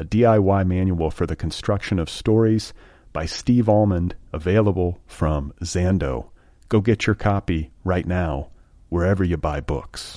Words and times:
a 0.00 0.04
DIY 0.04 0.66
manual 0.66 1.10
for 1.10 1.26
the 1.26 1.36
construction 1.36 1.98
of 1.98 2.08
stories 2.08 2.72
by 3.12 3.26
Steve 3.26 3.68
Almond, 3.68 4.14
available 4.32 4.98
from 5.06 5.52
Zando. 5.62 6.30
Go 6.70 6.80
get 6.80 7.06
your 7.06 7.14
copy 7.14 7.70
right 7.84 8.06
now, 8.06 8.48
wherever 8.88 9.22
you 9.22 9.36
buy 9.36 9.60
books. 9.60 10.16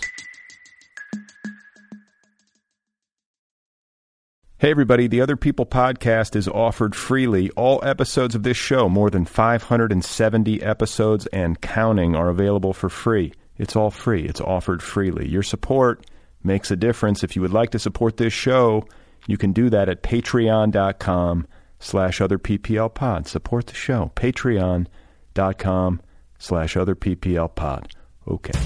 Hey, 4.58 4.72
everybody, 4.72 5.08
the 5.08 5.20
Other 5.20 5.36
People 5.36 5.66
podcast 5.66 6.38
is 6.38 6.48
offered 6.48 6.96
freely. 6.96 7.50
All 7.52 7.82
episodes 7.84 8.36
of 8.36 8.44
this 8.44 8.56
show, 8.56 8.88
more 8.88 9.10
than 9.10 9.26
570 9.26 10.64
episodes 10.64 11.26
and 11.28 11.60
counting, 11.60 12.16
are 12.16 12.30
available 12.30 12.72
for 12.72 12.88
free. 12.88 13.34
It's 13.58 13.76
all 13.76 13.92
free, 13.92 14.24
it's 14.24 14.40
offered 14.40 14.82
freely. 14.82 15.28
Your 15.28 15.44
support 15.44 16.06
makes 16.42 16.72
a 16.72 16.78
difference. 16.78 17.22
If 17.22 17.36
you 17.36 17.42
would 17.42 17.52
like 17.52 17.72
to 17.72 17.80
support 17.80 18.16
this 18.16 18.32
show, 18.32 18.86
you 19.28 19.38
can 19.38 19.54
do 19.54 19.70
that 19.70 19.90
at 19.90 20.04
patreon.com 20.04 21.48
slash 21.80 22.22
other 22.22 22.38
PPL 22.38 22.94
pod. 22.94 23.28
Support 23.28 23.68
the 23.68 23.74
show. 23.74 24.12
Patreon.com 24.16 26.02
slash 26.40 26.78
other 26.78 26.96
PPL 26.96 27.56
pod. 27.56 27.94
Okay. 28.28 28.60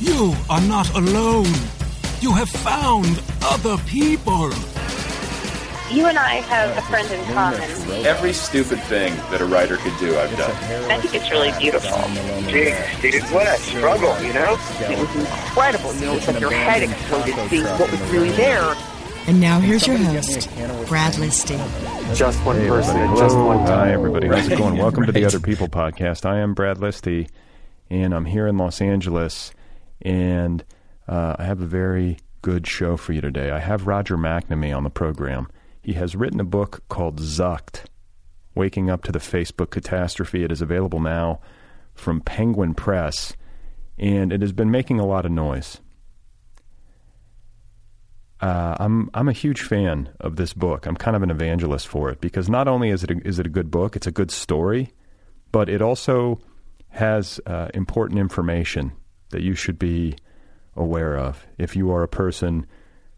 You 0.00 0.34
are 0.50 0.60
not 0.62 0.94
alone. 0.94 1.52
You 2.20 2.32
have 2.32 2.48
found 2.48 3.22
other 3.42 3.76
people. 3.84 4.50
You 5.94 6.06
and 6.06 6.18
I 6.18 6.34
have 6.42 6.76
a 6.76 6.82
friend 6.82 7.08
in 7.12 7.24
common. 7.32 7.60
Every 8.04 8.32
stupid 8.32 8.80
thing 8.82 9.14
that 9.30 9.40
a 9.40 9.44
writer 9.44 9.76
could 9.76 9.96
do, 10.00 10.18
I've 10.18 10.36
done. 10.36 10.50
I 10.90 10.98
think 10.98 11.14
it's 11.14 11.30
really 11.30 11.52
beautiful. 11.58 11.90
Jeez, 12.50 13.00
dude, 13.00 13.22
what 13.32 13.46
a 13.46 13.56
struggle, 13.60 14.20
you 14.20 14.32
know? 14.32 14.56
It 14.80 14.98
was 14.98 15.14
incredible. 15.14 15.94
You 15.94 16.06
know, 16.06 16.16
it's 16.16 16.26
like 16.26 16.40
your 16.40 16.50
head 16.50 16.82
exploded 16.82 17.34
seeing 17.48 17.64
what 17.64 17.92
was 17.92 18.00
really 18.10 18.32
there. 18.32 18.74
And 19.28 19.40
now 19.40 19.60
here's 19.60 19.86
your 19.86 19.96
host, 19.96 20.48
Brad 20.88 21.14
Listi. 21.14 21.56
Just 22.16 22.44
one 22.44 22.56
Hey, 22.56 22.68
person, 22.68 22.96
everybody. 22.96 23.20
just 23.20 23.34
Hello. 23.36 23.46
one 23.46 23.58
Hi, 23.66 23.92
everybody. 23.92 24.26
How's 24.26 24.48
it 24.48 24.58
going? 24.58 24.76
Welcome 24.78 25.06
to 25.06 25.12
the 25.12 25.24
Other 25.24 25.38
People 25.40 25.68
podcast. 25.68 26.26
I 26.26 26.40
am 26.40 26.54
Brad 26.54 26.78
Listi, 26.78 27.28
and 27.88 28.12
I'm 28.12 28.24
here 28.24 28.48
in 28.48 28.58
Los 28.58 28.80
Angeles, 28.80 29.52
and 30.02 30.64
uh, 31.06 31.36
I 31.38 31.44
have 31.44 31.60
a 31.60 31.66
very 31.66 32.18
good 32.42 32.66
show 32.66 32.96
for 32.96 33.12
you 33.12 33.20
today. 33.20 33.52
I 33.52 33.60
have 33.60 33.86
Roger 33.86 34.16
McNamee 34.18 34.76
on 34.76 34.82
the 34.82 34.90
program. 34.90 35.48
He 35.84 35.92
has 35.92 36.16
written 36.16 36.40
a 36.40 36.44
book 36.44 36.82
called 36.88 37.20
Zucked, 37.20 37.84
Waking 38.54 38.88
Up 38.88 39.02
to 39.02 39.12
the 39.12 39.18
Facebook 39.18 39.68
Catastrophe. 39.68 40.42
It 40.42 40.50
is 40.50 40.62
available 40.62 40.98
now 40.98 41.40
from 41.92 42.22
Penguin 42.22 42.72
Press, 42.72 43.36
and 43.98 44.32
it 44.32 44.40
has 44.40 44.52
been 44.52 44.70
making 44.70 44.98
a 44.98 45.04
lot 45.04 45.26
of 45.26 45.30
noise. 45.32 45.82
Uh, 48.40 48.76
I'm 48.80 49.10
I'm 49.12 49.28
a 49.28 49.32
huge 49.32 49.60
fan 49.60 50.08
of 50.20 50.36
this 50.36 50.54
book. 50.54 50.86
I'm 50.86 50.96
kind 50.96 51.16
of 51.16 51.22
an 51.22 51.30
evangelist 51.30 51.86
for 51.86 52.08
it 52.08 52.18
because 52.18 52.48
not 52.48 52.66
only 52.66 52.88
is 52.88 53.04
it 53.04 53.10
a, 53.10 53.18
is 53.28 53.38
it 53.38 53.44
a 53.44 53.50
good 53.50 53.70
book, 53.70 53.94
it's 53.94 54.06
a 54.06 54.10
good 54.10 54.30
story, 54.30 54.90
but 55.52 55.68
it 55.68 55.82
also 55.82 56.40
has 56.88 57.38
uh, 57.44 57.68
important 57.74 58.18
information 58.18 58.92
that 59.32 59.42
you 59.42 59.54
should 59.54 59.78
be 59.78 60.16
aware 60.76 61.18
of 61.18 61.46
if 61.58 61.76
you 61.76 61.92
are 61.92 62.02
a 62.02 62.08
person 62.08 62.64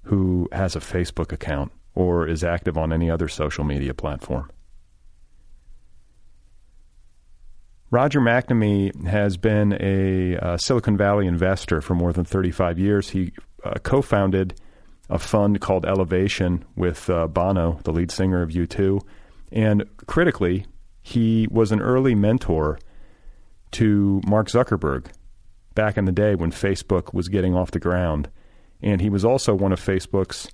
who 0.02 0.48
has 0.50 0.74
a 0.74 0.80
Facebook 0.80 1.30
account 1.30 1.70
or 1.96 2.28
is 2.28 2.44
active 2.44 2.78
on 2.78 2.92
any 2.92 3.10
other 3.10 3.26
social 3.26 3.64
media 3.64 3.92
platform. 3.92 4.48
Roger 7.90 8.20
McNamee 8.20 9.06
has 9.06 9.36
been 9.36 9.76
a 9.80 10.36
uh, 10.36 10.56
Silicon 10.58 10.96
Valley 10.96 11.26
investor 11.26 11.80
for 11.80 11.94
more 11.94 12.12
than 12.12 12.24
35 12.24 12.78
years. 12.78 13.10
He 13.10 13.32
uh, 13.64 13.74
co 13.82 14.02
founded 14.02 14.60
a 15.08 15.18
fund 15.18 15.60
called 15.60 15.86
Elevation 15.86 16.64
with 16.74 17.08
uh, 17.08 17.26
Bono, 17.28 17.80
the 17.84 17.92
lead 17.92 18.10
singer 18.10 18.42
of 18.42 18.50
U2. 18.50 19.00
And 19.52 19.84
critically, 20.06 20.66
he 21.00 21.46
was 21.50 21.72
an 21.72 21.80
early 21.80 22.14
mentor 22.14 22.78
to 23.72 24.20
Mark 24.26 24.48
Zuckerberg 24.48 25.06
back 25.74 25.96
in 25.96 26.04
the 26.04 26.12
day 26.12 26.34
when 26.34 26.50
Facebook 26.50 27.14
was 27.14 27.28
getting 27.28 27.54
off 27.54 27.70
the 27.70 27.78
ground. 27.78 28.28
And 28.82 29.00
he 29.00 29.08
was 29.08 29.24
also 29.24 29.54
one 29.54 29.72
of 29.72 29.80
Facebook's 29.80 30.48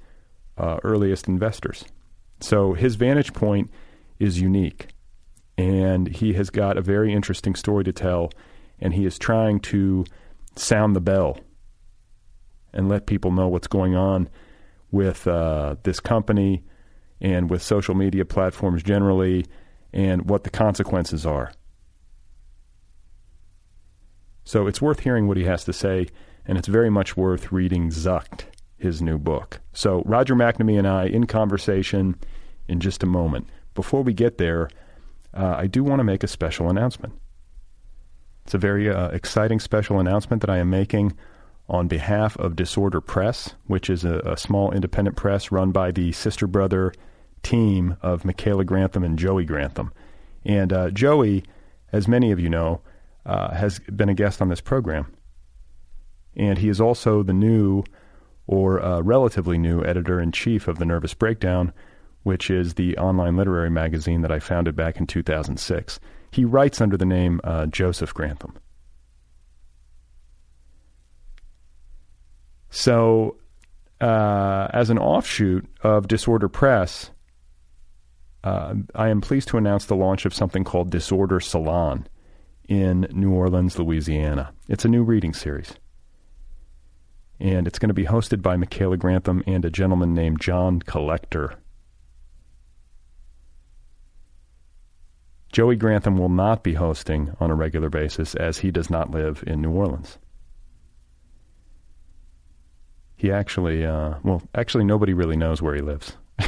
uh, 0.62 0.78
earliest 0.84 1.28
investors. 1.28 1.84
So 2.40 2.72
his 2.74 2.94
vantage 2.94 3.32
point 3.32 3.70
is 4.18 4.40
unique. 4.40 4.88
And 5.58 6.08
he 6.08 6.32
has 6.34 6.50
got 6.50 6.78
a 6.78 6.82
very 6.82 7.12
interesting 7.12 7.54
story 7.54 7.84
to 7.84 7.92
tell. 7.92 8.30
And 8.80 8.94
he 8.94 9.04
is 9.04 9.18
trying 9.18 9.60
to 9.60 10.04
sound 10.56 10.94
the 10.96 11.00
bell 11.00 11.38
and 12.72 12.88
let 12.88 13.06
people 13.06 13.32
know 13.32 13.48
what's 13.48 13.66
going 13.66 13.94
on 13.94 14.28
with 14.90 15.26
uh, 15.26 15.76
this 15.82 16.00
company 16.00 16.62
and 17.20 17.50
with 17.50 17.62
social 17.62 17.94
media 17.94 18.24
platforms 18.24 18.82
generally 18.82 19.46
and 19.92 20.28
what 20.28 20.44
the 20.44 20.50
consequences 20.50 21.26
are. 21.26 21.52
So 24.44 24.66
it's 24.66 24.82
worth 24.82 25.00
hearing 25.00 25.28
what 25.28 25.36
he 25.36 25.44
has 25.44 25.64
to 25.64 25.72
say, 25.72 26.08
and 26.46 26.58
it's 26.58 26.68
very 26.68 26.90
much 26.90 27.16
worth 27.16 27.52
reading 27.52 27.90
Zucked, 27.90 28.44
his 28.82 29.00
new 29.00 29.18
book. 29.18 29.60
So 29.72 30.02
Roger 30.04 30.34
McNamee 30.34 30.78
and 30.78 30.86
I 30.86 31.06
in 31.06 31.26
conversation 31.26 32.16
in 32.68 32.80
just 32.80 33.02
a 33.02 33.06
moment. 33.06 33.48
Before 33.74 34.02
we 34.02 34.12
get 34.12 34.38
there, 34.38 34.68
uh, 35.34 35.54
I 35.56 35.66
do 35.66 35.82
want 35.82 36.00
to 36.00 36.04
make 36.04 36.22
a 36.22 36.28
special 36.28 36.68
announcement. 36.68 37.14
It's 38.44 38.54
a 38.54 38.58
very 38.58 38.90
uh, 38.90 39.08
exciting 39.08 39.60
special 39.60 39.98
announcement 39.98 40.42
that 40.42 40.50
I 40.50 40.58
am 40.58 40.70
making 40.70 41.16
on 41.68 41.88
behalf 41.88 42.36
of 42.38 42.56
Disorder 42.56 43.00
Press, 43.00 43.54
which 43.66 43.88
is 43.88 44.04
a, 44.04 44.18
a 44.20 44.36
small 44.36 44.72
independent 44.72 45.16
press 45.16 45.52
run 45.52 45.70
by 45.70 45.90
the 45.90 46.12
sister 46.12 46.46
brother 46.46 46.92
team 47.42 47.96
of 48.02 48.24
Michaela 48.24 48.64
Grantham 48.64 49.04
and 49.04 49.18
Joey 49.18 49.44
Grantham. 49.44 49.92
And 50.44 50.72
uh, 50.72 50.90
Joey, 50.90 51.44
as 51.92 52.08
many 52.08 52.32
of 52.32 52.40
you 52.40 52.48
know, 52.48 52.80
uh, 53.24 53.54
has 53.54 53.78
been 53.80 54.08
a 54.08 54.14
guest 54.14 54.42
on 54.42 54.48
this 54.48 54.60
program. 54.60 55.12
And 56.36 56.58
he 56.58 56.68
is 56.68 56.80
also 56.80 57.22
the 57.22 57.32
new, 57.32 57.84
or 58.46 58.78
a 58.78 59.02
relatively 59.02 59.58
new, 59.58 59.84
editor 59.84 60.20
in 60.20 60.32
chief 60.32 60.68
of 60.68 60.78
The 60.78 60.84
Nervous 60.84 61.14
Breakdown, 61.14 61.72
which 62.22 62.50
is 62.50 62.74
the 62.74 62.96
online 62.98 63.36
literary 63.36 63.70
magazine 63.70 64.22
that 64.22 64.32
I 64.32 64.38
founded 64.38 64.76
back 64.76 64.98
in 64.98 65.06
2006. 65.06 66.00
He 66.30 66.44
writes 66.44 66.80
under 66.80 66.96
the 66.96 67.04
name 67.04 67.40
uh, 67.44 67.66
Joseph 67.66 68.14
Grantham. 68.14 68.54
So, 72.70 73.36
uh, 74.00 74.68
as 74.72 74.88
an 74.88 74.98
offshoot 74.98 75.66
of 75.82 76.08
Disorder 76.08 76.48
Press, 76.48 77.10
uh, 78.42 78.74
I 78.94 79.08
am 79.08 79.20
pleased 79.20 79.48
to 79.48 79.58
announce 79.58 79.84
the 79.84 79.94
launch 79.94 80.24
of 80.24 80.34
something 80.34 80.64
called 80.64 80.90
Disorder 80.90 81.38
Salon 81.38 82.06
in 82.68 83.06
New 83.12 83.32
Orleans, 83.32 83.78
Louisiana. 83.78 84.52
It's 84.68 84.84
a 84.84 84.88
new 84.88 85.04
reading 85.04 85.34
series. 85.34 85.74
And 87.42 87.66
it's 87.66 87.80
going 87.80 87.88
to 87.88 87.94
be 87.94 88.04
hosted 88.04 88.40
by 88.40 88.56
Michaela 88.56 88.96
Grantham 88.96 89.42
and 89.48 89.64
a 89.64 89.70
gentleman 89.70 90.14
named 90.14 90.40
John 90.40 90.78
Collector. 90.78 91.58
Joey 95.50 95.74
Grantham 95.74 96.16
will 96.16 96.28
not 96.28 96.62
be 96.62 96.74
hosting 96.74 97.34
on 97.40 97.50
a 97.50 97.56
regular 97.56 97.90
basis 97.90 98.36
as 98.36 98.58
he 98.58 98.70
does 98.70 98.90
not 98.90 99.10
live 99.10 99.42
in 99.44 99.60
New 99.60 99.72
Orleans. 99.72 100.18
He 103.16 103.32
actually, 103.32 103.84
uh, 103.84 104.14
well, 104.22 104.42
actually, 104.54 104.84
nobody 104.84 105.12
really 105.12 105.36
knows 105.36 105.60
where 105.60 105.74
he 105.74 105.82
lives. 105.82 106.16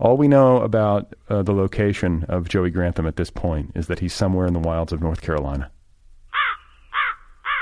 All 0.00 0.16
we 0.16 0.28
know 0.28 0.62
about 0.62 1.14
uh, 1.28 1.42
the 1.42 1.52
location 1.52 2.24
of 2.30 2.48
Joey 2.48 2.70
Grantham 2.70 3.06
at 3.06 3.16
this 3.16 3.30
point 3.30 3.72
is 3.74 3.86
that 3.88 3.98
he's 3.98 4.14
somewhere 4.14 4.46
in 4.46 4.54
the 4.54 4.60
wilds 4.60 4.94
of 4.94 5.02
North 5.02 5.20
Carolina. 5.20 5.70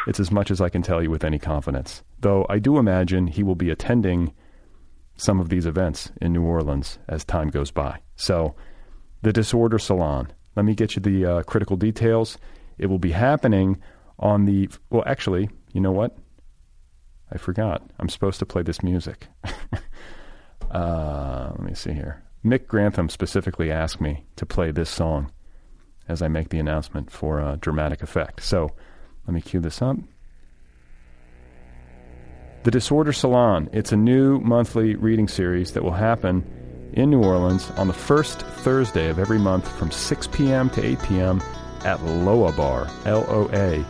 It's 0.06 0.20
as 0.20 0.31
much 0.31 0.50
as 0.50 0.60
I 0.60 0.69
can 0.69 0.82
tell 0.82 1.02
you 1.02 1.10
with 1.10 1.25
any 1.25 1.38
confidence. 1.38 2.02
Though 2.20 2.46
I 2.49 2.58
do 2.58 2.78
imagine 2.78 3.26
he 3.26 3.43
will 3.43 3.54
be 3.54 3.70
attending 3.70 4.32
some 5.16 5.40
of 5.40 5.49
these 5.49 5.66
events 5.66 6.10
in 6.20 6.32
New 6.32 6.43
Orleans 6.43 6.99
as 7.08 7.25
time 7.25 7.49
goes 7.49 7.70
by. 7.70 8.00
So, 8.16 8.54
the 9.22 9.32
Disorder 9.32 9.78
Salon. 9.78 10.32
Let 10.56 10.64
me 10.64 10.75
get 10.75 10.96
you 10.96 11.02
the 11.02 11.25
uh, 11.25 11.43
critical 11.44 11.76
details. 11.76 12.37
It 12.78 12.87
will 12.87 12.99
be 12.99 13.12
happening 13.12 13.81
on 14.19 14.44
the. 14.44 14.69
Well, 14.90 15.04
actually, 15.06 15.49
you 15.72 15.81
know 15.81 15.93
what? 15.93 16.16
I 17.31 17.38
forgot. 17.38 17.82
I'm 17.99 18.08
supposed 18.08 18.38
to 18.40 18.46
play 18.46 18.62
this 18.62 18.82
music. 18.82 19.28
uh, 20.70 21.52
let 21.52 21.62
me 21.62 21.75
see 21.75 21.93
here. 21.93 22.22
Mick 22.44 22.66
Grantham 22.66 23.08
specifically 23.08 23.70
asked 23.70 24.00
me 24.00 24.26
to 24.37 24.44
play 24.44 24.70
this 24.72 24.90
song 24.90 25.31
as 26.08 26.20
I 26.20 26.28
make 26.28 26.49
the 26.49 26.58
announcement 26.58 27.10
for 27.10 27.38
a 27.38 27.56
dramatic 27.56 28.02
effect. 28.02 28.43
So 28.43 28.72
let 29.27 29.35
me 29.35 29.41
cue 29.41 29.61
this 29.61 29.81
up. 29.83 29.97
The 32.65 32.71
Disorder 32.71 33.13
Salon. 33.13 33.69
It's 33.73 33.93
a 33.93 33.97
new 33.97 34.39
monthly 34.39 34.95
reading 34.95 35.27
series 35.27 35.73
that 35.73 35.83
will 35.83 35.91
happen 35.93 36.45
in 36.93 37.11
New 37.11 37.23
Orleans 37.23 37.71
on 37.73 37.89
the 37.89 37.93
first 37.93 38.43
Thursday 38.43 39.09
of 39.09 39.19
every 39.19 39.39
month 39.39 39.69
from 39.79 39.91
6 39.91 40.27
p.m. 40.29 40.71
to 40.71 40.85
8 40.85 41.03
p.m. 41.03 41.43
at 41.85 42.03
Loa 42.05 42.53
Bar, 42.53 42.89
L 43.05 43.25
O 43.29 43.49
A, 43.53 43.85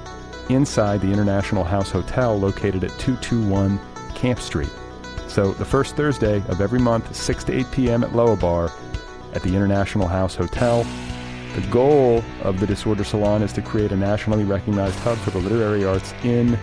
inside 0.49 1.01
the 1.01 1.13
International 1.13 1.65
House 1.65 1.91
Hotel 1.91 2.39
located 2.39 2.85
at 2.85 2.99
221 2.99 3.79
Camp 4.15 4.39
Street. 4.39 4.71
So 5.29 5.53
the 5.53 5.65
first 5.65 5.97
Thursday 5.97 6.43
of 6.49 6.61
every 6.61 6.79
month, 6.79 7.15
6 7.15 7.45
to 7.45 7.53
8 7.53 7.71
p.m. 7.73 8.05
at 8.05 8.15
Loa 8.15 8.37
Bar 8.37 8.71
at 9.35 9.43
the 9.43 9.55
International 9.55 10.07
House 10.09 10.35
Hotel. 10.35 10.87
The 11.55 11.61
goal 11.71 12.25
of 12.43 12.61
the 12.61 12.67
Disorder 12.67 13.05
Salon 13.05 13.43
is 13.43 13.53
to 13.53 13.61
create 13.61 13.93
a 13.93 13.97
nationally 13.97 14.45
recognized 14.45 14.99
hub 15.01 15.19
for 15.19 15.33
the 15.33 15.39
literary 15.39 15.85
arts 15.85 16.15
in 16.25 16.59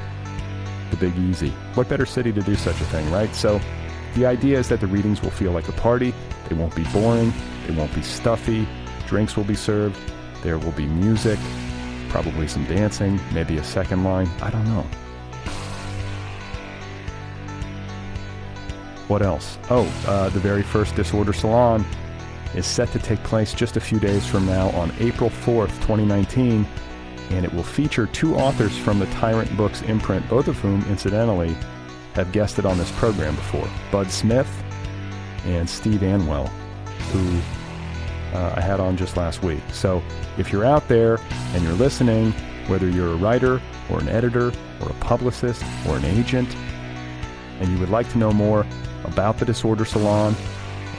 the 0.89 0.97
Big 0.97 1.15
Easy. 1.15 1.50
What 1.75 1.88
better 1.88 2.07
city 2.07 2.33
to 2.33 2.41
do 2.41 2.56
such 2.56 2.81
a 2.81 2.86
thing, 2.86 3.09
right? 3.12 3.33
So 3.36 3.62
the 4.15 4.25
idea 4.25 4.57
is 4.57 4.68
that 4.69 4.80
the 4.80 4.88
readings 4.88 5.21
will 5.21 5.30
feel 5.30 5.51
like 5.51 5.68
a 5.68 5.74
party. 5.74 6.12
They 6.47 6.56
won't 6.56 6.75
be 6.75 6.86
boring. 6.86 7.31
They 7.68 7.75
won't 7.75 7.94
be 7.94 8.01
stuffy. 8.01 8.68
Drinks 9.06 9.38
will 9.38 9.44
be 9.44 9.53
served. 9.53 10.00
There 10.41 10.57
will 10.57 10.71
be 10.71 10.88
music, 10.88 11.38
probably 12.09 12.47
some 12.47 12.65
dancing, 12.65 13.19
maybe 13.31 13.57
a 13.57 13.63
second 13.63 14.03
line. 14.03 14.27
I 14.42 14.50
don't 14.50 14.65
know. 14.65 14.85
What 19.07 19.21
else? 19.21 19.59
Oh, 19.69 19.85
uh, 20.07 20.30
the 20.30 20.39
very 20.39 20.63
first 20.63 20.95
Disorder 20.95 21.33
Salon 21.33 21.85
is 22.55 22.65
set 22.65 22.91
to 22.91 22.99
take 22.99 23.23
place 23.23 23.53
just 23.53 23.77
a 23.77 23.79
few 23.79 23.99
days 23.99 24.25
from 24.25 24.45
now 24.45 24.69
on 24.71 24.91
April 24.99 25.29
4th, 25.29 25.73
2019, 25.81 26.67
and 27.31 27.45
it 27.45 27.53
will 27.53 27.63
feature 27.63 28.07
two 28.07 28.35
authors 28.35 28.77
from 28.77 28.99
the 28.99 29.05
Tyrant 29.07 29.55
Books 29.55 29.81
imprint, 29.83 30.27
both 30.29 30.47
of 30.47 30.57
whom, 30.59 30.83
incidentally, 30.89 31.55
have 32.13 32.31
guested 32.31 32.65
on 32.65 32.77
this 32.77 32.91
program 32.93 33.35
before 33.35 33.69
Bud 33.91 34.09
Smith 34.09 34.49
and 35.45 35.69
Steve 35.69 36.01
Anwell, 36.01 36.47
who 37.11 38.37
uh, 38.37 38.53
I 38.57 38.61
had 38.61 38.79
on 38.79 38.97
just 38.97 39.17
last 39.17 39.43
week. 39.43 39.61
So 39.71 40.03
if 40.37 40.51
you're 40.51 40.65
out 40.65 40.87
there 40.87 41.19
and 41.53 41.63
you're 41.63 41.73
listening, 41.73 42.31
whether 42.67 42.89
you're 42.89 43.13
a 43.13 43.15
writer 43.15 43.61
or 43.89 43.99
an 43.99 44.09
editor 44.09 44.51
or 44.81 44.89
a 44.89 44.93
publicist 44.95 45.63
or 45.87 45.97
an 45.97 46.05
agent, 46.05 46.49
and 47.59 47.69
you 47.69 47.77
would 47.79 47.89
like 47.89 48.09
to 48.11 48.17
know 48.17 48.31
more 48.31 48.65
about 49.03 49.37
the 49.37 49.45
Disorder 49.45 49.85
Salon 49.85 50.35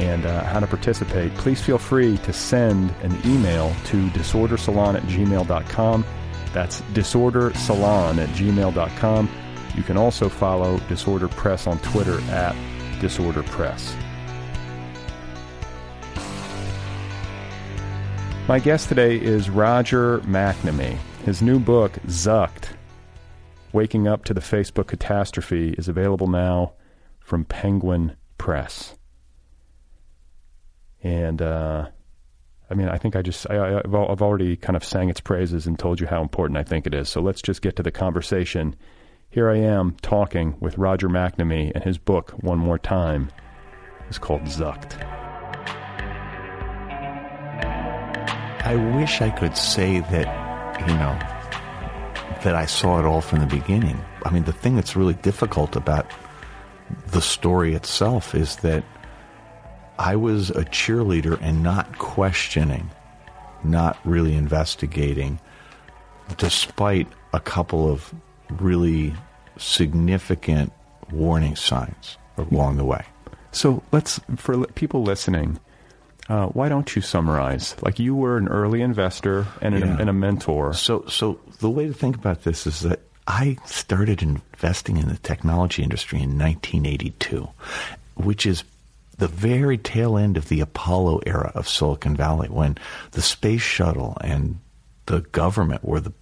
and 0.01 0.25
uh, 0.25 0.43
how 0.45 0.61
to 0.61 0.67
participate, 0.67 1.35
please 1.35 1.61
feel 1.61 1.79
free 1.79 2.17
to 2.19 2.33
send 2.33 2.91
an 3.03 3.13
email 3.27 3.75
to 3.85 4.09
disordersalon 4.09 4.95
at 4.95 5.03
gmail.com. 5.03 6.05
That's 6.55 6.81
disordersalon 6.93 8.19
at 8.19 8.29
gmail.com. 8.31 9.29
You 9.77 9.83
can 9.83 9.97
also 9.97 10.29
follow 10.29 10.79
Disorder 10.89 11.29
Press 11.29 11.67
on 11.67 11.79
Twitter 11.81 12.21
at 12.31 12.57
Disorder 13.01 13.43
Press. 13.43 13.95
My 18.49 18.59
guest 18.59 18.89
today 18.89 19.17
is 19.17 19.49
Roger 19.49 20.21
McNamee. 20.21 20.99
His 21.25 21.41
new 21.41 21.61
book, 21.61 21.93
Zucked 22.07 22.71
Waking 23.73 24.09
Up 24.09 24.25
to 24.25 24.35
the 24.35 24.41
Facebook 24.41 24.89
Catastrophe, 24.89 25.75
is 25.79 25.89
available 25.89 26.27
now 26.27 26.73
from 27.21 27.45
Penguin 27.45 28.17
Press. 28.39 28.97
And, 31.03 31.41
uh, 31.41 31.89
I 32.71 32.75
mean, 32.75 32.89
I 32.89 32.99
think 32.99 33.17
I 33.17 33.23
just, 33.23 33.49
I, 33.51 33.79
I've 33.79 34.23
already 34.23 34.57
kind 34.57 34.77
of 34.77 34.85
sang 34.85 35.09
its 35.09 35.21
praises 35.21 35.67
and 35.67 35.79
told 35.79 36.01
you 36.01 36.07
how 36.07 36.23
important 36.23 36.59
I 36.59 36.63
think 36.63 36.87
it 36.87 36.95
is. 36.95 37.09
So 37.09 37.21
let's 37.21 37.43
just 37.43 37.63
get 37.63 37.77
to 37.77 37.83
the 37.83 37.91
conversation. 37.91 38.77
Here 39.31 39.49
I 39.49 39.59
am 39.59 39.97
talking 40.03 40.57
with 40.61 40.77
Roger 40.77 41.09
McNamee, 41.09 41.73
and 41.75 41.85
his 41.85 41.99
book, 41.99 42.33
One 42.41 42.59
More 42.59 42.79
Time, 42.79 43.31
is 44.09 44.19
called 44.19 44.43
Zucked. 44.43 45.01
I 48.63 48.75
wish 48.97 49.21
I 49.21 49.31
could 49.31 49.57
say 49.57 50.01
that, 50.01 50.81
you 50.81 50.95
know, 50.95 51.19
that 52.45 52.55
I 52.55 52.67
saw 52.67 52.99
it 52.99 53.05
all 53.05 53.21
from 53.21 53.41
the 53.41 53.47
beginning. 53.47 54.01
I 54.25 54.31
mean, 54.31 54.45
the 54.45 54.53
thing 54.53 54.77
that's 54.77 54.97
really 54.97 55.15
difficult 55.15 55.77
about 55.77 56.11
the 57.09 57.21
story 57.23 57.75
itself 57.75 58.35
is 58.35 58.57
that 58.57 58.85
I 60.01 60.17
was 60.17 60.49
a 60.49 60.65
cheerleader 60.65 61.39
and 61.43 61.63
not 61.63 61.99
questioning, 61.99 62.91
not 63.63 63.99
really 64.07 64.35
investigating, 64.35 65.39
despite 66.39 67.07
a 67.35 67.39
couple 67.39 67.93
of 67.93 68.15
really 68.49 69.13
significant 69.59 70.73
warning 71.13 71.55
signs 71.55 72.17
along 72.39 72.79
the 72.79 72.85
way. 72.85 73.05
So 73.53 73.83
let's, 73.93 74.19
for 74.37 74.67
people 74.69 75.03
listening, 75.03 75.61
uh, 76.31 76.47
why 76.47 76.71
don't 76.71 76.97
you 76.97 77.03
summarize? 77.03 77.77
Like 77.83 77.99
you 77.99 78.15
were 78.15 78.39
an 78.39 78.49
early 78.49 78.81
investor 78.81 79.47
and, 79.61 79.75
an, 79.75 79.83
Yeah. 79.83 79.97
and 80.01 80.09
a 80.09 80.15
mentor. 80.15 80.73
So, 80.73 81.05
so 81.09 81.41
the 81.59 81.69
way 81.69 81.87
to 81.87 81.93
think 81.93 82.17
about 82.17 82.45
this 82.45 82.67
is 82.67 82.81
that 82.81 83.01
I 83.27 83.59
started 83.67 84.23
investing 84.23 84.97
in 84.97 85.09
the 85.09 85.19
technology 85.19 85.83
industry 85.83 86.23
in 86.23 86.39
1982, 86.39 87.51
which 88.15 88.47
is 88.47 88.65
the 89.21 89.29
very 89.29 89.79
tail 89.79 90.17
end 90.17 90.37
of 90.37 90.49
the 90.49 90.61
Apollo 90.61 91.21
era 91.27 91.53
of 91.55 91.69
Silicon 91.69 92.17
Valley, 92.17 92.49
when 92.49 92.77
the 93.13 93.23
space 93.23 93.61
shuttle 93.61 94.17
and 94.23 94.59
the 95.07 95.21
government 95.21 95.85
were 95.85 96.01
the 96.01 96.15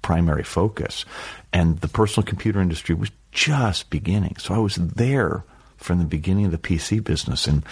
primary 0.00 0.44
focus, 0.44 1.04
and 1.52 1.80
the 1.80 1.88
personal 1.88 2.24
computer 2.24 2.60
industry 2.60 2.94
was 2.94 3.10
just 3.32 3.90
beginning. 3.90 4.36
So 4.38 4.54
I 4.54 4.58
was 4.58 4.76
there 4.76 5.44
from 5.76 5.98
the 5.98 6.04
beginning 6.04 6.46
of 6.46 6.52
the 6.52 6.58
PC 6.58 7.02
business, 7.02 7.46
and 7.46 7.64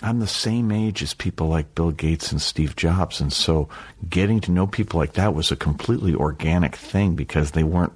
I'm 0.00 0.20
the 0.20 0.28
same 0.28 0.70
age 0.70 1.02
as 1.02 1.12
people 1.12 1.48
like 1.48 1.74
Bill 1.74 1.90
Gates 1.90 2.30
and 2.30 2.40
Steve 2.40 2.76
Jobs, 2.76 3.20
and 3.20 3.32
so 3.32 3.68
getting 4.08 4.40
to 4.42 4.52
know 4.52 4.66
people 4.68 4.98
like 5.00 5.14
that 5.14 5.34
was 5.34 5.50
a 5.50 5.56
completely 5.56 6.14
organic 6.14 6.76
thing 6.76 7.16
because 7.16 7.50
they 7.50 7.64
weren't 7.64 7.92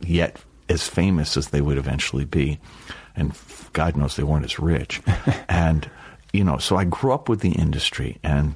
yet 0.00 0.36
as 0.68 0.86
famous 0.86 1.36
as 1.36 1.48
they 1.48 1.60
would 1.60 1.78
eventually 1.78 2.24
be, 2.24 2.58
and 3.18 3.32
God 3.72 3.96
knows 3.96 4.16
they 4.16 4.22
weren't 4.22 4.44
as 4.44 4.58
rich. 4.58 5.02
and 5.48 5.90
you 6.32 6.44
know, 6.44 6.58
so 6.58 6.76
I 6.76 6.84
grew 6.84 7.12
up 7.12 7.28
with 7.28 7.40
the 7.40 7.52
industry, 7.52 8.18
and 8.22 8.54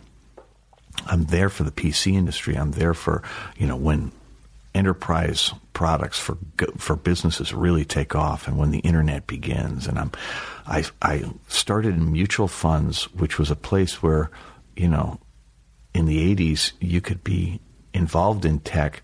I'm 1.06 1.24
there 1.24 1.48
for 1.48 1.64
the 1.64 1.70
PC 1.70 2.14
industry. 2.14 2.56
I'm 2.56 2.72
there 2.72 2.94
for 2.94 3.22
you 3.56 3.66
know 3.66 3.76
when 3.76 4.12
enterprise 4.74 5.52
products 5.72 6.18
for 6.18 6.38
for 6.78 6.96
businesses 6.96 7.52
really 7.52 7.84
take 7.84 8.14
off, 8.14 8.46
and 8.46 8.56
when 8.56 8.70
the 8.70 8.80
internet 8.80 9.26
begins. 9.26 9.86
And 9.86 9.98
I'm 9.98 10.12
I 10.66 10.84
I 11.00 11.24
started 11.48 11.94
in 11.94 12.12
mutual 12.12 12.48
funds, 12.48 13.04
which 13.14 13.38
was 13.38 13.50
a 13.50 13.56
place 13.56 14.02
where 14.02 14.30
you 14.76 14.88
know 14.88 15.18
in 15.94 16.06
the 16.06 16.34
80s 16.34 16.72
you 16.80 17.00
could 17.00 17.22
be 17.22 17.60
involved 17.92 18.44
in 18.44 18.60
tech 18.60 19.02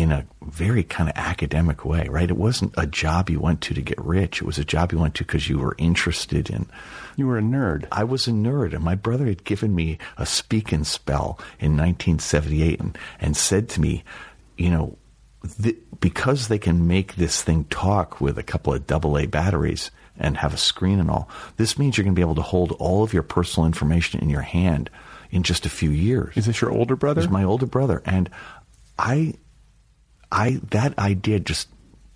in 0.00 0.12
a 0.12 0.26
very 0.42 0.82
kind 0.82 1.08
of 1.08 1.16
academic 1.16 1.84
way, 1.84 2.06
right? 2.08 2.30
It 2.30 2.36
wasn't 2.36 2.74
a 2.76 2.86
job 2.86 3.30
you 3.30 3.40
went 3.40 3.60
to 3.62 3.74
to 3.74 3.82
get 3.82 3.98
rich. 3.98 4.40
It 4.40 4.46
was 4.46 4.58
a 4.58 4.64
job 4.64 4.92
you 4.92 4.98
went 4.98 5.14
to 5.16 5.24
because 5.24 5.48
you 5.48 5.58
were 5.58 5.74
interested 5.78 6.50
in 6.50 6.68
You 7.16 7.26
were 7.26 7.38
a 7.38 7.42
nerd. 7.42 7.86
I 7.92 8.04
was 8.04 8.26
a 8.26 8.32
nerd, 8.32 8.74
and 8.74 8.82
my 8.82 8.94
brother 8.94 9.26
had 9.26 9.44
given 9.44 9.74
me 9.74 9.98
a 10.16 10.26
speak 10.26 10.72
and 10.72 10.86
spell 10.86 11.38
in 11.58 11.76
1978 11.76 12.80
and, 12.80 12.98
and 13.20 13.36
said 13.36 13.68
to 13.70 13.80
me, 13.80 14.04
you 14.56 14.70
know, 14.70 14.96
th- 15.62 15.76
because 16.00 16.48
they 16.48 16.58
can 16.58 16.86
make 16.86 17.16
this 17.16 17.42
thing 17.42 17.64
talk 17.64 18.20
with 18.20 18.38
a 18.38 18.42
couple 18.42 18.72
of 18.72 18.86
double 18.86 19.18
A 19.18 19.26
batteries 19.26 19.90
and 20.18 20.36
have 20.36 20.54
a 20.54 20.58
screen 20.58 21.00
and 21.00 21.10
all, 21.10 21.28
this 21.56 21.78
means 21.78 21.96
you're 21.96 22.04
going 22.04 22.14
to 22.14 22.18
be 22.18 22.22
able 22.22 22.34
to 22.36 22.42
hold 22.42 22.72
all 22.72 23.02
of 23.02 23.12
your 23.12 23.22
personal 23.22 23.66
information 23.66 24.20
in 24.20 24.30
your 24.30 24.42
hand 24.42 24.90
in 25.30 25.42
just 25.42 25.66
a 25.66 25.70
few 25.70 25.90
years. 25.90 26.36
Is 26.36 26.46
this 26.46 26.60
your 26.60 26.70
older 26.70 26.96
brother? 26.96 27.20
Was 27.20 27.28
my 27.28 27.42
older 27.42 27.66
brother, 27.66 28.02
and 28.04 28.30
I, 28.98 29.34
I 30.34 30.60
that 30.70 30.98
idea 30.98 31.38
just 31.38 31.68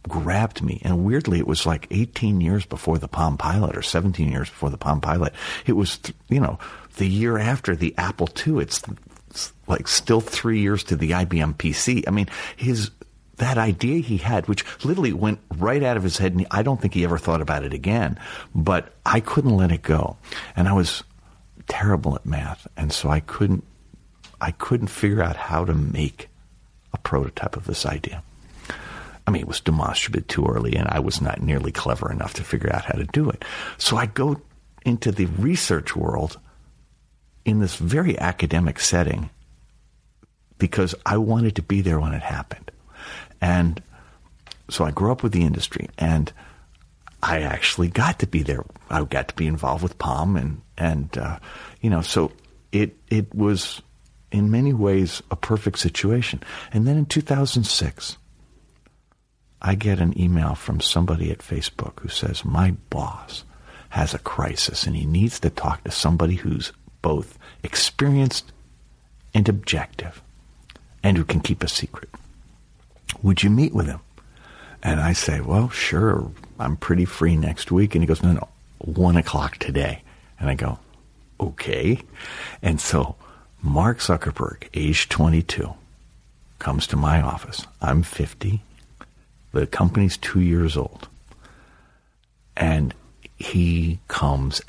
grabbed 0.09 0.63
me. 0.63 0.81
And 0.85 1.05
weirdly, 1.05 1.39
it 1.39 1.47
was 1.47 1.67
like 1.67 1.87
18 1.91 2.41
years 2.41 2.67
before 2.67 2.99
the 2.99 3.09
Palm 3.09 3.39
Pilot 3.39 3.77
or 3.77 3.83
17 3.83 4.29
years 4.29 4.49
before 4.49 4.71
the 4.71 4.79
Palm 4.79 5.01
Pilot. 5.01 5.33
It 5.67 5.73
was, 5.73 6.01
you 6.29 6.41
know, 6.41 6.59
the 6.97 7.07
year 7.07 7.39
after 7.39 7.77
the 7.77 7.95
Apple 7.97 8.29
II. 8.47 8.59
It's, 8.59 8.83
it's 9.31 9.53
like 9.69 9.87
still 9.87 10.21
three 10.21 10.61
years 10.61 10.83
to 10.85 10.97
the 10.97 11.11
IBM 11.11 11.55
PC. 11.57 12.05
I 12.09 12.11
mean, 12.11 12.27
his, 12.57 12.91
that 13.37 13.57
idea 13.59 14.01
he 14.01 14.17
had, 14.17 14.49
which 14.49 14.65
literally 14.85 15.13
went 15.13 15.39
right 15.57 15.83
out 15.83 15.97
of 15.97 16.03
his 16.03 16.19
head, 16.19 16.35
and 16.35 16.47
I 16.51 16.63
don't 16.63 16.81
think 16.81 16.95
he 16.95 17.05
ever 17.05 17.19
thought 17.19 17.41
about 17.41 17.65
it 17.65 17.73
again, 17.73 18.19
but 18.55 18.95
I 19.07 19.21
couldn't 19.21 19.57
let 19.57 19.71
it 19.71 19.83
go. 19.83 20.17
And 20.57 20.69
I 20.69 20.73
was 20.73 21.05
terrible 21.69 22.17
at 22.17 22.27
math, 22.27 22.67
and 22.77 22.93
so 22.93 23.11
I 23.11 23.21
couldn't, 23.21 23.65
I 24.41 24.53
couldn't 24.53 24.89
figure 24.89 25.23
out 25.23 25.37
how 25.37 25.65
to 25.65 25.75
make 25.75 26.29
a 26.93 26.99
prototype 26.99 27.57
of 27.57 27.67
this 27.67 27.87
idea. 27.87 28.23
I 29.27 29.31
mean, 29.31 29.43
it 29.43 29.49
was 29.49 29.61
demonstrably 29.61 30.23
too 30.23 30.47
early, 30.47 30.75
and 30.75 30.89
I 30.89 31.01
was 31.01 31.21
not 31.21 31.43
nearly 31.43 31.71
clever 31.71 32.11
enough 32.11 32.35
to 32.35 32.45
figure 32.45 32.73
out 32.73 32.87
how 32.87 32.95
to 32.95 33.05
do 33.05 33.29
it. 33.29 33.45
So 33.77 33.97
I 33.97 34.07
go 34.07 34.41
into 34.87 35.13
the 35.13 35.27
research 35.27 35.95
world 35.95 36.39
in 37.45 37.61
this 37.61 37.77
very 37.77 38.19
academic 38.19 38.81
setting 38.81 39.29
because 40.59 40.95
I 41.05 41.19
wanted 41.19 41.57
to 41.57 41.63
be 41.63 41.83
there 41.83 42.01
when 42.01 42.15
it 42.15 42.23
happened. 42.23 42.71
And 43.41 43.83
so 44.71 44.85
I 44.85 44.91
grew 44.91 45.13
up 45.13 45.23
with 45.23 45.33
the 45.33 45.45
industry, 45.45 45.89
and 45.99 46.33
I 47.23 47.43
actually 47.43 47.89
got 47.89 48.19
to 48.21 48.27
be 48.27 48.43
there. 48.43 48.65
I 48.91 49.03
got 49.05 49.29
to 49.29 49.35
be 49.35 49.47
involved 49.47 49.83
with 49.83 49.99
Palm, 49.99 50.37
and 50.37 50.63
and 50.77 51.17
uh, 51.19 51.39
you 51.81 51.91
know, 51.91 52.01
so 52.03 52.33
it 52.73 52.97
it 53.09 53.35
was 53.35 53.83
in 54.31 54.51
many 54.51 54.73
ways 54.73 55.23
a 55.31 55.37
perfect 55.37 55.79
situation. 55.79 56.43
And 56.73 56.87
then 56.87 56.97
in 56.97 57.07
2006, 57.07 58.17
I 59.61 59.75
get 59.75 59.99
an 59.99 60.19
email 60.21 60.55
from 60.55 60.81
somebody 60.81 61.31
at 61.31 61.39
Facebook 61.39 62.01
who 62.01 62.09
says, 62.09 62.45
My 62.45 62.73
boss 62.91 63.45
has 63.91 64.15
a 64.15 64.19
crisis 64.19 64.87
and 64.87 64.95
he 64.95 65.07
needs 65.07 65.41
to 65.41 65.51
talk 65.51 65.85
to 65.85 65.91
somebody 65.91 66.37
who's 66.37 66.73
both 67.03 67.39
experienced 67.63 68.53
and 69.35 69.49
objective 69.49 70.23
and 71.03 71.17
who 71.17 71.25
can 71.25 71.41
keep 71.41 71.63
a 71.63 71.69
secret. 71.69 72.11
Would 73.23 73.43
you 73.43 73.51
meet 73.51 73.75
with 73.75 73.87
him? 73.87 74.01
And 74.83 75.01
I 75.01 75.13
say, 75.13 75.41
Well, 75.41 75.71
sure, 75.71 76.31
I'm 76.59 76.77
pretty 76.77 77.05
free 77.05 77.37
next 77.37 77.73
week. 77.73 77.95
And 77.95 78.03
he 78.03 78.07
goes, 78.07 78.23
No, 78.23 78.33
no, 78.33 78.49
one 78.79 79.17
o'clock 79.17 79.59
today. 79.59 80.03
And 80.39 80.49
I 80.49 80.55
go, 80.55 80.79
Okay. 81.41 82.01
And 82.63 82.81
so 82.81 83.17
Mark 83.63 83.99
Zuckerberg, 83.99 84.69
age 84.73 85.09
22, 85.09 85.75
comes 86.59 86.87
to 86.87 86.97
my 86.97 87.21
office. 87.21 87.67
I'm 87.83 88.03
50. 88.03 88.63
The 89.53 89.67
company's 89.67 90.17
two 90.17 90.41
years 90.41 90.77
old. 90.77 91.09
And 92.57 92.95
he 93.37 93.99
comes, 94.07 94.61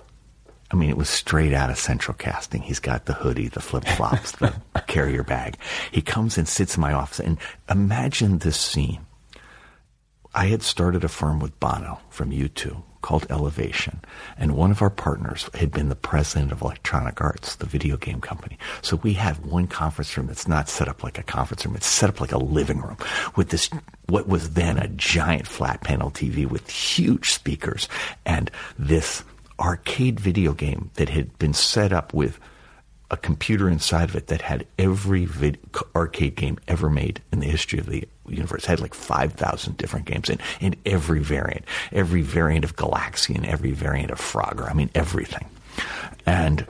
I 0.72 0.76
mean, 0.76 0.90
it 0.90 0.98
was 0.98 1.10
straight 1.10 1.54
out 1.54 1.70
of 1.70 1.78
central 1.78 2.16
casting. 2.16 2.62
He's 2.62 2.80
got 2.80 3.06
the 3.06 3.14
hoodie, 3.14 3.48
the 3.48 3.62
flip 3.62 3.86
flops, 3.86 4.32
the 4.34 4.54
carrier 4.88 5.24
bag. 5.24 5.58
He 5.92 6.02
comes 6.02 6.38
and 6.38 6.48
sits 6.48 6.76
in 6.76 6.82
my 6.82 6.94
office. 6.94 7.20
And 7.20 7.38
imagine 7.70 8.40
this 8.40 8.58
scene. 8.58 9.06
I 10.34 10.48
had 10.48 10.64
started 10.64 11.04
a 11.04 11.10
firm 11.10 11.40
with 11.40 11.60
Bono 11.60 12.00
from 12.10 12.32
U2 12.32 12.84
called 13.02 13.26
Elevation, 13.30 14.02
and 14.38 14.56
one 14.56 14.72
of 14.72 14.82
our 14.82 14.90
partners 14.90 15.50
had 15.54 15.72
been 15.72 15.90
the 15.90 15.96
president 15.96 16.52
of 16.52 16.62
Electronic 16.62 17.22
Arts, 17.22 17.56
the 17.56 17.66
video 17.66 17.98
game 17.98 18.22
company. 18.22 18.58
So 18.82 18.98
we 18.98 19.14
had 19.14 19.46
one 19.46 19.68
conference 19.68 20.16
room 20.18 20.28
that's 20.28 20.48
not 20.48 20.70
set 20.70 20.88
up 20.88 21.04
like 21.04 21.18
a 21.18 21.24
conference 21.24 21.66
room; 21.66 21.76
it's 21.76 21.88
set 21.88 22.10
up 22.10 22.22
like 22.22 22.32
a 22.32 22.38
living 22.38 22.82
room 22.82 22.98
with 23.36 23.50
this 23.50 23.70
what 24.08 24.28
was 24.28 24.52
then 24.52 24.78
a 24.78 24.88
giant 24.90 25.48
flat 25.48 25.82
panel 25.82 26.12
TV 26.12 26.50
with 26.50 26.70
huge 26.70 27.30
speakers 27.30 27.88
and 28.26 28.50
this 28.78 29.24
arcade 29.60 30.20
video 30.20 30.54
game 30.54 30.90
that 30.96 31.10
had 31.10 31.38
been 31.38 31.54
set 31.54 31.94
up 31.94 32.14
with 32.14 32.40
a 33.12 33.18
computer 33.18 33.70
inside 33.70 34.10
of 34.10 34.16
it 34.16 34.28
that 34.28 34.42
had 34.42 34.68
every 34.78 35.26
vid- 35.26 35.60
arcade 35.96 36.36
game 36.36 36.60
ever 36.68 36.90
made 36.90 37.22
in 37.32 37.40
the 37.40 37.48
history 37.48 37.80
of 37.80 37.88
the 37.88 38.08
universe. 38.28 38.64
It 38.64 38.70
had 38.70 38.80
like 38.80 38.94
5,000 38.94 39.78
different 39.78 40.06
games 40.06 40.30
in, 40.30 40.40
in 40.60 40.76
every 40.86 41.20
variant. 41.20 41.66
Every 41.92 42.22
variant 42.22 42.66
of 42.66 42.76
Galaxian, 42.76 43.46
every 43.46 43.72
variant 43.72 44.12
of 44.12 44.20
Frogger. 44.20 44.70
I 44.70 44.74
mean, 44.74 44.92
everything. 44.94 45.48
And 46.26 46.68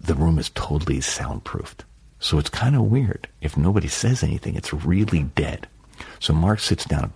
the 0.00 0.14
room 0.14 0.38
is 0.38 0.50
totally 0.50 1.00
soundproofed. 1.00 1.84
So 2.18 2.38
it's 2.38 2.50
kind 2.50 2.74
of 2.74 2.82
weird. 2.82 3.28
If 3.40 3.56
nobody 3.56 3.88
says 3.88 4.22
anything, 4.22 4.56
it's 4.56 4.72
really 4.72 5.22
dead. 5.22 5.68
So 6.18 6.32
Mark 6.32 6.60
sits 6.60 6.84
down 6.84 7.12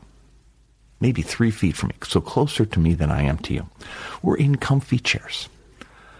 maybe 1.00 1.22
three 1.22 1.50
feet 1.50 1.76
from 1.76 1.88
me, 1.88 1.94
so 2.04 2.20
closer 2.20 2.64
to 2.64 2.80
me 2.80 2.94
than 2.94 3.10
I 3.10 3.22
am 3.22 3.38
to 3.38 3.54
you. 3.54 3.68
We're 4.22 4.36
in 4.36 4.56
comfy 4.56 4.98
chairs. 4.98 5.48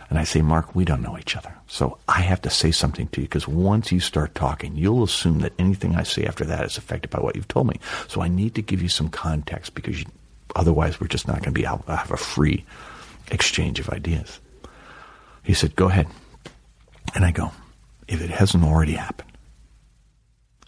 And 0.09 0.19
I 0.19 0.25
say, 0.25 0.41
Mark, 0.41 0.75
we 0.75 0.85
don't 0.85 1.03
know 1.03 1.19
each 1.19 1.37
other. 1.37 1.53
So 1.67 1.99
I 2.09 2.21
have 2.21 2.41
to 2.43 2.51
say 2.51 2.71
something 2.71 3.09
to 3.09 3.21
you 3.21 3.27
because 3.27 3.49
once 3.49 3.91
you 3.91 3.99
start 3.99 4.35
talking, 4.35 4.77
you'll 4.77 5.03
assume 5.03 5.41
that 5.41 5.53
anything 5.59 5.97
I 5.97 6.05
say 6.05 6.25
after 6.25 6.45
that 6.45 6.65
is 6.65 6.79
affected 6.79 7.11
by 7.11 7.21
what 7.21 7.35
you've 7.35 7.49
told 7.49 7.67
me. 7.67 7.81
So 8.07 8.21
I 8.23 8.29
need 8.29 8.55
to 8.55 8.63
give 8.63 8.83
you 8.83 8.89
some 8.89 9.09
context 9.09 9.75
because 9.75 10.01
you, 10.01 10.07
otherwise 10.55 11.01
we're 11.01 11.09
just 11.09 11.27
not 11.27 11.37
going 11.37 11.47
to 11.47 11.51
be 11.51 11.63
to 11.63 11.97
have 11.97 12.11
a 12.13 12.17
free 12.17 12.65
exchange 13.31 13.81
of 13.81 13.89
ideas. 13.91 14.39
He 15.43 15.55
said, 15.55 15.75
go 15.75 15.89
ahead. 15.89 16.07
And 17.15 17.25
I 17.25 17.33
go, 17.33 17.51
if 18.07 18.21
it 18.21 18.31
hasn't 18.31 18.65
already 18.65 18.93
happened, 18.93 19.33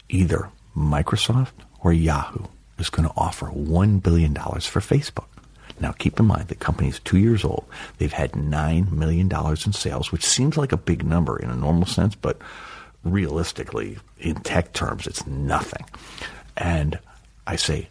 either 0.09 0.51
Microsoft 0.77 1.53
or 1.81 1.93
Yahoo 1.93 2.45
is 2.79 2.91
going 2.91 3.09
to 3.09 3.15
offer 3.17 3.47
$1 3.47 4.03
billion 4.03 4.35
for 4.35 4.81
Facebook. 4.81 5.27
Now, 5.81 5.93
keep 5.93 6.19
in 6.19 6.27
mind, 6.27 6.49
the 6.49 6.55
company 6.55 6.89
is 6.89 7.01
two 7.01 7.19
years 7.19 7.45
old. 7.45 7.65
They've 7.99 8.13
had 8.13 8.33
$9 8.33 8.93
million 8.93 9.31
in 9.33 9.73
sales, 9.73 10.13
which 10.13 10.25
seems 10.25 10.57
like 10.57 10.73
a 10.73 10.77
big 10.77 11.05
number 11.05 11.39
in 11.39 11.51
a 11.51 11.57
normal 11.57 11.87
sense, 11.87 12.15
but 12.15 12.39
realistically, 13.05 13.99
in 14.19 14.37
tech 14.37 14.73
terms, 14.73 15.07
it's 15.07 15.27
nothing. 15.27 15.85
And 16.57 16.99
I 17.47 17.57
say, 17.57 17.89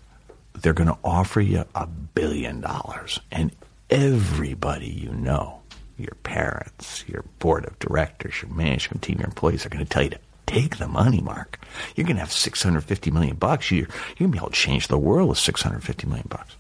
they're 0.54 0.74
going 0.74 0.90
to 0.90 0.98
offer 1.04 1.42
you 1.42 1.66
a 1.76 1.88
billion 1.88 2.62
dollars, 2.62 3.20
and 3.32 3.52
everybody 3.90 4.88
you 4.88 5.12
know, 5.12 5.62
your 5.98 6.16
parents, 6.24 7.04
your 7.08 7.24
board 7.40 7.66
of 7.66 7.78
directors, 7.80 8.42
your 8.42 8.52
management 8.52 9.04
team, 9.04 9.18
your 9.20 9.28
employees 9.28 9.66
are 9.66 9.70
going 9.70 9.84
to 9.84 9.90
tell 9.90 10.04
you 10.04 10.12
to 10.12 10.20
take 10.46 10.78
the 10.78 10.88
money, 10.88 11.22
Mark. 11.22 11.60
You're 11.96 12.06
going 12.06 12.18
to 12.18 12.22
have 12.22 12.32
650 12.32 13.12
million 13.12 13.36
bucks. 13.36 13.72
You're, 13.72 13.80
you're 13.80 14.28
going 14.28 14.32
to 14.32 14.38
be 14.38 14.38
able 14.38 14.50
to 14.50 14.56
change 14.56 14.88
the 14.88 14.98
world 14.98 15.30
with 15.30 15.38
650 15.38 16.08
million 16.08 16.28
bucks. 16.30 16.56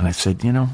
And 0.00 0.08
I 0.08 0.12
said, 0.12 0.42
you 0.42 0.50
know, 0.50 0.70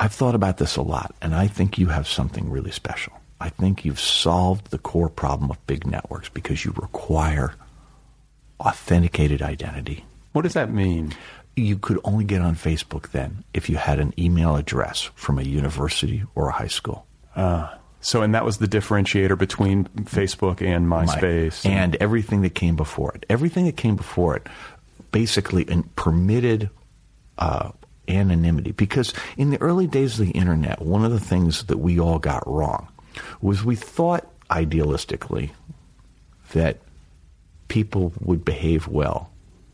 I've 0.00 0.12
thought 0.12 0.34
about 0.34 0.58
this 0.58 0.74
a 0.74 0.82
lot, 0.82 1.14
and 1.22 1.32
I 1.32 1.46
think 1.46 1.78
you 1.78 1.86
have 1.86 2.08
something 2.08 2.50
really 2.50 2.72
special. 2.72 3.12
I 3.40 3.50
think 3.50 3.84
you've 3.84 4.00
solved 4.00 4.72
the 4.72 4.78
core 4.78 5.08
problem 5.08 5.48
of 5.48 5.64
big 5.68 5.86
networks 5.86 6.28
because 6.28 6.64
you 6.64 6.72
require 6.76 7.54
authenticated 8.58 9.42
identity. 9.42 10.04
What 10.32 10.42
does 10.42 10.54
that 10.54 10.72
mean? 10.72 11.14
You 11.54 11.78
could 11.78 12.00
only 12.02 12.24
get 12.24 12.40
on 12.40 12.56
Facebook 12.56 13.12
then 13.12 13.44
if 13.54 13.70
you 13.70 13.76
had 13.76 14.00
an 14.00 14.12
email 14.18 14.56
address 14.56 15.02
from 15.14 15.38
a 15.38 15.42
university 15.42 16.24
or 16.34 16.48
a 16.48 16.52
high 16.52 16.66
school. 16.66 17.06
Uh, 17.36 17.72
so, 18.00 18.22
and 18.22 18.34
that 18.34 18.44
was 18.44 18.58
the 18.58 18.66
differentiator 18.66 19.38
between 19.38 19.84
Facebook 19.84 20.60
and 20.66 20.88
MySpace. 20.88 21.64
My, 21.64 21.70
and 21.70 21.94
everything 22.00 22.42
that 22.42 22.56
came 22.56 22.74
before 22.74 23.12
it. 23.12 23.24
Everything 23.30 23.66
that 23.66 23.76
came 23.76 23.94
before 23.94 24.34
it 24.34 24.48
basically 25.12 25.64
permitted 25.94 26.70
uh, 27.38 27.70
anonymity. 28.08 28.72
Because 28.72 29.12
in 29.36 29.50
the 29.50 29.60
early 29.60 29.86
days 29.86 30.18
of 30.18 30.26
the 30.26 30.32
internet, 30.32 30.80
one 30.82 31.04
of 31.04 31.12
the 31.12 31.20
things 31.20 31.64
that 31.64 31.78
we 31.78 31.98
all 31.98 32.18
got 32.18 32.46
wrong 32.46 32.88
was 33.40 33.64
we 33.64 33.76
thought 33.76 34.26
idealistically 34.50 35.50
that 36.52 36.78
people 37.68 38.12
would 38.20 38.44
behave 38.44 38.86
well 38.86 39.30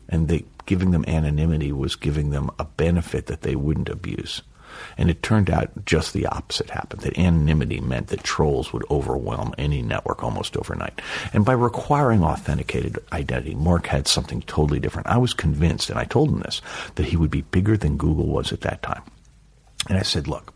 and 0.09 0.27
that 0.27 0.45
giving 0.65 0.91
them 0.91 1.05
anonymity 1.07 1.71
was 1.71 1.95
giving 1.95 2.29
them 2.29 2.49
a 2.57 2.65
benefit 2.65 3.27
that 3.27 3.41
they 3.41 3.55
wouldn't 3.55 3.89
abuse. 3.89 4.41
And 4.97 5.09
it 5.09 5.23
turned 5.23 5.49
out 5.49 5.85
just 5.85 6.13
the 6.13 6.25
opposite 6.25 6.69
happened. 6.69 7.01
That 7.01 7.17
anonymity 7.17 7.79
meant 7.79 8.07
that 8.07 8.23
trolls 8.23 8.73
would 8.73 8.83
overwhelm 8.89 9.53
any 9.57 9.81
network 9.81 10.23
almost 10.23 10.57
overnight. 10.57 11.01
And 11.33 11.45
by 11.45 11.53
requiring 11.53 12.23
authenticated 12.23 12.99
identity, 13.11 13.55
Mark 13.55 13.87
had 13.87 14.07
something 14.07 14.41
totally 14.41 14.79
different. 14.79 15.07
I 15.07 15.17
was 15.17 15.33
convinced, 15.33 15.89
and 15.89 15.99
I 15.99 16.05
told 16.05 16.29
him 16.29 16.39
this, 16.39 16.61
that 16.95 17.07
he 17.07 17.17
would 17.17 17.31
be 17.31 17.41
bigger 17.41 17.77
than 17.77 17.97
Google 17.97 18.27
was 18.27 18.51
at 18.51 18.61
that 18.61 18.81
time. 18.83 19.03
And 19.89 19.97
I 19.97 20.03
said, 20.03 20.27
look, 20.27 20.53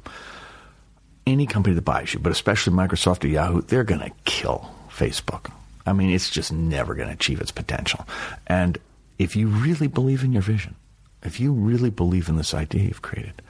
any 1.25 1.45
company 1.45 1.75
that 1.75 1.81
buys 1.81 2.13
you, 2.13 2.19
but 2.19 2.31
especially 2.31 2.73
Microsoft 2.73 3.23
or 3.23 3.27
Yahoo, 3.27 3.61
they're 3.61 3.83
going 3.83 4.01
to 4.01 4.11
kill 4.23 4.73
Facebook. 4.89 5.51
I 5.85 5.93
mean, 5.93 6.09
it's 6.09 6.29
just 6.29 6.51
never 6.51 6.95
going 6.95 7.07
to 7.07 7.13
achieve 7.13 7.41
its 7.41 7.51
potential. 7.51 8.07
And 8.45 8.77
if 9.17 9.35
you 9.35 9.47
really 9.47 9.87
believe 9.87 10.23
in 10.23 10.31
your 10.31 10.41
vision, 10.41 10.75
if 11.23 11.39
you 11.39 11.51
really 11.51 11.89
believe 11.89 12.29
in 12.29 12.37
this 12.37 12.53
idea 12.53 12.83
you've 12.83 13.01
created, 13.01 13.41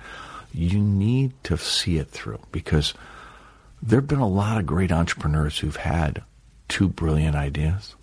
you 0.58 0.80
need 0.80 1.34
to 1.44 1.58
see 1.58 1.98
it 1.98 2.10
through 2.10 2.40
because 2.52 2.94
there 3.82 4.00
have 4.00 4.08
been 4.08 4.20
a 4.20 4.28
lot 4.28 4.58
of 4.58 4.66
great 4.66 4.92
entrepreneurs 4.92 5.60
who've 5.60 5.76
had 5.76 6.24
two 6.68 6.88
brilliant 6.88 7.36
ideas 7.36 7.96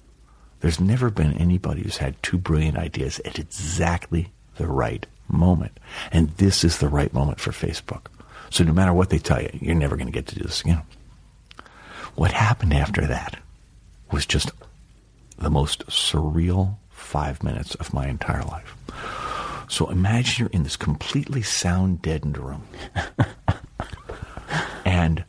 There's 0.65 0.81
never 0.81 1.11
been 1.11 1.35
anybody 1.35 1.83
who's 1.83 1.99
had 1.99 2.23
two 2.23 2.39
brilliant 2.39 2.79
ideas 2.79 3.21
at 3.27 3.39
exactly 3.39 4.33
the 4.57 4.67
right 4.67 5.07
moment. 5.29 5.79
And 6.11 6.31
this 6.39 6.65
is 6.65 6.79
the 6.79 6.89
right 6.89 7.13
moment 7.13 7.39
for 7.39 7.51
Facebook. 7.51 8.07
So 8.49 8.65
no 8.65 8.73
matter 8.73 8.95
what 8.95 9.11
they 9.11 9.19
tell 9.19 9.43
you, 9.43 9.51
you're 9.61 9.75
never 9.75 9.95
going 9.95 10.07
to 10.07 10.13
get 10.13 10.27
to 10.29 10.37
do 10.37 10.43
this 10.43 10.63
again. 10.63 10.81
What 12.15 12.33
happened 12.33 12.73
after 12.73 13.07
that 13.07 13.37
was 14.11 14.25
just 14.25 14.53
the 15.37 15.51
most 15.51 15.87
surreal 15.89 16.77
five 16.89 17.43
minutes 17.43 17.75
of 17.75 17.93
my 17.93 18.07
entire 18.07 18.45
life. 18.45 18.75
So 19.75 19.91
imagine 19.91 20.45
you're 20.45 20.53
in 20.53 20.63
this 20.63 20.77
completely 20.77 21.43
sound 21.43 22.01
deadened 22.01 22.39
room. 22.39 22.63
and 24.85 25.25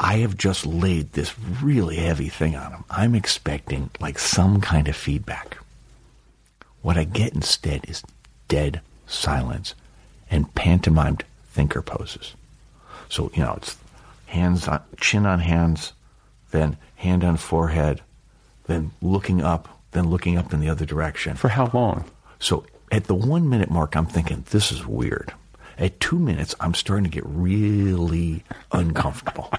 I 0.00 0.14
have 0.20 0.38
just 0.38 0.64
laid 0.64 1.12
this 1.12 1.38
really 1.60 1.96
heavy 1.96 2.30
thing 2.30 2.56
on 2.56 2.72
him. 2.72 2.84
I'm 2.88 3.14
expecting 3.14 3.90
like 4.00 4.18
some 4.18 4.62
kind 4.62 4.88
of 4.88 4.96
feedback. 4.96 5.58
What 6.80 6.96
I 6.96 7.04
get 7.04 7.34
instead 7.34 7.84
is 7.86 8.02
dead 8.48 8.80
silence 9.06 9.74
and 10.30 10.54
pantomimed 10.54 11.24
thinker 11.48 11.82
poses. 11.82 12.32
So, 13.10 13.30
you 13.34 13.42
know, 13.42 13.56
it's 13.58 13.76
hands 14.24 14.66
on, 14.66 14.80
chin 14.98 15.26
on 15.26 15.40
hands, 15.40 15.92
then 16.50 16.78
hand 16.96 17.22
on 17.22 17.36
forehead, 17.36 18.00
then 18.68 18.92
looking 19.02 19.42
up, 19.42 19.82
then 19.90 20.08
looking 20.08 20.38
up 20.38 20.54
in 20.54 20.60
the 20.60 20.70
other 20.70 20.86
direction. 20.86 21.36
For 21.36 21.48
how 21.48 21.68
long? 21.74 22.06
So 22.38 22.64
at 22.94 23.04
the 23.04 23.14
one 23.14 23.48
minute 23.48 23.70
mark, 23.70 23.96
I'm 23.96 24.06
thinking, 24.06 24.44
this 24.50 24.70
is 24.70 24.86
weird. 24.86 25.34
At 25.76 25.98
two 25.98 26.18
minutes, 26.18 26.54
I'm 26.60 26.74
starting 26.74 27.04
to 27.04 27.10
get 27.10 27.26
really 27.26 28.44
uncomfortable. 28.70 29.52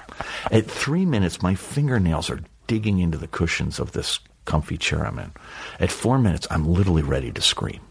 At 0.49 0.71
three 0.71 1.05
minutes, 1.05 1.41
my 1.41 1.55
fingernails 1.55 2.29
are 2.29 2.39
digging 2.67 2.99
into 2.99 3.17
the 3.17 3.27
cushions 3.27 3.77
of 3.77 3.91
this 3.91 4.19
comfy 4.45 4.77
chair 4.77 5.05
I'm 5.05 5.19
in. 5.19 5.33
At 5.81 5.91
four 5.91 6.17
minutes, 6.17 6.47
I'm 6.49 6.65
literally 6.65 7.03
ready 7.03 7.31
to 7.33 7.41
scream. 7.41 7.81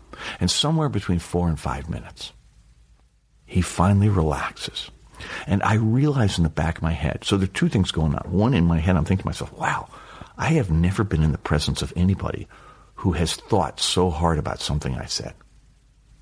And 0.41 0.51
somewhere 0.51 0.89
between 0.89 1.19
four 1.19 1.49
and 1.49 1.61
five 1.61 1.91
minutes, 1.91 2.33
he 3.45 3.61
finally 3.61 4.09
relaxes. 4.09 4.91
And 5.47 5.63
I 5.63 5.75
realize 5.75 6.39
in 6.39 6.45
the 6.45 6.51
back 6.51 6.79
of 6.79 6.83
my 6.83 6.93
head, 6.93 7.25
so 7.25 7.37
there 7.37 7.45
are 7.45 7.53
two 7.53 7.69
things 7.69 7.91
going 7.91 8.15
on. 8.15 8.31
One, 8.31 8.55
in 8.55 8.65
my 8.65 8.79
head, 8.79 8.97
I'm 8.97 9.05
thinking 9.05 9.25
to 9.25 9.29
myself, 9.29 9.53
wow, 9.53 9.89
I 10.39 10.55
have 10.55 10.71
never 10.71 11.05
been 11.05 11.23
in 11.23 11.33
the 11.33 11.39
presence 11.39 11.83
of 11.83 11.93
anybody 11.95 12.49
who 13.05 13.13
has 13.13 13.35
thought 13.35 13.79
so 13.79 14.09
hard 14.09 14.39
about 14.39 14.61
something 14.61 14.95
I 14.95 15.05
said. 15.05 15.35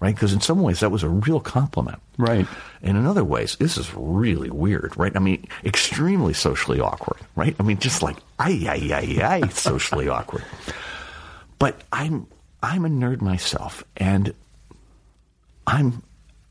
Right? 0.00 0.12
Because 0.12 0.32
in 0.32 0.40
some 0.40 0.60
ways 0.62 0.80
that 0.80 0.90
was 0.90 1.04
a 1.04 1.08
real 1.08 1.38
compliment. 1.38 2.00
Right. 2.18 2.44
And 2.82 2.96
in 2.96 3.06
other 3.06 3.22
ways, 3.22 3.54
this 3.54 3.78
is 3.78 3.94
really 3.94 4.50
weird, 4.50 4.92
right? 4.96 5.14
I 5.14 5.20
mean, 5.20 5.46
extremely 5.64 6.34
socially 6.34 6.80
awkward, 6.80 7.20
right? 7.36 7.54
I 7.60 7.62
mean, 7.62 7.78
just 7.78 8.02
like, 8.02 8.16
ay, 8.40 8.64
ay, 8.68 8.90
ay, 8.92 9.22
ay, 9.22 9.48
socially 9.50 10.08
awkward. 10.16 10.42
But 11.60 11.80
I'm, 11.92 12.26
I'm 12.64 12.84
a 12.84 12.88
nerd 12.88 13.20
myself, 13.20 13.84
and 13.96 14.34
I'm, 15.68 16.02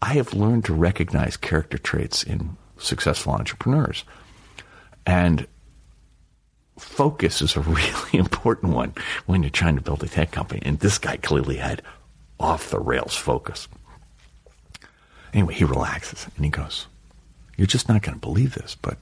I 0.02 0.14
have 0.14 0.34
learned 0.34 0.64
to 0.66 0.74
recognize 0.74 1.36
character 1.36 1.78
traits 1.78 2.24
in 2.24 2.56
successful 2.78 3.34
entrepreneurs. 3.34 4.06
And 5.06 5.46
focus 6.82 7.42
is 7.42 7.56
a 7.56 7.62
really 7.80 8.14
important 8.18 8.74
one 8.74 8.94
when 9.26 9.44
you're 9.44 9.50
trying 9.50 9.76
to 9.76 9.82
build 9.82 10.04
a 10.04 10.08
tech 10.08 10.32
company. 10.32 10.62
And 10.66 10.80
this 10.80 10.98
guy 10.98 11.18
clearly 11.18 11.58
had 11.58 11.82
off 12.40 12.70
the 12.70 12.80
rails 12.80 13.16
focus. 13.16 13.68
Anyway, 15.34 15.54
he 15.54 15.64
relaxes 15.64 16.28
and 16.36 16.44
he 16.46 16.52
goes, 16.52 16.88
You're 17.58 17.68
just 17.68 17.88
not 17.88 18.02
going 18.02 18.16
to 18.16 18.20
believe 18.20 18.56
this, 18.56 18.76
but 18.82 18.98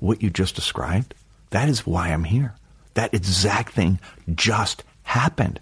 what 0.00 0.22
you 0.22 0.30
just 0.30 0.54
described, 0.54 1.14
that 1.50 1.68
is 1.68 1.86
why 1.86 2.08
I'm 2.08 2.24
here. 2.24 2.54
That 2.94 3.14
exact 3.14 3.74
thing 3.74 4.00
just 4.34 4.82
happened. 5.04 5.60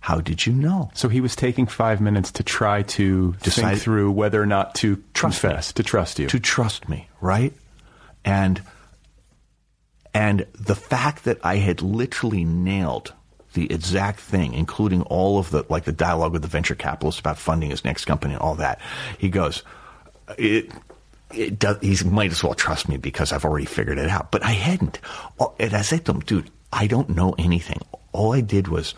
How 0.00 0.20
did 0.22 0.46
you 0.46 0.54
know? 0.54 0.90
So 0.94 1.08
he 1.10 1.20
was 1.20 1.36
taking 1.36 1.66
five 1.66 2.00
minutes 2.00 2.32
to 2.32 2.42
try 2.42 2.82
to 2.82 3.34
Decide- 3.42 3.68
think 3.72 3.80
through 3.82 4.12
whether 4.12 4.40
or 4.40 4.46
not 4.46 4.74
to 4.76 4.96
Trust 5.12 5.40
confess, 5.42 5.68
me. 5.70 5.72
to 5.74 5.82
trust 5.82 6.18
you. 6.18 6.26
to 6.28 6.40
trust 6.40 6.88
me, 6.88 7.08
right? 7.20 7.52
And 8.24 8.62
and 10.14 10.46
the 10.54 10.74
fact 10.74 11.24
that 11.24 11.38
I 11.44 11.56
had 11.56 11.82
literally 11.82 12.44
nailed 12.44 13.12
the 13.52 13.72
exact 13.72 14.20
thing, 14.20 14.54
including 14.54 15.02
all 15.02 15.38
of 15.38 15.50
the 15.50 15.64
like 15.68 15.84
the 15.84 15.92
dialogue 15.92 16.32
with 16.32 16.42
the 16.42 16.48
venture 16.48 16.74
capitalist 16.74 17.20
about 17.20 17.38
funding 17.38 17.70
his 17.70 17.84
next 17.84 18.04
company 18.04 18.34
and 18.34 18.42
all 18.42 18.54
that, 18.56 18.80
he 19.18 19.28
goes, 19.28 19.62
it. 20.38 20.70
It 21.32 21.60
does, 21.60 21.78
he 21.80 21.96
might 22.08 22.32
as 22.32 22.42
well 22.42 22.54
trust 22.54 22.88
me 22.88 22.96
because 22.96 23.32
I've 23.32 23.44
already 23.44 23.64
figured 23.64 23.98
it 23.98 24.10
out. 24.10 24.32
But 24.32 24.44
I 24.44 24.50
hadn't. 24.50 24.98
And 25.60 25.74
I 25.74 25.82
said 25.82 26.04
to 26.06 26.10
him, 26.10 26.20
dude, 26.20 26.50
I 26.72 26.88
don't 26.88 27.10
know 27.10 27.36
anything. 27.38 27.78
All 28.10 28.32
I 28.32 28.40
did 28.40 28.66
was 28.66 28.96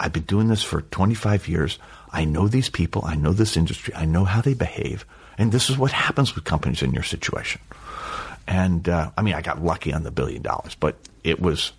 I've 0.00 0.12
been 0.12 0.22
doing 0.22 0.48
this 0.48 0.62
for 0.62 0.80
25 0.80 1.48
years. 1.48 1.78
I 2.10 2.24
know 2.24 2.48
these 2.48 2.70
people. 2.70 3.02
I 3.04 3.16
know 3.16 3.32
this 3.32 3.56
industry. 3.56 3.92
I 3.94 4.06
know 4.06 4.24
how 4.24 4.40
they 4.40 4.54
behave. 4.54 5.04
And 5.38 5.52
this 5.52 5.68
is 5.70 5.76
what 5.76 5.92
happens 5.92 6.34
with 6.34 6.44
companies 6.44 6.82
in 6.82 6.92
your 6.92 7.02
situation. 7.02 7.60
And 8.50 8.88
uh, 8.88 9.12
I 9.16 9.22
mean, 9.22 9.34
I 9.34 9.42
got 9.42 9.62
lucky 9.62 9.92
on 9.92 10.02
the 10.02 10.10
billion 10.10 10.42
dollars, 10.42 10.74
but 10.74 10.96
it 11.22 11.40
was, 11.40 11.70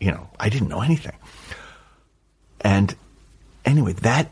you 0.00 0.12
know, 0.12 0.30
I 0.38 0.48
didn't 0.48 0.68
know 0.68 0.80
anything. 0.80 1.16
And 2.60 2.94
anyway, 3.64 3.94
that 3.94 4.30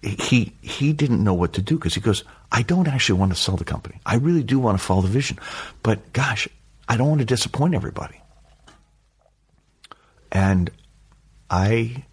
he 0.00 0.52
he 0.62 0.92
didn't 0.92 1.24
know 1.24 1.34
what 1.34 1.54
to 1.54 1.62
do 1.62 1.74
because 1.74 1.94
he 1.94 2.00
goes, 2.00 2.22
I 2.52 2.62
don't 2.62 2.86
actually 2.86 3.18
want 3.18 3.32
to 3.32 3.36
sell 3.36 3.56
the 3.56 3.64
company. 3.64 4.00
I 4.06 4.14
really 4.14 4.44
do 4.44 4.60
want 4.60 4.78
to 4.78 4.84
follow 4.84 5.02
the 5.02 5.08
vision, 5.08 5.40
but 5.82 6.12
gosh, 6.12 6.46
I 6.88 6.96
don't 6.96 7.08
want 7.08 7.18
to 7.18 7.26
disappoint 7.26 7.74
everybody. 7.74 8.20
And 10.30 10.70
I 11.50 12.04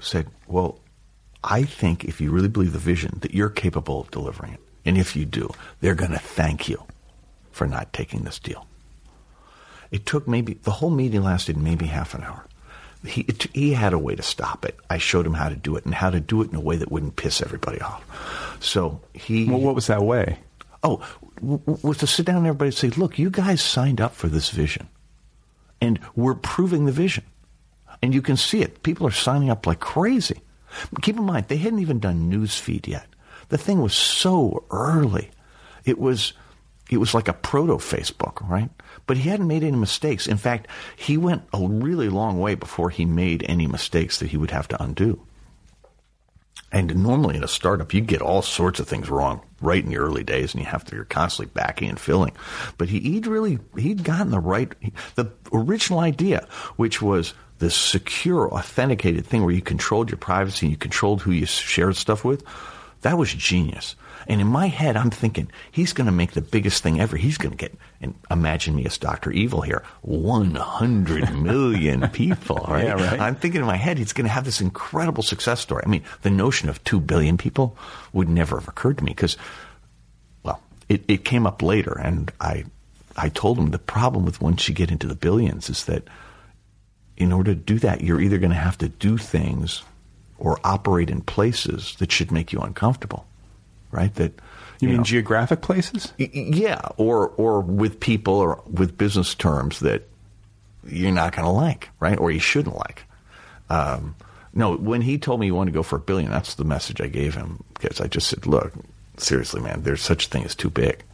said, 0.00 0.26
Well, 0.46 0.80
I 1.44 1.64
think 1.64 2.04
if 2.04 2.18
you 2.18 2.30
really 2.30 2.48
believe 2.48 2.72
the 2.72 2.78
vision, 2.78 3.18
that 3.20 3.34
you're 3.34 3.50
capable 3.50 4.00
of 4.00 4.10
delivering 4.10 4.54
it. 4.54 4.60
And 4.84 4.96
if 4.96 5.14
you 5.14 5.24
do, 5.24 5.50
they're 5.80 5.94
going 5.94 6.12
to 6.12 6.18
thank 6.18 6.68
you 6.68 6.82
for 7.52 7.66
not 7.66 7.92
taking 7.92 8.22
this 8.22 8.38
deal. 8.38 8.66
It 9.90 10.06
took 10.06 10.26
maybe, 10.28 10.54
the 10.54 10.70
whole 10.70 10.90
meeting 10.90 11.22
lasted 11.22 11.56
maybe 11.56 11.86
half 11.86 12.14
an 12.14 12.22
hour. 12.22 12.46
He, 13.04 13.22
it, 13.22 13.46
he 13.54 13.72
had 13.72 13.92
a 13.92 13.98
way 13.98 14.14
to 14.14 14.22
stop 14.22 14.64
it. 14.64 14.76
I 14.88 14.98
showed 14.98 15.26
him 15.26 15.34
how 15.34 15.48
to 15.48 15.56
do 15.56 15.76
it 15.76 15.84
and 15.84 15.94
how 15.94 16.10
to 16.10 16.20
do 16.20 16.42
it 16.42 16.50
in 16.50 16.56
a 16.56 16.60
way 16.60 16.76
that 16.76 16.92
wouldn't 16.92 17.16
piss 17.16 17.40
everybody 17.40 17.80
off. 17.80 18.04
So 18.60 19.00
he. 19.14 19.46
well, 19.46 19.58
what 19.58 19.74
was 19.74 19.86
that 19.86 20.02
way? 20.02 20.38
Oh, 20.82 21.06
was 21.40 21.98
to 21.98 22.06
sit 22.06 22.26
down 22.26 22.38
and 22.38 22.46
everybody 22.46 22.70
say, 22.70 22.88
look, 22.90 23.18
you 23.18 23.30
guys 23.30 23.62
signed 23.62 24.00
up 24.00 24.14
for 24.14 24.28
this 24.28 24.50
vision. 24.50 24.88
And 25.80 25.98
we're 26.14 26.34
proving 26.34 26.84
the 26.84 26.92
vision. 26.92 27.24
And 28.02 28.14
you 28.14 28.22
can 28.22 28.36
see 28.36 28.62
it. 28.62 28.82
People 28.82 29.06
are 29.06 29.12
signing 29.12 29.50
up 29.50 29.66
like 29.66 29.80
crazy. 29.80 30.40
Keep 31.02 31.16
in 31.16 31.24
mind, 31.24 31.48
they 31.48 31.56
hadn't 31.56 31.80
even 31.80 31.98
done 31.98 32.30
newsfeed 32.30 32.86
yet. 32.86 33.06
The 33.50 33.58
thing 33.58 33.82
was 33.82 33.94
so 33.94 34.64
early. 34.70 35.30
It 35.84 35.98
was 35.98 36.32
it 36.90 36.98
was 36.98 37.14
like 37.14 37.28
a 37.28 37.32
proto 37.32 37.74
Facebook, 37.74 38.48
right? 38.48 38.70
But 39.06 39.16
he 39.16 39.28
hadn't 39.28 39.46
made 39.46 39.62
any 39.62 39.76
mistakes. 39.76 40.26
In 40.26 40.36
fact, 40.36 40.66
he 40.96 41.16
went 41.16 41.42
a 41.52 41.64
really 41.64 42.08
long 42.08 42.40
way 42.40 42.56
before 42.56 42.90
he 42.90 43.04
made 43.04 43.44
any 43.48 43.68
mistakes 43.68 44.18
that 44.18 44.30
he 44.30 44.36
would 44.36 44.50
have 44.50 44.66
to 44.68 44.82
undo. 44.82 45.24
And 46.72 47.02
normally 47.02 47.36
in 47.36 47.44
a 47.44 47.48
startup, 47.48 47.94
you 47.94 48.00
get 48.00 48.22
all 48.22 48.42
sorts 48.42 48.80
of 48.80 48.88
things 48.88 49.08
wrong 49.08 49.42
right 49.60 49.82
in 49.82 49.90
the 49.90 49.98
early 49.98 50.24
days, 50.24 50.52
and 50.52 50.62
you 50.62 50.68
have 50.68 50.84
to 50.84 50.96
you're 50.96 51.04
constantly 51.04 51.52
backing 51.52 51.90
and 51.90 51.98
filling. 51.98 52.32
But 52.78 52.88
he, 52.88 53.00
he'd 53.00 53.26
really 53.26 53.58
he'd 53.76 54.04
gotten 54.04 54.30
the 54.30 54.40
right 54.40 54.72
the 55.14 55.32
original 55.52 56.00
idea, 56.00 56.46
which 56.76 57.02
was 57.02 57.34
this 57.58 57.76
secure, 57.76 58.48
authenticated 58.52 59.26
thing 59.26 59.44
where 59.44 59.54
you 59.54 59.62
controlled 59.62 60.10
your 60.10 60.18
privacy 60.18 60.66
and 60.66 60.70
you 60.72 60.76
controlled 60.76 61.22
who 61.22 61.30
you 61.30 61.46
shared 61.46 61.96
stuff 61.96 62.24
with. 62.24 62.44
That 63.02 63.16
was 63.16 63.32
genius. 63.32 63.96
And 64.28 64.40
in 64.40 64.46
my 64.46 64.66
head, 64.66 64.96
I'm 64.96 65.10
thinking 65.10 65.50
he's 65.72 65.92
going 65.92 66.06
to 66.06 66.12
make 66.12 66.32
the 66.32 66.42
biggest 66.42 66.82
thing 66.82 67.00
ever. 67.00 67.16
He's 67.16 67.38
going 67.38 67.52
to 67.52 67.56
get, 67.56 67.74
and 68.00 68.14
imagine 68.30 68.76
me 68.76 68.84
as 68.84 68.98
Doctor 68.98 69.30
Evil 69.30 69.62
here, 69.62 69.82
100 70.02 71.34
million 71.42 72.08
people. 72.10 72.64
Right? 72.68 72.84
Yeah, 72.84 72.92
right. 72.92 73.20
I'm 73.20 73.34
thinking 73.34 73.62
in 73.62 73.66
my 73.66 73.76
head 73.76 73.98
he's 73.98 74.12
going 74.12 74.26
to 74.26 74.32
have 74.32 74.44
this 74.44 74.60
incredible 74.60 75.22
success 75.22 75.60
story. 75.60 75.82
I 75.84 75.88
mean, 75.88 76.04
the 76.22 76.30
notion 76.30 76.68
of 76.68 76.82
two 76.84 77.00
billion 77.00 77.38
people 77.38 77.76
would 78.12 78.28
never 78.28 78.58
have 78.58 78.68
occurred 78.68 78.98
to 78.98 79.04
me 79.04 79.12
because, 79.12 79.36
well, 80.42 80.62
it, 80.88 81.02
it 81.08 81.24
came 81.24 81.46
up 81.46 81.62
later, 81.62 81.92
and 81.98 82.30
I, 82.40 82.64
I 83.16 83.30
told 83.30 83.58
him 83.58 83.70
the 83.70 83.78
problem 83.78 84.26
with 84.26 84.42
once 84.42 84.68
you 84.68 84.74
get 84.74 84.90
into 84.90 85.06
the 85.06 85.14
billions 85.14 85.70
is 85.70 85.86
that 85.86 86.04
in 87.16 87.32
order 87.32 87.54
to 87.54 87.60
do 87.60 87.78
that, 87.78 88.02
you're 88.02 88.20
either 88.20 88.38
going 88.38 88.50
to 88.50 88.56
have 88.56 88.78
to 88.78 88.88
do 88.88 89.16
things 89.16 89.82
or 90.40 90.58
operate 90.64 91.10
in 91.10 91.20
places 91.20 91.94
that 91.98 92.10
should 92.10 92.32
make 92.32 92.52
you 92.52 92.58
uncomfortable, 92.60 93.26
right? 93.92 94.14
That 94.16 94.32
You, 94.80 94.88
mean 94.88 94.96
know, 94.98 95.02
geographic 95.04 95.60
places? 95.60 96.12
y- 96.18 96.30
yeah, 96.32 96.80
or 96.96 97.28
or 97.36 97.60
with 97.60 98.00
people 98.00 98.34
or 98.34 98.62
with 98.70 98.98
business 98.98 99.34
terms 99.34 99.80
that 99.80 100.08
you're 100.86 101.12
not 101.12 101.36
going 101.36 101.44
to 101.44 101.52
like, 101.52 101.90
right? 102.00 102.18
Or 102.18 102.30
you 102.30 102.40
shouldn't 102.40 102.76
like. 102.76 103.04
Um, 103.68 104.16
no, 104.54 104.76
when 104.76 105.02
he 105.02 105.18
told 105.18 105.38
me 105.40 105.46
he 105.46 105.52
wanted 105.52 105.70
to 105.72 105.78
go 105.78 105.82
for 105.84 105.96
a 105.96 106.00
billion, 106.00 106.30
that's 106.30 106.54
the 106.56 106.64
message 106.64 107.00
I 107.00 107.06
gave 107.06 107.34
him 107.36 107.62
because 107.74 108.00
I 108.00 108.06
just 108.08 108.26
said, 108.28 108.46
look, 108.46 108.72
seriously, 109.16 109.60
man, 109.60 109.82
there's 109.82 110.00
such 110.02 110.26
a 110.26 110.28
thing 110.28 110.44
as 110.44 110.54
too 110.56 110.70
big. 110.70 111.04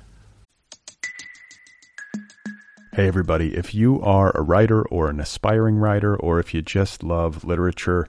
Hey, 2.94 3.08
everybody. 3.08 3.54
If 3.54 3.74
you 3.74 4.00
are 4.00 4.30
a 4.34 4.40
writer 4.40 4.82
or 4.88 5.10
an 5.10 5.20
aspiring 5.20 5.76
writer, 5.76 6.16
or 6.16 6.40
if 6.40 6.54
you 6.54 6.62
just 6.62 7.02
love 7.02 7.44
literature, 7.44 8.08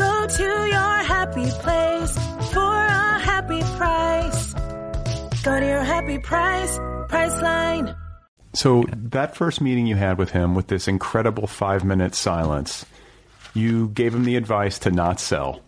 Go 0.00 0.26
to 0.26 0.42
your 0.42 0.96
happy 1.14 1.50
place 1.62 2.14
for 2.52 2.74
a 2.86 3.18
happy 3.18 3.60
price. 3.76 4.54
Go 5.42 5.60
to 5.60 5.66
your 5.66 5.82
happy 5.82 6.18
price, 6.18 6.78
Priceline. 7.08 7.94
So 8.54 8.84
that 8.92 9.36
first 9.36 9.60
meeting 9.60 9.86
you 9.86 9.96
had 9.96 10.16
with 10.18 10.30
him 10.30 10.54
with 10.54 10.68
this 10.68 10.88
incredible 10.88 11.46
five 11.46 11.84
minute 11.84 12.14
silence, 12.14 12.86
you 13.52 13.88
gave 13.88 14.14
him 14.14 14.24
the 14.24 14.36
advice 14.36 14.78
to 14.80 14.90
not 14.90 15.20
sell. 15.20 15.60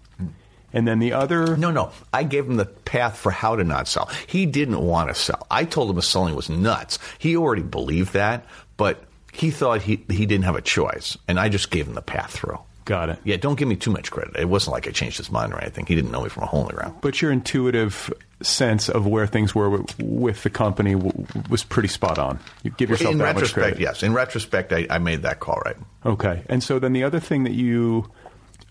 And 0.72 0.88
then 0.88 0.98
the 0.98 1.12
other 1.12 1.54
No, 1.58 1.70
no. 1.70 1.92
I 2.12 2.22
gave 2.22 2.46
him 2.46 2.56
the 2.56 2.64
path 2.64 3.18
for 3.18 3.30
how 3.30 3.56
to 3.56 3.64
not 3.64 3.86
sell. 3.86 4.10
He 4.26 4.46
didn't 4.46 4.80
want 4.80 5.10
to 5.10 5.14
sell. 5.14 5.46
I 5.50 5.64
told 5.66 5.90
him 5.90 5.96
the 5.96 6.02
selling 6.02 6.34
was 6.34 6.48
nuts. 6.48 6.98
He 7.18 7.36
already 7.36 7.62
believed 7.62 8.14
that, 8.14 8.46
but 8.78 9.04
he 9.32 9.50
thought 9.50 9.82
he 9.82 10.04
he 10.08 10.24
didn't 10.24 10.44
have 10.44 10.56
a 10.56 10.62
choice, 10.62 11.18
and 11.28 11.38
I 11.38 11.50
just 11.50 11.70
gave 11.70 11.86
him 11.86 11.94
the 11.94 12.02
path 12.02 12.30
through. 12.30 12.58
Got 12.84 13.08
it. 13.10 13.18
Yeah, 13.24 13.36
don't 13.36 13.56
give 13.58 13.68
me 13.68 13.76
too 13.76 13.90
much 13.90 14.10
credit. 14.10 14.36
It 14.36 14.48
wasn't 14.48 14.72
like 14.72 14.86
I 14.88 14.90
changed 14.90 15.16
his 15.18 15.30
mind 15.30 15.52
or 15.52 15.60
anything. 15.60 15.86
He 15.86 15.94
didn't 15.94 16.10
know 16.10 16.22
me 16.22 16.28
from 16.28 16.42
a 16.42 16.46
hole 16.46 16.62
in 16.62 16.66
the 16.68 16.74
ground. 16.74 16.96
But 17.00 17.20
your 17.22 17.30
intuitive 17.32 18.12
sense 18.40 18.88
of 18.88 19.06
where 19.06 19.26
things 19.26 19.54
were 19.54 19.70
with, 19.70 19.96
with 20.00 20.42
the 20.42 20.50
company 20.50 20.94
w- 20.94 21.26
was 21.48 21.62
pretty 21.62 21.88
spot 21.88 22.18
on. 22.18 22.40
You 22.64 22.72
give 22.72 22.90
yourself 22.90 23.12
In 23.12 23.18
that 23.18 23.34
much 23.34 23.42
retrospect, 23.42 23.62
credit. 23.76 23.80
yes. 23.80 24.02
In 24.02 24.12
retrospect, 24.12 24.72
I, 24.72 24.86
I 24.90 24.98
made 24.98 25.22
that 25.22 25.38
call 25.40 25.60
right. 25.64 25.76
Okay. 26.04 26.42
And 26.48 26.62
so 26.62 26.78
then 26.78 26.92
the 26.92 27.04
other 27.04 27.20
thing 27.20 27.44
that 27.44 27.52
you, 27.52 28.10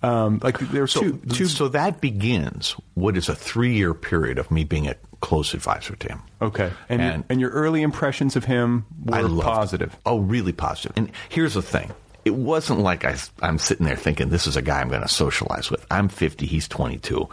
um, 0.04 0.39
like 0.43 0.60
there 0.60 0.82
were 0.82 0.88
So, 0.88 1.00
two, 1.02 1.17
two 1.30 1.45
so 1.45 1.69
that 1.69 2.02
begins 2.02 2.76
what 2.95 3.15
is 3.15 3.30
a 3.30 3.36
three 3.36 3.74
year 3.74 3.93
period 3.93 4.38
of 4.39 4.52
me 4.52 4.63
being 4.65 4.88
a 4.88 4.95
close 5.21 5.54
advisor 5.54 5.95
to 5.95 6.08
him. 6.10 6.21
okay. 6.41 6.71
And, 6.89 7.00
your, 7.02 7.12
And- 7.12 7.24
and 7.30 7.39
your 7.39 7.52
early 7.52 7.82
impressions 7.82 8.36
of 8.36 8.43
him 8.45 8.86
were 9.06 9.30
positive. 9.41 9.95
Oh, 10.06 10.17
really 10.19 10.52
positive. 10.52 10.91
And 10.97 11.12
here's 11.30 11.54
the 11.54 11.62
thing. 11.62 11.91
It 12.23 12.36
wasn't 12.36 12.79
like 12.79 13.03
I, 13.03 13.17
am 13.41 13.57
sitting 13.57 13.86
there 13.86 13.95
thinking 13.95 14.29
this 14.29 14.47
is 14.47 14.55
a 14.55 14.62
guy 14.62 14.79
I'm 14.79 14.89
going 14.89 15.01
to 15.01 15.07
socialize 15.07 15.71
with. 15.71 15.86
I'm 15.89 16.07
50, 16.07 16.45
he's 16.45 16.67
22, 16.67 17.27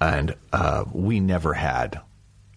and 0.00 0.34
uh, 0.52 0.84
we 0.92 1.20
never 1.20 1.54
had. 1.54 2.00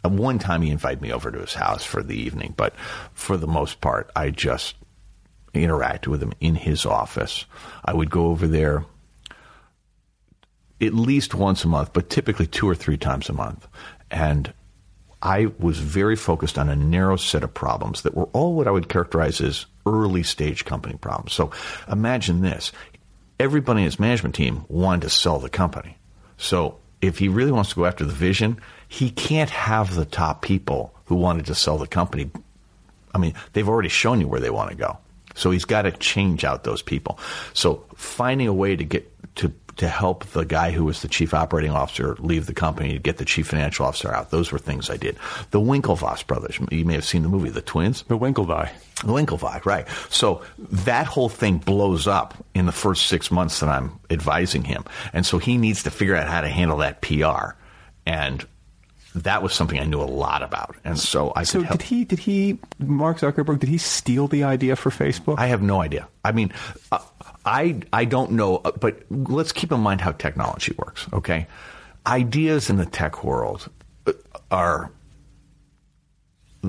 One 0.03 0.39
time 0.39 0.61
he 0.61 0.69
invited 0.69 1.01
me 1.01 1.11
over 1.11 1.31
to 1.31 1.39
his 1.39 1.53
house 1.53 1.83
for 1.83 2.03
the 2.03 2.15
evening, 2.15 2.53
but 2.55 2.75
for 3.13 3.37
the 3.37 3.47
most 3.47 3.81
part, 3.81 4.11
I 4.15 4.29
just 4.29 4.75
interacted 5.53 6.07
with 6.07 6.21
him 6.21 6.33
in 6.39 6.55
his 6.55 6.85
office. 6.85 7.45
I 7.83 7.93
would 7.93 8.09
go 8.09 8.27
over 8.27 8.47
there 8.47 8.85
at 10.81 10.93
least 10.93 11.33
once 11.33 11.63
a 11.63 11.67
month, 11.67 11.93
but 11.93 12.09
typically 12.09 12.47
two 12.47 12.69
or 12.69 12.75
three 12.75 12.97
times 12.97 13.29
a 13.29 13.33
month. 13.33 13.67
And 14.11 14.53
I 15.21 15.47
was 15.57 15.79
very 15.79 16.15
focused 16.15 16.57
on 16.59 16.69
a 16.69 16.75
narrow 16.75 17.15
set 17.15 17.43
of 17.43 17.53
problems 17.53 18.01
that 18.03 18.15
were 18.15 18.29
all 18.33 18.53
what 18.53 18.67
I 18.67 18.71
would 18.71 18.89
characterize 18.89 19.41
as 19.41 19.65
early 19.85 20.23
stage 20.23 20.65
company 20.65 20.97
problems. 20.97 21.33
So 21.33 21.51
imagine 21.89 22.41
this. 22.41 22.71
Everybody 23.39 23.81
in 23.81 23.85
his 23.85 23.99
management 23.99 24.35
team 24.35 24.65
wanted 24.67 25.03
to 25.03 25.09
sell 25.09 25.39
the 25.39 25.49
company. 25.49 25.97
So 26.37 26.77
if 27.01 27.17
he 27.17 27.27
really 27.27 27.51
wants 27.51 27.71
to 27.71 27.75
go 27.75 27.85
after 27.85 28.05
the 28.05 28.13
vision, 28.13 28.61
he 28.87 29.09
can't 29.09 29.49
have 29.49 29.95
the 29.95 30.05
top 30.05 30.41
people 30.41 30.93
who 31.05 31.15
wanted 31.15 31.45
to 31.47 31.55
sell 31.55 31.77
the 31.77 31.87
company. 31.87 32.31
I 33.13 33.17
mean, 33.17 33.33
they've 33.53 33.67
already 33.67 33.89
shown 33.89 34.21
you 34.21 34.27
where 34.27 34.39
they 34.39 34.49
want 34.49 34.69
to 34.71 34.75
go. 34.75 34.97
So 35.35 35.51
he's 35.51 35.65
got 35.65 35.83
to 35.83 35.91
change 35.91 36.45
out 36.45 36.63
those 36.63 36.81
people. 36.81 37.19
So 37.53 37.85
finding 37.95 38.47
a 38.47 38.53
way 38.53 38.75
to 38.75 38.83
get 38.83 39.11
to 39.35 39.49
to 39.77 39.87
help 39.87 40.25
the 40.27 40.45
guy 40.45 40.71
who 40.71 40.85
was 40.85 41.01
the 41.01 41.07
chief 41.07 41.33
operating 41.33 41.71
officer 41.71 42.15
leave 42.19 42.45
the 42.45 42.53
company 42.53 42.93
to 42.93 42.99
get 42.99 43.17
the 43.17 43.25
chief 43.25 43.47
financial 43.47 43.85
officer 43.85 44.13
out. 44.13 44.31
Those 44.31 44.51
were 44.51 44.59
things 44.59 44.89
I 44.89 44.97
did. 44.97 45.17
The 45.51 45.59
Winklevoss 45.59 46.25
brothers, 46.25 46.59
you 46.71 46.85
may 46.85 46.93
have 46.93 47.05
seen 47.05 47.23
the 47.23 47.29
movie, 47.29 47.49
The 47.49 47.61
Twins. 47.61 48.03
The 48.03 48.17
Winklevi. 48.17 48.69
The 49.01 49.11
Winklevi, 49.11 49.65
right. 49.65 49.87
So 50.09 50.41
that 50.57 51.05
whole 51.07 51.29
thing 51.29 51.57
blows 51.57 52.07
up 52.07 52.33
in 52.53 52.65
the 52.65 52.71
first 52.71 53.07
six 53.07 53.29
months 53.29 53.59
that 53.59 53.69
I'm 53.69 53.99
advising 54.09 54.63
him. 54.63 54.85
And 55.11 55.25
so 55.25 55.37
he 55.37 55.57
needs 55.57 55.83
to 55.83 55.91
figure 55.91 56.15
out 56.15 56.27
how 56.27 56.41
to 56.41 56.49
handle 56.49 56.77
that 56.77 57.01
PR. 57.01 57.55
And 58.05 58.45
that 59.15 59.41
was 59.41 59.53
something 59.53 59.79
I 59.79 59.85
knew 59.85 60.01
a 60.01 60.03
lot 60.03 60.43
about. 60.43 60.75
And 60.83 60.99
so 60.99 61.31
I 61.35 61.43
So 61.43 61.63
did 61.63 61.81
he, 61.81 62.03
did 62.03 62.19
he, 62.19 62.59
Mark 62.79 63.19
Zuckerberg, 63.19 63.59
did 63.59 63.69
he 63.69 63.77
steal 63.77 64.27
the 64.27 64.43
idea 64.43 64.75
for 64.75 64.89
Facebook? 64.89 65.39
I 65.39 65.47
have 65.47 65.61
no 65.61 65.81
idea. 65.81 66.07
I 66.23 66.31
mean, 66.33 66.51
uh, 66.91 66.99
I 67.45 67.81
I 67.93 68.05
don't 68.05 68.31
know, 68.31 68.57
uh, 68.57 68.71
but 68.71 69.03
let's 69.09 69.51
keep 69.51 69.71
in 69.71 69.79
mind 69.79 70.01
how 70.01 70.11
technology 70.11 70.73
works. 70.77 71.07
Okay, 71.13 71.47
ideas 72.05 72.69
in 72.69 72.77
the 72.77 72.85
tech 72.85 73.23
world 73.23 73.69
uh, 74.07 74.13
are 74.51 74.91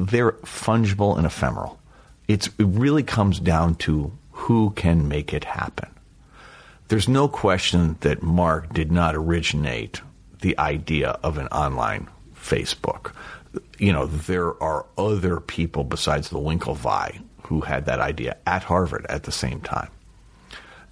they're 0.05 0.33
fungible 0.33 1.17
and 1.17 1.27
ephemeral. 1.27 1.79
It's, 2.29 2.49
it 2.49 2.67
really 2.67 3.03
comes 3.03 3.41
down 3.41 3.77
to 3.77 4.13
who 4.33 4.71
can 4.71 5.09
make 5.09 5.33
it 5.33 5.45
happen. 5.45 5.89
There's 6.89 7.09
no 7.09 7.29
question 7.29 7.97
that 8.01 8.23
Mark 8.23 8.73
did 8.73 8.93
not 8.93 9.15
originate 9.15 10.01
the 10.43 10.59
idea 10.59 11.19
of 11.23 11.39
an 11.39 11.47
online 11.49 12.09
Facebook. 12.35 13.13
You 13.79 13.93
know, 13.93 14.07
there 14.07 14.63
are 14.63 14.87
other 14.99 15.41
people 15.41 15.85
besides 15.85 16.29
the 16.29 16.39
Winklevi 16.39 17.23
who 17.45 17.63
had 17.63 17.87
that 17.87 18.01
idea 18.01 18.37
at 18.47 18.65
Harvard 18.65 19.07
at 19.09 19.23
the 19.23 19.33
same 19.33 19.61
time. 19.61 19.89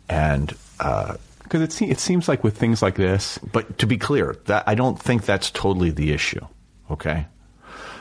And 0.09 0.55
uh, 0.81 1.17
Because 1.43 1.63
it, 1.63 1.73
se- 1.73 1.89
it 1.91 2.01
seems 2.01 2.29
like 2.29 2.43
with 2.45 2.57
things 2.57 2.83
like 2.83 2.97
this, 2.97 3.39
but 3.53 3.79
to 3.79 3.87
be 3.87 3.97
clear, 3.97 4.37
that 4.47 4.65
I 4.67 4.75
don't 4.75 5.01
think 5.01 5.25
that's 5.25 5.51
totally 5.51 5.91
the 5.91 6.13
issue. 6.13 6.45
Okay, 6.91 7.27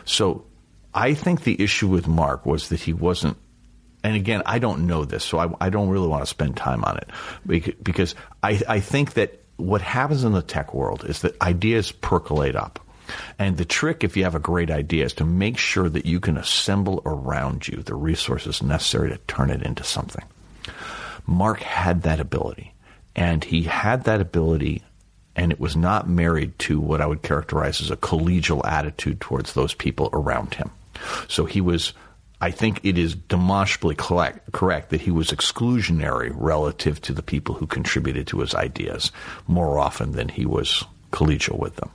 so 0.05 0.45
I 0.93 1.13
think 1.13 1.43
the 1.43 1.61
issue 1.61 1.87
with 1.87 2.07
Mark 2.07 2.45
was 2.45 2.69
that 2.69 2.81
he 2.81 2.93
wasn't. 2.93 3.37
And 4.03 4.15
again, 4.15 4.43
I 4.45 4.59
don't 4.59 4.85
know 4.85 5.05
this, 5.05 5.23
so 5.23 5.37
I, 5.39 5.67
I 5.67 5.69
don't 5.69 5.89
really 5.89 6.09
want 6.09 6.23
to 6.23 6.27
spend 6.27 6.57
time 6.57 6.83
on 6.83 6.97
it 6.97 7.81
because 7.81 8.15
I, 8.41 8.61
I 8.67 8.79
think 8.81 9.13
that 9.13 9.39
what 9.55 9.81
happens 9.81 10.25
in 10.25 10.33
the 10.33 10.41
tech 10.41 10.73
world 10.73 11.05
is 11.05 11.21
that 11.21 11.41
ideas 11.41 11.93
percolate 11.93 12.57
up. 12.57 12.79
And 13.39 13.57
the 13.57 13.65
trick, 13.65 14.03
if 14.03 14.17
you 14.17 14.23
have 14.23 14.35
a 14.35 14.39
great 14.39 14.71
idea, 14.71 15.05
is 15.05 15.13
to 15.13 15.25
make 15.25 15.57
sure 15.57 15.89
that 15.89 16.05
you 16.05 16.19
can 16.19 16.37
assemble 16.37 17.01
around 17.05 17.67
you 17.67 17.83
the 17.83 17.95
resources 17.95 18.61
necessary 18.61 19.09
to 19.09 19.17
turn 19.27 19.49
it 19.49 19.63
into 19.63 19.83
something. 19.83 20.25
Mark 21.25 21.61
had 21.61 22.03
that 22.03 22.19
ability. 22.19 22.73
And 23.15 23.43
he 23.43 23.61
had 23.61 24.05
that 24.05 24.21
ability, 24.21 24.81
and 25.35 25.51
it 25.51 25.59
was 25.59 25.75
not 25.75 26.09
married 26.09 26.57
to 26.59 26.79
what 26.79 26.99
I 26.99 27.05
would 27.05 27.21
characterize 27.21 27.79
as 27.79 27.91
a 27.91 27.95
collegial 27.95 28.65
attitude 28.65 29.21
towards 29.21 29.53
those 29.53 29.75
people 29.75 30.09
around 30.13 30.55
him. 30.55 30.71
So 31.27 31.45
he 31.45 31.61
was, 31.61 31.93
I 32.41 32.49
think 32.49 32.79
it 32.81 32.97
is 32.97 33.13
demonstrably 33.13 33.93
correct, 33.93 34.51
correct 34.51 34.89
that 34.89 35.01
he 35.01 35.11
was 35.11 35.29
exclusionary 35.29 36.31
relative 36.33 36.99
to 37.01 37.13
the 37.13 37.21
people 37.21 37.53
who 37.53 37.67
contributed 37.67 38.25
to 38.27 38.39
his 38.39 38.55
ideas 38.55 39.11
more 39.45 39.77
often 39.77 40.13
than 40.13 40.29
he 40.29 40.47
was 40.47 40.83
collegial 41.11 41.59
with 41.59 41.75
them. 41.75 41.91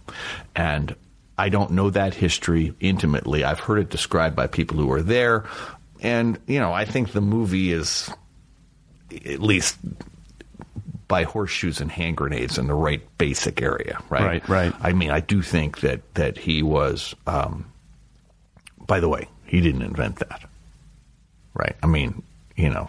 And 0.55 0.95
I 1.37 1.49
don't 1.49 1.73
know 1.73 1.91
that 1.91 2.15
history 2.15 2.75
intimately. 2.79 3.43
I've 3.43 3.59
heard 3.59 3.81
it 3.81 3.91
described 3.91 4.37
by 4.37 4.47
people 4.47 4.77
who 4.77 4.87
were 4.87 5.03
there. 5.03 5.47
And, 6.01 6.39
you 6.47 6.61
know, 6.61 6.73
I 6.73 6.85
think 6.85 7.11
the 7.11 7.21
movie 7.21 7.73
is 7.73 8.09
at 9.13 9.41
least 9.41 9.79
by 11.09 11.25
horseshoes 11.25 11.81
and 11.81 11.91
hand 11.91 12.17
grenades 12.17 12.59
in 12.59 12.67
the 12.67 12.75
right 12.75 13.03
basic 13.17 13.63
area, 13.63 13.99
right? 14.11 14.25
Right, 14.25 14.49
right. 14.49 14.75
I 14.81 14.93
mean, 14.93 15.11
I 15.11 15.21
do 15.21 15.43
think 15.43 15.81
that 15.81 16.15
that 16.15 16.37
he 16.39 16.63
was. 16.63 17.15
Um, 17.27 17.73
by 18.87 19.01
the 19.01 19.09
way, 19.09 19.29
he 19.47 19.61
didn't 19.61 19.83
invent 19.83 20.17
that, 20.17 20.49
right? 21.55 21.77
I 21.83 21.87
mean, 21.87 22.23
you 22.57 22.71
know, 22.71 22.89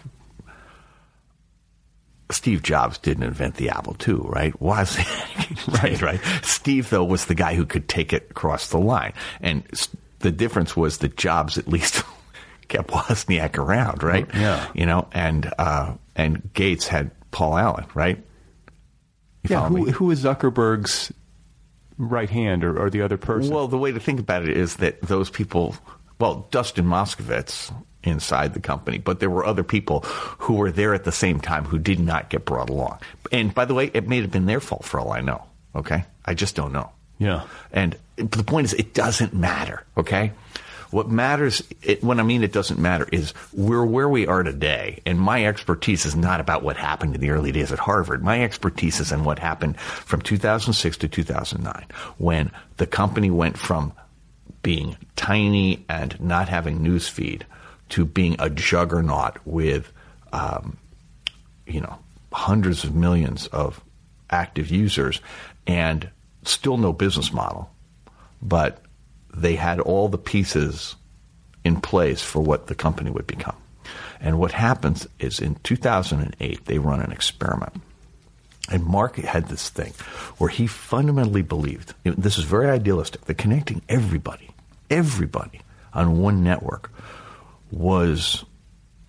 Steve 2.32 2.62
Jobs 2.62 2.98
didn't 2.98 3.24
invent 3.24 3.56
the 3.56 3.70
Apple 3.70 3.96
II, 4.08 4.16
right? 4.24 4.62
Was 4.62 4.98
right, 5.84 6.02
right. 6.02 6.22
Steve 6.44 6.90
though 6.90 7.04
was 7.04 7.26
the 7.26 7.36
guy 7.36 7.56
who 7.56 7.66
could 7.66 7.88
take 7.88 8.14
it 8.14 8.28
across 8.32 8.68
the 8.68 8.80
line, 8.80 9.14
and 9.42 9.64
the 10.20 10.32
difference 10.32 10.76
was 10.76 11.00
that 11.00 11.18
Jobs 11.18 11.58
at 11.58 11.68
least 11.68 12.04
kept 12.68 12.90
Wozniak 12.90 13.58
around, 13.58 14.04
right? 14.04 14.28
Yeah. 14.34 14.68
you 14.74 14.86
know, 14.86 15.08
and 15.12 15.52
uh, 15.58 15.94
and 16.20 16.54
Gates 16.54 16.88
had 16.88 17.12
Paul 17.32 17.58
Allen, 17.58 17.86
right? 17.94 18.18
You 19.44 19.56
Yeah, 19.56 19.70
who, 19.70 19.90
who 19.90 20.12
is 20.12 20.24
Zuckerberg's 20.24 21.14
right 21.98 22.30
hand 22.30 22.64
or, 22.64 22.78
or 22.78 22.90
the 22.90 23.02
other 23.02 23.18
person? 23.18 23.54
Well, 23.54 23.68
the 23.68 23.78
way 23.78 23.92
to 23.92 24.00
think 24.00 24.20
about 24.20 24.44
it 24.44 24.56
is 24.56 24.78
that 24.78 25.02
those 25.02 25.30
people, 25.30 25.76
well, 26.20 26.48
Dustin 26.52 26.86
Moskovitz 26.86 27.74
inside 28.04 28.54
the 28.54 28.60
company, 28.60 28.98
but 28.98 29.20
there 29.20 29.30
were 29.30 29.46
other 29.46 29.64
people 29.64 30.02
who 30.40 30.56
were 30.56 30.72
there 30.72 30.94
at 30.94 31.06
the 31.06 31.12
same 31.12 31.40
time 31.40 31.64
who 31.64 31.80
did 31.80 32.00
not 32.00 32.30
get 32.30 32.46
brought 32.46 32.70
along. 32.70 33.00
And 33.32 33.54
by 33.54 33.66
the 33.66 33.74
way, 33.74 33.92
it 33.94 34.08
may 34.08 34.22
have 34.22 34.32
been 34.32 34.46
their 34.46 34.60
fault 34.60 34.84
for 34.84 35.00
all 35.00 35.12
I 35.12 35.22
know. 35.22 35.44
Okay, 35.76 36.04
I 36.26 36.34
just 36.34 36.56
don't 36.56 36.74
know. 36.74 36.92
Yeah. 37.18 37.46
And 37.72 37.98
the 38.16 38.44
point 38.44 38.66
is, 38.66 38.74
it 38.74 38.94
doesn't 38.94 39.34
matter. 39.34 39.86
Okay. 39.98 40.32
What 40.92 41.10
matters, 41.10 41.64
it, 41.84 42.04
when 42.04 42.20
I 42.20 42.24
mean 42.24 42.44
it 42.44 42.52
doesn't 42.52 42.80
matter, 42.80 43.08
is 43.12 43.34
we're 43.54 43.86
where 43.86 44.10
we 44.10 44.26
are 44.26 44.44
today. 44.44 45.02
And 45.06 45.20
my 45.20 45.46
expertise 45.46 46.06
is 46.06 46.16
not 46.16 46.40
about 46.40 46.64
what 46.64 46.78
happened 46.78 47.16
in 47.16 47.22
the 47.22 47.30
early 47.30 47.52
days 47.52 47.72
at 47.72 47.80
Harvard. 47.80 48.24
My 48.24 48.44
expertise 48.44 49.00
is 49.00 49.12
in 49.12 49.24
what 49.24 49.40
happened 49.40 49.80
from 49.80 50.22
2006 50.22 50.98
to 50.98 51.08
2009, 51.08 51.86
when 52.18 52.52
the 52.78 52.88
company 52.88 53.30
went 53.30 53.58
from 53.58 53.94
being 54.64 54.98
tiny 55.16 55.86
and 55.88 56.20
not 56.20 56.50
having 56.50 56.80
newsfeed 56.80 57.44
to 57.90 58.06
being 58.06 58.36
a 58.40 58.50
juggernaut 58.50 59.38
with, 59.46 59.92
um, 60.34 60.78
you 61.66 61.82
know, 61.82 61.98
hundreds 62.32 62.84
of 62.84 62.96
millions 62.96 63.48
of 63.48 63.82
active 64.30 64.70
users 64.70 65.22
and 65.66 66.10
still 66.44 66.78
no 66.78 66.94
business 66.94 67.32
model, 67.32 67.70
but 68.42 68.82
they 69.34 69.56
had 69.56 69.80
all 69.80 70.10
the 70.10 70.18
pieces 70.18 70.96
in 71.64 71.82
place 71.82 72.22
for 72.22 72.42
what 72.42 72.68
the 72.68 72.76
company 72.76 73.10
would 73.10 73.28
become. 73.28 73.56
And 74.20 74.40
what 74.40 74.52
happens 74.52 75.08
is 75.20 75.40
in 75.40 75.56
2008, 75.64 76.66
they 76.66 76.78
run 76.78 77.02
an 77.02 77.12
experiment. 77.12 77.82
And 78.70 78.86
Mark 78.86 79.16
had 79.16 79.48
this 79.48 79.70
thing 79.70 79.94
where 80.38 80.50
he 80.50 80.68
fundamentally 80.68 81.42
believed 81.42 81.94
this 82.04 82.38
is 82.38 82.44
very 82.44 82.70
idealistic 82.70 83.26
that 83.26 83.38
connecting 83.38 83.82
everybody, 83.90 84.50
everybody 84.90 85.62
on 85.94 86.20
one 86.20 86.44
network 86.44 86.92
was 87.72 88.46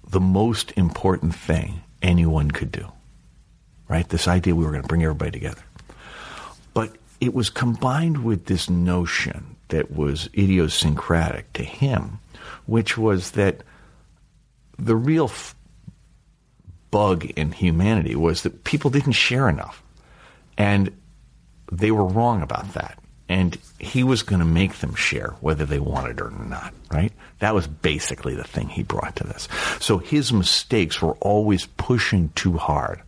the 0.08 0.20
most 0.20 0.72
important 0.76 1.34
thing 1.34 1.82
anyone 2.02 2.50
could 2.50 2.72
do. 2.72 2.90
Right? 3.88 4.08
This 4.08 4.28
idea 4.28 4.54
we 4.54 4.64
were 4.64 4.70
going 4.70 4.82
to 4.82 4.88
bring 4.88 5.02
everybody 5.02 5.32
together. 5.32 5.62
But 6.72 6.96
it 7.20 7.34
was 7.34 7.50
combined 7.50 8.24
with 8.24 8.46
this 8.46 8.70
notion 8.70 9.49
that 9.70 9.90
was 9.90 10.28
idiosyncratic 10.36 11.52
to 11.54 11.62
him, 11.62 12.18
which 12.66 12.96
was 12.96 13.32
that 13.32 13.62
the 14.78 14.96
real 14.96 15.26
f- 15.26 15.54
bug 16.90 17.24
in 17.24 17.52
humanity 17.52 18.16
was 18.16 18.42
that 18.42 18.64
people 18.64 18.90
didn't 18.90 19.12
share 19.12 19.48
enough. 19.48 19.82
And 20.58 20.92
they 21.70 21.90
were 21.90 22.04
wrong 22.04 22.42
about 22.42 22.74
that. 22.74 22.98
And 23.28 23.56
he 23.78 24.02
was 24.02 24.22
going 24.22 24.40
to 24.40 24.44
make 24.46 24.78
them 24.78 24.96
share 24.96 25.36
whether 25.40 25.64
they 25.64 25.78
wanted 25.78 26.20
or 26.20 26.30
not, 26.30 26.74
right? 26.92 27.12
That 27.38 27.54
was 27.54 27.68
basically 27.68 28.34
the 28.34 28.44
thing 28.44 28.68
he 28.68 28.82
brought 28.82 29.16
to 29.16 29.24
this. 29.24 29.48
So 29.78 29.98
his 29.98 30.32
mistakes 30.32 31.00
were 31.00 31.14
always 31.20 31.66
pushing 31.66 32.30
too 32.34 32.56
hard 32.56 33.00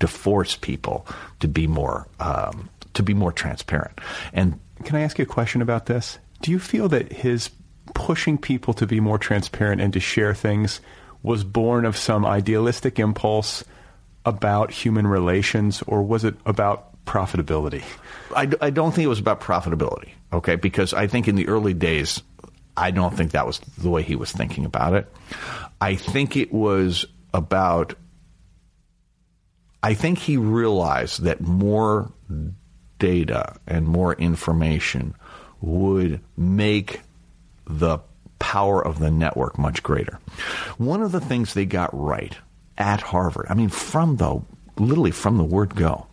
to 0.00 0.08
force 0.08 0.56
people 0.56 1.06
to 1.40 1.48
be 1.48 1.68
more 1.68 2.08
um, 2.18 2.70
to 2.94 3.02
be 3.04 3.14
more 3.14 3.30
transparent. 3.30 4.00
And 4.32 4.58
Can 4.84 4.96
I 4.96 5.00
ask 5.00 5.18
you 5.18 5.24
a 5.24 5.26
question 5.26 5.62
about 5.62 5.86
this? 5.86 6.18
Do 6.42 6.50
you 6.50 6.58
feel 6.58 6.88
that 6.88 7.12
his 7.12 7.50
pushing 7.94 8.38
people 8.38 8.74
to 8.74 8.86
be 8.86 9.00
more 9.00 9.18
transparent 9.18 9.80
and 9.80 9.92
to 9.92 10.00
share 10.00 10.34
things 10.34 10.80
was 11.22 11.44
born 11.44 11.84
of 11.84 11.96
some 11.96 12.24
idealistic 12.24 12.98
impulse 12.98 13.64
about 14.24 14.70
human 14.70 15.06
relations, 15.06 15.82
or 15.86 16.02
was 16.02 16.24
it 16.24 16.34
about 16.46 17.04
profitability? 17.06 17.82
I, 18.34 18.46
don't 18.46 18.94
think 18.94 19.04
it 19.04 19.08
was 19.08 19.18
about 19.18 19.40
profitability, 19.40 20.10
okay? 20.32 20.56
Because 20.56 20.92
I 20.92 21.06
think 21.06 21.26
in 21.26 21.34
the 21.34 21.48
early 21.48 21.74
days, 21.74 22.22
I 22.76 22.90
don't 22.90 23.16
think 23.16 23.32
that 23.32 23.46
was 23.46 23.58
the 23.78 23.90
way 23.90 24.02
he 24.02 24.14
was 24.16 24.30
thinking 24.30 24.64
about 24.64 24.94
it. 24.94 25.12
I 25.80 25.96
think 25.96 26.36
it 26.36 26.52
was 26.52 27.06
about, 27.34 27.94
I 29.82 29.94
think 29.94 30.18
he 30.18 30.36
realized 30.36 31.22
that 31.22 31.40
more 31.40 32.12
data 32.98 33.56
and 33.66 33.86
more 33.86 34.14
information 34.14 35.14
would 35.60 36.20
make 36.36 37.00
the 37.66 37.98
power 38.38 38.84
of 38.84 38.98
the 38.98 39.10
network 39.10 39.58
much 39.58 39.82
greater. 39.82 40.18
One 40.78 41.02
of 41.02 41.12
the 41.12 41.20
things 41.20 41.54
they 41.54 41.66
got 41.66 41.90
right 41.92 42.36
at 42.76 43.00
Harvard, 43.00 43.46
I 43.48 43.54
mean, 43.54 43.68
from 43.68 44.16
the 44.16 44.40
literally 44.76 45.10
from 45.10 45.36
the 45.38 45.44
word 45.44 45.74
go, 45.74 46.06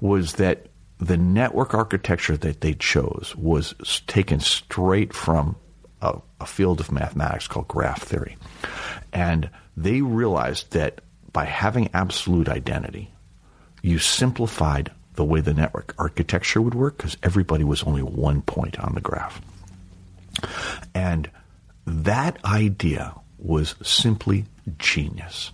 was 0.00 0.34
that 0.34 0.66
the 0.98 1.16
network 1.16 1.74
architecture 1.74 2.36
that 2.36 2.60
they 2.60 2.74
chose 2.74 3.34
was 3.36 3.74
taken 4.06 4.38
straight 4.40 5.12
from 5.12 5.56
a, 6.00 6.20
a 6.40 6.46
field 6.46 6.80
of 6.80 6.92
mathematics 6.92 7.48
called 7.48 7.68
graph 7.68 8.02
theory. 8.02 8.36
And 9.12 9.50
they 9.76 10.02
realized 10.02 10.72
that 10.72 11.00
by 11.32 11.44
having 11.44 11.88
absolute 11.94 12.48
identity, 12.48 13.12
you 13.82 13.98
simplified 13.98 14.90
the 15.14 15.24
way 15.24 15.40
the 15.40 15.54
network 15.54 15.94
architecture 15.98 16.60
would 16.60 16.74
work 16.74 16.96
because 16.96 17.16
everybody 17.22 17.64
was 17.64 17.82
only 17.82 18.02
one 18.02 18.42
point 18.42 18.78
on 18.78 18.94
the 18.94 19.00
graph. 19.00 19.40
And 20.94 21.30
that 21.86 22.42
idea 22.44 23.14
was 23.38 23.74
simply 23.82 24.46
genius. 24.78 25.52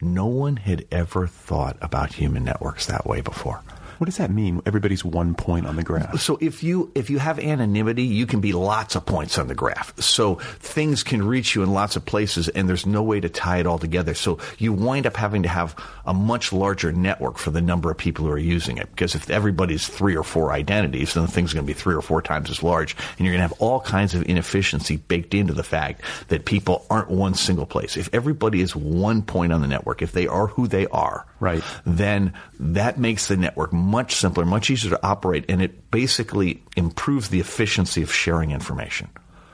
No 0.00 0.26
one 0.26 0.56
had 0.56 0.86
ever 0.90 1.26
thought 1.26 1.76
about 1.80 2.12
human 2.12 2.44
networks 2.44 2.86
that 2.86 3.06
way 3.06 3.20
before. 3.20 3.62
What 3.98 4.06
does 4.06 4.16
that 4.18 4.30
mean? 4.30 4.60
Everybody's 4.66 5.04
one 5.04 5.34
point 5.34 5.66
on 5.66 5.76
the 5.76 5.82
graph. 5.82 6.20
So 6.20 6.38
if 6.40 6.62
you 6.62 6.90
if 6.94 7.10
you 7.10 7.18
have 7.18 7.38
anonymity, 7.38 8.02
you 8.04 8.26
can 8.26 8.40
be 8.40 8.52
lots 8.52 8.94
of 8.96 9.06
points 9.06 9.38
on 9.38 9.48
the 9.48 9.54
graph. 9.54 9.98
So 10.00 10.36
things 10.60 11.02
can 11.02 11.26
reach 11.26 11.54
you 11.54 11.62
in 11.62 11.72
lots 11.72 11.96
of 11.96 12.04
places, 12.04 12.48
and 12.48 12.68
there's 12.68 12.86
no 12.86 13.02
way 13.02 13.20
to 13.20 13.28
tie 13.28 13.58
it 13.58 13.66
all 13.66 13.78
together. 13.78 14.14
So 14.14 14.38
you 14.58 14.72
wind 14.72 15.06
up 15.06 15.16
having 15.16 15.42
to 15.44 15.48
have 15.48 15.74
a 16.06 16.14
much 16.14 16.52
larger 16.52 16.92
network 16.92 17.38
for 17.38 17.50
the 17.50 17.60
number 17.60 17.90
of 17.90 17.96
people 17.96 18.24
who 18.24 18.30
are 18.30 18.38
using 18.38 18.78
it. 18.78 18.90
Because 18.90 19.14
if 19.14 19.30
everybody's 19.30 19.86
three 19.88 20.16
or 20.16 20.22
four 20.24 20.52
identities, 20.52 21.14
then 21.14 21.24
the 21.24 21.30
thing's 21.32 21.52
going 21.54 21.64
to 21.66 21.72
be 21.72 21.78
three 21.78 21.94
or 21.94 22.02
four 22.02 22.20
times 22.22 22.50
as 22.50 22.62
large, 22.62 22.96
and 23.18 23.26
you're 23.26 23.32
going 23.34 23.42
to 23.42 23.48
have 23.48 23.60
all 23.60 23.80
kinds 23.80 24.14
of 24.14 24.28
inefficiency 24.28 24.96
baked 24.96 25.34
into 25.34 25.52
the 25.52 25.62
fact 25.62 26.02
that 26.28 26.44
people 26.44 26.84
aren't 26.90 27.10
one 27.10 27.34
single 27.34 27.66
place. 27.66 27.96
If 27.96 28.10
everybody 28.12 28.60
is 28.60 28.74
one 28.76 29.22
point 29.22 29.52
on 29.52 29.60
the 29.60 29.66
network, 29.68 30.02
if 30.02 30.12
they 30.12 30.26
are 30.26 30.46
who 30.48 30.66
they 30.66 30.86
are, 30.88 31.26
Right. 31.40 31.62
then 31.84 32.32
that 32.58 32.98
makes 32.98 33.28
the 33.28 33.36
network 33.36 33.72
much 33.94 34.16
simpler, 34.16 34.44
much 34.44 34.70
easier 34.70 34.90
to 34.90 35.06
operate, 35.06 35.44
and 35.48 35.62
it 35.62 35.90
basically 35.90 36.62
improves 36.76 37.28
the 37.28 37.40
efficiency 37.40 38.02
of 38.02 38.12
sharing 38.12 38.50
information. 38.50 39.08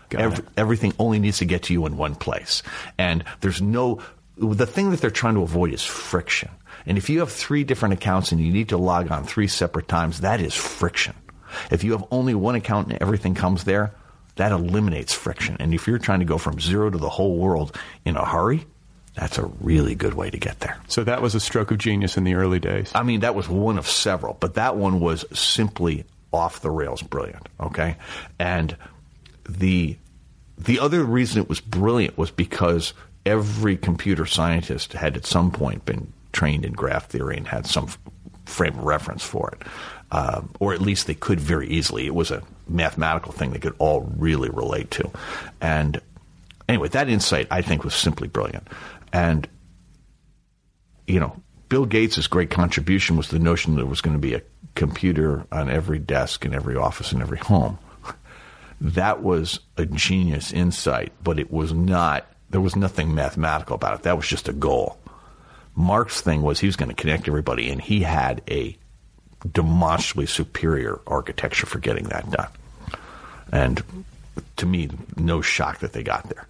Got 0.08 0.20
Ev- 0.22 0.38
it. 0.38 0.44
Everything 0.56 0.92
only 0.98 1.18
needs 1.18 1.38
to 1.38 1.44
get 1.44 1.64
to 1.64 1.72
you 1.72 1.86
in 1.86 1.96
one 1.96 2.14
place. 2.14 2.62
And 2.96 3.24
there's 3.40 3.60
no, 3.60 4.00
the 4.36 4.66
thing 4.66 4.90
that 4.90 5.00
they're 5.00 5.10
trying 5.10 5.34
to 5.34 5.42
avoid 5.42 5.72
is 5.72 5.84
friction. 5.84 6.50
And 6.86 6.96
if 6.96 7.10
you 7.10 7.20
have 7.20 7.30
three 7.30 7.64
different 7.64 7.94
accounts 7.94 8.32
and 8.32 8.40
you 8.40 8.52
need 8.52 8.70
to 8.70 8.78
log 8.78 9.12
on 9.12 9.24
three 9.24 9.46
separate 9.46 9.88
times, 9.88 10.20
that 10.20 10.40
is 10.40 10.54
friction. 10.54 11.14
If 11.70 11.84
you 11.84 11.92
have 11.92 12.04
only 12.10 12.34
one 12.34 12.54
account 12.54 12.88
and 12.88 13.02
everything 13.02 13.34
comes 13.34 13.64
there, 13.64 13.92
that 14.36 14.52
eliminates 14.52 15.12
friction. 15.12 15.56
And 15.60 15.74
if 15.74 15.86
you're 15.86 15.98
trying 15.98 16.20
to 16.20 16.24
go 16.24 16.38
from 16.38 16.60
zero 16.60 16.88
to 16.88 16.98
the 16.98 17.10
whole 17.10 17.36
world 17.36 17.76
in 18.04 18.16
a 18.16 18.24
hurry, 18.24 18.64
that's 19.14 19.38
a 19.38 19.46
really 19.60 19.94
good 19.94 20.14
way 20.14 20.30
to 20.30 20.38
get 20.38 20.60
there. 20.60 20.78
So 20.88 21.04
that 21.04 21.20
was 21.20 21.34
a 21.34 21.40
stroke 21.40 21.70
of 21.70 21.78
genius 21.78 22.16
in 22.16 22.24
the 22.24 22.34
early 22.34 22.60
days. 22.60 22.92
I 22.94 23.02
mean, 23.02 23.20
that 23.20 23.34
was 23.34 23.48
one 23.48 23.78
of 23.78 23.86
several, 23.86 24.34
but 24.34 24.54
that 24.54 24.76
one 24.76 25.00
was 25.00 25.24
simply 25.32 26.04
off 26.32 26.60
the 26.60 26.70
rails 26.70 27.02
brilliant. 27.02 27.48
Okay, 27.60 27.96
and 28.38 28.76
the 29.48 29.96
the 30.58 30.78
other 30.78 31.02
reason 31.04 31.42
it 31.42 31.48
was 31.48 31.60
brilliant 31.60 32.16
was 32.18 32.30
because 32.30 32.92
every 33.26 33.76
computer 33.76 34.26
scientist 34.26 34.92
had 34.92 35.16
at 35.16 35.26
some 35.26 35.50
point 35.50 35.84
been 35.84 36.12
trained 36.32 36.64
in 36.64 36.72
graph 36.72 37.08
theory 37.08 37.36
and 37.36 37.46
had 37.46 37.66
some 37.66 37.88
frame 38.44 38.78
of 38.78 38.84
reference 38.84 39.24
for 39.24 39.50
it. 39.50 39.66
Um, 40.12 40.50
or 40.58 40.74
at 40.74 40.80
least 40.80 41.06
they 41.06 41.14
could 41.14 41.38
very 41.38 41.68
easily. 41.68 42.06
It 42.06 42.14
was 42.14 42.30
a 42.30 42.42
mathematical 42.68 43.32
thing 43.32 43.50
they 43.50 43.58
could 43.58 43.76
all 43.78 44.12
really 44.16 44.50
relate 44.50 44.90
to. 44.92 45.10
And 45.60 46.00
anyway, 46.68 46.88
that 46.88 47.08
insight 47.08 47.46
I 47.50 47.62
think 47.62 47.84
was 47.84 47.94
simply 47.94 48.26
brilliant. 48.26 48.66
And, 49.12 49.48
you 51.06 51.20
know, 51.20 51.40
Bill 51.68 51.86
Gates' 51.86 52.26
great 52.26 52.50
contribution 52.50 53.16
was 53.16 53.28
the 53.28 53.38
notion 53.38 53.74
that 53.74 53.82
there 53.82 53.86
was 53.86 54.00
going 54.00 54.16
to 54.16 54.20
be 54.20 54.34
a 54.34 54.42
computer 54.74 55.46
on 55.52 55.70
every 55.70 55.98
desk 55.98 56.44
in 56.44 56.54
every 56.54 56.76
office 56.76 57.12
in 57.12 57.22
every 57.22 57.38
home. 57.38 57.78
That 58.82 59.22
was 59.22 59.60
a 59.76 59.84
genius 59.84 60.54
insight, 60.54 61.12
but 61.22 61.38
it 61.38 61.50
was 61.50 61.70
not, 61.70 62.26
there 62.48 62.62
was 62.62 62.76
nothing 62.76 63.14
mathematical 63.14 63.74
about 63.74 63.96
it. 63.96 64.04
That 64.04 64.16
was 64.16 64.26
just 64.26 64.48
a 64.48 64.54
goal. 64.54 64.98
Mark's 65.74 66.22
thing 66.22 66.40
was 66.40 66.60
he 66.60 66.66
was 66.66 66.76
going 66.76 66.88
to 66.88 66.94
connect 66.94 67.28
everybody, 67.28 67.68
and 67.68 67.78
he 67.78 68.00
had 68.00 68.40
a 68.48 68.78
demonstrably 69.52 70.24
superior 70.24 70.98
architecture 71.06 71.66
for 71.66 71.78
getting 71.78 72.04
that 72.04 72.30
done. 72.30 72.48
And 73.52 73.82
to 74.56 74.64
me, 74.64 74.88
no 75.14 75.42
shock 75.42 75.80
that 75.80 75.92
they 75.92 76.02
got 76.02 76.28
there. 76.30 76.46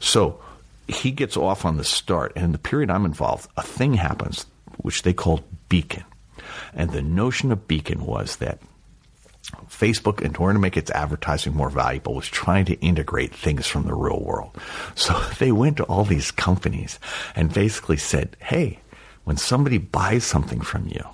So 0.00 0.40
he 0.88 1.10
gets 1.10 1.36
off 1.36 1.64
on 1.64 1.76
the 1.76 1.84
start, 1.84 2.32
and 2.36 2.44
in 2.44 2.52
the 2.52 2.58
period 2.58 2.90
I'm 2.90 3.04
involved, 3.04 3.48
a 3.56 3.62
thing 3.62 3.94
happens 3.94 4.46
which 4.78 5.02
they 5.02 5.12
called 5.12 5.44
Beacon. 5.68 6.04
And 6.74 6.90
the 6.90 7.02
notion 7.02 7.52
of 7.52 7.68
Beacon 7.68 8.04
was 8.04 8.36
that 8.36 8.58
Facebook, 9.68 10.20
in 10.20 10.36
order 10.36 10.54
to 10.54 10.58
make 10.58 10.76
its 10.76 10.90
advertising 10.90 11.54
more 11.54 11.70
valuable, 11.70 12.14
was 12.14 12.28
trying 12.28 12.64
to 12.66 12.80
integrate 12.80 13.34
things 13.34 13.66
from 13.66 13.84
the 13.84 13.94
real 13.94 14.20
world. 14.20 14.56
So 14.94 15.18
they 15.38 15.52
went 15.52 15.76
to 15.78 15.84
all 15.84 16.04
these 16.04 16.30
companies 16.30 16.98
and 17.36 17.52
basically 17.52 17.96
said, 17.96 18.36
hey, 18.40 18.80
when 19.24 19.36
somebody 19.36 19.78
buys 19.78 20.24
something 20.24 20.60
from 20.60 20.88
you, 20.88 21.04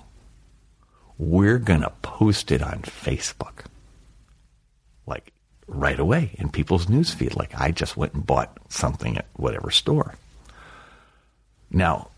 we're 1.17 1.59
going 1.59 1.81
to 1.81 1.93
post 2.01 2.51
it 2.51 2.61
on 2.61 2.81
Facebook. 2.81 3.65
Like 5.05 5.33
right 5.73 5.99
away 5.99 6.31
in 6.35 6.49
people's 6.49 6.87
newsfeed. 6.87 7.35
Like 7.35 7.59
I 7.59 7.71
just 7.71 7.97
went 7.97 8.13
and 8.13 8.25
bought 8.25 8.57
something 8.69 9.17
at 9.17 9.25
whatever 9.33 9.71
store. 9.71 10.15
Now, 11.71 12.09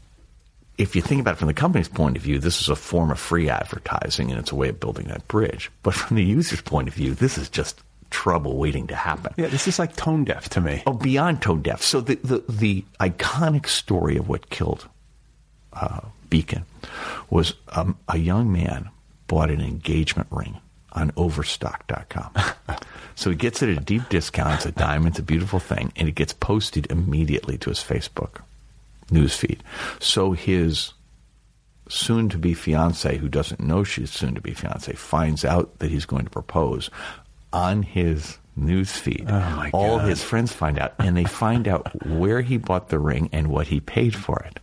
if 0.78 0.96
you 0.96 1.02
think 1.02 1.22
about 1.22 1.34
it 1.34 1.38
from 1.38 1.48
the 1.48 1.54
company's 1.54 1.88
point 1.88 2.18
of 2.18 2.24
view, 2.24 2.40
this 2.40 2.60
is 2.60 2.70
a 2.70 2.76
form 2.76 3.12
of 3.12 3.20
free 3.20 3.50
advertising 3.50 4.32
and 4.32 4.40
it's 4.40 4.52
a 4.52 4.56
way 4.56 4.70
of 4.70 4.80
building 4.80 5.08
that 5.08 5.28
bridge. 5.28 5.72
But 5.84 5.94
from 5.94 6.18
the 6.18 6.24
user's 6.24 6.62
point 6.62 6.88
of 6.88 6.94
view, 6.94 7.14
this 7.14 7.38
is 7.38 7.50
just 7.50 7.82
trouble 8.10 8.58
waiting 8.58 8.88
to 8.88 8.96
happen. 8.96 9.34
Yeah, 9.38 9.48
this 9.48 9.68
is 9.68 9.80
like 9.80 9.96
tone 9.96 10.24
deaf 10.24 10.50
to 10.50 10.62
me. 10.62 10.84
Oh, 10.86 10.94
beyond 10.94 11.42
tone 11.42 11.62
deaf. 11.62 11.82
So 11.82 12.02
the, 12.02 12.16
the, 12.16 12.44
the 12.50 12.86
iconic 13.00 13.68
story 13.68 14.18
of 14.18 14.30
what 14.30 14.50
killed 14.50 14.88
uh, 15.74 16.02
Beacon 16.30 16.66
was 17.30 17.54
um, 17.70 17.98
a 18.08 18.18
young 18.18 18.52
man 18.52 18.90
bought 19.28 19.50
an 19.50 19.62
engagement 19.62 20.28
ring 20.32 20.60
on 20.94 21.12
overstock.com. 21.16 22.34
so 23.16 23.30
he 23.30 23.36
gets 23.36 23.62
it 23.62 23.70
at 23.70 23.78
a 23.78 23.82
deep 23.86 24.10
discount. 24.10 24.54
It's 24.56 24.66
a 24.66 24.72
diamond. 24.72 25.10
It's 25.10 25.20
a 25.20 25.24
beautiful 25.24 25.60
thing. 25.60 25.92
And 25.96 26.08
it 26.08 26.16
gets 26.16 26.34
posted 26.34 26.88
immediately 26.92 27.58
to 27.60 27.70
his 27.70 27.80
Facebook 27.80 28.42
newsfeed. 29.10 29.60
So 30.00 30.32
his 30.32 30.94
soon 31.90 32.30
to 32.30 32.38
be 32.38 32.54
fiance, 32.54 33.18
who 33.18 33.28
doesn't 33.30 33.60
know 33.60 33.84
she's 33.84 34.12
soon 34.12 34.36
to 34.36 34.42
be 34.42 34.54
fiance, 34.54 34.94
finds 34.94 35.44
out 35.46 35.80
that 35.80 35.92
he's 35.92 36.06
going 36.06 36.24
to 36.26 36.32
propose 36.32 36.90
on 37.52 37.84
his 37.84 38.38
newsfeed. 38.58 39.26
Oh, 39.30 39.70
All 39.74 39.98
God. 39.98 40.10
his 40.10 40.24
friends 40.24 40.52
find 40.54 40.80
out, 40.80 40.94
and 41.00 41.16
they 41.18 41.26
find 41.26 41.68
out 41.68 42.06
where 42.06 42.42
he 42.42 42.58
bought 42.58 42.90
the 42.90 43.00
ring 43.00 43.30
and 43.32 43.48
what 43.48 43.68
he 43.68 43.80
paid 43.80 44.16
for 44.16 44.40
it. 44.46 44.60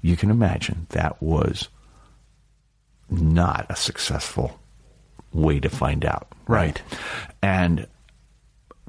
You 0.00 0.16
can 0.16 0.30
imagine 0.30 0.86
that 0.90 1.22
was 1.22 1.68
not 3.10 3.66
a 3.68 3.76
successful 3.76 4.58
way 5.32 5.60
to 5.60 5.68
find 5.68 6.04
out. 6.04 6.28
Right. 6.46 6.80
And 7.42 7.86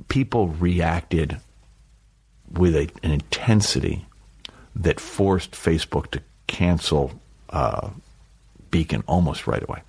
people 0.07 0.47
reacted 0.47 1.39
with 2.51 2.75
a, 2.75 2.89
an 3.03 3.11
intensity 3.11 4.05
that 4.75 4.99
forced 4.99 5.51
Facebook 5.51 6.11
to 6.11 6.21
cancel 6.47 7.11
uh, 7.49 7.89
Beacon 8.71 9.03
almost 9.07 9.47
right 9.47 9.63
away. 9.63 9.81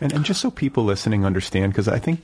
And, 0.00 0.12
and 0.12 0.24
just 0.24 0.40
so 0.40 0.50
people 0.50 0.84
listening 0.84 1.24
understand, 1.24 1.72
because 1.72 1.88
I 1.88 1.98
think 1.98 2.20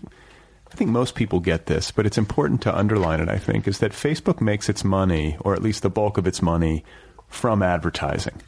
I 0.70 0.74
think 0.74 0.90
most 0.90 1.14
people 1.14 1.40
get 1.40 1.66
this, 1.66 1.90
but 1.90 2.07
it's 2.07 2.18
important 2.18 2.61
to 2.62 2.77
underline 2.77 3.20
it. 3.20 3.29
I 3.29 3.38
think 3.38 3.66
is 3.66 3.79
that 3.79 3.92
Facebook 3.92 4.40
makes 4.40 4.68
its 4.68 4.85
money, 4.85 5.37
or 5.40 5.55
at 5.55 5.62
least 5.62 5.83
the 5.83 5.90
bulk 5.90 6.18
of 6.18 6.27
its 6.27 6.42
money, 6.42 6.85
from 7.29 7.62
advertising. 7.62 8.42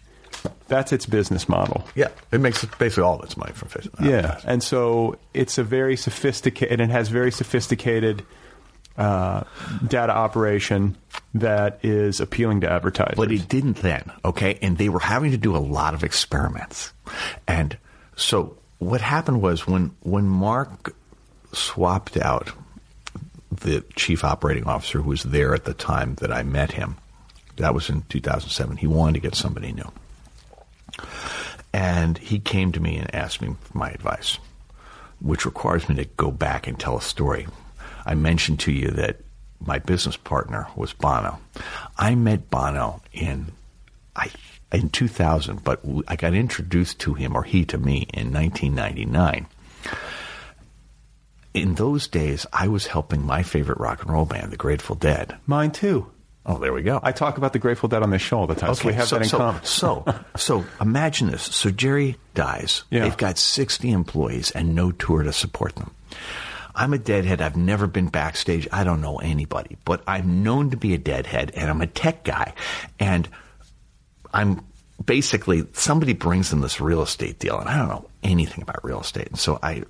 That's 0.68 0.92
its 0.92 1.06
business 1.06 1.48
model. 1.48 1.84
Yeah, 1.94 2.08
it 2.30 2.40
makes 2.40 2.64
basically 2.64 3.02
all 3.02 3.18
of 3.18 3.24
its 3.24 3.36
money 3.36 3.52
from 3.52 3.68
Facebook. 3.68 4.04
Yeah, 4.04 4.40
and 4.44 4.62
so 4.62 5.18
it's 5.34 5.58
a 5.58 5.64
very 5.64 5.96
sophisticated 5.96 6.80
and 6.80 6.90
it 6.90 6.92
has 6.92 7.08
very 7.08 7.32
sophisticated 7.32 8.24
uh, 8.96 9.44
data 9.86 10.12
operation 10.12 10.96
that 11.34 11.78
is 11.82 12.20
appealing 12.20 12.60
to 12.60 12.70
advertisers. 12.70 13.16
But 13.16 13.32
it 13.32 13.48
didn't 13.48 13.78
then, 13.78 14.12
okay? 14.24 14.58
And 14.60 14.78
they 14.78 14.88
were 14.88 15.00
having 15.00 15.30
to 15.30 15.38
do 15.38 15.56
a 15.56 15.58
lot 15.58 15.94
of 15.94 16.04
experiments. 16.04 16.92
And 17.48 17.78
so 18.16 18.58
what 18.78 19.00
happened 19.00 19.40
was 19.40 19.66
when 19.66 19.94
when 20.00 20.26
Mark 20.26 20.94
swapped 21.52 22.16
out 22.16 22.52
the 23.50 23.84
chief 23.96 24.24
operating 24.24 24.64
officer 24.64 25.00
who 25.00 25.10
was 25.10 25.22
there 25.24 25.54
at 25.54 25.64
the 25.64 25.74
time 25.74 26.14
that 26.16 26.32
I 26.32 26.42
met 26.42 26.72
him, 26.72 26.96
that 27.56 27.74
was 27.74 27.88
in 27.90 28.02
2007. 28.02 28.76
He 28.76 28.86
wanted 28.86 29.14
to 29.14 29.20
get 29.20 29.34
somebody 29.34 29.72
new. 29.72 29.90
And 31.72 32.18
he 32.18 32.38
came 32.38 32.72
to 32.72 32.80
me 32.80 32.96
and 32.96 33.14
asked 33.14 33.40
me 33.40 33.54
for 33.60 33.78
my 33.78 33.90
advice, 33.90 34.38
which 35.20 35.44
requires 35.44 35.88
me 35.88 35.94
to 35.96 36.04
go 36.04 36.30
back 36.30 36.66
and 36.66 36.78
tell 36.78 36.96
a 36.96 37.02
story. 37.02 37.46
I 38.04 38.14
mentioned 38.14 38.60
to 38.60 38.72
you 38.72 38.88
that 38.88 39.20
my 39.64 39.78
business 39.78 40.16
partner 40.16 40.66
was 40.74 40.92
Bono. 40.92 41.38
I 41.96 42.14
met 42.14 42.50
Bono 42.50 43.02
in 43.12 43.52
I 44.16 44.30
in 44.72 44.88
2000, 44.88 45.62
but 45.64 45.80
I 46.06 46.16
got 46.16 46.34
introduced 46.34 47.00
to 47.00 47.14
him 47.14 47.34
or 47.34 47.42
he 47.42 47.64
to 47.66 47.78
me 47.78 48.06
in 48.14 48.32
1999. 48.32 49.46
In 51.52 51.74
those 51.74 52.06
days, 52.06 52.46
I 52.52 52.68
was 52.68 52.86
helping 52.86 53.26
my 53.26 53.42
favorite 53.42 53.80
rock 53.80 54.02
and 54.02 54.12
roll 54.12 54.26
band, 54.26 54.52
the 54.52 54.56
Grateful 54.56 54.94
Dead. 54.94 55.36
Mine 55.46 55.72
too. 55.72 56.10
Oh, 56.50 56.58
there 56.58 56.72
we 56.72 56.82
go. 56.82 56.98
I 57.00 57.12
talk 57.12 57.38
about 57.38 57.52
the 57.52 57.60
Grateful 57.60 57.88
Dead 57.88 58.02
on 58.02 58.10
this 58.10 58.22
show 58.22 58.40
all 58.40 58.48
the 58.48 58.56
time, 58.56 58.74
so 58.74 58.88
we 58.88 58.94
have 58.94 59.06
so, 59.06 59.16
that 59.16 59.22
in 59.22 59.28
so, 59.28 59.38
common. 59.38 59.64
so, 59.64 60.04
so 60.36 60.64
imagine 60.80 61.30
this. 61.30 61.42
So 61.42 61.70
Jerry 61.70 62.16
dies. 62.34 62.82
Yeah. 62.90 63.04
They've 63.04 63.16
got 63.16 63.38
60 63.38 63.90
employees 63.92 64.50
and 64.50 64.74
no 64.74 64.90
tour 64.90 65.22
to 65.22 65.32
support 65.32 65.76
them. 65.76 65.94
I'm 66.74 66.92
a 66.92 66.98
deadhead. 66.98 67.40
I've 67.40 67.56
never 67.56 67.86
been 67.86 68.08
backstage. 68.08 68.66
I 68.72 68.82
don't 68.82 69.00
know 69.00 69.18
anybody, 69.18 69.76
but 69.84 70.02
I'm 70.08 70.42
known 70.42 70.70
to 70.70 70.76
be 70.76 70.92
a 70.92 70.98
deadhead 70.98 71.52
and 71.54 71.70
I'm 71.70 71.82
a 71.82 71.86
tech 71.86 72.24
guy. 72.24 72.54
And 72.98 73.28
I'm 74.32 74.64
basically, 75.04 75.66
somebody 75.72 76.14
brings 76.14 76.52
in 76.52 76.62
this 76.62 76.80
real 76.80 77.02
estate 77.02 77.38
deal 77.38 77.60
and 77.60 77.68
I 77.68 77.76
don't 77.76 77.88
know 77.88 78.08
anything 78.24 78.62
about 78.62 78.84
real 78.84 79.00
estate. 79.00 79.28
And 79.28 79.38
so 79.38 79.60
I, 79.62 79.84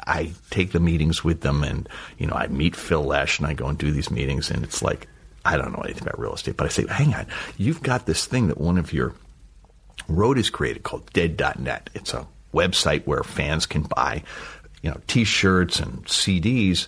I 0.00 0.32
take 0.48 0.72
the 0.72 0.80
meetings 0.80 1.22
with 1.22 1.42
them 1.42 1.62
and, 1.62 1.88
you 2.16 2.26
know, 2.26 2.34
I 2.34 2.46
meet 2.46 2.74
Phil 2.74 3.04
Lesh 3.04 3.38
and 3.38 3.46
I 3.46 3.52
go 3.52 3.66
and 3.66 3.76
do 3.76 3.90
these 3.90 4.10
meetings 4.10 4.50
and 4.50 4.64
it's 4.64 4.80
like, 4.82 5.08
I 5.44 5.56
don't 5.56 5.72
know 5.72 5.82
anything 5.82 6.04
about 6.04 6.18
real 6.18 6.34
estate, 6.34 6.56
but 6.56 6.64
I 6.64 6.68
say, 6.68 6.86
hang 6.86 7.14
on, 7.14 7.26
you've 7.56 7.82
got 7.82 8.06
this 8.06 8.26
thing 8.26 8.48
that 8.48 8.58
one 8.58 8.78
of 8.78 8.92
your 8.92 9.14
roadies 10.08 10.50
created 10.50 10.82
called 10.82 11.12
dead.net. 11.12 11.90
It's 11.94 12.14
a 12.14 12.26
website 12.52 13.04
where 13.06 13.22
fans 13.22 13.66
can 13.66 13.82
buy, 13.82 14.22
you 14.82 14.90
know, 14.90 15.00
t-shirts 15.06 15.80
and 15.80 16.04
CDs 16.06 16.86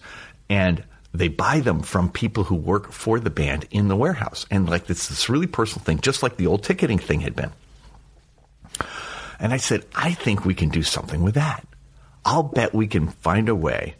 and 0.48 0.84
they 1.12 1.28
buy 1.28 1.60
them 1.60 1.80
from 1.82 2.10
people 2.10 2.44
who 2.44 2.54
work 2.54 2.92
for 2.92 3.18
the 3.18 3.30
band 3.30 3.66
in 3.70 3.88
the 3.88 3.96
warehouse. 3.96 4.46
And 4.50 4.68
like 4.68 4.88
it's 4.90 5.08
this 5.08 5.28
really 5.28 5.46
personal 5.46 5.84
thing, 5.84 6.00
just 6.00 6.22
like 6.22 6.36
the 6.36 6.46
old 6.46 6.62
ticketing 6.62 6.98
thing 6.98 7.20
had 7.20 7.34
been. 7.34 7.52
And 9.38 9.52
I 9.52 9.58
said, 9.58 9.84
I 9.94 10.12
think 10.12 10.44
we 10.44 10.54
can 10.54 10.68
do 10.68 10.82
something 10.82 11.22
with 11.22 11.34
that. 11.34 11.66
I'll 12.24 12.42
bet 12.42 12.74
we 12.74 12.86
can 12.86 13.08
find 13.08 13.48
a 13.48 13.54
way 13.54 13.96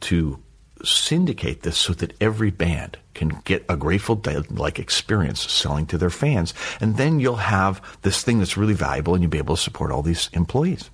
to 0.00 0.42
syndicate 0.84 1.62
this 1.62 1.78
so 1.78 1.92
that 1.94 2.14
every 2.20 2.50
band 2.50 2.98
can 3.14 3.40
get 3.44 3.64
a 3.68 3.76
Grateful 3.76 4.16
Dead 4.16 4.50
like 4.50 4.78
experience 4.78 5.40
selling 5.40 5.86
to 5.86 5.98
their 5.98 6.10
fans. 6.10 6.54
And 6.80 6.96
then 6.96 7.20
you'll 7.20 7.36
have 7.36 7.80
this 8.02 8.22
thing 8.22 8.38
that's 8.38 8.56
really 8.56 8.74
valuable 8.74 9.14
and 9.14 9.22
you'll 9.22 9.30
be 9.30 9.38
able 9.38 9.56
to 9.56 9.62
support 9.62 9.90
all 9.90 10.02
these 10.02 10.28
employees. 10.32 10.90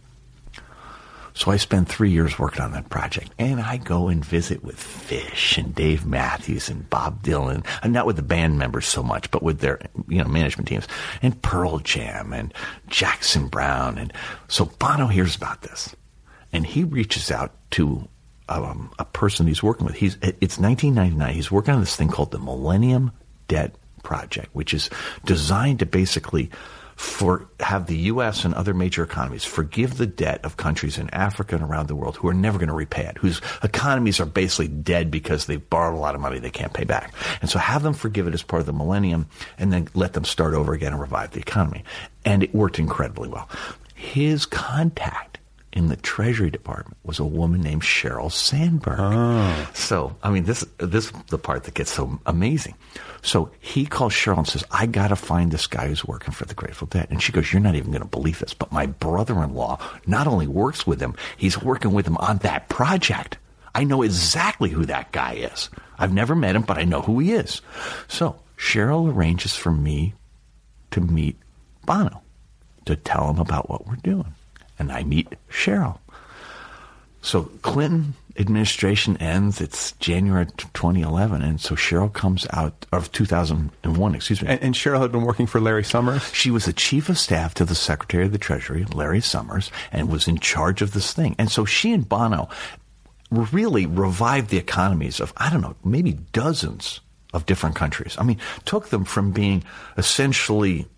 So 1.32 1.50
I 1.50 1.56
spent 1.56 1.88
three 1.88 2.10
years 2.10 2.38
working 2.38 2.62
on 2.62 2.72
that 2.72 2.90
project. 2.90 3.30
And 3.38 3.60
I 3.60 3.76
go 3.76 4.08
and 4.08 4.24
visit 4.24 4.64
with 4.64 4.76
Phish 4.76 5.56
and 5.56 5.74
Dave 5.74 6.04
Matthews 6.04 6.68
and 6.68 6.88
Bob 6.90 7.22
Dylan. 7.22 7.64
And 7.82 7.92
not 7.92 8.06
with 8.06 8.16
the 8.16 8.22
band 8.22 8.58
members 8.58 8.86
so 8.86 9.02
much, 9.02 9.30
but 9.30 9.42
with 9.42 9.60
their, 9.60 9.80
you 10.08 10.18
know, 10.18 10.28
management 10.28 10.68
teams. 10.68 10.88
And 11.22 11.40
Pearl 11.40 11.78
Jam 11.78 12.32
and 12.32 12.52
Jackson 12.88 13.48
Browne. 13.48 13.96
And 13.96 14.12
so 14.48 14.66
Bono 14.66 15.06
hears 15.06 15.36
about 15.36 15.62
this. 15.62 15.94
And 16.52 16.66
he 16.66 16.84
reaches 16.84 17.30
out 17.30 17.54
to 17.72 18.08
um, 18.50 18.92
a 18.98 19.04
person 19.04 19.46
he's 19.46 19.62
working 19.62 19.86
with. 19.86 19.94
He's 19.96 20.16
it's 20.22 20.58
1999. 20.58 21.34
He's 21.34 21.50
working 21.50 21.74
on 21.74 21.80
this 21.80 21.96
thing 21.96 22.08
called 22.08 22.32
the 22.32 22.38
Millennium 22.38 23.12
Debt 23.48 23.74
Project, 24.02 24.48
which 24.52 24.74
is 24.74 24.90
designed 25.24 25.78
to 25.78 25.86
basically 25.86 26.50
for 27.00 27.48
have 27.60 27.86
the 27.86 27.96
U.S. 27.96 28.44
and 28.44 28.52
other 28.52 28.74
major 28.74 29.02
economies 29.02 29.42
forgive 29.42 29.96
the 29.96 30.06
debt 30.06 30.44
of 30.44 30.58
countries 30.58 30.98
in 30.98 31.08
Africa 31.10 31.54
and 31.54 31.64
around 31.64 31.88
the 31.88 31.96
world 31.96 32.16
who 32.16 32.28
are 32.28 32.34
never 32.34 32.58
going 32.58 32.68
to 32.68 32.74
repay 32.74 33.06
it, 33.06 33.16
whose 33.16 33.40
economies 33.62 34.20
are 34.20 34.26
basically 34.26 34.68
dead 34.68 35.10
because 35.10 35.46
they've 35.46 35.70
borrowed 35.70 35.94
a 35.94 35.98
lot 35.98 36.14
of 36.14 36.20
money 36.20 36.38
they 36.38 36.50
can't 36.50 36.74
pay 36.74 36.84
back. 36.84 37.14
And 37.40 37.48
so 37.48 37.58
have 37.58 37.82
them 37.82 37.94
forgive 37.94 38.26
it 38.26 38.34
as 38.34 38.42
part 38.42 38.60
of 38.60 38.66
the 38.66 38.74
millennium 38.74 39.28
and 39.56 39.72
then 39.72 39.88
let 39.94 40.12
them 40.12 40.26
start 40.26 40.52
over 40.52 40.74
again 40.74 40.92
and 40.92 41.00
revive 41.00 41.30
the 41.30 41.40
economy. 41.40 41.84
And 42.26 42.42
it 42.42 42.54
worked 42.54 42.78
incredibly 42.78 43.30
well. 43.30 43.48
His 43.94 44.44
contact 44.44 45.38
in 45.72 45.88
the 45.88 45.96
Treasury 45.96 46.50
Department 46.50 46.96
was 47.04 47.18
a 47.18 47.24
woman 47.24 47.60
named 47.60 47.82
Sheryl 47.82 48.30
Sandberg. 48.30 48.98
Ah. 48.98 49.70
So, 49.74 50.16
I 50.22 50.30
mean, 50.30 50.44
this 50.44 50.64
this 50.78 51.06
is 51.06 51.12
the 51.28 51.38
part 51.38 51.64
that 51.64 51.74
gets 51.74 51.92
so 51.92 52.18
amazing. 52.26 52.74
So 53.22 53.50
he 53.60 53.86
calls 53.86 54.12
Sheryl 54.12 54.38
and 54.38 54.48
says, 54.48 54.64
"I 54.70 54.86
got 54.86 55.08
to 55.08 55.16
find 55.16 55.50
this 55.50 55.66
guy 55.66 55.88
who's 55.88 56.04
working 56.04 56.32
for 56.32 56.44
the 56.44 56.54
Grateful 56.54 56.88
Dead." 56.88 57.06
And 57.10 57.22
she 57.22 57.32
goes, 57.32 57.52
"You're 57.52 57.62
not 57.62 57.76
even 57.76 57.92
going 57.92 58.02
to 58.02 58.08
believe 58.08 58.40
this, 58.40 58.54
but 58.54 58.72
my 58.72 58.86
brother-in-law 58.86 59.78
not 60.06 60.26
only 60.26 60.46
works 60.46 60.86
with 60.86 61.00
him, 61.00 61.14
he's 61.36 61.60
working 61.62 61.92
with 61.92 62.06
him 62.06 62.16
on 62.16 62.38
that 62.38 62.68
project. 62.68 63.38
I 63.74 63.84
know 63.84 64.02
exactly 64.02 64.70
who 64.70 64.86
that 64.86 65.12
guy 65.12 65.34
is. 65.34 65.70
I've 65.98 66.12
never 66.12 66.34
met 66.34 66.56
him, 66.56 66.62
but 66.62 66.78
I 66.78 66.84
know 66.84 67.02
who 67.02 67.20
he 67.20 67.32
is." 67.32 67.60
So 68.08 68.40
Sheryl 68.56 69.12
arranges 69.12 69.54
for 69.54 69.70
me 69.70 70.14
to 70.90 71.00
meet 71.00 71.38
Bono 71.86 72.22
to 72.86 72.96
tell 72.96 73.30
him 73.30 73.38
about 73.38 73.70
what 73.70 73.86
we're 73.86 73.96
doing. 73.96 74.34
And 74.80 74.90
I 74.90 75.04
meet 75.04 75.28
Sheryl. 75.50 75.98
So 77.22 77.44
Clinton 77.62 78.14
administration 78.36 79.16
ends. 79.18 79.60
It's 79.60 79.92
January 79.92 80.46
2011, 80.56 81.42
and 81.42 81.60
so 81.60 81.74
Sheryl 81.74 82.12
comes 82.12 82.46
out 82.52 82.86
of 82.92 83.12
2001. 83.12 84.14
Excuse 84.14 84.42
me. 84.42 84.48
And, 84.48 84.62
and 84.62 84.74
Sheryl 84.74 85.02
had 85.02 85.12
been 85.12 85.22
working 85.22 85.46
for 85.46 85.60
Larry 85.60 85.84
Summers. 85.84 86.32
She 86.32 86.50
was 86.50 86.64
the 86.64 86.72
chief 86.72 87.08
of 87.08 87.18
staff 87.18 87.54
to 87.54 87.64
the 87.64 87.74
Secretary 87.74 88.24
of 88.24 88.32
the 88.32 88.38
Treasury, 88.38 88.84
Larry 88.86 89.20
Summers, 89.20 89.70
and 89.92 90.08
was 90.08 90.26
in 90.26 90.38
charge 90.38 90.80
of 90.80 90.92
this 90.92 91.12
thing. 91.12 91.36
And 91.38 91.50
so 91.50 91.64
she 91.64 91.92
and 91.92 92.08
Bono 92.08 92.48
really 93.30 93.86
revived 93.86 94.50
the 94.50 94.58
economies 94.58 95.20
of, 95.20 95.32
I 95.36 95.50
don't 95.50 95.60
know, 95.60 95.76
maybe 95.84 96.14
dozens 96.32 97.00
of 97.32 97.46
different 97.46 97.76
countries. 97.76 98.16
I 98.18 98.24
mean, 98.24 98.38
took 98.64 98.88
them 98.88 99.04
from 99.04 99.30
being 99.30 99.62
essentially 99.96 100.88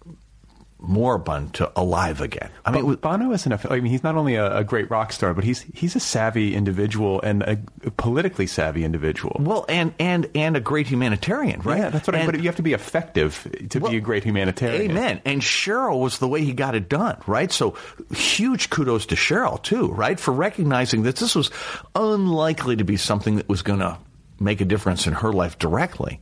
moribund 0.84 1.54
to 1.54 1.70
alive 1.76 2.20
again. 2.20 2.50
I 2.64 2.72
mean, 2.72 2.84
But 2.86 3.00
Bono 3.00 3.32
isn't 3.32 3.52
a. 3.52 3.72
I 3.72 3.80
mean, 3.80 3.90
he's 3.92 4.02
not 4.02 4.16
only 4.16 4.34
a, 4.34 4.58
a 4.58 4.64
great 4.64 4.90
rock 4.90 5.12
star, 5.12 5.32
but 5.32 5.44
he's 5.44 5.62
he's 5.74 5.94
a 5.96 6.00
savvy 6.00 6.54
individual 6.54 7.20
and 7.22 7.42
a, 7.42 7.58
a 7.84 7.90
politically 7.92 8.46
savvy 8.46 8.84
individual. 8.84 9.36
well, 9.40 9.64
and 9.68 9.94
and 9.98 10.28
and 10.34 10.56
a 10.56 10.60
great 10.60 10.86
humanitarian, 10.88 11.60
right? 11.60 11.78
Yeah, 11.78 11.90
that's 11.90 12.06
what. 12.08 12.16
I, 12.16 12.18
And- 12.20 12.30
but 12.32 12.40
you 12.40 12.46
have 12.46 12.56
to 12.56 12.62
be 12.62 12.72
effective 12.72 13.48
to 13.70 13.78
Well, 13.78 13.92
be 13.92 13.98
a 13.98 14.00
great 14.00 14.24
humanitarian. 14.24 14.90
Amen. 14.90 15.20
And 15.24 15.40
Sheryl 15.40 16.00
was 16.00 16.18
the 16.18 16.28
way 16.28 16.44
he 16.44 16.52
got 16.52 16.74
it 16.74 16.88
done, 16.88 17.16
right? 17.26 17.50
So 17.52 17.76
huge 18.12 18.68
kudos 18.70 19.06
to 19.06 19.14
Sheryl 19.14 19.62
too, 19.62 19.88
right, 19.92 20.18
for 20.18 20.32
recognizing 20.32 21.02
that 21.04 21.16
this 21.16 21.34
was 21.34 21.50
unlikely 21.94 22.76
to 22.76 22.84
be 22.84 22.96
something 22.96 23.36
that 23.36 23.48
was 23.48 23.62
going 23.62 23.78
to 23.80 23.98
make 24.40 24.60
a 24.60 24.64
difference 24.64 25.06
in 25.06 25.12
her 25.12 25.32
life 25.32 25.58
directly, 25.58 26.20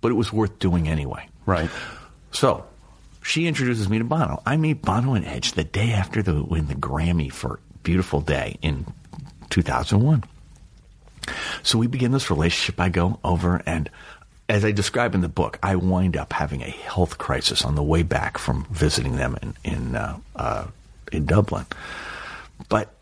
but 0.00 0.10
it 0.10 0.14
was 0.14 0.32
worth 0.32 0.58
doing 0.58 0.88
anyway. 0.88 1.26
Right. 1.46 1.70
So 2.32 2.64
she 3.24 3.46
introduces 3.46 3.88
me 3.88 3.98
to 3.98 4.04
Bono. 4.04 4.42
I 4.44 4.56
meet 4.56 4.82
Bono 4.82 5.14
and 5.14 5.24
Edge 5.24 5.52
the 5.52 5.64
day 5.64 5.92
after 5.92 6.22
the 6.22 6.44
win 6.44 6.68
the 6.68 6.74
Grammy 6.74 7.32
for 7.32 7.58
Beautiful 7.82 8.20
Day 8.20 8.58
in 8.60 8.86
2001. 9.50 10.24
So 11.62 11.78
we 11.78 11.86
begin 11.86 12.12
this 12.12 12.30
relationship. 12.30 12.78
I 12.78 12.90
go 12.90 13.18
over 13.24 13.62
and 13.64 13.90
as 14.46 14.62
I 14.62 14.72
describe 14.72 15.14
in 15.14 15.22
the 15.22 15.28
book, 15.28 15.58
I 15.62 15.76
wind 15.76 16.18
up 16.18 16.34
having 16.34 16.60
a 16.62 16.68
health 16.68 17.16
crisis 17.16 17.64
on 17.64 17.76
the 17.76 17.82
way 17.82 18.02
back 18.02 18.36
from 18.36 18.66
visiting 18.70 19.16
them 19.16 19.38
in 19.40 19.54
in 19.64 19.96
uh, 19.96 20.18
uh, 20.36 20.66
in 21.10 21.24
Dublin. 21.24 21.64
But 22.68 22.92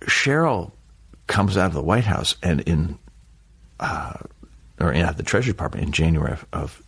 Sheryl 0.00 0.72
comes 1.26 1.58
out 1.58 1.66
of 1.66 1.74
the 1.74 1.82
White 1.82 2.04
House 2.04 2.36
and 2.42 2.62
in 2.62 2.98
uh, 3.78 4.14
or 4.80 4.94
at 4.94 5.18
the 5.18 5.22
Treasury 5.22 5.52
Department 5.52 5.84
in 5.84 5.92
January 5.92 6.32
of, 6.32 6.46
of 6.54 6.82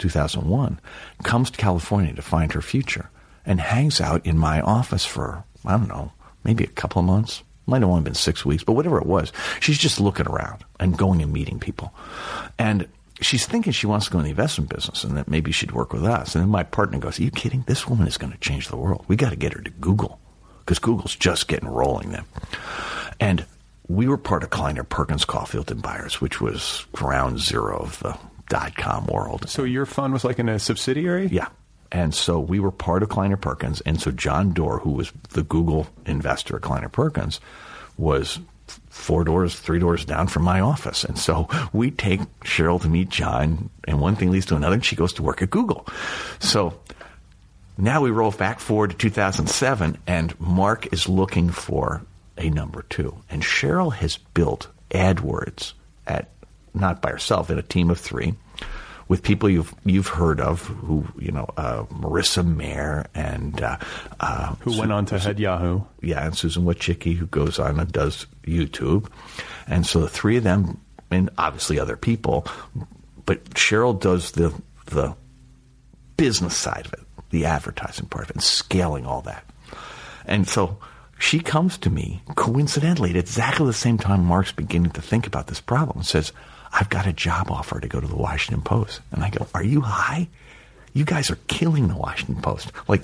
2001, 0.00 0.80
comes 1.22 1.50
to 1.50 1.58
California 1.58 2.12
to 2.14 2.22
find 2.22 2.52
her 2.52 2.62
future 2.62 3.10
and 3.46 3.60
hangs 3.60 4.00
out 4.00 4.24
in 4.26 4.36
my 4.36 4.60
office 4.60 5.06
for, 5.06 5.44
I 5.64 5.76
don't 5.76 5.88
know, 5.88 6.12
maybe 6.44 6.64
a 6.64 6.68
couple 6.68 7.00
of 7.00 7.06
months. 7.06 7.42
Might 7.66 7.82
have 7.82 7.90
only 7.90 8.02
been 8.02 8.14
six 8.14 8.44
weeks, 8.44 8.64
but 8.64 8.72
whatever 8.72 8.98
it 8.98 9.06
was, 9.06 9.32
she's 9.60 9.78
just 9.78 10.00
looking 10.00 10.26
around 10.26 10.64
and 10.80 10.98
going 10.98 11.22
and 11.22 11.32
meeting 11.32 11.60
people. 11.60 11.94
And 12.58 12.88
she's 13.20 13.46
thinking 13.46 13.72
she 13.72 13.86
wants 13.86 14.06
to 14.06 14.12
go 14.12 14.18
in 14.18 14.24
the 14.24 14.30
investment 14.30 14.70
business 14.70 15.04
and 15.04 15.16
that 15.16 15.28
maybe 15.28 15.52
she'd 15.52 15.72
work 15.72 15.92
with 15.92 16.04
us. 16.04 16.34
And 16.34 16.42
then 16.42 16.50
my 16.50 16.64
partner 16.64 16.98
goes, 16.98 17.20
Are 17.20 17.22
you 17.22 17.30
kidding? 17.30 17.62
This 17.66 17.86
woman 17.86 18.08
is 18.08 18.16
going 18.16 18.32
to 18.32 18.38
change 18.38 18.68
the 18.68 18.76
world. 18.76 19.04
We 19.06 19.16
got 19.16 19.30
to 19.30 19.36
get 19.36 19.52
her 19.52 19.62
to 19.62 19.70
Google 19.70 20.18
because 20.60 20.78
Google's 20.78 21.14
just 21.14 21.48
getting 21.48 21.68
rolling 21.68 22.10
then. 22.10 22.24
And 23.20 23.44
we 23.88 24.08
were 24.08 24.16
part 24.16 24.42
of 24.42 24.50
Kleiner 24.50 24.84
Perkins 24.84 25.24
Caufield 25.24 25.70
and 25.70 25.82
Byers, 25.82 26.20
which 26.20 26.40
was 26.40 26.86
ground 26.92 27.40
zero 27.40 27.78
of 27.78 27.98
the 28.00 28.16
dot 28.50 28.76
com 28.76 29.06
world. 29.06 29.48
So 29.48 29.64
your 29.64 29.86
fund 29.86 30.12
was 30.12 30.24
like 30.24 30.38
in 30.38 30.50
a 30.50 30.58
subsidiary. 30.58 31.28
Yeah. 31.28 31.48
And 31.90 32.14
so 32.14 32.38
we 32.38 32.60
were 32.60 32.70
part 32.70 33.02
of 33.02 33.08
Kleiner 33.08 33.38
Perkins. 33.38 33.80
And 33.80 34.00
so 34.00 34.10
John 34.10 34.52
Doerr, 34.52 34.80
who 34.80 34.90
was 34.90 35.10
the 35.30 35.42
Google 35.42 35.86
investor 36.04 36.56
at 36.56 36.62
Kleiner 36.62 36.88
Perkins, 36.88 37.40
was 37.96 38.38
four 38.88 39.24
doors, 39.24 39.58
three 39.58 39.78
doors 39.78 40.04
down 40.04 40.28
from 40.28 40.44
my 40.44 40.60
office. 40.60 41.02
And 41.04 41.18
so 41.18 41.48
we 41.72 41.90
take 41.90 42.20
Sheryl 42.40 42.80
to 42.82 42.88
meet 42.88 43.08
John, 43.08 43.70
and 43.88 44.00
one 44.00 44.14
thing 44.14 44.30
leads 44.30 44.46
to 44.46 44.56
another, 44.56 44.74
and 44.74 44.84
she 44.84 44.94
goes 44.94 45.12
to 45.14 45.22
work 45.22 45.42
at 45.42 45.50
Google. 45.50 45.86
So 46.38 46.78
now 47.76 48.00
we 48.02 48.10
roll 48.10 48.30
back 48.30 48.60
forward 48.60 48.90
to 48.90 48.96
2007, 48.96 49.98
and 50.06 50.38
Mark 50.38 50.92
is 50.92 51.08
looking 51.08 51.50
for 51.50 52.02
a 52.38 52.50
number 52.50 52.82
two. 52.82 53.16
And 53.28 53.42
Sheryl 53.42 53.92
has 53.94 54.16
built 54.16 54.68
AdWords 54.90 55.72
at 56.06 56.28
not 56.74 57.02
by 57.02 57.10
herself, 57.10 57.50
in 57.50 57.58
a 57.58 57.62
team 57.62 57.90
of 57.90 57.98
three, 57.98 58.34
with 59.08 59.22
people 59.22 59.48
you've 59.48 59.74
you've 59.84 60.08
heard 60.08 60.40
of, 60.40 60.62
who 60.66 61.04
you 61.18 61.32
know, 61.32 61.48
uh, 61.56 61.82
Marissa 61.84 62.46
Mayer 62.46 63.06
and 63.14 63.60
uh, 63.60 63.76
uh, 64.20 64.54
Who 64.60 64.78
went 64.78 64.92
on 64.92 65.06
to 65.06 65.18
head 65.18 65.40
Yahoo? 65.40 65.82
yeah, 66.00 66.24
and 66.24 66.36
Susan 66.36 66.64
Wojcicki, 66.64 67.16
who 67.16 67.26
goes 67.26 67.58
on 67.58 67.80
and 67.80 67.90
does 67.90 68.26
YouTube. 68.44 69.10
And 69.66 69.84
so 69.86 70.00
the 70.00 70.08
three 70.08 70.36
of 70.36 70.44
them, 70.44 70.80
and 71.10 71.30
obviously 71.38 71.78
other 71.78 71.96
people, 71.96 72.46
but 73.26 73.44
Sheryl 73.50 73.98
does 73.98 74.32
the 74.32 74.54
the 74.86 75.14
business 76.16 76.56
side 76.56 76.86
of 76.86 76.92
it, 76.92 77.00
the 77.30 77.46
advertising 77.46 78.06
part 78.06 78.24
of 78.24 78.30
it, 78.30 78.36
and 78.36 78.42
scaling 78.42 79.06
all 79.06 79.22
that. 79.22 79.44
And 80.26 80.46
so 80.46 80.78
she 81.18 81.40
comes 81.40 81.78
to 81.78 81.90
me 81.90 82.22
coincidentally 82.36 83.10
at 83.10 83.16
exactly 83.16 83.66
the 83.66 83.72
same 83.72 83.98
time 83.98 84.24
Mark's 84.24 84.52
beginning 84.52 84.90
to 84.92 85.02
think 85.02 85.26
about 85.26 85.48
this 85.48 85.60
problem 85.60 85.98
and 85.98 86.06
says, 86.06 86.32
I've 86.72 86.88
got 86.88 87.06
a 87.06 87.12
job 87.12 87.50
offer 87.50 87.80
to 87.80 87.88
go 87.88 88.00
to 88.00 88.06
the 88.06 88.16
Washington 88.16 88.62
Post. 88.62 89.00
And 89.12 89.22
I 89.22 89.30
go, 89.30 89.46
Are 89.54 89.64
you 89.64 89.80
high? 89.80 90.28
You 90.92 91.04
guys 91.04 91.30
are 91.30 91.38
killing 91.46 91.88
the 91.88 91.96
Washington 91.96 92.42
Post. 92.42 92.72
Like, 92.88 93.02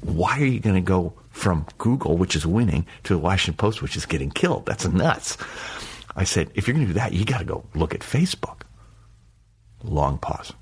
why 0.00 0.38
are 0.40 0.44
you 0.44 0.60
going 0.60 0.76
to 0.76 0.80
go 0.80 1.12
from 1.30 1.66
Google, 1.78 2.16
which 2.16 2.34
is 2.34 2.46
winning, 2.46 2.86
to 3.04 3.14
the 3.14 3.18
Washington 3.18 3.56
Post, 3.58 3.82
which 3.82 3.96
is 3.96 4.06
getting 4.06 4.30
killed? 4.30 4.66
That's 4.66 4.86
nuts. 4.86 5.36
I 6.16 6.24
said, 6.24 6.50
if 6.54 6.66
you're 6.66 6.74
going 6.74 6.86
to 6.86 6.92
do 6.92 6.98
that, 6.98 7.12
you 7.12 7.24
got 7.24 7.38
to 7.38 7.44
go 7.44 7.64
look 7.74 7.94
at 7.94 8.00
Facebook. 8.00 8.62
Long 9.84 10.18
pause. 10.18 10.52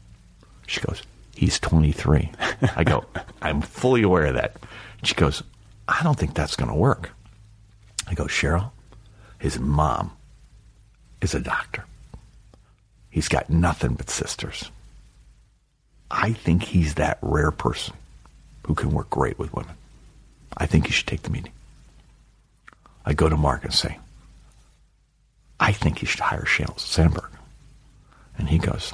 She 0.67 0.81
goes, 0.81 1.03
he's 1.35 1.59
23. 1.61 2.31
I 2.75 2.85
go, 2.85 3.05
I'm 3.43 3.63
fully 3.63 4.03
aware 4.03 4.27
of 4.27 4.35
that. 4.35 4.57
She 5.03 5.15
goes, 5.15 5.43
I 5.89 6.03
don't 6.03 6.19
think 6.19 6.35
that's 6.35 6.57
going 6.57 6.71
to 6.71 6.77
work. 6.77 7.11
I 8.09 8.15
go, 8.15 8.25
Sheryl, 8.25 8.71
his 9.39 9.59
mom 9.59 10.13
is 11.21 11.35
a 11.35 11.41
doctor. 11.41 11.85
He's 13.17 13.29
got 13.29 13.49
nothing 13.49 13.95
but 13.95 14.11
sisters. 14.11 14.71
I 16.11 16.35
think 16.35 16.63
he's 16.63 16.97
that 16.97 17.17
rare 17.23 17.51
person 17.51 17.95
who 18.67 18.75
can 18.75 18.91
work 18.91 19.09
great 19.09 19.39
with 19.39 19.55
women. 19.55 19.75
I 20.55 20.67
think 20.67 20.85
you 20.85 20.93
should 20.93 21.07
take 21.07 21.23
the 21.23 21.31
meeting. 21.31 21.53
I 23.07 23.15
go 23.15 23.31
to 23.31 23.37
Mark 23.39 23.65
and 23.65 23.73
say, 23.73 23.97
I 25.59 25.73
think 25.73 26.03
you 26.03 26.07
should 26.07 26.21
hire 26.21 26.43
Sheryl 26.43 26.79
Sandberg. 26.79 27.31
And 28.37 28.51
he 28.51 28.59
goes, 28.59 28.93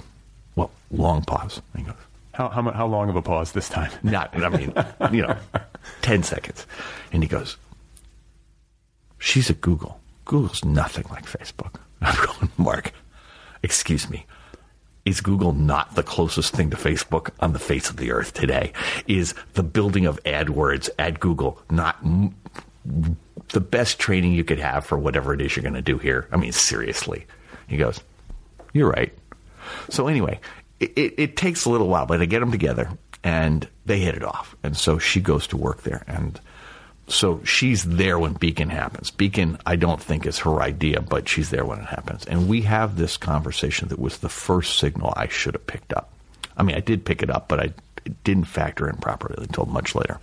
well, 0.55 0.70
long 0.93 1.23
pause. 1.25 1.61
And 1.75 1.85
he 1.85 1.91
goes, 1.91 2.01
How, 2.31 2.49
how, 2.49 2.62
how 2.70 2.87
long 2.87 3.09
of 3.09 3.16
a 3.16 3.23
pause 3.23 3.51
this 3.51 3.68
time? 3.68 3.91
not, 4.05 4.41
I 4.41 4.49
mean, 4.51 4.73
you 5.11 5.23
know, 5.23 5.37
10 6.03 6.23
seconds. 6.23 6.64
And 7.11 7.25
he 7.25 7.29
goes, 7.29 7.57
she's 9.18 9.51
at 9.51 9.61
Google. 9.61 10.01
Google's 10.27 10.64
nothing 10.64 11.07
like 11.11 11.25
Facebook. 11.25 11.81
I'm 12.01 12.25
going, 12.25 12.53
Mark, 12.57 12.93
excuse 13.62 14.08
me. 14.10 14.26
Is 15.04 15.20
Google 15.20 15.52
not 15.52 15.96
the 15.96 16.04
closest 16.04 16.54
thing 16.54 16.70
to 16.70 16.76
Facebook 16.76 17.30
on 17.40 17.52
the 17.52 17.58
face 17.58 17.90
of 17.90 17.96
the 17.96 18.12
earth 18.12 18.34
today? 18.34 18.72
Is 19.08 19.34
the 19.54 19.64
building 19.64 20.06
of 20.06 20.22
AdWords 20.22 20.90
at 20.96 21.18
Google 21.18 21.60
not 21.70 21.96
m- 22.04 22.36
the 23.48 23.60
best 23.60 23.98
training 23.98 24.32
you 24.32 24.44
could 24.44 24.58
have 24.58 24.84
for 24.84 24.98
whatever 24.98 25.34
it 25.34 25.40
is 25.40 25.56
you're 25.56 25.62
going 25.62 25.74
to 25.74 25.82
do 25.82 25.98
here. 25.98 26.28
I 26.32 26.36
mean, 26.36 26.52
seriously. 26.52 27.26
He 27.68 27.76
goes, 27.76 28.00
You're 28.72 28.90
right. 28.90 29.12
So, 29.88 30.08
anyway, 30.08 30.40
it, 30.80 30.92
it, 30.96 31.14
it 31.18 31.36
takes 31.36 31.64
a 31.64 31.70
little 31.70 31.88
while, 31.88 32.06
but 32.06 32.20
I 32.20 32.24
get 32.24 32.40
them 32.40 32.50
together 32.50 32.90
and 33.22 33.68
they 33.86 34.00
hit 34.00 34.16
it 34.16 34.24
off. 34.24 34.56
And 34.62 34.76
so 34.76 34.98
she 34.98 35.20
goes 35.20 35.46
to 35.48 35.56
work 35.56 35.82
there. 35.82 36.02
And 36.06 36.40
so 37.12 37.42
she's 37.44 37.84
there 37.84 38.18
when 38.18 38.32
Beacon 38.32 38.70
happens. 38.70 39.10
Beacon, 39.10 39.58
I 39.66 39.76
don't 39.76 40.02
think 40.02 40.26
is 40.26 40.38
her 40.40 40.62
idea, 40.62 41.02
but 41.02 41.28
she's 41.28 41.50
there 41.50 41.64
when 41.64 41.78
it 41.78 41.86
happens. 41.86 42.24
And 42.24 42.48
we 42.48 42.62
have 42.62 42.96
this 42.96 43.16
conversation 43.18 43.88
that 43.88 43.98
was 43.98 44.18
the 44.18 44.30
first 44.30 44.78
signal 44.78 45.12
I 45.14 45.28
should 45.28 45.54
have 45.54 45.66
picked 45.66 45.92
up. 45.92 46.10
I 46.56 46.62
mean, 46.62 46.74
I 46.74 46.80
did 46.80 47.04
pick 47.04 47.22
it 47.22 47.28
up, 47.30 47.48
but 47.48 47.60
I 47.60 47.74
didn't 48.24 48.44
factor 48.44 48.88
in 48.88 48.96
properly 48.96 49.36
until 49.38 49.66
much 49.66 49.94
later, 49.94 50.20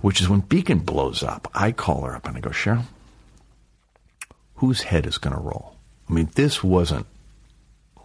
which 0.00 0.20
is 0.20 0.28
when 0.28 0.40
Beacon 0.40 0.78
blows 0.78 1.22
up. 1.22 1.50
I 1.54 1.72
call 1.72 2.02
her 2.02 2.16
up 2.16 2.26
and 2.26 2.36
I 2.36 2.40
go, 2.40 2.50
Sheryl, 2.50 2.84
whose 4.56 4.82
head 4.82 5.06
is 5.06 5.18
going 5.18 5.36
to 5.36 5.42
roll? 5.42 5.76
I 6.08 6.14
mean, 6.14 6.30
this 6.34 6.64
wasn't 6.64 7.06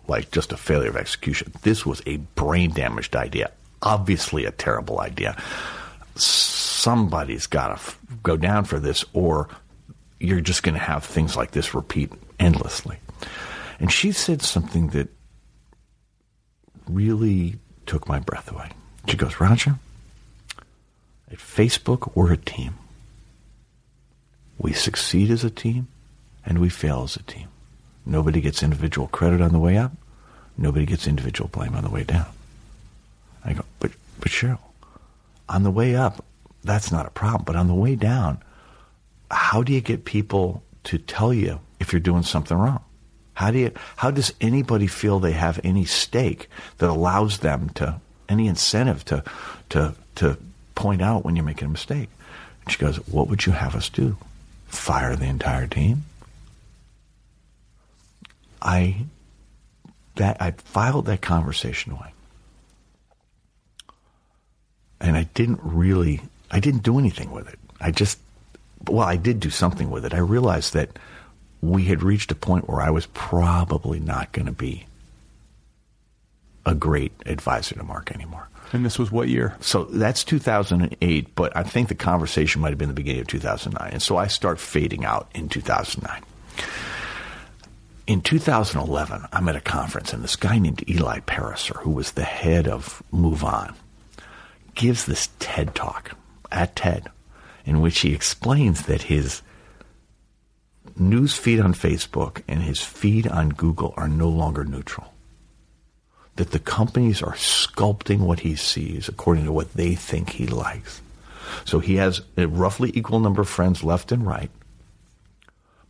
like 0.07 0.29
just 0.31 0.51
a 0.51 0.57
failure 0.57 0.89
of 0.89 0.97
execution. 0.97 1.53
This 1.61 1.85
was 1.85 2.01
a 2.05 2.17
brain 2.17 2.71
damaged 2.71 3.15
idea, 3.15 3.51
obviously 3.81 4.43
a 4.43 4.51
terrible 4.51 4.99
idea. 4.99 5.41
Somebody's 6.83 7.47
got 7.47 7.67
to 7.67 7.73
f- 7.75 7.97
go 8.23 8.35
down 8.35 8.65
for 8.65 8.77
this, 8.77 9.05
or 9.13 9.47
you're 10.19 10.41
just 10.41 10.63
going 10.63 10.75
to 10.75 10.81
have 10.81 11.05
things 11.05 11.37
like 11.37 11.51
this 11.51 11.73
repeat 11.73 12.11
endlessly. 12.41 12.97
And 13.79 13.89
she 13.89 14.11
said 14.11 14.41
something 14.41 14.89
that 14.89 15.07
really 16.85 17.55
took 17.85 18.09
my 18.09 18.19
breath 18.19 18.51
away. 18.51 18.69
She 19.07 19.15
goes, 19.15 19.39
Roger, 19.39 19.75
at 21.31 21.37
Facebook, 21.37 22.11
we're 22.15 22.33
a 22.33 22.37
team. 22.37 22.73
We 24.57 24.73
succeed 24.73 25.31
as 25.31 25.45
a 25.45 25.49
team 25.49 25.87
and 26.45 26.59
we 26.59 26.67
fail 26.67 27.03
as 27.03 27.15
a 27.15 27.23
team. 27.23 27.47
Nobody 28.05 28.41
gets 28.41 28.61
individual 28.61 29.07
credit 29.07 29.39
on 29.39 29.53
the 29.53 29.59
way 29.59 29.77
up. 29.77 29.93
Nobody 30.57 30.85
gets 30.85 31.07
individual 31.07 31.47
blame 31.47 31.75
on 31.75 31.85
the 31.85 31.89
way 31.89 32.03
down. 32.03 32.27
I 33.45 33.53
go, 33.53 33.63
but, 33.79 33.91
but 34.19 34.33
Sheryl, 34.33 34.59
on 35.47 35.63
the 35.63 35.71
way 35.71 35.95
up, 35.95 36.25
that's 36.63 36.91
not 36.91 37.05
a 37.05 37.11
problem. 37.11 37.43
But 37.45 37.55
on 37.55 37.67
the 37.67 37.73
way 37.73 37.95
down, 37.95 38.41
how 39.29 39.63
do 39.63 39.73
you 39.73 39.81
get 39.81 40.05
people 40.05 40.63
to 40.85 40.97
tell 40.97 41.33
you 41.33 41.59
if 41.79 41.91
you're 41.91 41.99
doing 41.99 42.23
something 42.23 42.57
wrong? 42.57 42.83
How 43.33 43.51
do 43.51 43.57
you, 43.57 43.71
how 43.97 44.11
does 44.11 44.33
anybody 44.39 44.87
feel 44.87 45.19
they 45.19 45.31
have 45.31 45.59
any 45.63 45.85
stake 45.85 46.49
that 46.77 46.89
allows 46.89 47.39
them 47.39 47.69
to, 47.71 47.99
any 48.29 48.47
incentive 48.47 49.03
to, 49.05 49.23
to, 49.69 49.95
to 50.15 50.37
point 50.75 51.01
out 51.01 51.25
when 51.25 51.35
you're 51.35 51.45
making 51.45 51.67
a 51.67 51.71
mistake? 51.71 52.09
And 52.63 52.71
she 52.71 52.77
goes, 52.77 52.97
what 53.07 53.27
would 53.27 53.45
you 53.45 53.53
have 53.53 53.75
us 53.75 53.89
do? 53.89 54.17
Fire 54.67 55.15
the 55.15 55.25
entire 55.25 55.67
team? 55.67 56.05
I, 58.61 59.05
that, 60.15 60.41
I 60.41 60.51
filed 60.51 61.07
that 61.07 61.21
conversation 61.21 61.91
away. 61.91 62.13
And 65.01 65.17
I 65.17 65.23
didn't 65.33 65.59
really, 65.61 66.21
I 66.53 66.59
didn't 66.59 66.83
do 66.83 66.99
anything 66.99 67.31
with 67.31 67.49
it. 67.49 67.57
I 67.81 67.89
just, 67.89 68.19
well, 68.87 69.07
I 69.07 69.15
did 69.15 69.39
do 69.39 69.49
something 69.49 69.89
with 69.89 70.05
it. 70.05 70.13
I 70.13 70.19
realized 70.19 70.73
that 70.73 70.99
we 71.61 71.85
had 71.85 72.03
reached 72.03 72.31
a 72.31 72.35
point 72.35 72.69
where 72.69 72.79
I 72.79 72.91
was 72.91 73.07
probably 73.07 73.99
not 73.99 74.31
going 74.33 74.45
to 74.45 74.51
be 74.51 74.85
a 76.63 76.75
great 76.75 77.11
advisor 77.25 77.73
to 77.75 77.83
Mark 77.83 78.11
anymore. 78.11 78.49
And 78.71 78.85
this 78.85 78.99
was 78.99 79.11
what 79.11 79.29
year? 79.29 79.55
So 79.61 79.85
that's 79.85 80.23
2008, 80.23 81.33
but 81.33 81.57
I 81.57 81.63
think 81.63 81.89
the 81.89 81.95
conversation 81.95 82.61
might 82.61 82.69
have 82.69 82.77
been 82.77 82.87
the 82.87 82.93
beginning 82.93 83.21
of 83.21 83.27
2009. 83.27 83.91
And 83.91 84.01
so 84.01 84.17
I 84.17 84.27
start 84.27 84.59
fading 84.59 85.05
out 85.05 85.29
in 85.33 85.49
2009. 85.49 86.23
In 88.05 88.21
2011, 88.21 89.25
I'm 89.31 89.49
at 89.49 89.55
a 89.55 89.61
conference, 89.61 90.13
and 90.13 90.23
this 90.23 90.35
guy 90.35 90.59
named 90.59 90.87
Eli 90.87 91.21
Pariser, 91.21 91.77
who 91.77 91.91
was 91.91 92.11
the 92.11 92.23
head 92.23 92.67
of 92.67 93.01
Move 93.11 93.43
On, 93.43 93.73
gives 94.75 95.05
this 95.05 95.29
TED 95.39 95.73
talk 95.73 96.15
at 96.53 96.75
TED 96.75 97.09
in 97.65 97.81
which 97.81 97.99
he 97.99 98.13
explains 98.13 98.83
that 98.83 99.03
his 99.03 99.41
news 100.97 101.35
feed 101.35 101.59
on 101.59 101.73
Facebook 101.73 102.43
and 102.47 102.61
his 102.61 102.81
feed 102.81 103.27
on 103.27 103.49
Google 103.49 103.93
are 103.97 104.07
no 104.07 104.29
longer 104.29 104.63
neutral. 104.63 105.13
That 106.35 106.51
the 106.51 106.59
companies 106.59 107.21
are 107.21 107.35
sculpting 107.35 108.19
what 108.19 108.41
he 108.41 108.55
sees 108.55 109.07
according 109.07 109.45
to 109.45 109.51
what 109.51 109.73
they 109.73 109.95
think 109.95 110.31
he 110.31 110.47
likes. 110.47 111.01
So 111.65 111.79
he 111.79 111.95
has 111.95 112.21
a 112.37 112.47
roughly 112.47 112.91
equal 112.95 113.19
number 113.19 113.41
of 113.41 113.49
friends 113.49 113.83
left 113.83 114.11
and 114.11 114.25
right, 114.25 114.49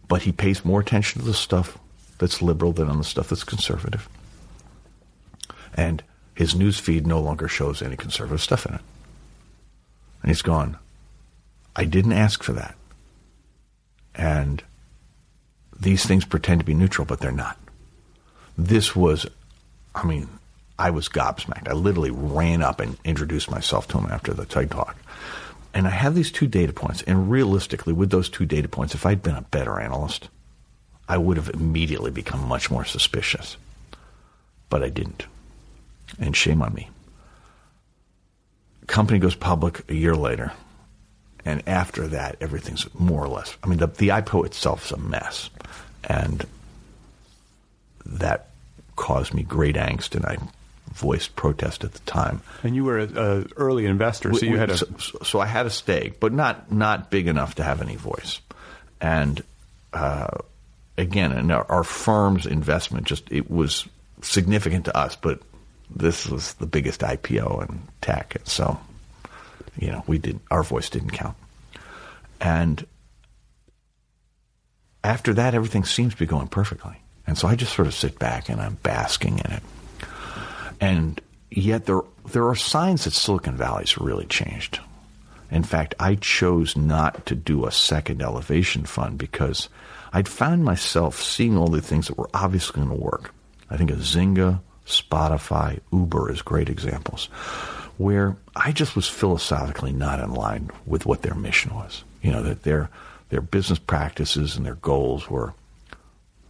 but 0.08 0.24
he 0.24 0.32
pays 0.32 0.66
more 0.66 0.82
attention 0.82 1.22
to 1.22 1.28
the 1.28 1.34
stuff 1.34 1.78
that's 2.18 2.42
liberal 2.42 2.74
than 2.74 2.90
on 2.90 2.98
the 2.98 3.04
stuff 3.04 3.30
that's 3.30 3.44
conservative. 3.44 4.10
And 5.74 6.04
his 6.36 6.56
news 6.56 6.80
feed 6.80 7.08
no 7.08 7.20
longer 7.20 7.48
shows 7.48 7.82
any 7.82 7.96
conservative 7.96 8.42
stuff 8.42 8.66
in 8.66 8.76
it. 8.76 8.82
And 10.24 10.32
he's 10.32 10.42
gone, 10.42 10.78
I 11.76 11.86
didn't 11.86 12.14
ask 12.14 12.42
for 12.42 12.54
that. 12.54 12.76
And 14.16 14.64
these 15.80 16.06
things 16.06 16.26
pretend 16.26 16.62
to 16.62 16.66
be 16.66 16.74
neutral, 16.74 17.06
but 17.06 17.20
they're 17.20 17.32
not. 17.32 17.60
This 18.58 18.96
was, 18.96 19.28
I 19.94 20.06
mean, 20.06 20.30
I 20.80 20.90
was 20.92 21.10
gobsmacked. 21.10 21.68
I 21.68 21.74
literally 21.74 22.12
ran 22.12 22.62
up 22.62 22.80
and 22.80 22.98
introduced 23.04 23.52
myself 23.52 23.88
to 23.90 23.98
him 23.98 24.08
after 24.10 24.34
the 24.34 24.46
TED 24.46 24.72
talk. 24.72 24.96
And 25.74 25.88
I 25.88 25.92
have 25.92 26.16
these 26.16 26.32
two 26.32 26.48
data 26.48 26.72
points. 26.72 27.02
And 27.04 27.30
realistically, 27.30 27.94
with 27.94 28.12
those 28.12 28.30
two 28.30 28.46
data 28.46 28.68
points, 28.68 28.96
if 28.96 29.06
I'd 29.06 29.24
been 29.24 29.36
a 29.36 29.42
better 29.42 29.80
analyst, 29.80 30.30
I 31.10 31.18
would 31.18 31.38
have 31.38 31.50
immediately 31.50 32.12
become 32.12 32.48
much 32.48 32.72
more 32.72 32.86
suspicious. 32.86 33.58
But 34.70 34.84
I 34.84 34.90
didn't. 34.90 35.26
And 36.20 36.36
shame 36.36 36.62
on 36.62 36.74
me. 36.74 36.90
Company 38.88 39.20
goes 39.20 39.36
public 39.36 39.90
a 39.90 39.96
year 39.96 40.16
later. 40.16 40.52
And 41.46 41.68
after 41.68 42.08
that, 42.10 42.38
everything's 42.40 42.88
more 42.94 43.24
or 43.24 43.28
less. 43.28 43.56
I 43.64 43.68
mean, 43.68 43.80
the, 43.80 43.88
the 43.88 44.10
IPO 44.10 44.46
itself 44.46 44.86
is 44.86 44.92
a 44.92 44.98
mess. 44.98 45.50
And 46.04 46.46
that 48.06 48.50
caused 48.96 49.34
me 49.34 49.44
great 49.44 49.76
angst, 49.76 50.16
and 50.16 50.26
I 50.26 50.38
voiced 50.94 51.36
protest 51.36 51.84
at 51.84 51.94
the 51.94 52.00
time. 52.00 52.42
And 52.64 52.76
you 52.76 52.84
were 52.84 53.00
an 53.00 53.52
early 53.58 53.86
investor, 53.86 54.34
so 54.34 54.46
you 54.46 54.58
had 54.58 54.70
a. 54.70 54.78
So, 54.78 54.88
so 55.24 55.40
I 55.40 55.46
had 55.46 55.66
a 55.66 55.70
stake, 55.70 56.20
but 56.20 56.34
not 56.34 56.72
not 56.72 57.10
big 57.10 57.28
enough 57.28 57.56
to 57.56 57.64
have 57.64 57.82
any 57.82 57.96
voice. 57.96 58.40
And 59.02 59.42
uh, 59.92 60.28
again, 60.98 61.32
and 61.32 61.52
our, 61.52 61.66
our 61.70 61.84
firm's 61.84 62.46
investment 62.46 63.08
just 63.08 63.32
it 63.32 63.50
was 63.50 63.88
significant 64.22 64.86
to 64.86 64.98
us, 64.98 65.16
but 65.16 65.42
this 65.90 66.28
was 66.28 66.54
the 66.56 66.66
biggest 66.66 67.02
IPO 67.02 67.70
in 67.70 67.82
tech, 68.02 68.36
and 68.36 68.48
so 68.48 68.80
you 69.78 69.92
know 69.92 70.04
we 70.08 70.18
did 70.18 70.40
our 70.52 70.64
voice 70.64 70.90
didn't 70.90 71.12
count. 71.12 71.38
And 72.42 72.86
after 75.04 75.34
that, 75.34 75.54
everything 75.54 75.84
seems 75.84 76.14
to 76.14 76.20
be 76.20 76.26
going 76.26 76.48
perfectly, 76.48 76.96
and 77.28 77.38
so 77.38 77.48
I 77.48 77.56
just 77.56 77.76
sort 77.76 77.88
of 77.88 77.94
sit 77.94 78.20
back 78.20 78.50
and 78.50 78.62
I'm 78.62 78.78
basking 78.84 79.40
in 79.40 79.52
it. 79.52 79.64
And 80.80 81.22
yet 81.50 81.86
there 81.86 82.02
there 82.32 82.48
are 82.48 82.56
signs 82.56 83.04
that 83.04 83.14
Silicon 83.14 83.58
Valley's 83.58 83.98
really 83.98 84.26
changed. 84.26 84.80
In 85.52 85.64
fact, 85.64 85.94
I 86.00 86.16
chose 86.16 86.76
not 86.76 87.28
to 87.28 87.36
do 87.36 87.66
a 87.66 87.72
second 87.72 88.24
elevation 88.24 88.86
fund 88.86 89.20
because 89.20 89.70
I'd 90.12 90.28
found 90.28 90.64
myself 90.64 91.22
seeing 91.22 91.58
all 91.58 91.68
the 91.68 91.82
things 91.82 92.08
that 92.08 92.18
were 92.18 92.30
obviously 92.34 92.82
going 92.82 92.96
to 92.96 93.04
work. 93.04 93.34
I 93.70 93.78
think 93.78 93.92
of 93.92 94.00
Zynga, 94.00 94.62
Spotify, 94.86 95.80
Uber 95.92 96.32
as 96.32 96.42
great 96.42 96.70
examples, 96.70 97.26
where 97.98 98.36
I 98.56 98.72
just 98.72 98.96
was 98.96 99.08
philosophically 99.08 99.94
not 99.94 100.20
in 100.20 100.34
line 100.34 100.70
with 100.86 101.06
what 101.06 101.22
their 101.22 101.36
mission 101.36 101.74
was. 101.76 102.04
You 102.22 102.32
know, 102.32 102.44
that 102.44 102.64
their 102.64 102.90
their 103.30 103.42
business 103.42 103.80
practices 103.80 104.56
and 104.56 104.66
their 104.66 104.76
goals 104.76 105.30
were 105.30 105.54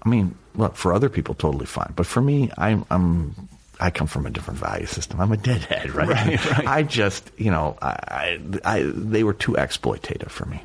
I 0.05 0.09
mean, 0.09 0.35
look, 0.55 0.75
for 0.75 0.93
other 0.93 1.09
people 1.09 1.33
totally 1.33 1.65
fine. 1.65 1.93
But 1.95 2.05
for 2.05 2.21
me, 2.21 2.51
I'm 2.57 2.85
I'm 2.89 3.35
I 3.79 3.89
come 3.89 4.07
from 4.07 4.25
a 4.25 4.29
different 4.29 4.59
value 4.59 4.85
system. 4.85 5.19
I'm 5.19 5.31
a 5.31 5.37
deadhead, 5.37 5.91
right? 5.91 6.07
Right, 6.13 6.51
right. 6.51 6.67
I 6.67 6.83
just, 6.83 7.31
you 7.37 7.51
know, 7.51 7.77
I, 7.81 7.87
I, 8.07 8.39
I, 8.63 8.83
they 8.83 9.23
were 9.23 9.33
too 9.33 9.53
exploitative 9.53 10.29
for 10.29 10.45
me. 10.45 10.61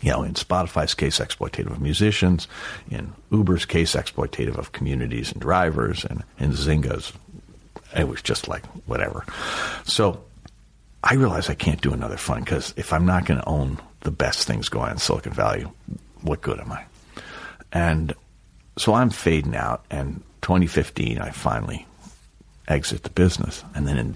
You 0.00 0.12
know, 0.12 0.22
in 0.22 0.34
Spotify's 0.34 0.94
case, 0.94 1.18
exploitative 1.18 1.72
of 1.72 1.80
musicians. 1.80 2.46
In 2.90 3.12
Uber's 3.30 3.64
case, 3.64 3.94
exploitative 3.94 4.56
of 4.56 4.72
communities 4.72 5.32
and 5.32 5.40
drivers. 5.40 6.04
And 6.04 6.22
in 6.38 6.52
Zynga's, 6.52 7.12
it 7.96 8.06
was 8.06 8.22
just 8.22 8.48
like 8.48 8.64
whatever. 8.86 9.24
So 9.84 10.22
I 11.02 11.14
realize 11.14 11.50
I 11.50 11.54
can't 11.54 11.80
do 11.80 11.92
another 11.92 12.16
fund 12.16 12.44
because 12.44 12.74
if 12.76 12.92
I'm 12.92 13.06
not 13.06 13.24
going 13.24 13.40
to 13.40 13.48
own 13.48 13.78
the 14.00 14.10
best 14.10 14.46
things 14.46 14.68
going 14.68 14.86
on 14.86 14.92
in 14.92 14.98
Silicon 14.98 15.32
Valley, 15.32 15.66
what 16.22 16.42
good 16.42 16.60
am 16.60 16.72
I? 16.72 16.84
And 17.72 18.14
so 18.76 18.94
I'm 18.94 19.10
fading 19.10 19.56
out. 19.56 19.84
And 19.90 20.22
2015, 20.42 21.18
I 21.18 21.30
finally 21.30 21.86
exit 22.68 23.02
the 23.02 23.10
business. 23.10 23.64
And 23.74 23.86
then 23.86 23.98
in 23.98 24.14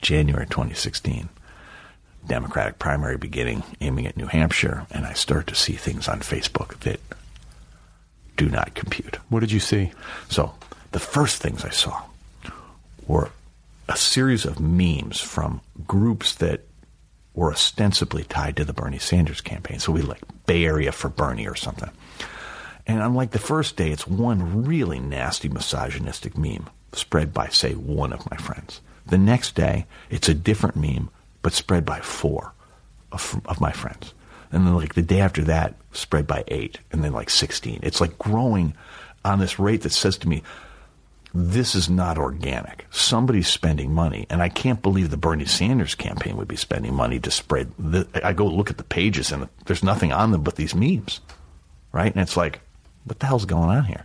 January 0.00 0.46
2016, 0.46 1.28
Democratic 2.26 2.78
primary 2.78 3.16
beginning, 3.16 3.62
aiming 3.80 4.06
at 4.06 4.16
New 4.16 4.26
Hampshire, 4.26 4.86
and 4.90 5.06
I 5.06 5.12
start 5.12 5.46
to 5.48 5.54
see 5.54 5.74
things 5.74 6.08
on 6.08 6.20
Facebook 6.20 6.78
that 6.80 7.00
do 8.36 8.48
not 8.48 8.74
compute. 8.74 9.16
What 9.28 9.40
did 9.40 9.52
you 9.52 9.60
see? 9.60 9.92
So 10.28 10.54
the 10.92 10.98
first 10.98 11.40
things 11.40 11.64
I 11.64 11.70
saw 11.70 12.02
were 13.06 13.30
a 13.88 13.96
series 13.96 14.44
of 14.44 14.60
memes 14.60 15.20
from 15.20 15.60
groups 15.86 16.34
that 16.36 16.62
were 17.34 17.52
ostensibly 17.52 18.24
tied 18.24 18.56
to 18.56 18.64
the 18.64 18.72
Bernie 18.72 18.98
Sanders 18.98 19.40
campaign. 19.40 19.78
So 19.78 19.92
we 19.92 20.02
like 20.02 20.22
Bay 20.46 20.64
Area 20.64 20.90
for 20.90 21.08
Bernie 21.08 21.46
or 21.46 21.54
something. 21.54 21.90
And 22.86 23.02
on 23.02 23.14
like 23.14 23.32
the 23.32 23.38
first 23.38 23.76
day, 23.76 23.90
it's 23.90 24.06
one 24.06 24.64
really 24.64 24.98
nasty 24.98 25.48
misogynistic 25.48 26.36
meme 26.36 26.68
spread 26.92 27.34
by, 27.34 27.48
say, 27.48 27.74
one 27.74 28.12
of 28.12 28.28
my 28.30 28.36
friends. 28.36 28.80
The 29.06 29.18
next 29.18 29.54
day, 29.54 29.86
it's 30.08 30.28
a 30.28 30.34
different 30.34 30.76
meme, 30.76 31.10
but 31.46 31.52
spread 31.52 31.84
by 31.84 32.00
four 32.00 32.52
of, 33.12 33.40
of 33.46 33.60
my 33.60 33.70
friends. 33.70 34.14
And 34.50 34.66
then 34.66 34.74
like 34.74 34.96
the 34.96 35.00
day 35.02 35.20
after 35.20 35.44
that, 35.44 35.76
spread 35.92 36.26
by 36.26 36.42
eight, 36.48 36.80
and 36.90 37.04
then 37.04 37.12
like 37.12 37.30
16. 37.30 37.78
It's 37.84 38.00
like 38.00 38.18
growing 38.18 38.74
on 39.24 39.38
this 39.38 39.56
rate 39.56 39.82
that 39.82 39.92
says 39.92 40.18
to 40.18 40.28
me, 40.28 40.42
this 41.32 41.76
is 41.76 41.88
not 41.88 42.18
organic. 42.18 42.84
Somebody's 42.90 43.46
spending 43.46 43.94
money, 43.94 44.26
and 44.28 44.42
I 44.42 44.48
can't 44.48 44.82
believe 44.82 45.10
the 45.10 45.16
Bernie 45.16 45.44
Sanders 45.44 45.94
campaign 45.94 46.36
would 46.36 46.48
be 46.48 46.56
spending 46.56 46.94
money 46.94 47.20
to 47.20 47.30
spread. 47.30 47.70
The, 47.78 48.08
I 48.24 48.32
go 48.32 48.46
look 48.46 48.68
at 48.68 48.78
the 48.78 48.82
pages, 48.82 49.30
and 49.30 49.48
there's 49.66 49.84
nothing 49.84 50.12
on 50.12 50.32
them 50.32 50.42
but 50.42 50.56
these 50.56 50.74
memes, 50.74 51.20
right? 51.92 52.12
And 52.12 52.20
it's 52.20 52.36
like, 52.36 52.58
what 53.04 53.20
the 53.20 53.26
hell's 53.26 53.44
going 53.44 53.70
on 53.70 53.84
here? 53.84 54.04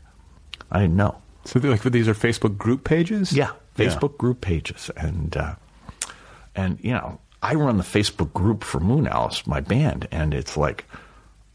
I 0.71 0.79
didn't 0.79 0.95
know. 0.95 1.19
So, 1.45 1.57
like, 1.57 1.81
these 1.81 2.07
are 2.07 2.13
Facebook 2.13 2.59
group 2.59 2.83
pages? 2.83 3.33
Yeah, 3.33 3.53
Facebook 3.75 4.19
group 4.19 4.41
pages, 4.41 4.91
and 4.95 5.35
uh, 5.35 5.55
and 6.55 6.77
you 6.81 6.91
know, 6.91 7.19
I 7.41 7.55
run 7.55 7.77
the 7.77 7.83
Facebook 7.83 8.33
group 8.33 8.63
for 8.63 8.79
Moonalice, 8.79 9.47
my 9.47 9.61
band, 9.61 10.07
and 10.11 10.33
it's 10.33 10.55
like 10.55 10.85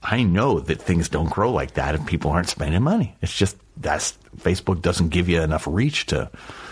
I 0.03 0.23
know 0.23 0.61
that 0.61 0.81
things 0.81 1.09
don't 1.09 1.31
grow 1.31 1.51
like 1.51 1.75
that 1.75 1.95
if 1.95 2.07
people 2.07 2.31
aren't 2.31 2.49
spending 2.49 2.83
money. 2.83 3.17
It's 3.23 3.37
just 3.37 3.57
that's 3.77 4.17
Facebook 4.39 4.83
doesn't 4.83 5.09
give 5.09 5.29
you 5.29 5.43
enough 5.43 5.67
reach 5.67 6.07
to. 6.07 6.31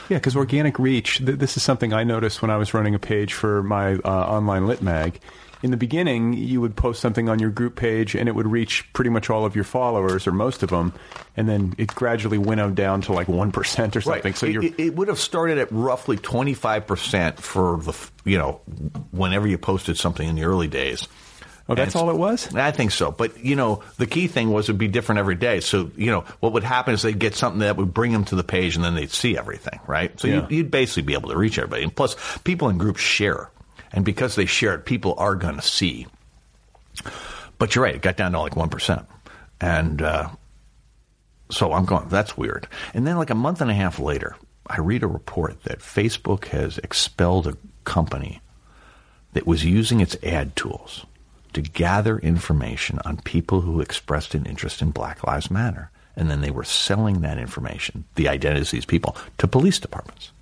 Yeah, 0.09 0.19
because 0.19 0.37
organic 0.37 0.79
reach. 0.79 1.19
Th- 1.19 1.39
this 1.39 1.57
is 1.57 1.63
something 1.63 1.93
I 1.93 2.05
noticed 2.05 2.43
when 2.43 2.51
I 2.51 2.57
was 2.57 2.75
running 2.75 2.95
a 2.95 2.99
page 2.99 3.33
for 3.33 3.63
my 3.63 3.95
uh, 3.95 4.09
online 4.09 4.67
lit 4.67 4.83
mag. 4.83 5.19
In 5.65 5.71
the 5.71 5.79
beginning, 5.79 6.35
you 6.35 6.61
would 6.61 6.77
post 6.77 7.01
something 7.01 7.31
on 7.31 7.39
your 7.39 7.49
group 7.49 7.75
page, 7.75 8.15
and 8.15 8.29
it 8.29 8.35
would 8.35 8.47
reach 8.47 8.87
pretty 8.93 9.09
much 9.09 9.31
all 9.31 9.47
of 9.47 9.55
your 9.55 9.65
followers 9.65 10.27
or 10.27 10.33
most 10.33 10.63
of 10.63 10.69
them, 10.69 10.93
and 11.39 11.49
then 11.49 11.75
it 11.79 11.89
gradually 11.89 12.37
winnowed 12.37 12.75
down 12.75 13.01
to 13.01 13.15
like 13.15 13.29
one 13.29 13.51
percent 13.51 13.97
or 13.97 14.03
something. 14.03 14.35
So 14.35 14.45
it, 14.45 14.53
you're 14.53 14.65
it, 14.77 14.95
would 14.95 15.09
have 15.09 15.19
started 15.19 15.57
at 15.57 15.73
roughly 15.73 16.19
twenty 16.19 16.53
five 16.53 16.87
percent 16.87 17.41
for 17.41 17.79
the 17.79 17.95
you 18.27 18.37
know 18.37 18.61
whenever 19.11 19.47
you 19.47 19.57
posted 19.57 19.97
something 19.97 20.29
in 20.29 20.37
the 20.37 20.45
early 20.45 20.69
days. 20.69 21.09
Oh, 21.67 21.75
that's 21.75 21.97
all 21.97 22.11
it 22.11 22.17
was? 22.19 22.55
I 22.55 22.71
think 22.71 22.91
so. 22.91 23.11
But, 23.11 23.43
you 23.43 23.57
know, 23.57 23.83
the 23.97 24.07
key 24.07 24.27
thing 24.27 24.51
was 24.51 24.67
it'd 24.67 24.77
be 24.77 24.87
different 24.87 25.21
every 25.21 25.35
day. 25.35 25.61
So, 25.61 25.91
you 25.97 26.11
know, 26.11 26.27
what 26.41 26.53
would 26.53 26.63
happen 26.63 26.93
is 26.93 27.01
they'd 27.01 27.19
get 27.19 27.35
something 27.35 27.61
that 27.61 27.79
would 27.79 27.95
bring 27.95 28.13
them 28.13 28.27
to 28.27 28.35
the 28.37 28.45
page 28.45 28.77
and 28.77 28.85
then 28.85 28.95
they'd 28.95 29.11
see 29.11 29.39
everything, 29.39 29.81
right? 29.87 30.13
So 30.21 30.29
Yeah. 30.29 30.43
you'd, 30.43 30.51
you'd 30.51 30.71
basically 30.71 31.05
be 31.05 31.15
able 31.15 31.31
to 31.31 31.39
reach 31.39 31.57
everybody. 31.57 31.85
And 31.85 31.97
plus, 31.97 32.17
people 32.41 32.69
in 32.69 32.77
groups 32.77 33.01
share. 33.01 33.51
And 33.95 34.05
because 34.05 34.35
they 34.35 34.45
share 34.45 34.75
it, 34.75 34.85
people 34.85 35.15
are 35.19 35.37
going 35.37 35.55
to 35.55 35.63
see. 35.63 36.07
But 37.59 37.75
you're 37.75 37.85
right, 37.85 37.95
it 37.95 38.03
got 38.03 38.17
down 38.17 38.33
to 38.33 38.41
like 38.41 38.55
1%. 38.55 39.07
And 39.61 40.03
uh, 40.03 40.29
so 41.51 41.73
I'm 41.73 41.85
going, 41.85 42.09
that's 42.09 42.37
weird. 42.37 42.67
And 42.93 43.07
then, 43.07 43.17
like 43.17 43.31
a 43.31 43.37
month 43.37 43.61
and 43.61 43.71
a 43.71 43.75
half 43.75 44.01
later, 44.01 44.37
I 44.67 44.81
read 44.81 45.05
a 45.05 45.07
report 45.07 45.63
that 45.63 45.79
Facebook 45.79 46.47
has 46.47 46.79
expelled 46.79 47.47
a 47.47 47.57
company 47.85 48.41
that 49.33 49.47
was 49.47 49.65
using 49.65 50.01
its 50.01 50.17
ad 50.25 50.57
tools 50.57 51.07
to 51.53 51.63
gather 51.63 52.19
information 52.19 52.99
on 53.05 53.19
people 53.19 53.61
who 53.61 53.81
expressed 53.81 54.35
an 54.35 54.45
interest 54.45 54.83
in 54.83 54.91
Black 54.91 55.25
Lives 55.25 55.53
Matter. 55.53 55.91
And 56.17 56.29
then 56.29 56.41
they 56.41 56.51
were 56.51 56.65
selling 56.65 57.21
that 57.21 57.39
information, 57.39 58.05
the 58.17 58.29
identities 58.29 58.69
of 58.69 58.73
these 58.73 58.85
people, 58.85 59.17
to 59.39 59.47
police 59.47 59.79
departments. 59.79 60.33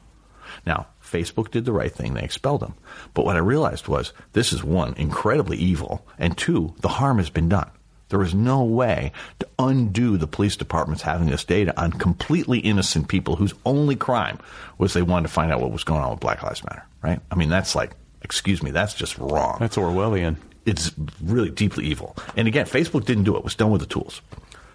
Now, 0.65 0.87
Facebook 1.13 1.51
did 1.51 1.65
the 1.65 1.73
right 1.73 1.93
thing. 1.93 2.15
They 2.15 2.23
expelled 2.23 2.61
them. 2.63 2.75
But 3.15 3.25
what 3.25 3.37
I 3.37 3.41
realized 3.41 3.87
was 3.89 4.13
this 4.33 4.53
is 4.53 4.65
one, 4.65 4.95
incredibly 4.97 5.59
evil, 5.59 6.07
and 6.19 6.37
two, 6.37 6.75
the 6.81 6.89
harm 6.89 7.19
has 7.19 7.31
been 7.31 7.49
done. 7.49 7.71
There 8.09 8.23
is 8.23 8.35
no 8.35 8.63
way 8.63 9.13
to 9.39 9.49
undo 9.59 10.19
the 10.19 10.27
police 10.27 10.57
departments 10.57 11.03
having 11.03 11.29
this 11.29 11.45
data 11.45 11.79
on 11.81 11.93
completely 11.93 12.59
innocent 12.59 13.09
people 13.09 13.37
whose 13.37 13.55
only 13.65 13.97
crime 13.97 14.39
was 14.77 14.93
they 14.93 15.01
wanted 15.03 15.29
to 15.29 15.33
find 15.33 15.51
out 15.51 15.61
what 15.61 15.73
was 15.73 15.85
going 15.85 16.03
on 16.03 16.11
with 16.11 16.21
Black 16.21 16.43
Lives 16.43 16.63
Matter, 16.65 16.85
right? 17.03 17.21
I 17.31 17.37
mean, 17.37 17.49
that's 17.49 17.75
like, 17.75 17.93
excuse 18.21 18.63
me, 18.63 18.71
that's 18.71 18.93
just 18.95 19.17
wrong 19.19 19.57
That's 19.61 19.77
Orwellian. 19.77 20.37
it's 20.67 20.93
really 21.23 21.49
deeply 21.51 21.87
evil. 21.87 22.15
And 22.37 22.47
again, 22.49 22.67
Facebook 22.67 23.07
didn't 23.07 23.25
do 23.25 23.35
it. 23.35 23.39
It 23.39 23.45
was 23.45 23.55
done 23.55 23.71
with 23.71 23.81
the 23.81 23.87
tools. 23.87 24.21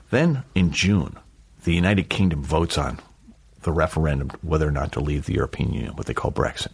Then 0.10 0.44
in 0.56 0.72
June, 0.72 1.16
the 1.64 1.76
United 1.76 2.10
Kingdom 2.10 2.44
votes 2.44 2.78
on 2.78 3.00
the 3.68 3.74
referendum 3.74 4.30
whether 4.42 4.66
or 4.66 4.72
not 4.72 4.94
to 4.94 5.02
leave 5.02 5.26
the 5.26 5.34
European 5.34 5.74
Union, 5.74 5.96
what 5.96 6.08
they 6.08 6.14
call 6.14 6.32
Brexit. 6.32 6.72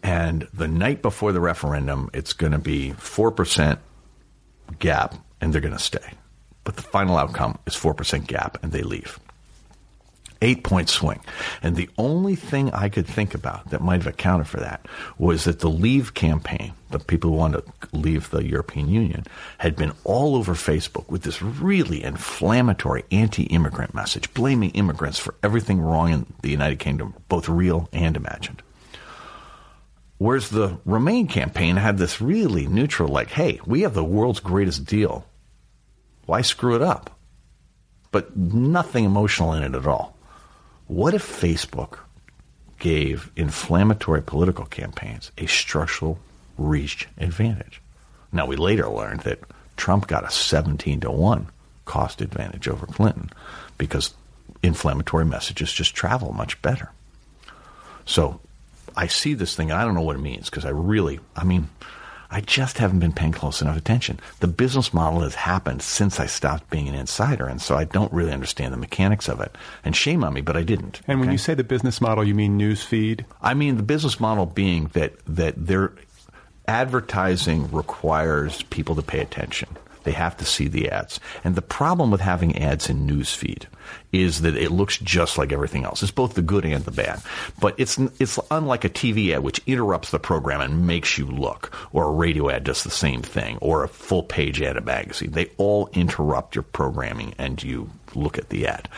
And 0.00 0.46
the 0.54 0.68
night 0.68 1.02
before 1.02 1.32
the 1.32 1.40
referendum, 1.40 2.08
it's 2.14 2.32
going 2.32 2.52
to 2.52 2.58
be 2.58 2.92
4% 2.92 3.78
gap 4.78 5.16
and 5.40 5.52
they're 5.52 5.60
going 5.60 5.74
to 5.74 5.80
stay. 5.80 6.14
But 6.62 6.76
the 6.76 6.82
final 6.82 7.18
outcome 7.18 7.58
is 7.66 7.74
4% 7.74 8.28
gap 8.28 8.62
and 8.62 8.70
they 8.70 8.82
leave 8.82 9.18
eight 10.42 10.64
point 10.64 10.88
swing. 10.88 11.20
And 11.62 11.76
the 11.76 11.90
only 11.98 12.36
thing 12.36 12.70
I 12.72 12.88
could 12.88 13.06
think 13.06 13.34
about 13.34 13.70
that 13.70 13.80
might 13.80 14.02
have 14.02 14.06
accounted 14.06 14.46
for 14.46 14.60
that 14.60 14.86
was 15.18 15.44
that 15.44 15.60
the 15.60 15.70
Leave 15.70 16.14
campaign, 16.14 16.72
the 16.90 16.98
people 16.98 17.30
who 17.30 17.36
wanted 17.36 17.64
to 17.64 17.96
leave 17.96 18.30
the 18.30 18.44
European 18.44 18.88
Union, 18.88 19.24
had 19.58 19.76
been 19.76 19.92
all 20.04 20.36
over 20.36 20.54
Facebook 20.54 21.08
with 21.08 21.22
this 21.22 21.42
really 21.42 22.02
inflammatory 22.02 23.04
anti 23.10 23.44
immigrant 23.44 23.94
message, 23.94 24.32
blaming 24.34 24.70
immigrants 24.70 25.18
for 25.18 25.34
everything 25.42 25.80
wrong 25.80 26.12
in 26.12 26.26
the 26.42 26.50
United 26.50 26.78
Kingdom, 26.78 27.14
both 27.28 27.48
real 27.48 27.88
and 27.92 28.16
imagined. 28.16 28.62
Whereas 30.18 30.48
the 30.48 30.78
Remain 30.84 31.26
campaign 31.26 31.76
had 31.76 31.98
this 31.98 32.20
really 32.20 32.66
neutral, 32.66 33.08
like, 33.08 33.30
hey, 33.30 33.60
we 33.66 33.82
have 33.82 33.94
the 33.94 34.04
world's 34.04 34.40
greatest 34.40 34.86
deal. 34.86 35.26
Why 36.24 36.40
screw 36.40 36.74
it 36.74 36.82
up? 36.82 37.10
But 38.12 38.36
nothing 38.36 39.04
emotional 39.04 39.52
in 39.52 39.62
it 39.62 39.74
at 39.74 39.86
all. 39.86 40.15
What 40.88 41.14
if 41.14 41.24
Facebook 41.24 41.98
gave 42.78 43.30
inflammatory 43.36 44.22
political 44.22 44.66
campaigns 44.66 45.32
a 45.38 45.46
structural 45.46 46.18
reach 46.56 47.08
advantage? 47.18 47.80
Now, 48.32 48.46
we 48.46 48.56
later 48.56 48.88
learned 48.88 49.20
that 49.20 49.40
Trump 49.76 50.06
got 50.06 50.24
a 50.24 50.30
17 50.30 51.00
to 51.00 51.10
1 51.10 51.48
cost 51.84 52.20
advantage 52.20 52.68
over 52.68 52.86
Clinton 52.86 53.30
because 53.78 54.14
inflammatory 54.62 55.24
messages 55.24 55.72
just 55.72 55.94
travel 55.94 56.32
much 56.32 56.60
better. 56.62 56.90
So 58.04 58.40
I 58.96 59.08
see 59.08 59.34
this 59.34 59.56
thing, 59.56 59.70
and 59.70 59.80
I 59.80 59.84
don't 59.84 59.94
know 59.94 60.02
what 60.02 60.16
it 60.16 60.22
means 60.22 60.48
because 60.48 60.64
I 60.64 60.70
really, 60.70 61.20
I 61.34 61.44
mean, 61.44 61.68
I 62.30 62.40
just 62.40 62.78
haven't 62.78 62.98
been 62.98 63.12
paying 63.12 63.32
close 63.32 63.62
enough 63.62 63.76
attention. 63.76 64.20
The 64.40 64.48
business 64.48 64.92
model 64.92 65.20
has 65.20 65.34
happened 65.34 65.82
since 65.82 66.18
I 66.18 66.26
stopped 66.26 66.70
being 66.70 66.88
an 66.88 66.94
insider, 66.94 67.46
and 67.46 67.60
so 67.60 67.76
I 67.76 67.84
don't 67.84 68.12
really 68.12 68.32
understand 68.32 68.72
the 68.72 68.78
mechanics 68.78 69.28
of 69.28 69.40
it. 69.40 69.54
And 69.84 69.94
shame 69.94 70.24
on 70.24 70.34
me, 70.34 70.40
but 70.40 70.56
I 70.56 70.62
didn't. 70.62 71.00
And 71.06 71.20
when 71.20 71.28
okay? 71.28 71.34
you 71.34 71.38
say 71.38 71.54
the 71.54 71.64
business 71.64 72.00
model, 72.00 72.24
you 72.24 72.34
mean 72.34 72.58
newsfeed? 72.58 73.24
I 73.40 73.54
mean 73.54 73.76
the 73.76 73.82
business 73.82 74.18
model 74.20 74.46
being 74.46 74.90
that 74.94 75.14
that 75.26 75.54
their 75.66 75.92
advertising 76.68 77.70
requires 77.70 78.62
people 78.64 78.94
to 78.96 79.02
pay 79.02 79.20
attention. 79.20 79.68
They 80.06 80.12
have 80.12 80.36
to 80.36 80.44
see 80.44 80.68
the 80.68 80.88
ads. 80.88 81.18
And 81.42 81.56
the 81.56 81.62
problem 81.62 82.12
with 82.12 82.20
having 82.20 82.56
ads 82.56 82.88
in 82.88 83.08
newsfeed 83.08 83.64
is 84.12 84.42
that 84.42 84.56
it 84.56 84.70
looks 84.70 84.98
just 84.98 85.36
like 85.36 85.52
everything 85.52 85.84
else. 85.84 86.00
It's 86.00 86.12
both 86.12 86.34
the 86.34 86.42
good 86.42 86.64
and 86.64 86.84
the 86.84 86.92
bad. 86.92 87.20
But 87.60 87.74
it's 87.76 87.98
it's 88.20 88.38
unlike 88.52 88.84
a 88.84 88.88
TV 88.88 89.34
ad 89.34 89.42
which 89.42 89.60
interrupts 89.66 90.12
the 90.12 90.20
program 90.20 90.60
and 90.60 90.86
makes 90.86 91.18
you 91.18 91.26
look, 91.26 91.76
or 91.92 92.04
a 92.04 92.12
radio 92.12 92.48
ad 92.48 92.62
does 92.62 92.84
the 92.84 92.90
same 92.90 93.20
thing, 93.20 93.58
or 93.60 93.82
a 93.82 93.88
full 93.88 94.22
page 94.22 94.62
ad 94.62 94.76
in 94.76 94.82
a 94.84 94.86
magazine. 94.86 95.32
They 95.32 95.50
all 95.56 95.90
interrupt 95.92 96.54
your 96.54 96.62
programming 96.62 97.34
and 97.36 97.60
you 97.60 97.90
look 98.14 98.38
at 98.38 98.50
the 98.50 98.68
ad. 98.68 98.88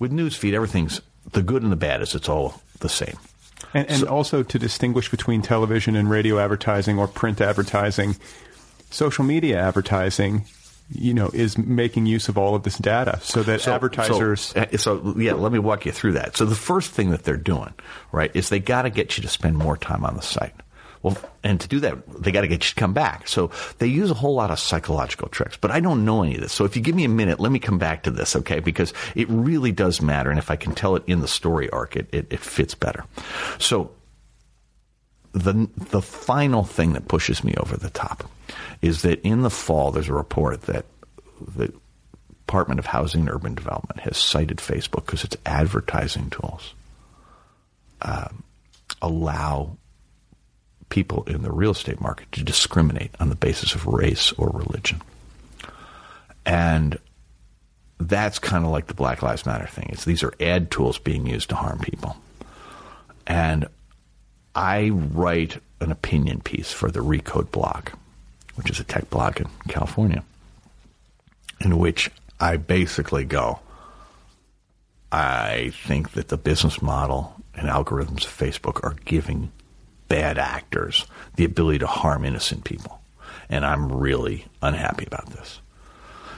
With 0.00 0.10
newsfeed, 0.10 0.52
everything's 0.52 1.00
the 1.30 1.42
good 1.42 1.62
and 1.62 1.70
the 1.70 1.76
bad 1.76 2.02
is 2.02 2.16
it's 2.16 2.28
all 2.28 2.60
the 2.80 2.88
same. 2.88 3.16
And, 3.72 3.88
and 3.88 4.04
also 4.04 4.42
to 4.42 4.58
distinguish 4.58 5.10
between 5.10 5.42
television 5.42 5.94
and 5.94 6.10
radio 6.10 6.40
advertising 6.40 6.98
or 6.98 7.06
print 7.06 7.40
advertising, 7.40 8.16
social 8.96 9.24
media 9.24 9.60
advertising, 9.60 10.44
you 10.90 11.12
know, 11.12 11.28
is 11.32 11.58
making 11.58 12.06
use 12.06 12.28
of 12.28 12.38
all 12.38 12.54
of 12.54 12.62
this 12.62 12.78
data 12.78 13.18
so 13.22 13.42
that 13.42 13.60
So- 13.60 13.74
advertisers. 13.74 14.40
So, 14.40 14.60
uh, 14.60 14.76
so, 14.78 15.14
yeah, 15.16 15.34
let 15.34 15.52
me 15.52 15.58
walk 15.58 15.84
you 15.86 15.92
through 15.92 16.12
that. 16.12 16.36
So 16.36 16.44
the 16.44 16.54
first 16.54 16.90
thing 16.92 17.10
that 17.10 17.24
they're 17.24 17.36
doing, 17.36 17.74
right, 18.12 18.30
is 18.34 18.48
they 18.48 18.60
got 18.60 18.82
to 18.82 18.90
get 18.90 19.16
you 19.16 19.22
to 19.22 19.28
spend 19.28 19.56
more 19.56 19.76
time 19.76 20.04
on 20.04 20.16
the 20.16 20.22
site. 20.22 20.54
Well, 21.02 21.16
and 21.44 21.60
to 21.60 21.68
do 21.68 21.78
that, 21.80 22.22
they 22.22 22.32
got 22.32 22.40
to 22.40 22.48
get 22.48 22.64
you 22.64 22.70
to 22.70 22.74
come 22.74 22.94
back. 22.94 23.28
So 23.28 23.50
they 23.78 23.86
use 23.86 24.10
a 24.10 24.14
whole 24.14 24.34
lot 24.34 24.50
of 24.50 24.58
psychological 24.58 25.28
tricks, 25.28 25.56
but 25.60 25.70
I 25.70 25.78
don't 25.80 26.04
know 26.04 26.22
any 26.22 26.34
of 26.36 26.40
this. 26.40 26.52
So 26.52 26.64
if 26.64 26.74
you 26.74 26.82
give 26.82 26.96
me 26.96 27.04
a 27.04 27.08
minute, 27.08 27.38
let 27.38 27.52
me 27.52 27.58
come 27.58 27.78
back 27.78 28.04
to 28.04 28.10
this, 28.10 28.34
okay? 28.34 28.60
Because 28.60 28.92
it 29.14 29.28
really 29.28 29.72
does 29.72 30.00
matter, 30.00 30.30
and 30.30 30.38
if 30.38 30.50
I 30.50 30.56
can 30.56 30.74
tell 30.74 30.96
it 30.96 31.04
in 31.06 31.20
the 31.20 31.28
story 31.28 31.68
arc, 31.70 31.96
it, 31.96 32.08
it, 32.12 32.26
it 32.30 32.40
fits 32.40 32.74
better. 32.74 33.04
So 33.58 33.90
the 35.32 35.68
the 35.90 36.00
final 36.00 36.64
thing 36.64 36.94
that 36.94 37.08
pushes 37.08 37.44
me 37.44 37.54
over 37.58 37.76
the 37.76 37.90
top 37.90 38.24
is 38.82 39.02
that 39.02 39.20
in 39.22 39.42
the 39.42 39.50
fall 39.50 39.90
there's 39.90 40.08
a 40.08 40.14
report 40.14 40.62
that 40.62 40.86
the 41.40 41.72
Department 42.46 42.78
of 42.78 42.86
Housing 42.86 43.22
and 43.22 43.30
Urban 43.30 43.54
Development 43.54 44.00
has 44.00 44.16
cited 44.16 44.58
Facebook 44.58 45.06
because 45.06 45.24
its 45.24 45.36
advertising 45.44 46.30
tools 46.30 46.74
um, 48.02 48.44
allow 49.02 49.76
people 50.88 51.24
in 51.24 51.42
the 51.42 51.50
real 51.50 51.72
estate 51.72 52.00
market 52.00 52.30
to 52.32 52.44
discriminate 52.44 53.10
on 53.18 53.28
the 53.28 53.34
basis 53.34 53.74
of 53.74 53.86
race 53.86 54.32
or 54.32 54.48
religion. 54.50 55.02
And 56.44 56.98
that's 57.98 58.38
kind 58.38 58.64
of 58.64 58.70
like 58.70 58.86
the 58.86 58.94
Black 58.94 59.22
Lives 59.22 59.46
Matter 59.46 59.66
thing. 59.66 59.88
It's 59.90 60.04
these 60.04 60.22
are 60.22 60.34
ad 60.40 60.70
tools 60.70 60.98
being 60.98 61.26
used 61.26 61.48
to 61.48 61.56
harm 61.56 61.80
people. 61.80 62.16
And 63.26 63.66
I 64.54 64.90
write 64.90 65.60
an 65.80 65.90
opinion 65.90 66.40
piece 66.40 66.72
for 66.72 66.90
the 66.90 67.00
Recode 67.00 67.50
blog, 67.50 67.88
which 68.56 68.70
is 68.70 68.80
a 68.80 68.84
tech 68.84 69.08
blog 69.10 69.40
in 69.40 69.48
California, 69.68 70.24
in 71.60 71.78
which 71.78 72.10
I 72.40 72.56
basically 72.56 73.24
go, 73.24 73.60
I 75.12 75.72
think 75.86 76.12
that 76.12 76.28
the 76.28 76.36
business 76.36 76.82
model 76.82 77.34
and 77.54 77.68
algorithms 77.68 78.24
of 78.24 78.36
Facebook 78.36 78.82
are 78.84 78.96
giving 79.04 79.52
bad 80.08 80.38
actors 80.38 81.06
the 81.36 81.44
ability 81.44 81.78
to 81.78 81.86
harm 81.86 82.24
innocent 82.24 82.64
people. 82.64 83.00
And 83.48 83.64
I'm 83.64 83.90
really 83.90 84.46
unhappy 84.62 85.06
about 85.06 85.30
this. 85.30 85.60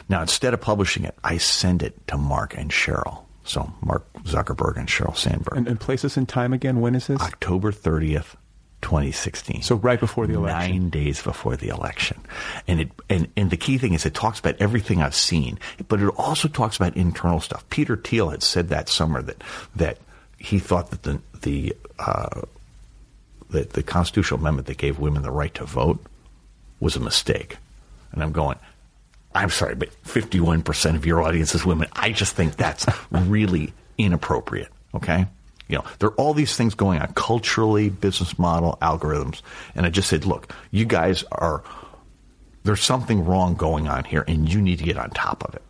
Now, 0.08 0.22
instead 0.22 0.54
of 0.54 0.60
publishing 0.60 1.04
it, 1.04 1.14
I 1.22 1.38
send 1.38 1.82
it 1.82 2.06
to 2.08 2.16
Mark 2.16 2.56
and 2.56 2.70
Sheryl. 2.70 3.24
So, 3.44 3.72
Mark 3.82 4.10
Zuckerberg 4.24 4.76
and 4.76 4.88
Sheryl 4.88 5.16
Sandberg. 5.16 5.56
And, 5.56 5.68
and 5.68 5.80
places 5.80 6.16
in 6.16 6.26
time 6.26 6.52
again, 6.52 6.80
when 6.80 6.94
is 6.94 7.06
this? 7.06 7.20
October 7.20 7.72
30th, 7.72 8.36
2016. 8.82 9.62
So 9.62 9.76
right 9.76 9.98
before 9.98 10.26
the 10.26 10.34
election. 10.34 10.70
Nine 10.70 10.90
days 10.90 11.22
before 11.22 11.56
the 11.56 11.68
election. 11.68 12.20
And 12.66 12.80
it 12.80 12.90
and, 13.08 13.28
and 13.36 13.50
the 13.50 13.56
key 13.56 13.78
thing 13.78 13.94
is 13.94 14.06
it 14.06 14.14
talks 14.14 14.38
about 14.38 14.56
everything 14.60 15.02
I've 15.02 15.14
seen, 15.14 15.58
but 15.88 16.00
it 16.00 16.08
also 16.16 16.48
talks 16.48 16.76
about 16.76 16.96
internal 16.96 17.40
stuff. 17.40 17.68
Peter 17.70 17.96
Thiel 17.96 18.30
had 18.30 18.42
said 18.42 18.68
that 18.68 18.88
summer 18.88 19.22
that 19.22 19.42
that 19.76 19.98
he 20.38 20.58
thought 20.58 20.90
that 20.90 21.02
the 21.02 21.20
the 21.40 21.76
uh, 21.98 22.42
that 23.50 23.70
the 23.70 23.82
constitutional 23.82 24.40
amendment 24.40 24.66
that 24.68 24.78
gave 24.78 24.98
women 24.98 25.22
the 25.22 25.30
right 25.30 25.54
to 25.54 25.64
vote 25.64 26.04
was 26.80 26.96
a 26.96 27.00
mistake. 27.00 27.56
And 28.12 28.22
I'm 28.22 28.32
going, 28.32 28.58
I'm 29.34 29.50
sorry, 29.50 29.74
but 29.74 29.90
51% 30.04 30.96
of 30.96 31.04
your 31.04 31.22
audience 31.22 31.54
is 31.54 31.64
women. 31.64 31.88
I 31.92 32.12
just 32.12 32.34
think 32.34 32.56
that's 32.56 32.86
really 33.10 33.72
inappropriate. 33.96 34.68
Okay. 34.94 35.26
You 35.68 35.78
know, 35.78 35.84
there 35.98 36.08
are 36.08 36.14
all 36.14 36.34
these 36.34 36.56
things 36.56 36.74
going 36.74 36.98
on 36.98 37.12
culturally, 37.12 37.90
business 37.90 38.38
model, 38.38 38.78
algorithms. 38.80 39.42
And 39.74 39.84
I 39.84 39.90
just 39.90 40.08
said, 40.08 40.24
look, 40.24 40.54
you 40.70 40.86
guys 40.86 41.24
are, 41.30 41.62
there's 42.64 42.82
something 42.82 43.24
wrong 43.24 43.54
going 43.54 43.86
on 43.86 44.04
here 44.04 44.24
and 44.26 44.50
you 44.50 44.62
need 44.62 44.78
to 44.78 44.84
get 44.84 44.96
on 44.96 45.10
top 45.10 45.44
of 45.44 45.54
it. 45.54 45.62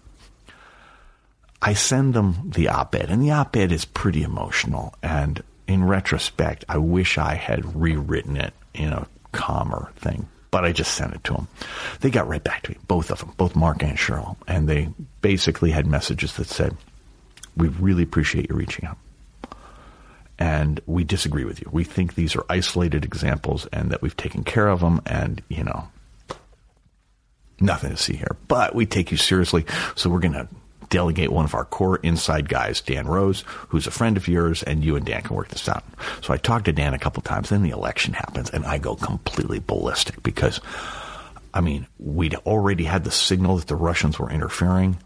I 1.61 1.75
send 1.75 2.15
them 2.15 2.53
the 2.55 2.69
op 2.69 2.95
ed, 2.95 3.11
and 3.11 3.21
the 3.21 3.33
op 3.33 3.57
ed 3.57 3.73
is 3.73 3.85
pretty 3.85 4.23
emotional. 4.23 4.95
And 5.03 5.43
in 5.67 5.85
retrospect, 5.85 6.65
I 6.69 6.79
wish 6.79 7.19
I 7.19 7.35
had 7.35 7.75
rewritten 7.75 8.37
it 8.37 8.55
in 8.75 8.93
a 8.93 9.09
calmer 9.33 9.91
thing, 9.97 10.29
but 10.53 10.65
I 10.65 10.71
just 10.71 10.95
sent 10.95 11.15
it 11.15 11.25
to 11.25 11.33
them. 11.33 11.49
They 12.01 12.11
got 12.11 12.29
right 12.29 12.43
back 12.43 12.63
to 12.63 12.71
me, 12.71 12.79
both 12.87 13.11
of 13.11 13.19
them, 13.19 13.35
both 13.37 13.57
Mark 13.57 13.83
and 13.83 13.99
Sheryl, 13.99 14.37
and 14.47 14.69
they 14.69 14.89
basically 15.21 15.73
had 15.73 15.87
messages 15.87 16.37
that 16.37 16.47
said, 16.47 16.77
We 17.57 17.69
really 17.69 18.05
appreciate 18.05 18.49
you 18.51 18.57
reaching 18.57 18.87
out. 18.87 18.99
And 20.39 20.81
we 20.87 21.03
disagree 21.03 21.45
with 21.45 21.61
you. 21.61 21.69
We 21.73 21.83
think 21.83 22.15
these 22.15 22.37
are 22.37 22.45
isolated 22.49 23.05
examples 23.05 23.67
and 23.73 23.91
that 23.91 24.03
we've 24.03 24.17
taken 24.17 24.45
care 24.45 24.69
of 24.69 24.81
them, 24.81 25.03
and, 25.05 25.43
you 25.49 25.65
know, 25.65 25.89
nothing 27.61 27.91
to 27.91 27.97
see 27.97 28.15
here. 28.15 28.37
But 28.47 28.75
we 28.75 28.87
take 28.87 29.11
you 29.11 29.17
seriously, 29.17 29.67
so 29.97 30.09
we're 30.09 30.21
going 30.21 30.35
to 30.35 30.49
delegate 30.91 31.33
one 31.33 31.45
of 31.45 31.55
our 31.55 31.65
core 31.65 31.97
inside 31.97 32.49
guys, 32.49 32.81
Dan 32.81 33.07
Rose, 33.07 33.43
who's 33.69 33.87
a 33.87 33.91
friend 33.91 34.17
of 34.17 34.29
yours, 34.29 34.63
and 34.63 34.85
you 34.85 34.97
and 34.97 35.05
Dan 35.05 35.23
can 35.23 35.37
work 35.37 35.49
this 35.49 35.69
out. 35.69 35.85
So 36.23 36.33
I 36.33 36.37
talked 36.37 36.67
to 36.67 36.73
Dan 36.73 36.95
a 36.95 36.99
couple 36.99 37.23
times. 37.23 37.49
Then 37.49 37.63
the 37.63 37.71
election 37.71 38.15
happens, 38.15 38.49
and 38.49 38.65
I 38.65 38.79
go 38.79 38.95
completely 38.95 39.59
ballistic 39.59 40.23
because, 40.23 40.61
I 41.53 41.61
mean, 41.61 41.87
we'd 41.99 42.37
already 42.37 42.85
had 42.85 43.05
the 43.05 43.11
signal 43.11 43.57
that 43.57 43.67
the 43.67 43.77
Russians 43.77 44.19
were 44.19 44.31
interfering, 44.31 44.99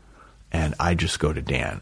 and 0.53 0.75
I 0.79 0.95
just 0.95 1.19
go 1.19 1.33
to 1.33 1.41
Dan, 1.41 1.81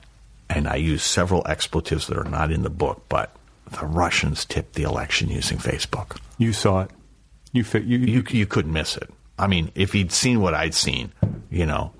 and 0.48 0.68
I 0.68 0.76
use 0.76 1.02
several 1.02 1.42
expletives 1.46 2.06
that 2.06 2.16
are 2.16 2.24
not 2.24 2.52
in 2.52 2.62
the 2.62 2.70
book, 2.70 3.02
but 3.08 3.34
the 3.78 3.86
Russians 3.86 4.44
tipped 4.44 4.74
the 4.74 4.82
election 4.82 5.28
using 5.28 5.58
Facebook. 5.58 6.18
You 6.38 6.52
saw 6.52 6.82
it. 6.82 6.90
You 7.52 7.64
fit. 7.64 7.84
You, 7.84 7.98
You 7.98 8.24
you 8.30 8.46
couldn't 8.46 8.72
miss 8.72 8.96
it. 8.96 9.10
I 9.38 9.46
mean, 9.46 9.72
if 9.74 9.92
he'd 9.92 10.12
seen 10.12 10.40
what 10.40 10.54
I'd 10.54 10.74
seen, 10.74 11.12
you 11.50 11.66
know, 11.66 11.92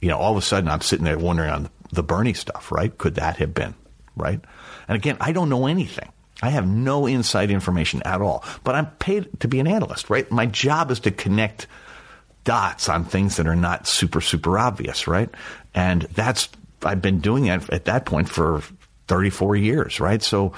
you 0.00 0.08
know, 0.08 0.18
all 0.18 0.32
of 0.32 0.38
a 0.38 0.42
sudden 0.42 0.68
I'm 0.68 0.80
sitting 0.80 1.04
there 1.04 1.18
wondering 1.18 1.50
on 1.50 1.68
the 1.92 2.02
Bernie 2.02 2.34
stuff, 2.34 2.70
right? 2.70 2.96
Could 2.96 3.16
that 3.16 3.38
have 3.38 3.54
been, 3.54 3.74
right? 4.16 4.40
And 4.88 4.96
again, 4.96 5.16
I 5.20 5.32
don't 5.32 5.48
know 5.48 5.66
anything. 5.66 6.12
I 6.42 6.50
have 6.50 6.66
no 6.66 7.06
inside 7.06 7.50
information 7.50 8.02
at 8.04 8.20
all, 8.20 8.44
but 8.62 8.74
I'm 8.74 8.86
paid 8.86 9.40
to 9.40 9.48
be 9.48 9.58
an 9.58 9.66
analyst, 9.66 10.10
right? 10.10 10.30
My 10.30 10.46
job 10.46 10.90
is 10.90 11.00
to 11.00 11.10
connect 11.10 11.66
dots 12.44 12.88
on 12.88 13.04
things 13.04 13.36
that 13.36 13.46
are 13.46 13.56
not 13.56 13.86
super, 13.86 14.20
super 14.20 14.58
obvious, 14.58 15.06
right? 15.08 15.30
And 15.74 16.02
that's, 16.02 16.48
I've 16.82 17.02
been 17.02 17.20
doing 17.20 17.44
that 17.46 17.68
at 17.70 17.86
that 17.86 18.04
point 18.04 18.28
for 18.28 18.62
34 19.08 19.56
years, 19.56 19.98
right? 19.98 20.22
So 20.22 20.52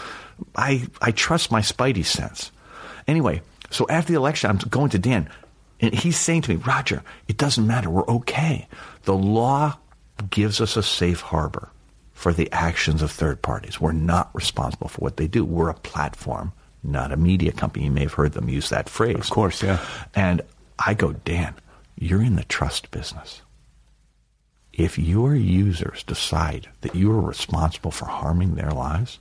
I, 0.54 0.86
I 1.00 1.10
trust 1.10 1.50
my 1.50 1.60
spidey 1.60 2.04
sense. 2.04 2.50
Anyway, 3.06 3.42
so 3.70 3.86
after 3.88 4.12
the 4.12 4.18
election, 4.18 4.50
I'm 4.50 4.56
going 4.56 4.90
to 4.90 4.98
Dan, 4.98 5.28
and 5.80 5.94
he's 5.94 6.18
saying 6.18 6.42
to 6.42 6.50
me, 6.50 6.56
Roger, 6.56 7.02
it 7.28 7.36
doesn't 7.36 7.66
matter. 7.66 7.90
We're 7.90 8.06
okay. 8.06 8.68
The 9.04 9.14
law 9.14 9.78
gives 10.30 10.60
us 10.60 10.76
a 10.76 10.82
safe 10.82 11.20
harbor 11.20 11.70
for 12.12 12.32
the 12.32 12.50
actions 12.50 13.00
of 13.02 13.10
third 13.10 13.42
parties. 13.42 13.80
We're 13.80 13.92
not 13.92 14.30
responsible 14.34 14.88
for 14.88 15.00
what 15.00 15.16
they 15.16 15.28
do. 15.28 15.44
We're 15.44 15.68
a 15.68 15.74
platform, 15.74 16.52
not 16.82 17.12
a 17.12 17.16
media 17.16 17.52
company. 17.52 17.84
You 17.84 17.92
may 17.92 18.02
have 18.02 18.14
heard 18.14 18.32
them 18.32 18.48
use 18.48 18.70
that 18.70 18.88
phrase. 18.88 19.14
Of 19.14 19.30
course, 19.30 19.62
yeah. 19.62 19.84
And 20.14 20.42
I 20.78 20.94
go, 20.94 21.12
Dan, 21.12 21.54
you're 21.96 22.22
in 22.22 22.36
the 22.36 22.44
trust 22.44 22.90
business. 22.90 23.42
If 24.72 24.98
your 24.98 25.34
users 25.34 26.02
decide 26.02 26.68
that 26.80 26.94
you 26.94 27.10
are 27.12 27.20
responsible 27.20 27.90
for 27.90 28.06
harming 28.06 28.54
their 28.54 28.70
lives, 28.70 29.18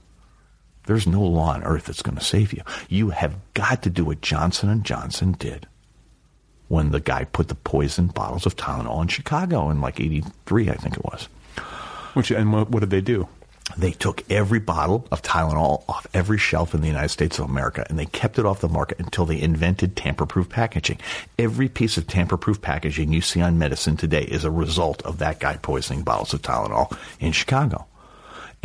there's 0.88 1.06
no 1.06 1.22
law 1.22 1.54
on 1.54 1.64
earth 1.64 1.86
that's 1.86 2.02
going 2.02 2.18
to 2.18 2.24
save 2.24 2.54
you. 2.54 2.64
You 2.90 3.10
have 3.12 3.36
got 3.54 3.84
to 3.84 3.90
do 3.90 4.06
what 4.06 4.22
Johnson 4.22 4.70
and 4.70 4.84
Johnson 4.84 5.34
did 5.34 5.68
when 6.68 6.92
the 6.92 7.00
guy 7.00 7.24
put 7.26 7.48
the 7.48 7.56
poison 7.56 8.08
bottles 8.08 8.46
of 8.46 8.56
Tylenol 8.56 9.02
in 9.02 9.08
Chicago 9.08 9.70
in 9.70 9.82
like 9.82 10.00
83, 10.00 10.70
I 10.70 10.76
think 10.76 10.98
it 10.98 11.04
was. 11.04 11.30
Which 12.14 12.32
and 12.32 12.52
what, 12.52 12.70
what 12.70 12.80
did 12.80 12.90
they 12.90 13.02
do? 13.02 13.28
They 13.78 13.92
took 13.92 14.24
every 14.32 14.60
bottle 14.60 15.06
of 15.12 15.22
Tylenol 15.22 15.84
off 15.90 16.08
every 16.14 16.38
shelf 16.38 16.74
in 16.74 16.80
the 16.80 16.88
United 16.88 17.10
States 17.10 17.38
of 17.38 17.50
America 17.50 17.86
and 17.90 18.00
they 18.00 18.06
kept 18.06 18.40
it 18.40 18.46
off 18.46 18.62
the 18.62 18.70
market 18.70 19.00
until 19.00 19.26
they 19.26 19.42
invented 19.42 19.96
tamper 19.96 20.26
proof 20.26 20.48
packaging. 20.48 21.00
Every 21.38 21.68
piece 21.68 21.98
of 21.98 22.08
tamper 22.08 22.38
proof 22.38 22.62
packaging 22.62 23.12
you 23.12 23.22
see 23.22 23.42
on 23.42 23.60
medicine 23.60 23.98
today 23.98 24.24
is 24.24 24.46
a 24.46 24.52
result 24.52 25.02
of 25.04 25.20
that 25.20 25.40
guy 25.40 25.58
poisoning 25.58 26.04
bottles 26.04 26.34
of 26.34 26.42
Tylenol 26.42 26.98
in 27.20 27.34
Chicago. 27.34 27.86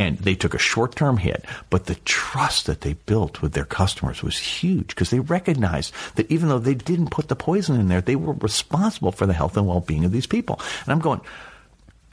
And 0.03 0.17
they 0.17 0.35
took 0.35 0.53
a 0.53 0.59
short 0.59 0.95
term 0.95 1.15
hit, 1.15 1.45
but 1.69 1.85
the 1.85 1.95
trust 1.95 2.65
that 2.65 2.81
they 2.81 2.93
built 2.93 3.41
with 3.41 3.53
their 3.53 3.63
customers 3.63 4.21
was 4.21 4.37
huge 4.37 4.87
because 4.89 5.11
they 5.11 5.21
recognized 5.21 5.93
that 6.15 6.29
even 6.29 6.49
though 6.49 6.59
they 6.59 6.75
didn't 6.75 7.11
put 7.11 7.29
the 7.29 7.37
poison 7.37 7.79
in 7.79 7.87
there, 7.87 8.01
they 8.01 8.17
were 8.17 8.33
responsible 8.33 9.13
for 9.13 9.25
the 9.25 9.33
health 9.33 9.55
and 9.55 9.65
well 9.65 9.79
being 9.79 10.03
of 10.03 10.11
these 10.11 10.27
people. 10.27 10.59
And 10.83 10.91
I'm 10.91 10.99
going, 10.99 11.21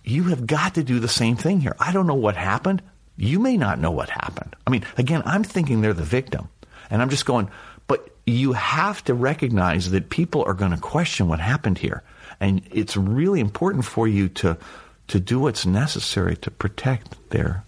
you 0.04 0.24
have 0.24 0.46
got 0.46 0.74
to 0.74 0.84
do 0.84 1.00
the 1.00 1.08
same 1.08 1.34
thing 1.34 1.60
here. 1.60 1.74
I 1.80 1.90
don't 1.90 2.06
know 2.06 2.14
what 2.14 2.36
happened. 2.36 2.80
You 3.16 3.40
may 3.40 3.56
not 3.56 3.80
know 3.80 3.90
what 3.90 4.08
happened. 4.08 4.54
I 4.66 4.70
mean, 4.70 4.84
again, 4.96 5.22
I'm 5.26 5.42
thinking 5.42 5.80
they're 5.80 5.92
the 5.92 6.02
victim. 6.02 6.48
And 6.90 7.02
I'm 7.02 7.10
just 7.10 7.26
going, 7.26 7.50
but 7.88 8.08
you 8.24 8.52
have 8.52 9.02
to 9.04 9.14
recognize 9.14 9.90
that 9.90 10.10
people 10.10 10.44
are 10.44 10.54
going 10.54 10.70
to 10.70 10.78
question 10.78 11.26
what 11.26 11.40
happened 11.40 11.78
here. 11.78 12.04
And 12.38 12.62
it's 12.70 12.96
really 12.96 13.40
important 13.40 13.84
for 13.84 14.06
you 14.06 14.28
to, 14.28 14.56
to 15.08 15.20
do 15.20 15.40
what's 15.40 15.66
necessary 15.66 16.36
to 16.36 16.50
protect 16.50 17.16
their, 17.30 17.64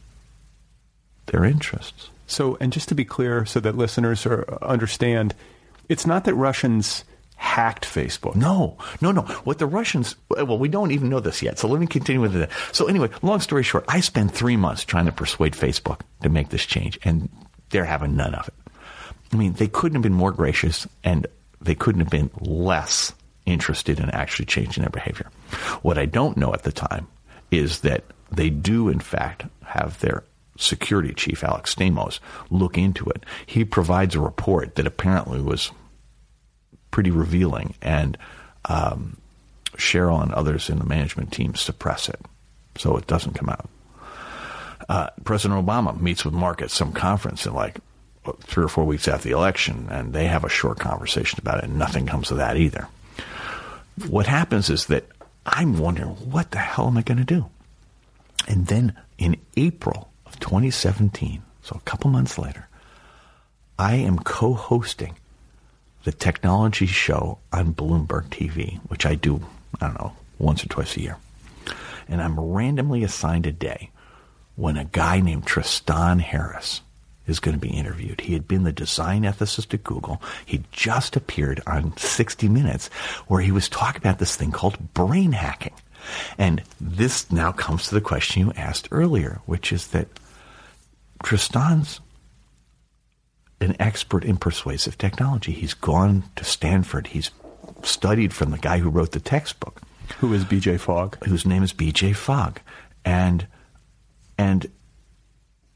their 1.32 1.44
interests. 1.44 2.10
So, 2.26 2.56
and 2.60 2.72
just 2.72 2.88
to 2.90 2.94
be 2.94 3.04
clear, 3.04 3.44
so 3.44 3.58
that 3.60 3.76
listeners 3.76 4.24
are, 4.24 4.46
understand, 4.62 5.34
it's 5.88 6.06
not 6.06 6.24
that 6.24 6.34
Russians 6.34 7.04
hacked 7.36 7.84
Facebook. 7.84 8.36
No, 8.36 8.78
no, 9.00 9.10
no. 9.10 9.22
What 9.44 9.58
the 9.58 9.66
Russians, 9.66 10.14
well, 10.30 10.58
we 10.58 10.68
don't 10.68 10.92
even 10.92 11.08
know 11.08 11.20
this 11.20 11.42
yet. 11.42 11.58
So 11.58 11.66
let 11.66 11.80
me 11.80 11.88
continue 11.88 12.20
with 12.20 12.36
it. 12.36 12.50
So 12.70 12.86
anyway, 12.86 13.10
long 13.20 13.40
story 13.40 13.64
short, 13.64 13.84
I 13.88 14.00
spent 14.00 14.32
three 14.32 14.56
months 14.56 14.84
trying 14.84 15.06
to 15.06 15.12
persuade 15.12 15.54
Facebook 15.54 16.02
to 16.22 16.28
make 16.28 16.50
this 16.50 16.64
change, 16.64 16.98
and 17.04 17.28
they're 17.70 17.84
having 17.84 18.16
none 18.16 18.34
of 18.34 18.46
it. 18.46 18.54
I 19.32 19.36
mean, 19.36 19.54
they 19.54 19.66
couldn't 19.66 19.96
have 19.96 20.02
been 20.02 20.12
more 20.12 20.30
gracious, 20.30 20.86
and 21.02 21.26
they 21.60 21.74
couldn't 21.74 22.00
have 22.00 22.10
been 22.10 22.30
less 22.40 23.12
interested 23.44 23.98
in 23.98 24.08
actually 24.10 24.46
changing 24.46 24.82
their 24.82 24.90
behavior. 24.90 25.28
What 25.82 25.98
I 25.98 26.06
don't 26.06 26.36
know 26.36 26.54
at 26.54 26.62
the 26.62 26.72
time 26.72 27.08
is 27.50 27.80
that 27.80 28.04
they 28.30 28.50
do, 28.50 28.88
in 28.88 29.00
fact, 29.00 29.44
have 29.64 29.98
their 30.00 30.22
security 30.57 31.14
chief, 31.14 31.42
Alex 31.44 31.74
Stamos, 31.74 32.20
look 32.50 32.76
into 32.76 33.07
it. 33.07 33.24
He 33.46 33.64
provides 33.64 34.14
a 34.14 34.20
report 34.20 34.74
that 34.74 34.86
apparently 34.86 35.40
was 35.40 35.70
pretty 36.90 37.11
revealing, 37.11 37.74
and 37.80 38.18
um, 38.66 39.16
Sheryl 39.76 40.22
and 40.22 40.32
others 40.32 40.68
in 40.68 40.78
the 40.78 40.84
management 40.84 41.32
team 41.32 41.55
suppress 41.55 42.09
it 42.09 42.20
so 42.76 42.96
it 42.96 43.07
doesn't 43.07 43.34
come 43.34 43.48
out. 43.48 43.68
Uh, 44.88 45.09
President 45.24 45.64
Obama 45.64 45.98
meets 45.98 46.24
with 46.24 46.34
Mark 46.34 46.61
at 46.61 46.70
some 46.70 46.92
conference 46.92 47.46
in 47.46 47.55
like 47.55 47.78
three 48.42 48.64
or 48.64 48.68
four 48.68 48.84
weeks 48.84 49.09
after 49.09 49.28
the 49.28 49.34
election, 49.34 49.88
and 49.90 50.12
they 50.12 50.26
have 50.26 50.44
a 50.44 50.48
short 50.48 50.78
conversation 50.78 51.38
about 51.40 51.59
it, 51.59 51.64
and 51.64 51.78
nothing 51.78 52.07
comes 52.07 52.30
of 52.30 52.36
that 52.36 52.57
either. 52.57 52.88
What 54.09 54.26
happens 54.26 54.70
is 54.70 54.86
that 54.86 55.07
I'm 55.44 55.78
wondering, 55.78 56.11
what 56.11 56.50
the 56.50 56.59
hell 56.59 56.86
am 56.86 56.96
I 56.96 57.03
going 57.03 57.18
to 57.18 57.24
do? 57.24 57.46
And 58.46 58.66
then 58.66 58.96
in 59.18 59.36
April 59.57 60.11
2017, 60.43 61.40
so 61.62 61.76
a 61.76 61.88
couple 61.88 62.11
months 62.11 62.36
later, 62.36 62.68
I 63.78 63.95
am 63.95 64.18
co 64.18 64.53
hosting 64.53 65.16
the 66.05 66.12
technology 66.12 66.86
show 66.86 67.38
on 67.53 67.74
Bloomberg 67.74 68.26
TV, 68.28 68.78
which 68.88 69.07
I 69.07 69.14
do, 69.14 69.40
I 69.80 69.86
don't 69.86 69.99
know, 69.99 70.12
once 70.38 70.64
or 70.64 70.68
twice 70.68 70.97
a 70.97 71.01
year. 71.01 71.16
And 72.09 72.20
I'm 72.20 72.38
randomly 72.38 73.05
assigned 73.05 73.47
a 73.47 73.53
day 73.53 73.90
when 74.57 74.76
a 74.76 74.84
guy 74.84 75.20
named 75.20 75.47
Tristan 75.47 76.18
Harris 76.18 76.82
is 77.28 77.38
going 77.38 77.55
to 77.55 77.61
be 77.61 77.72
interviewed. 77.72 78.20
He 78.20 78.32
had 78.32 78.49
been 78.49 78.64
the 78.64 78.72
design 78.72 79.22
ethicist 79.22 79.72
at 79.72 79.84
Google. 79.84 80.20
He 80.45 80.64
just 80.72 81.14
appeared 81.14 81.62
on 81.68 81.97
60 81.97 82.49
Minutes 82.49 82.88
where 83.28 83.40
he 83.40 83.53
was 83.53 83.68
talking 83.68 84.03
about 84.03 84.18
this 84.18 84.34
thing 84.34 84.51
called 84.51 84.93
brain 84.93 85.32
hacking. 85.32 85.74
And 86.36 86.62
this 86.80 87.30
now 87.30 87.53
comes 87.53 87.86
to 87.86 87.95
the 87.95 88.01
question 88.01 88.43
you 88.43 88.53
asked 88.57 88.88
earlier, 88.90 89.40
which 89.47 89.72
is 89.72 89.86
that 89.88 90.09
Tristan's 91.22 92.00
an 93.60 93.76
expert 93.78 94.24
in 94.24 94.36
persuasive 94.36 94.98
technology. 94.98 95.52
He's 95.52 95.74
gone 95.74 96.24
to 96.36 96.44
Stanford. 96.44 97.08
He's 97.08 97.30
studied 97.82 98.32
from 98.32 98.50
the 98.50 98.58
guy 98.58 98.78
who 98.78 98.90
wrote 98.90 99.12
the 99.12 99.20
textbook. 99.20 99.80
Who 100.18 100.32
is 100.32 100.44
BJ 100.44 100.78
Fogg? 100.80 101.24
Whose 101.24 101.46
name 101.46 101.62
is 101.62 101.72
BJ 101.72 102.14
Fogg. 102.14 102.60
And 103.04 103.46
and 104.36 104.66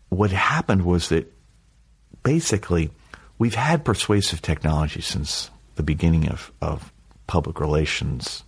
what 0.09 0.30
happened 0.30 0.84
was 0.84 1.09
that 1.11 1.32
basically 2.22 2.90
we've 3.38 3.55
had 3.55 3.84
persuasive 3.84 4.42
technology 4.42 5.01
since 5.01 5.51
the 5.76 5.82
beginning 5.82 6.28
of, 6.28 6.51
of 6.61 6.92
public 7.26 7.61
relations 7.61 8.42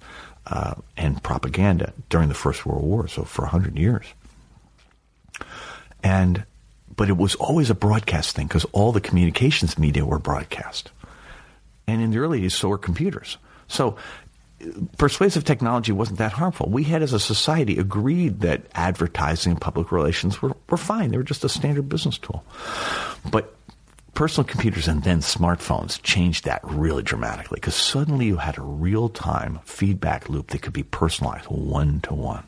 uh, 0.47 0.75
and 0.97 1.23
propaganda 1.23 1.93
during 2.09 2.29
the 2.29 2.35
First 2.35 2.65
World 2.65 2.83
War, 2.83 3.07
so 3.07 3.23
for 3.23 3.43
100 3.43 3.79
years. 3.79 4.07
And 6.03 6.45
but 6.99 7.09
it 7.09 7.17
was 7.17 7.37
always 7.37 7.71
a 7.71 7.77
broadcast 7.77 8.35
thing 8.35 8.49
because 8.49 8.65
all 8.73 8.91
the 8.91 9.01
communications 9.01 9.79
media 9.79 10.05
were 10.05 10.19
broadcast. 10.19 10.91
And 11.87 12.03
in 12.03 12.11
the 12.11 12.19
early 12.19 12.41
days, 12.41 12.55
so 12.55 12.69
were 12.69 12.77
computers. 12.77 13.39
So 13.69 13.97
persuasive 14.99 15.45
technology 15.45 15.93
wasn't 15.93 16.19
that 16.19 16.33
harmful. 16.33 16.69
We 16.69 16.83
had, 16.83 17.03
as 17.03 17.13
a 17.13 17.21
society, 17.21 17.79
agreed 17.79 18.41
that 18.41 18.63
advertising 18.75 19.53
and 19.53 19.61
public 19.61 19.93
relations 19.93 20.43
were, 20.43 20.57
were 20.69 20.77
fine. 20.77 21.13
They 21.13 21.17
were 21.17 21.23
just 21.23 21.45
a 21.45 21.49
standard 21.49 21.89
business 21.89 22.19
tool. 22.19 22.45
But 23.31 23.55
personal 24.15 24.49
computers 24.49 24.89
and 24.89 25.05
then 25.05 25.21
smartphones 25.21 26.03
changed 26.03 26.47
that 26.47 26.61
really 26.65 27.05
dramatically 27.05 27.59
because 27.59 27.77
suddenly 27.77 28.27
you 28.27 28.39
had 28.39 28.59
a 28.59 28.63
real 28.63 29.09
time 29.09 29.61
feedback 29.65 30.29
loop 30.29 30.49
that 30.49 30.63
could 30.63 30.73
be 30.73 30.83
personalized 30.83 31.47
one 31.47 32.01
to 32.01 32.15
one. 32.15 32.43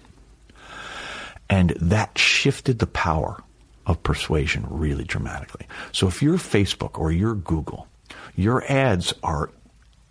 And 1.49 1.71
that 1.81 2.19
shifted 2.19 2.81
the 2.81 2.89
power 2.89 3.45
of 3.91 4.03
persuasion 4.03 4.65
really 4.69 5.05
dramatically. 5.05 5.67
So 5.93 6.07
if 6.07 6.23
you're 6.23 6.39
Facebook 6.39 6.99
or 6.99 7.11
you're 7.11 7.35
Google, 7.35 7.89
your 8.37 8.65
ads 8.71 9.13
are 9.23 9.51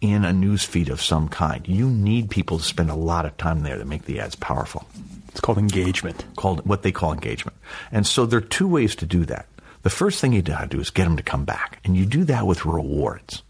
in 0.01 0.23
a 0.23 0.33
news 0.33 0.63
feed 0.63 0.89
of 0.89 1.01
some 1.01 1.27
kind. 1.27 1.67
You 1.67 1.89
need 1.89 2.29
people 2.29 2.57
to 2.57 2.63
spend 2.63 2.89
a 2.89 2.95
lot 2.95 3.25
of 3.25 3.35
time 3.37 3.63
there 3.63 3.77
to 3.77 3.85
make 3.85 4.03
the 4.03 4.19
ads 4.19 4.35
powerful. 4.35 4.85
It's 5.29 5.39
called 5.39 5.57
engagement. 5.57 6.25
Called 6.35 6.65
what 6.65 6.83
they 6.83 6.91
call 6.91 7.13
engagement. 7.13 7.57
And 7.91 8.05
so 8.05 8.25
there 8.25 8.39
are 8.39 8.41
two 8.41 8.67
ways 8.67 8.95
to 8.97 9.05
do 9.05 9.25
that. 9.25 9.47
The 9.83 9.89
first 9.89 10.19
thing 10.19 10.33
you 10.33 10.41
gotta 10.41 10.67
do 10.67 10.79
is 10.79 10.89
get 10.89 11.05
them 11.05 11.17
to 11.17 11.23
come 11.23 11.45
back, 11.45 11.79
and 11.85 11.95
you 11.95 12.05
do 12.05 12.25
that 12.25 12.45
with 12.45 12.65
rewards. 12.65 13.43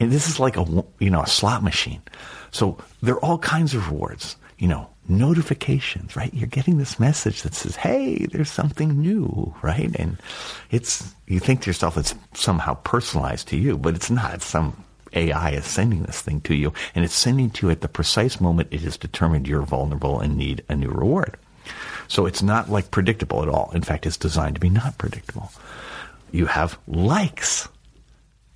And 0.00 0.10
this 0.10 0.28
is 0.28 0.40
like 0.40 0.56
a 0.56 0.84
you 0.98 1.10
know 1.10 1.22
a 1.22 1.28
slot 1.28 1.62
machine. 1.62 2.02
So 2.50 2.78
there 3.02 3.14
are 3.14 3.24
all 3.24 3.38
kinds 3.38 3.74
of 3.74 3.88
rewards. 3.88 4.36
You 4.58 4.66
know, 4.66 4.90
notifications, 5.08 6.16
right? 6.16 6.32
You're 6.34 6.46
getting 6.46 6.78
this 6.78 7.00
message 7.00 7.42
that 7.42 7.54
says, 7.54 7.76
"Hey, 7.76 8.26
there's 8.26 8.50
something 8.50 9.00
new," 9.00 9.54
right? 9.62 9.94
And 9.98 10.18
it's 10.70 11.14
you 11.26 11.40
think 11.40 11.62
to 11.62 11.70
yourself 11.70 11.96
it's 11.96 12.14
somehow 12.34 12.74
personalized 12.74 13.48
to 13.48 13.56
you, 13.56 13.78
but 13.78 13.94
it's 13.94 14.10
not. 14.10 14.42
Some 14.42 14.84
AI 15.14 15.50
is 15.50 15.64
sending 15.64 16.02
this 16.02 16.20
thing 16.20 16.40
to 16.42 16.54
you, 16.54 16.72
and 16.94 17.04
it's 17.04 17.14
sending 17.14 17.50
to 17.50 17.66
you 17.66 17.70
at 17.70 17.80
the 17.80 17.88
precise 17.88 18.40
moment 18.40 18.68
it 18.70 18.82
has 18.82 18.96
determined 18.96 19.48
you're 19.48 19.62
vulnerable 19.62 20.20
and 20.20 20.36
need 20.36 20.62
a 20.68 20.76
new 20.76 20.90
reward. 20.90 21.36
So 22.08 22.26
it's 22.26 22.42
not 22.42 22.70
like 22.70 22.90
predictable 22.90 23.42
at 23.42 23.48
all. 23.48 23.70
In 23.74 23.82
fact, 23.82 24.06
it's 24.06 24.16
designed 24.16 24.54
to 24.56 24.60
be 24.60 24.70
not 24.70 24.98
predictable. 24.98 25.52
You 26.30 26.46
have 26.46 26.78
likes. 26.86 27.68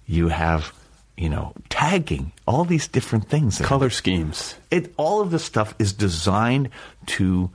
You 0.07 0.29
have, 0.29 0.73
you 1.17 1.29
know, 1.29 1.53
tagging, 1.69 2.33
all 2.47 2.65
these 2.65 2.89
different 2.89 3.29
things. 3.29 3.61
Color 3.61 3.91
schemes. 3.91 4.55
It, 4.71 4.93
all 4.97 5.21
of 5.21 5.31
this 5.31 5.45
stuff 5.45 5.75
is 5.79 5.93
designed 5.93 6.71
to 7.07 7.51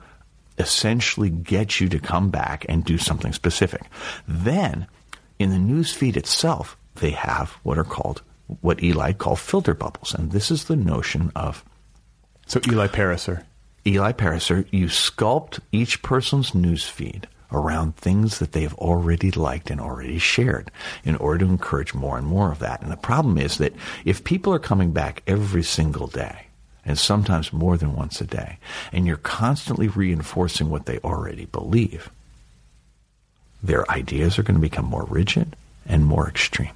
essentially 0.58 1.30
get 1.30 1.80
you 1.80 1.88
to 1.88 1.98
come 1.98 2.30
back 2.30 2.66
and 2.68 2.84
do 2.84 2.98
something 2.98 3.32
specific. 3.32 3.82
Then, 4.26 4.86
in 5.38 5.50
the 5.50 5.58
news 5.58 5.92
feed 5.92 6.16
itself, 6.16 6.76
they 6.96 7.10
have 7.10 7.50
what 7.62 7.78
are 7.78 7.84
called, 7.84 8.22
what 8.60 8.82
Eli 8.82 9.12
called 9.12 9.38
filter 9.38 9.74
bubbles. 9.74 10.14
And 10.14 10.32
this 10.32 10.50
is 10.50 10.64
the 10.64 10.76
notion 10.76 11.32
of. 11.36 11.64
So 12.46 12.60
Eli 12.68 12.88
Pariser. 12.88 13.44
Eli 13.86 14.12
Pariser, 14.12 14.66
you 14.70 14.86
sculpt 14.86 15.60
each 15.72 16.02
person's 16.02 16.52
newsfeed 16.52 17.24
around 17.50 17.96
things 17.96 18.38
that 18.38 18.52
they've 18.52 18.74
already 18.74 19.30
liked 19.30 19.70
and 19.70 19.80
already 19.80 20.18
shared 20.18 20.70
in 21.04 21.16
order 21.16 21.44
to 21.44 21.50
encourage 21.50 21.94
more 21.94 22.18
and 22.18 22.26
more 22.26 22.52
of 22.52 22.58
that. 22.58 22.82
And 22.82 22.92
the 22.92 22.96
problem 22.96 23.38
is 23.38 23.58
that 23.58 23.72
if 24.04 24.24
people 24.24 24.52
are 24.52 24.58
coming 24.58 24.92
back 24.92 25.22
every 25.26 25.62
single 25.62 26.06
day, 26.06 26.46
and 26.84 26.98
sometimes 26.98 27.52
more 27.52 27.76
than 27.76 27.94
once 27.94 28.20
a 28.20 28.26
day, 28.26 28.58
and 28.92 29.06
you're 29.06 29.16
constantly 29.16 29.88
reinforcing 29.88 30.70
what 30.70 30.86
they 30.86 30.98
already 30.98 31.46
believe, 31.46 32.10
their 33.62 33.90
ideas 33.90 34.38
are 34.38 34.42
going 34.42 34.54
to 34.54 34.60
become 34.60 34.86
more 34.86 35.04
rigid 35.04 35.56
and 35.86 36.04
more 36.04 36.28
extreme. 36.28 36.72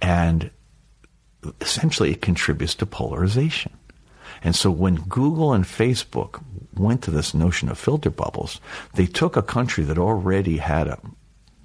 And 0.00 0.50
essentially, 1.60 2.10
it 2.10 2.22
contributes 2.22 2.74
to 2.76 2.86
polarization. 2.86 3.72
And 4.42 4.54
so 4.56 4.70
when 4.70 4.96
Google 4.96 5.52
and 5.52 5.64
Facebook 5.64 6.42
went 6.74 7.02
to 7.02 7.10
this 7.10 7.34
notion 7.34 7.68
of 7.68 7.78
filter 7.78 8.10
bubbles, 8.10 8.60
they 8.94 9.06
took 9.06 9.36
a 9.36 9.42
country 9.42 9.84
that 9.84 9.98
already 9.98 10.56
had 10.56 10.88
a 10.88 10.98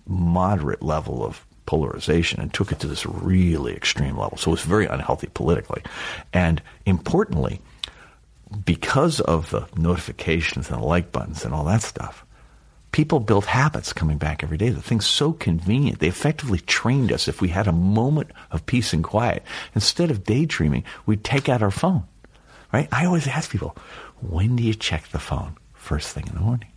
moderate 0.07 0.83
level 0.83 1.25
of 1.25 1.45
polarization 1.65 2.39
and 2.39 2.53
took 2.53 2.71
it 2.71 2.79
to 2.79 2.87
this 2.87 3.05
really 3.05 3.73
extreme 3.73 4.17
level. 4.17 4.37
So 4.37 4.51
it 4.51 4.53
was 4.53 4.63
very 4.63 4.85
unhealthy 4.85 5.29
politically. 5.33 5.81
And 6.33 6.61
importantly, 6.85 7.61
because 8.65 9.19
of 9.19 9.49
the 9.49 9.67
notifications 9.75 10.69
and 10.69 10.81
the 10.81 10.85
like 10.85 11.11
buttons 11.11 11.43
and 11.43 11.53
all 11.53 11.65
that 11.65 11.81
stuff, 11.81 12.25
people 12.91 13.19
built 13.19 13.45
habits 13.45 13.93
coming 13.93 14.17
back 14.17 14.43
every 14.43 14.57
day. 14.57 14.69
The 14.69 14.81
thing's 14.81 15.07
so 15.07 15.33
convenient. 15.33 15.99
They 15.99 16.07
effectively 16.07 16.59
trained 16.59 17.11
us 17.11 17.27
if 17.27 17.41
we 17.41 17.49
had 17.49 17.67
a 17.67 17.73
moment 17.73 18.31
of 18.51 18.65
peace 18.65 18.93
and 18.93 19.03
quiet. 19.03 19.43
Instead 19.73 20.11
of 20.11 20.23
daydreaming, 20.23 20.83
we'd 21.05 21.23
take 21.23 21.49
out 21.49 21.63
our 21.63 21.71
phone 21.71 22.03
right? 22.75 22.89
I 22.91 23.05
always 23.05 23.25
ask 23.25 23.49
people, 23.49 23.73
when 24.21 24.57
do 24.57 24.63
you 24.63 24.73
check 24.73 25.07
the 25.07 25.19
phone? 25.19 25.55
First 25.73 26.09
thing 26.13 26.27
in 26.27 26.33
the 26.33 26.41
morning. 26.41 26.71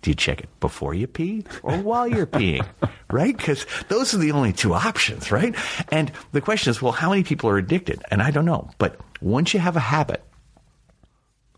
Do 0.00 0.10
you 0.10 0.14
check 0.14 0.40
it 0.40 0.48
before 0.60 0.94
you 0.94 1.06
pee 1.06 1.44
or 1.62 1.76
while 1.76 2.08
you're 2.08 2.26
peeing? 2.26 2.66
right? 3.10 3.36
Because 3.36 3.66
those 3.88 4.14
are 4.14 4.18
the 4.18 4.32
only 4.32 4.54
two 4.54 4.72
options, 4.72 5.30
right? 5.30 5.54
And 5.90 6.10
the 6.32 6.40
question 6.40 6.70
is, 6.70 6.80
well, 6.80 6.92
how 6.92 7.10
many 7.10 7.22
people 7.22 7.50
are 7.50 7.58
addicted? 7.58 8.02
And 8.10 8.22
I 8.22 8.30
don't 8.30 8.46
know. 8.46 8.70
But 8.78 8.98
once 9.20 9.52
you 9.52 9.60
have 9.60 9.76
a 9.76 9.80
habit, 9.80 10.24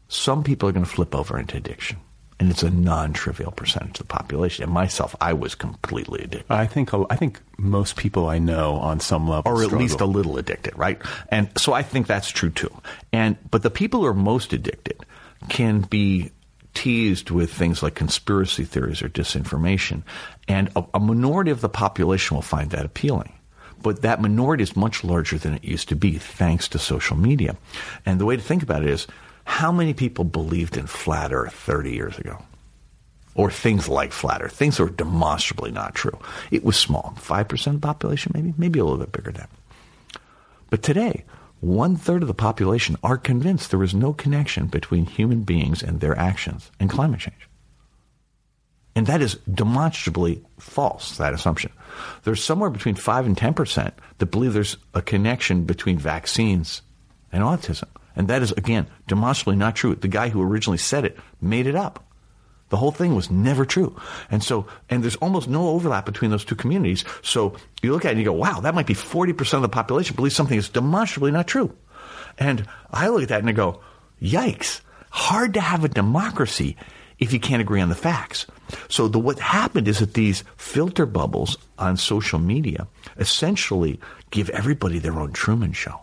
some 0.09 0.42
people 0.42 0.68
are 0.68 0.72
going 0.72 0.84
to 0.84 0.90
flip 0.90 1.14
over 1.14 1.38
into 1.38 1.57
addiction 1.57 1.99
and 2.45 2.53
it's 2.53 2.62
a 2.62 2.70
non-trivial 2.70 3.53
percentage 3.53 4.01
of 4.01 4.07
the 4.07 4.12
population. 4.12 4.64
And 4.64 4.72
myself, 4.72 5.16
I 5.18 5.32
was 5.32 5.55
completely 5.55 6.24
addicted. 6.24 6.53
I 6.53 6.66
think 6.66 6.92
I 6.92 7.16
think 7.16 7.40
most 7.57 7.97
people 7.97 8.28
I 8.28 8.38
know 8.38 8.74
on 8.74 9.01
some 9.01 9.26
level, 9.26 9.51
or 9.51 9.62
at 9.62 9.68
struggle. 9.68 9.78
least 9.78 10.01
a 10.03 10.05
little 10.05 10.36
addicted, 10.36 10.76
right? 10.76 11.01
And 11.30 11.49
so 11.57 11.72
I 11.72 11.82
think 11.82 12.07
that's 12.07 12.28
true 12.28 12.51
too. 12.51 12.70
And 13.14 13.38
but 13.51 13.62
the 13.62 13.70
people 13.70 14.01
who 14.01 14.07
are 14.07 14.14
most 14.14 14.53
addicted 14.53 15.07
can 15.49 15.80
be 15.80 16.32
teased 16.74 17.30
with 17.30 17.51
things 17.51 17.82
like 17.82 17.95
conspiracy 17.95 18.64
theories 18.64 19.01
or 19.01 19.09
disinformation, 19.09 20.03
and 20.47 20.70
a, 20.76 20.84
a 20.92 21.01
minority 21.01 21.51
of 21.51 21.62
the 21.62 21.70
population 21.70 22.34
will 22.34 22.42
find 22.42 22.70
that 22.72 22.84
appealing 22.84 23.32
but 23.82 24.01
that 24.01 24.18
minority 24.18 24.62
is 24.62 24.74
much 24.74 25.05
larger 25.05 25.36
than 25.36 25.53
it 25.53 25.62
used 25.62 25.90
to 25.90 25.95
be 25.95 26.16
thanks 26.16 26.68
to 26.68 26.78
social 26.78 27.18
media. 27.18 27.55
And 28.07 28.18
the 28.18 28.24
way 28.24 28.34
to 28.34 28.42
think 28.42 28.62
about 28.62 28.82
it 28.82 28.88
is 28.88 29.07
how 29.45 29.70
many 29.70 29.95
people 29.95 30.24
believed 30.24 30.76
in 30.76 30.86
flat 30.86 31.32
Earth 31.32 31.55
30 31.55 31.92
years 31.92 32.18
ago? 32.18 32.42
or 33.34 33.51
things 33.51 33.88
like 33.88 34.12
flat 34.12 34.42
Earth, 34.42 34.53
things 34.53 34.76
that 34.76 34.84
were 34.84 34.90
demonstrably 34.90 35.70
not 35.70 35.95
true. 35.95 36.16
It 36.51 36.64
was 36.64 36.76
small, 36.76 37.14
5% 37.18 37.66
of 37.66 37.72
the 37.74 37.78
population, 37.80 38.32
maybe, 38.34 38.55
maybe 38.57 38.78
a 38.78 38.84
little 38.84 38.99
bit 38.99 39.12
bigger 39.12 39.32
than. 39.32 39.49
But 40.70 40.82
today, 40.82 41.24
one 41.61 41.97
third 41.97 42.22
of 42.22 42.28
the 42.28 42.34
population 42.34 42.97
are 43.03 43.16
convinced 43.16 43.70
there 43.70 43.82
is 43.82 43.95
no 43.95 44.12
connection 44.12 44.66
between 44.66 45.07
human 45.07 45.42
beings 45.42 45.82
and 45.82 46.01
their 46.01 46.16
actions 46.16 46.70
and 46.78 46.90
climate 46.90 47.20
change. 47.20 47.49
And 48.97 49.07
that 49.09 49.20
is 49.20 49.38
demonstrably 49.53 50.40
false, 50.61 51.16
that 51.16 51.34
assumption. 51.34 51.72
There's 52.22 52.45
somewhere 52.45 52.70
between 52.70 52.95
5 52.95 53.26
and 53.26 53.36
10% 53.36 53.92
that 54.18 54.26
believe 54.26 54.53
there's 54.53 54.76
a 54.95 55.03
connection 55.03 55.64
between 55.64 55.99
vaccines 55.99 56.82
and 57.32 57.42
autism. 57.42 57.88
And 58.17 58.29
that 58.29 58.43
is, 58.43 58.53
again, 58.53 58.87
demonstrably 59.07 59.57
not 59.57 59.77
true. 59.77 59.95
The 59.95 60.09
guy 60.09 60.29
who 60.29 60.43
originally 60.43 60.79
said 60.79 61.05
it 61.05 61.19
made 61.41 61.67
it 61.67 61.75
up. 61.75 62.05
The 62.71 62.77
whole 62.77 62.93
thing 62.93 63.15
was 63.15 63.31
never 63.31 63.65
true. 63.65 63.97
And 64.31 64.43
so, 64.43 64.67
and 64.89 65.03
there's 65.03 65.17
almost 65.17 65.49
no 65.49 65.69
overlap 65.69 66.07
between 66.07 66.31
those 66.31 66.45
two 66.45 66.55
communities. 66.55 67.05
So 67.23 67.57
you 67.83 67.93
look 67.93 68.05
at 68.05 68.09
it 68.09 68.12
and 68.12 68.19
you 68.21 68.25
go, 68.25 68.33
wow, 68.33 68.61
that 68.61 68.75
might 68.75 68.87
be 68.87 68.95
40% 68.95 69.55
of 69.55 69.62
the 69.62 69.69
population 69.69 70.17
believes 70.17 70.35
something 70.35 70.59
is 70.59 70.69
demonstrably 70.69 71.31
not 71.31 71.47
true. 71.47 71.77
And 72.39 72.67
I 72.91 73.09
look 73.09 73.23
at 73.23 73.29
that 73.29 73.41
and 73.41 73.49
I 73.49 73.53
go, 73.53 73.81
yikes, 74.21 74.81
hard 75.11 75.55
to 75.55 75.61
have 75.61 75.85
a 75.85 75.89
democracy 75.89 76.77
if 77.19 77.33
you 77.33 77.39
can't 77.39 77.62
agree 77.62 77.81
on 77.81 77.91
the 77.91 77.95
facts. 77.95 78.47
So 78.89 79.09
the, 79.09 79.19
what 79.19 79.39
happened 79.39 79.87
is 79.87 80.01
that 80.01 80.15
these 80.15 80.43
filter 80.57 81.07
bubbles 81.07 81.57
on 81.79 81.97
social 81.97 82.39
media 82.39 82.89
essentially 83.19 84.01
give 84.31 84.51
everybody 84.51 84.99
their 84.99 85.21
own 85.21 85.33
Truman 85.33 85.73
show. 85.73 86.01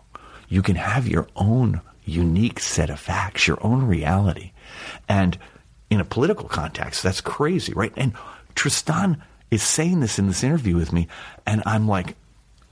You 0.48 0.62
can 0.62 0.76
have 0.76 1.06
your 1.06 1.28
own 1.36 1.80
unique 2.04 2.60
set 2.60 2.90
of 2.90 3.00
facts, 3.00 3.46
your 3.46 3.58
own 3.64 3.86
reality. 3.86 4.52
And 5.08 5.38
in 5.90 6.00
a 6.00 6.04
political 6.04 6.48
context, 6.48 7.02
that's 7.02 7.20
crazy, 7.20 7.72
right? 7.74 7.92
And 7.96 8.14
Tristan 8.54 9.22
is 9.50 9.62
saying 9.62 10.00
this 10.00 10.18
in 10.18 10.26
this 10.26 10.42
interview 10.42 10.76
with 10.76 10.92
me, 10.92 11.08
and 11.46 11.62
I'm 11.66 11.86
like, 11.86 12.16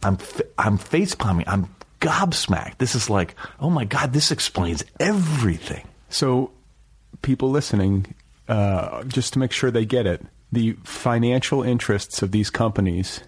I'm 0.02 0.18
I'm 0.58 0.78
face 0.78 1.14
palming, 1.14 1.46
I'm 1.46 1.68
gobsmacked. 2.00 2.78
This 2.78 2.94
is 2.94 3.10
like, 3.10 3.34
oh 3.60 3.70
my 3.70 3.84
god, 3.84 4.12
this 4.12 4.30
explains 4.30 4.82
everything. 4.98 5.86
So, 6.08 6.50
people 7.22 7.50
listening, 7.50 8.14
uh, 8.48 9.04
just 9.04 9.34
to 9.34 9.38
make 9.38 9.52
sure 9.52 9.70
they 9.70 9.84
get 9.84 10.06
it, 10.06 10.24
the 10.50 10.72
financial 10.82 11.62
interests 11.62 12.22
of 12.22 12.32
these 12.32 12.50
companies 12.50 13.20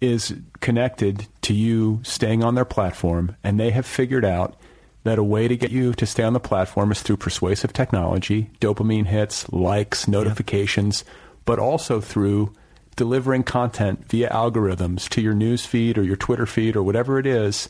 is 0.00 0.34
connected 0.60 1.26
to 1.42 1.54
you 1.54 2.00
staying 2.02 2.42
on 2.42 2.54
their 2.54 2.64
platform, 2.64 3.36
and 3.42 3.58
they 3.58 3.70
have 3.70 3.86
figured 3.86 4.24
out 4.24 4.56
that 5.04 5.18
a 5.18 5.22
way 5.22 5.46
to 5.46 5.56
get 5.56 5.70
you 5.70 5.92
to 5.94 6.06
stay 6.06 6.22
on 6.22 6.32
the 6.32 6.40
platform 6.40 6.90
is 6.90 7.02
through 7.02 7.18
persuasive 7.18 7.72
technology, 7.72 8.50
dopamine 8.60 9.06
hits, 9.06 9.50
likes, 9.52 10.08
notifications, 10.08 11.04
but 11.44 11.58
also 11.58 12.00
through 12.00 12.52
delivering 12.96 13.42
content 13.42 14.08
via 14.08 14.30
algorithms 14.30 15.08
to 15.10 15.20
your 15.20 15.34
news 15.34 15.66
feed 15.66 15.98
or 15.98 16.02
your 16.02 16.16
Twitter 16.16 16.46
feed 16.46 16.74
or 16.74 16.82
whatever 16.82 17.18
it 17.18 17.26
is 17.26 17.68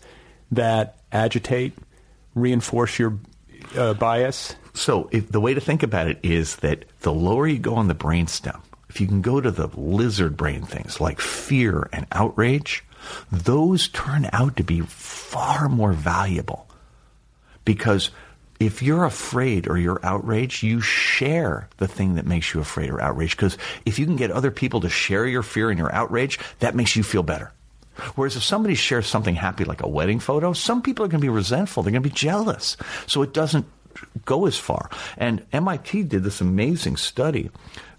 that 0.52 0.96
agitate, 1.12 1.72
reinforce 2.34 2.98
your 2.98 3.18
uh, 3.76 3.94
bias. 3.94 4.54
So, 4.72 5.08
if, 5.12 5.30
the 5.30 5.40
way 5.40 5.54
to 5.54 5.60
think 5.60 5.82
about 5.82 6.08
it 6.08 6.18
is 6.22 6.56
that 6.56 6.84
the 7.00 7.12
lower 7.12 7.46
you 7.46 7.58
go 7.58 7.74
on 7.74 7.88
the 7.88 7.94
brainstem, 7.94 8.60
if 8.88 9.00
you 9.00 9.06
can 9.06 9.22
go 9.22 9.40
to 9.40 9.50
the 9.50 9.68
lizard 9.74 10.36
brain 10.36 10.62
things 10.62 11.00
like 11.00 11.20
fear 11.20 11.88
and 11.92 12.06
outrage, 12.12 12.84
those 13.32 13.88
turn 13.88 14.28
out 14.32 14.56
to 14.56 14.64
be 14.64 14.80
far 14.80 15.68
more 15.68 15.92
valuable 15.92 16.63
because 17.64 18.10
if 18.60 18.82
you're 18.82 19.04
afraid 19.04 19.68
or 19.68 19.76
you're 19.76 20.00
outraged, 20.04 20.62
you 20.62 20.80
share 20.80 21.68
the 21.78 21.88
thing 21.88 22.14
that 22.14 22.26
makes 22.26 22.54
you 22.54 22.60
afraid 22.60 22.90
or 22.90 23.00
outraged. 23.00 23.36
Because 23.36 23.58
if 23.84 23.98
you 23.98 24.06
can 24.06 24.16
get 24.16 24.30
other 24.30 24.50
people 24.50 24.80
to 24.82 24.88
share 24.88 25.26
your 25.26 25.42
fear 25.42 25.70
and 25.70 25.78
your 25.78 25.92
outrage, 25.92 26.38
that 26.60 26.74
makes 26.74 26.94
you 26.94 27.02
feel 27.02 27.22
better. 27.22 27.52
Whereas 28.14 28.36
if 28.36 28.42
somebody 28.42 28.74
shares 28.74 29.06
something 29.06 29.34
happy 29.34 29.64
like 29.64 29.82
a 29.82 29.88
wedding 29.88 30.20
photo, 30.20 30.52
some 30.52 30.82
people 30.82 31.04
are 31.04 31.08
going 31.08 31.20
to 31.20 31.24
be 31.24 31.28
resentful. 31.28 31.82
They're 31.82 31.92
going 31.92 32.02
to 32.02 32.08
be 32.08 32.14
jealous. 32.14 32.76
So 33.06 33.22
it 33.22 33.32
doesn't 33.32 33.66
go 34.24 34.46
as 34.46 34.56
far. 34.56 34.90
And 35.16 35.44
MIT 35.52 36.04
did 36.04 36.24
this 36.24 36.40
amazing 36.40 36.96
study 36.96 37.50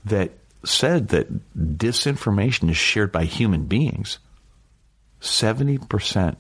that 0.06 0.32
said 0.64 1.10
that 1.10 1.28
disinformation 1.56 2.70
is 2.70 2.78
shared 2.78 3.12
by 3.12 3.26
human 3.26 3.66
beings 3.66 4.20
70% 5.22 6.36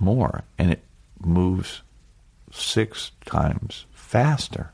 more 0.00 0.44
and 0.58 0.70
it 0.70 0.82
moves 1.20 1.82
six 2.54 3.10
times 3.24 3.86
faster. 3.92 4.70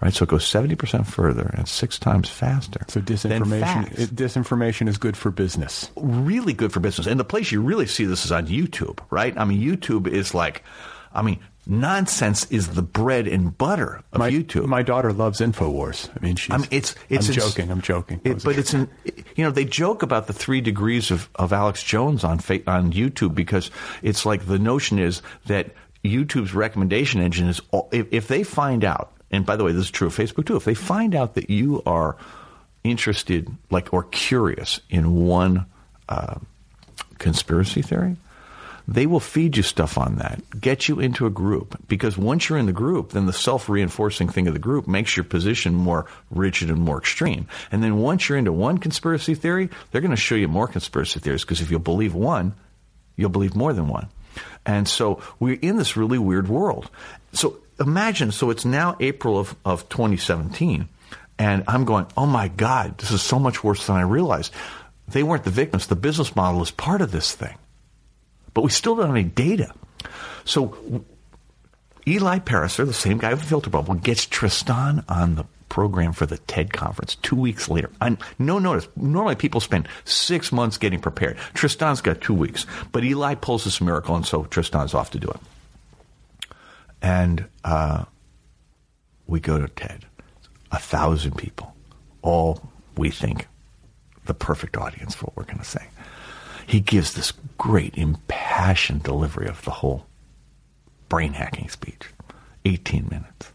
Right, 0.00 0.14
so 0.14 0.22
it 0.22 0.28
goes 0.28 0.46
seventy 0.46 0.76
percent 0.76 1.08
further 1.08 1.50
and 1.54 1.66
six 1.66 1.98
times 1.98 2.28
faster. 2.28 2.84
So 2.86 3.00
disinformation, 3.00 3.98
it, 3.98 4.14
disinformation 4.14 4.86
is 4.86 4.96
good 4.96 5.16
for 5.16 5.32
business. 5.32 5.90
Really 5.96 6.52
good 6.52 6.72
for 6.72 6.78
business, 6.78 7.08
and 7.08 7.18
the 7.18 7.24
place 7.24 7.50
you 7.50 7.60
really 7.60 7.86
see 7.86 8.04
this 8.04 8.24
is 8.24 8.30
on 8.30 8.46
YouTube. 8.46 9.00
Right, 9.10 9.36
I 9.36 9.44
mean, 9.44 9.60
YouTube 9.60 10.06
is 10.06 10.34
like, 10.34 10.62
I 11.12 11.22
mean, 11.22 11.40
nonsense 11.66 12.44
is 12.46 12.68
the 12.68 12.82
bread 12.82 13.26
and 13.26 13.56
butter 13.58 14.02
of 14.12 14.20
my, 14.20 14.30
YouTube. 14.30 14.66
My 14.66 14.82
daughter 14.82 15.12
loves 15.12 15.40
Infowars. 15.40 16.08
I 16.16 16.24
mean, 16.24 16.36
she's. 16.36 16.54
I 16.54 16.58
mean, 16.58 16.68
it's. 16.70 16.94
it's 17.08 17.28
I'm 17.28 17.34
joking. 17.34 17.70
I'm 17.70 17.82
joking. 17.82 18.20
It, 18.22 18.44
but 18.44 18.56
it's 18.56 18.74
an. 18.74 18.88
You 19.34 19.44
know, 19.44 19.50
they 19.50 19.64
joke 19.64 20.04
about 20.04 20.28
the 20.28 20.32
three 20.32 20.60
degrees 20.60 21.10
of, 21.10 21.28
of 21.34 21.52
Alex 21.52 21.82
Jones 21.82 22.22
on 22.22 22.38
on 22.68 22.92
YouTube 22.92 23.34
because 23.34 23.72
it's 24.02 24.24
like 24.24 24.46
the 24.46 24.60
notion 24.60 25.00
is 25.00 25.22
that 25.46 25.72
YouTube's 26.04 26.54
recommendation 26.54 27.20
engine 27.20 27.48
is 27.48 27.60
if, 27.92 28.06
if 28.12 28.28
they 28.28 28.42
find 28.42 28.84
out, 28.84 29.12
and 29.30 29.44
by 29.44 29.56
the 29.56 29.64
way, 29.64 29.72
this 29.72 29.84
is 29.84 29.90
true 29.90 30.06
of 30.06 30.16
Facebook 30.16 30.46
too. 30.46 30.56
If 30.56 30.64
they 30.64 30.74
find 30.74 31.14
out 31.14 31.34
that 31.34 31.50
you 31.50 31.82
are 31.84 32.16
interested, 32.84 33.48
like 33.70 33.92
or 33.92 34.04
curious 34.04 34.80
in 34.88 35.26
one 35.26 35.66
uh, 36.08 36.36
conspiracy 37.18 37.82
theory, 37.82 38.16
they 38.86 39.06
will 39.06 39.20
feed 39.20 39.54
you 39.54 39.62
stuff 39.62 39.98
on 39.98 40.16
that, 40.16 40.40
get 40.58 40.88
you 40.88 40.98
into 40.98 41.26
a 41.26 41.30
group. 41.30 41.78
Because 41.88 42.16
once 42.16 42.48
you're 42.48 42.58
in 42.58 42.64
the 42.64 42.72
group, 42.72 43.10
then 43.10 43.26
the 43.26 43.34
self 43.34 43.68
reinforcing 43.68 44.30
thing 44.30 44.48
of 44.48 44.54
the 44.54 44.58
group 44.58 44.88
makes 44.88 45.14
your 45.14 45.24
position 45.24 45.74
more 45.74 46.06
rigid 46.30 46.70
and 46.70 46.80
more 46.80 46.96
extreme. 46.96 47.46
And 47.70 47.82
then 47.82 47.98
once 47.98 48.28
you're 48.28 48.38
into 48.38 48.52
one 48.52 48.78
conspiracy 48.78 49.34
theory, 49.34 49.68
they're 49.90 50.00
going 50.00 50.10
to 50.10 50.16
show 50.16 50.36
you 50.36 50.48
more 50.48 50.66
conspiracy 50.66 51.20
theories 51.20 51.42
because 51.42 51.60
if 51.60 51.70
you 51.70 51.78
believe 51.78 52.14
one, 52.14 52.54
you'll 53.16 53.28
believe 53.28 53.54
more 53.54 53.74
than 53.74 53.88
one. 53.88 54.08
And 54.66 54.88
so 54.88 55.22
we're 55.38 55.58
in 55.60 55.76
this 55.76 55.96
really 55.96 56.18
weird 56.18 56.48
world. 56.48 56.90
So 57.32 57.58
imagine, 57.80 58.32
so 58.32 58.50
it's 58.50 58.64
now 58.64 58.96
April 59.00 59.38
of, 59.38 59.56
of 59.64 59.88
2017, 59.88 60.88
and 61.38 61.64
I'm 61.68 61.84
going, 61.84 62.06
oh 62.16 62.26
my 62.26 62.48
God, 62.48 62.98
this 62.98 63.10
is 63.10 63.22
so 63.22 63.38
much 63.38 63.62
worse 63.62 63.86
than 63.86 63.96
I 63.96 64.02
realized. 64.02 64.52
They 65.06 65.22
weren't 65.22 65.44
the 65.44 65.50
victims. 65.50 65.86
The 65.86 65.96
business 65.96 66.34
model 66.34 66.60
is 66.62 66.70
part 66.70 67.00
of 67.00 67.12
this 67.12 67.34
thing. 67.34 67.56
But 68.54 68.62
we 68.62 68.70
still 68.70 68.96
don't 68.96 69.06
have 69.06 69.14
any 69.14 69.24
data. 69.24 69.72
So 70.44 71.04
Eli 72.06 72.40
Pariser, 72.40 72.86
the 72.86 72.92
same 72.92 73.18
guy 73.18 73.30
with 73.30 73.40
the 73.40 73.46
filter 73.46 73.70
bubble, 73.70 73.94
gets 73.94 74.26
Tristan 74.26 75.04
on 75.08 75.36
the 75.36 75.46
program 75.68 76.12
for 76.12 76.26
the 76.26 76.38
TED 76.38 76.72
conference 76.72 77.16
two 77.16 77.36
weeks 77.36 77.68
later. 77.68 77.90
And 78.00 78.18
no 78.38 78.58
notice. 78.58 78.88
Normally 78.96 79.34
people 79.34 79.60
spend 79.60 79.88
six 80.04 80.52
months 80.52 80.78
getting 80.78 81.00
prepared. 81.00 81.36
Tristan's 81.54 82.00
got 82.00 82.20
two 82.20 82.34
weeks. 82.34 82.66
But 82.92 83.04
Eli 83.04 83.34
pulls 83.34 83.64
this 83.64 83.80
miracle, 83.80 84.14
and 84.16 84.26
so 84.26 84.44
Tristan's 84.44 84.94
off 84.94 85.10
to 85.12 85.18
do 85.18 85.28
it. 85.28 85.40
And 87.00 87.46
uh, 87.64 88.04
we 89.26 89.40
go 89.40 89.58
to 89.58 89.68
TED. 89.68 90.04
A 90.72 90.78
thousand 90.78 91.36
people. 91.36 91.74
All, 92.22 92.60
we 92.96 93.10
think, 93.10 93.46
the 94.26 94.34
perfect 94.34 94.76
audience 94.76 95.14
for 95.14 95.26
what 95.26 95.36
we're 95.36 95.44
going 95.44 95.58
to 95.58 95.64
say. 95.64 95.86
He 96.66 96.80
gives 96.80 97.14
this 97.14 97.32
great, 97.56 97.96
impassioned 97.96 99.02
delivery 99.02 99.48
of 99.48 99.64
the 99.64 99.70
whole 99.70 100.06
brain 101.08 101.32
hacking 101.32 101.70
speech. 101.70 102.10
18 102.66 103.08
minutes 103.10 103.52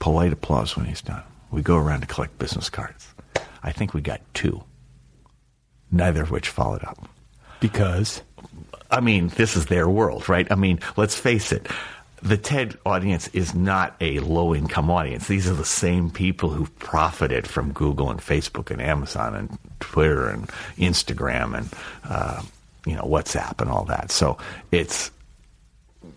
polite 0.00 0.32
applause 0.32 0.76
when 0.76 0.86
he's 0.86 1.02
done. 1.02 1.22
We 1.52 1.62
go 1.62 1.76
around 1.76 2.00
to 2.00 2.06
collect 2.08 2.38
business 2.38 2.68
cards. 2.68 3.06
I 3.62 3.70
think 3.70 3.94
we 3.94 4.00
got 4.00 4.20
two, 4.34 4.64
neither 5.92 6.22
of 6.22 6.32
which 6.32 6.48
followed 6.48 6.82
up. 6.82 7.08
Because? 7.60 8.22
I 8.90 9.00
mean, 9.00 9.28
this 9.28 9.56
is 9.56 9.66
their 9.66 9.88
world, 9.88 10.28
right? 10.28 10.50
I 10.50 10.56
mean, 10.56 10.80
let's 10.96 11.14
face 11.14 11.52
it. 11.52 11.68
The 12.22 12.36
TED 12.36 12.78
audience 12.84 13.28
is 13.28 13.54
not 13.54 13.94
a 14.00 14.18
low 14.20 14.54
income 14.54 14.90
audience. 14.90 15.28
These 15.28 15.48
are 15.48 15.54
the 15.54 15.64
same 15.64 16.10
people 16.10 16.50
who've 16.50 16.78
profited 16.78 17.46
from 17.46 17.72
Google 17.72 18.10
and 18.10 18.20
Facebook 18.20 18.70
and 18.70 18.80
Amazon 18.80 19.34
and 19.34 19.58
Twitter 19.80 20.28
and 20.28 20.48
Instagram 20.76 21.56
and, 21.56 21.68
uh, 22.04 22.42
you 22.86 22.94
know, 22.94 23.04
WhatsApp 23.04 23.60
and 23.60 23.70
all 23.70 23.84
that. 23.84 24.10
So 24.10 24.36
it's, 24.70 25.10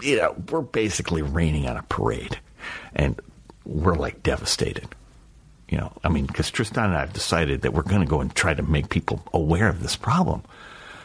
you 0.02 0.18
know, 0.18 0.36
we're 0.50 0.62
basically 0.62 1.22
raining 1.22 1.68
on 1.68 1.78
a 1.78 1.84
parade. 1.84 2.38
And 2.96 3.20
we're 3.66 3.96
like 3.96 4.24
devastated. 4.24 4.88
You 5.70 5.78
know, 5.78 5.92
I 6.04 6.10
mean, 6.10 6.26
because 6.26 6.52
Tristan 6.52 6.86
and 6.86 6.96
I 6.96 7.00
have 7.02 7.14
decided 7.14 7.62
that 7.62 7.74
we're 7.74 7.84
going 7.84 8.02
to 8.02 8.08
go 8.08 8.22
and 8.22 8.34
try 8.36 8.54
to 8.54 8.62
make 8.62 8.90
people 8.90 9.24
aware 9.34 9.68
of 9.68 9.82
this 9.82 9.96
problem 9.96 10.44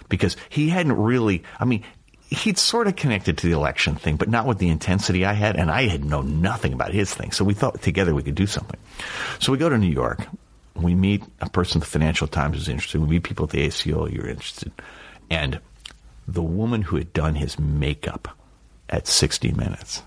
because 0.08 0.36
he 0.48 0.68
hadn't 0.68 0.96
really, 0.96 1.42
I 1.58 1.64
mean, 1.64 1.84
he'd 2.28 2.58
sort 2.58 2.86
of 2.86 2.96
connected 2.96 3.38
to 3.38 3.46
the 3.46 3.52
election 3.52 3.94
thing, 3.94 4.16
but 4.16 4.28
not 4.28 4.46
with 4.46 4.58
the 4.58 4.68
intensity 4.68 5.24
I 5.24 5.32
had, 5.32 5.56
and 5.56 5.70
I 5.70 5.88
had 5.88 6.04
known 6.04 6.42
nothing 6.42 6.72
about 6.72 6.92
his 6.92 7.14
thing. 7.14 7.32
So 7.32 7.44
we 7.44 7.54
thought 7.54 7.80
together 7.80 8.14
we 8.14 8.22
could 8.22 8.34
do 8.34 8.46
something. 8.46 8.78
So 9.38 9.52
we 9.52 9.58
go 9.58 9.68
to 9.68 9.78
New 9.78 9.86
York. 9.86 10.26
We 10.74 10.94
meet 10.94 11.24
a 11.40 11.48
person 11.48 11.80
the 11.80 11.86
Financial 11.86 12.28
Times 12.28 12.56
who's 12.56 12.68
interested. 12.68 13.00
We 13.00 13.08
meet 13.08 13.22
people 13.22 13.44
at 13.44 13.50
the 13.50 13.62
ACO 13.62 14.06
you're 14.06 14.28
interested. 14.28 14.70
And 15.30 15.60
the 16.26 16.42
woman 16.42 16.82
who 16.82 16.96
had 16.96 17.12
done 17.12 17.34
his 17.34 17.58
makeup 17.58 18.36
at 18.90 19.06
60 19.06 19.52
Minutes 19.52 20.02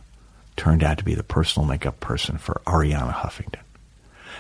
turned 0.62 0.84
out 0.84 1.00
to 1.00 1.04
be 1.04 1.16
the 1.16 1.24
personal 1.24 1.68
makeup 1.68 2.00
person 2.00 2.38
for 2.38 2.62
Arianna 2.68 3.12
Huffington. 3.12 3.62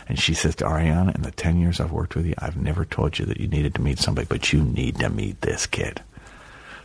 And 0.08 0.20
she 0.20 0.36
says 0.36 0.54
to 0.58 0.66
Arianna, 0.66 1.16
in 1.16 1.24
the 1.24 1.32
10 1.32 1.60
years 1.60 1.80
I've 1.80 1.92
worked 1.92 2.16
with 2.16 2.28
you, 2.28 2.36
I've 2.38 2.58
never 2.58 2.86
told 2.86 3.18
you 3.18 3.26
that 3.26 3.40
you 3.40 3.48
needed 3.48 3.74
to 3.74 3.82
meet 3.82 3.98
somebody, 3.98 4.28
but 4.30 4.54
you 4.54 4.62
need 4.62 5.00
to 5.00 5.10
meet 5.10 5.42
this 5.42 5.66
kid. 5.66 6.00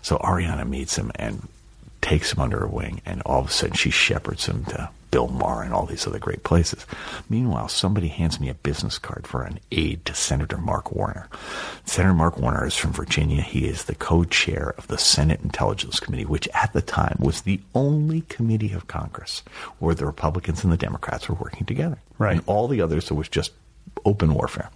So 0.01 0.17
Arianna 0.17 0.67
meets 0.67 0.97
him 0.97 1.13
and 1.17 1.47
takes 2.07 2.33
him 2.33 2.39
under 2.39 2.61
her 2.61 2.69
wing, 2.69 3.01
and 3.05 3.21
all 3.23 3.41
of 3.41 3.49
a 3.49 3.51
sudden 3.51 3.75
she 3.75 3.91
shepherds 3.91 4.47
him 4.47 4.65
to 4.67 4.89
Bill 5.11 5.27
Maher 5.27 5.65
and 5.65 5.75
all 5.75 5.87
these 5.87 6.07
other 6.07 6.21
great 6.21 6.45
places. 6.45 6.87
Meanwhile, 7.29 7.69
somebody 7.69 8.07
hands 8.07 8.39
me 8.39 8.49
a 8.49 8.55
business 8.55 8.97
card 8.97 9.27
for 9.27 9.43
an 9.43 9.59
aide 9.73 10.05
to 10.05 10.15
Senator 10.15 10.57
Mark 10.57 10.93
Warner. 10.93 11.29
Senator 11.85 12.15
Mark 12.15 12.39
Warner 12.39 12.65
is 12.65 12.77
from 12.77 12.93
Virginia. 12.93 13.43
He 13.43 13.67
is 13.67 13.85
the 13.85 13.95
co-chair 13.97 14.73
of 14.79 14.87
the 14.87 14.99
Senate 14.99 15.41
Intelligence 15.43 15.99
Committee, 15.99 16.25
which 16.25 16.49
at 16.55 16.73
the 16.73 16.83
time 16.83 17.17
was 17.19 17.43
the 17.43 17.61
only 17.75 18.21
committee 18.23 18.73
of 18.73 18.87
Congress 18.87 19.43
where 19.81 19.95
the 19.95 20.07
Republicans 20.07 20.63
and 20.63 20.73
the 20.73 20.77
Democrats 20.77 21.29
were 21.29 21.35
working 21.35 21.67
together. 21.67 21.99
Right. 22.19 22.37
And 22.37 22.45
all 22.47 22.69
the 22.69 22.83
others, 22.83 23.11
it 23.11 23.15
was 23.15 23.29
just 23.29 23.51
open 24.05 24.33
warfare. 24.33 24.71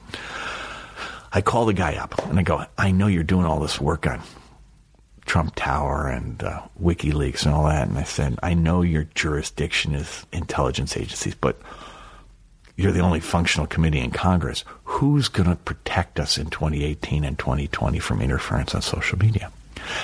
I 1.32 1.42
call 1.42 1.64
the 1.64 1.74
guy 1.74 1.94
up 1.94 2.26
and 2.26 2.40
I 2.40 2.42
go, 2.42 2.64
I 2.76 2.90
know 2.90 3.06
you're 3.06 3.22
doing 3.22 3.46
all 3.46 3.60
this 3.60 3.80
work 3.80 4.08
on 4.08 4.20
Trump 5.30 5.54
Tower 5.54 6.08
and 6.08 6.42
uh, 6.42 6.60
WikiLeaks 6.82 7.44
and 7.44 7.54
all 7.54 7.66
that. 7.66 7.86
And 7.86 7.96
I 7.96 8.02
said, 8.02 8.36
I 8.42 8.52
know 8.52 8.82
your 8.82 9.04
jurisdiction 9.14 9.94
is 9.94 10.26
intelligence 10.32 10.96
agencies, 10.96 11.36
but 11.36 11.56
you're 12.74 12.90
the 12.90 12.98
only 12.98 13.20
functional 13.20 13.68
committee 13.68 14.00
in 14.00 14.10
Congress. 14.10 14.64
Who's 14.82 15.28
going 15.28 15.48
to 15.48 15.54
protect 15.54 16.18
us 16.18 16.36
in 16.36 16.50
2018 16.50 17.22
and 17.22 17.38
2020 17.38 18.00
from 18.00 18.20
interference 18.20 18.74
on 18.74 18.82
social 18.82 19.20
media? 19.20 19.52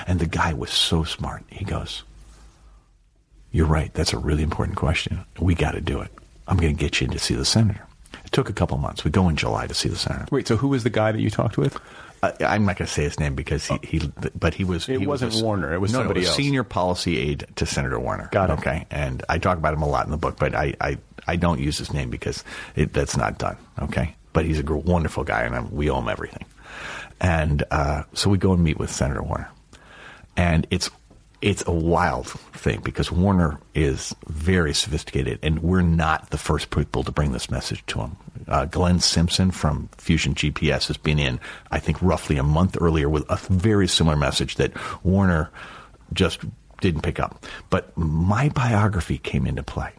And 0.06 0.20
the 0.20 0.26
guy 0.26 0.52
was 0.52 0.70
so 0.70 1.02
smart. 1.02 1.42
He 1.50 1.64
goes, 1.64 2.04
You're 3.50 3.66
right. 3.66 3.92
That's 3.94 4.12
a 4.12 4.18
really 4.18 4.44
important 4.44 4.78
question. 4.78 5.24
We 5.40 5.56
got 5.56 5.72
to 5.72 5.80
do 5.80 6.00
it. 6.02 6.12
I'm 6.46 6.56
going 6.56 6.76
to 6.76 6.80
get 6.80 7.00
you 7.00 7.06
in 7.06 7.12
to 7.14 7.18
see 7.18 7.34
the 7.34 7.44
senator. 7.44 7.84
It 8.24 8.30
took 8.30 8.48
a 8.48 8.52
couple 8.52 8.78
months. 8.78 9.02
We 9.02 9.10
go 9.10 9.28
in 9.28 9.34
July 9.34 9.66
to 9.66 9.74
see 9.74 9.88
the 9.88 9.96
senator. 9.96 10.26
Wait, 10.30 10.46
so 10.46 10.56
who 10.56 10.68
was 10.68 10.84
the 10.84 10.90
guy 10.90 11.10
that 11.10 11.20
you 11.20 11.30
talked 11.30 11.58
with? 11.58 11.76
I, 12.22 12.32
I'm 12.40 12.64
not 12.64 12.76
going 12.76 12.86
to 12.86 12.92
say 12.92 13.02
his 13.04 13.20
name 13.20 13.34
because 13.34 13.66
he, 13.66 13.78
he 13.82 14.12
but 14.38 14.54
he 14.54 14.64
was. 14.64 14.88
It 14.88 15.00
he 15.00 15.06
was 15.06 15.22
wasn't 15.22 15.42
a- 15.42 15.44
Warner. 15.44 15.74
It 15.74 15.78
was 15.78 15.92
no, 15.92 15.98
somebody 16.00 16.20
no, 16.20 16.26
a 16.26 16.28
else. 16.28 16.36
Senior 16.36 16.64
policy 16.64 17.18
aide 17.18 17.46
to 17.56 17.66
Senator 17.66 17.98
Warner. 18.00 18.28
Got 18.32 18.50
it. 18.50 18.52
Okay, 18.54 18.86
and 18.90 19.22
I 19.28 19.38
talk 19.38 19.58
about 19.58 19.74
him 19.74 19.82
a 19.82 19.88
lot 19.88 20.04
in 20.06 20.10
the 20.10 20.16
book, 20.16 20.38
but 20.38 20.54
I 20.54 20.74
I, 20.80 20.98
I 21.26 21.36
don't 21.36 21.60
use 21.60 21.78
his 21.78 21.92
name 21.92 22.10
because 22.10 22.42
it, 22.74 22.92
that's 22.92 23.16
not 23.16 23.38
done. 23.38 23.56
Okay, 23.82 24.14
but 24.32 24.44
he's 24.44 24.58
a 24.60 24.62
wonderful 24.64 25.24
guy, 25.24 25.42
and 25.42 25.54
I'm, 25.54 25.70
we 25.70 25.90
owe 25.90 25.98
him 26.00 26.08
everything. 26.08 26.44
And 27.20 27.62
uh, 27.70 28.02
so 28.14 28.30
we 28.30 28.38
go 28.38 28.52
and 28.52 28.62
meet 28.62 28.78
with 28.78 28.90
Senator 28.90 29.22
Warner, 29.22 29.50
and 30.36 30.66
it's 30.70 30.90
it's 31.42 31.62
a 31.66 31.72
wild 31.72 32.28
thing 32.28 32.80
because 32.80 33.12
Warner 33.12 33.58
is 33.74 34.14
very 34.26 34.72
sophisticated, 34.72 35.38
and 35.42 35.62
we're 35.62 35.82
not 35.82 36.30
the 36.30 36.38
first 36.38 36.70
people 36.70 37.04
to 37.04 37.12
bring 37.12 37.32
this 37.32 37.50
message 37.50 37.84
to 37.86 38.00
him. 38.00 38.16
Uh, 38.48 38.64
Glenn 38.64 39.00
Simpson 39.00 39.50
from 39.50 39.88
Fusion 39.98 40.34
GPS 40.34 40.86
has 40.88 40.96
been 40.96 41.18
in, 41.18 41.40
I 41.70 41.78
think, 41.78 42.00
roughly 42.00 42.36
a 42.36 42.42
month 42.42 42.76
earlier 42.80 43.08
with 43.08 43.24
a 43.28 43.36
very 43.36 43.88
similar 43.88 44.16
message 44.16 44.56
that 44.56 44.72
Warner 45.04 45.50
just 46.12 46.40
didn't 46.80 47.02
pick 47.02 47.20
up. 47.20 47.44
But 47.70 47.96
my 47.96 48.48
biography 48.50 49.18
came 49.18 49.46
into 49.46 49.62
play. 49.62 49.92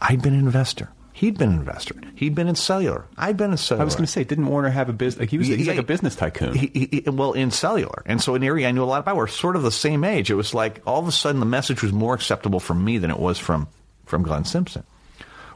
I'd 0.00 0.22
been 0.22 0.34
an 0.34 0.40
investor. 0.40 0.90
He'd 1.20 1.36
been 1.36 1.50
an 1.50 1.58
investor. 1.58 1.94
He'd 2.14 2.34
been 2.34 2.48
in 2.48 2.54
cellular. 2.54 3.04
I'd 3.18 3.36
been 3.36 3.50
in 3.50 3.58
cellular. 3.58 3.82
I 3.82 3.84
was 3.84 3.94
going 3.94 4.06
to 4.06 4.10
say, 4.10 4.24
didn't 4.24 4.46
Warner 4.46 4.70
have 4.70 4.88
a 4.88 4.94
business? 4.94 5.20
Like 5.20 5.28
he 5.28 5.36
was, 5.36 5.48
he's 5.48 5.66
Yeah, 5.66 5.72
like 5.72 5.80
a 5.80 5.82
business 5.82 6.16
tycoon. 6.16 6.54
He, 6.54 6.70
he, 6.72 7.02
he- 7.04 7.10
well, 7.10 7.34
in 7.34 7.50
cellular, 7.50 8.02
and 8.06 8.22
so 8.22 8.34
an 8.36 8.42
area 8.42 8.66
I 8.66 8.70
knew 8.70 8.82
a 8.82 8.86
lot 8.86 9.00
about. 9.00 9.16
We're 9.16 9.26
sort 9.26 9.54
of 9.54 9.62
the 9.62 9.70
same 9.70 10.02
age. 10.02 10.30
It 10.30 10.34
was 10.34 10.54
like 10.54 10.80
all 10.86 10.98
of 10.98 11.06
a 11.06 11.12
sudden 11.12 11.38
the 11.38 11.44
message 11.44 11.82
was 11.82 11.92
more 11.92 12.14
acceptable 12.14 12.58
from 12.58 12.82
me 12.82 12.96
than 12.96 13.10
it 13.10 13.18
was 13.18 13.38
from 13.38 13.68
from 14.06 14.22
Glenn 14.22 14.46
Simpson, 14.46 14.82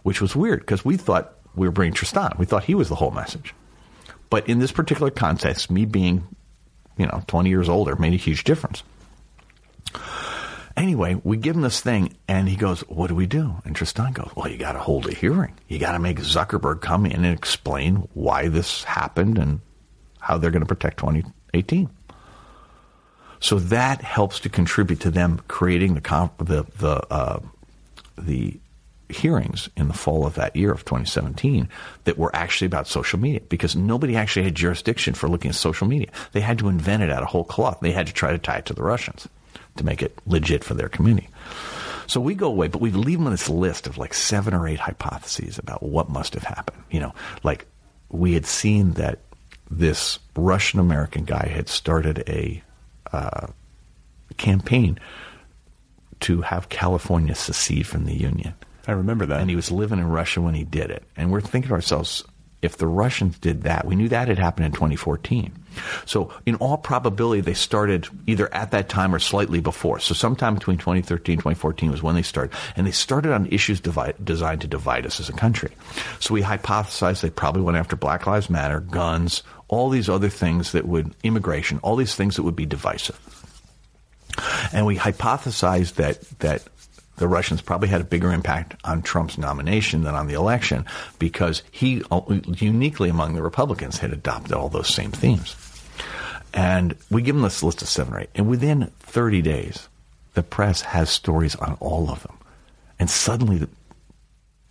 which 0.03 0.21
was 0.21 0.37
weird 0.37 0.61
because 0.61 0.85
we 0.85 0.99
thought 0.99 1.33
we 1.55 1.67
were 1.67 1.73
bringing 1.73 1.95
Tristan. 1.95 2.35
We 2.37 2.45
thought 2.45 2.65
he 2.65 2.75
was 2.75 2.91
the 2.91 2.95
whole 2.97 3.11
message. 3.11 3.55
But 4.29 4.47
in 4.51 4.59
this 4.59 4.71
particular 4.71 5.11
context, 5.11 5.71
me 5.71 5.87
being, 5.87 6.27
you 6.99 7.07
know, 7.07 7.23
20 7.27 7.49
years 7.49 7.71
older 7.71 7.97
made 7.97 8.13
a 8.13 8.17
huge 8.17 8.45
difference. 8.45 8.83
Anyway, 10.77 11.21
we 11.23 11.37
give 11.37 11.55
him 11.55 11.63
this 11.63 11.81
thing, 11.81 12.17
and 12.27 12.49
he 12.49 12.57
goes, 12.57 12.81
"What 12.83 13.07
do 13.07 13.15
we 13.15 13.27
do?" 13.27 13.63
And 13.65 13.77
Tristan 13.77 14.13
goes, 14.13 14.31
"Well, 14.35 14.49
you 14.49 14.59
got 14.59 14.73
to 14.73 14.81
hold 14.81 15.07
a 15.07 15.15
hearing. 15.15 15.55
You 15.69 15.79
got 15.79 15.93
to 15.93 16.01
make 16.01 16.19
Zuckerberg 16.19 16.81
come 16.81 17.07
in 17.07 17.25
and 17.25 17.35
explain 17.35 18.09
why 18.15 18.49
this 18.49 18.83
happened 18.83 19.39
and 19.39 19.61
how 20.19 20.37
they're 20.37 20.51
going 20.51 20.63
to 20.63 20.67
protect 20.67 20.99
2018." 20.99 21.91
So 23.39 23.59
that 23.59 24.03
helps 24.03 24.41
to 24.41 24.49
contribute 24.49 25.01
to 25.01 25.11
them 25.11 25.41
creating 25.47 25.95
the 25.95 26.01
comp- 26.01 26.39
the 26.39 26.65
the 26.79 27.13
uh, 27.13 27.39
the 28.19 28.59
hearings 29.09 29.69
in 29.77 29.87
the 29.87 29.95
fall 29.95 30.27
of 30.27 30.35
that 30.35 30.57
year 30.57 30.73
of 30.73 30.85
2017 30.85 31.69
that 32.03 32.19
were 32.19 32.35
actually 32.35 32.67
about 32.67 32.89
social 32.89 33.19
media 33.19 33.41
because 33.49 33.77
nobody 33.77 34.17
actually 34.17 34.43
had 34.43 34.55
jurisdiction 34.55 35.15
for 35.15 35.29
looking 35.29 35.51
at 35.51 35.55
social 35.55 35.87
media. 35.87 36.09
They 36.33 36.41
had 36.41 36.59
to 36.59 36.69
invent 36.69 37.03
it 37.03 37.11
out 37.11 37.23
of 37.23 37.29
whole 37.29 37.45
cloth. 37.45 37.79
They 37.81 37.93
had 37.93 38.09
to 38.09 38.13
try 38.13 38.33
to 38.33 38.39
tie 38.39 38.57
it 38.57 38.67
to 38.67 38.73
the 38.73 38.83
Russians 38.83 39.29
to 39.77 39.85
make 39.85 40.03
it 40.03 40.19
legit 40.27 40.65
for 40.65 40.75
their 40.75 40.89
community. 40.89 41.29
So 42.07 42.21
we 42.21 42.35
go 42.35 42.49
away, 42.49 42.69
but 42.69 42.81
we 42.81 42.91
leave 42.91 43.19
them 43.19 43.27
on 43.27 43.33
this 43.33 43.49
list 43.49 43.87
of 43.87 43.99
like 43.99 44.15
seven 44.15 44.55
or 44.55 44.69
eight 44.69 44.81
hypotheses 44.81 45.59
about 45.59 45.83
what 45.83 46.11
must 46.11 46.35
have 46.35 46.43
happened. 46.43 46.83
You 46.91 47.01
know, 47.01 47.15
like 47.43 47.67
we 48.11 48.35
had 48.35 48.47
seen 48.47 48.93
that 48.93 49.21
this 49.71 50.19
Russian 50.37 50.81
American 50.81 51.25
guy 51.25 51.49
had 51.49 51.69
started 51.69 52.25
a 52.29 52.63
uh, 53.13 53.49
campaign 54.37 54.99
to 56.21 56.43
have 56.43 56.69
California 56.69 57.35
secede 57.35 57.87
from 57.87 58.05
the 58.05 58.15
Union. 58.15 58.55
I 58.87 58.93
remember 58.93 59.27
that. 59.27 59.41
And 59.41 59.51
he 59.51 59.57
was 59.57 59.71
living 59.71 59.99
in 59.99 60.09
Russia 60.09 60.41
when 60.41 60.55
he 60.55 60.65
did 60.65 60.91
it. 60.91 61.05
And 61.17 61.31
we're 61.31 61.41
thinking 61.41 61.69
to 61.69 61.75
ourselves, 61.75 62.25
if 62.65 62.79
the 62.79 62.87
Russians 62.87 63.39
did 63.39 63.65
that, 63.65 63.85
we 63.85 63.95
knew 63.95 64.09
that 64.09 64.29
had 64.29 64.39
happened 64.39 64.67
in 64.67 64.73
2014. 64.73 65.53
So, 66.07 66.33
in 66.47 66.55
all 66.57 66.79
probability, 66.79 67.43
they 67.43 67.55
started 67.55 68.09
either 68.27 68.53
at 68.55 68.71
that 68.71 68.89
time 68.89 69.15
or 69.15 69.19
slightly 69.19 69.61
before. 69.61 69.99
So, 69.99 70.15
sometime 70.15 70.55
between 70.55 70.79
2013 70.79 71.35
and 71.35 71.41
2014 71.41 71.91
was 71.91 72.03
when 72.03 72.15
they 72.15 72.23
started. 72.23 72.57
And 72.75 72.87
they 72.87 72.93
started 72.93 73.33
on 73.33 73.47
issues 73.47 73.81
divide, 73.81 74.25
designed 74.25 74.63
to 74.63 74.69
divide 74.69 75.05
us 75.05 75.21
as 75.21 75.29
a 75.29 75.33
country. 75.33 75.73
So, 76.21 76.33
we 76.33 76.43
hypothesized 76.43 77.21
they 77.21 77.31
probably 77.31 77.63
went 77.63 77.77
after 77.77 77.97
Black 77.97 78.27
Lives 78.27 78.49
Matter, 78.49 78.81
guns, 78.81 79.43
all 79.69 79.91
these 79.91 80.09
other 80.09 80.31
things 80.31 80.73
that 80.73 80.87
would, 80.87 81.15
immigration, 81.23 81.81
all 81.83 81.97
these 81.97 82.15
things 82.15 82.37
that 82.37 82.45
would 82.45 82.57
be 82.57 82.67
divisive. 82.67 83.19
And 84.73 84.87
we 84.87 84.97
hypothesized 84.97 85.95
that, 85.95 86.23
that 86.41 86.63
the 87.17 87.29
Russians 87.29 87.63
probably 87.63 87.89
had 87.89 88.01
a 88.01 88.05
bigger 88.05 88.33
impact 88.33 88.75
on 88.85 89.03
Trump's 89.03 89.39
nomination 89.39 90.03
than 90.03 90.15
on 90.15 90.27
the 90.27 90.35
election 90.35 90.85
because 91.19 91.63
he, 91.71 92.03
uh, 92.11 92.21
uniquely 92.57 93.09
among 93.09 93.35
the 93.35 93.43
Republicans, 93.43 93.99
had 93.99 94.13
adopted 94.13 94.53
all 94.53 94.69
those 94.69 94.93
same 94.93 95.13
themes. 95.13 95.57
And 96.53 96.97
we 97.11 97.23
give 97.23 97.35
them 97.35 97.43
this 97.43 97.63
list 97.63 97.83
of 97.83 97.89
seven 97.89 98.15
or 98.15 98.21
eight. 98.21 98.31
And 98.35 98.49
within 98.49 98.91
30 99.01 99.43
days, 99.43 99.89
the 100.35 100.43
press 100.43 100.83
has 100.83 101.11
stories 101.11 101.55
on 101.57 101.77
all 101.81 102.11
of 102.11 102.23
them. 102.23 102.39
And 102.99 103.11
suddenly, 103.11 103.59
the, 103.59 103.69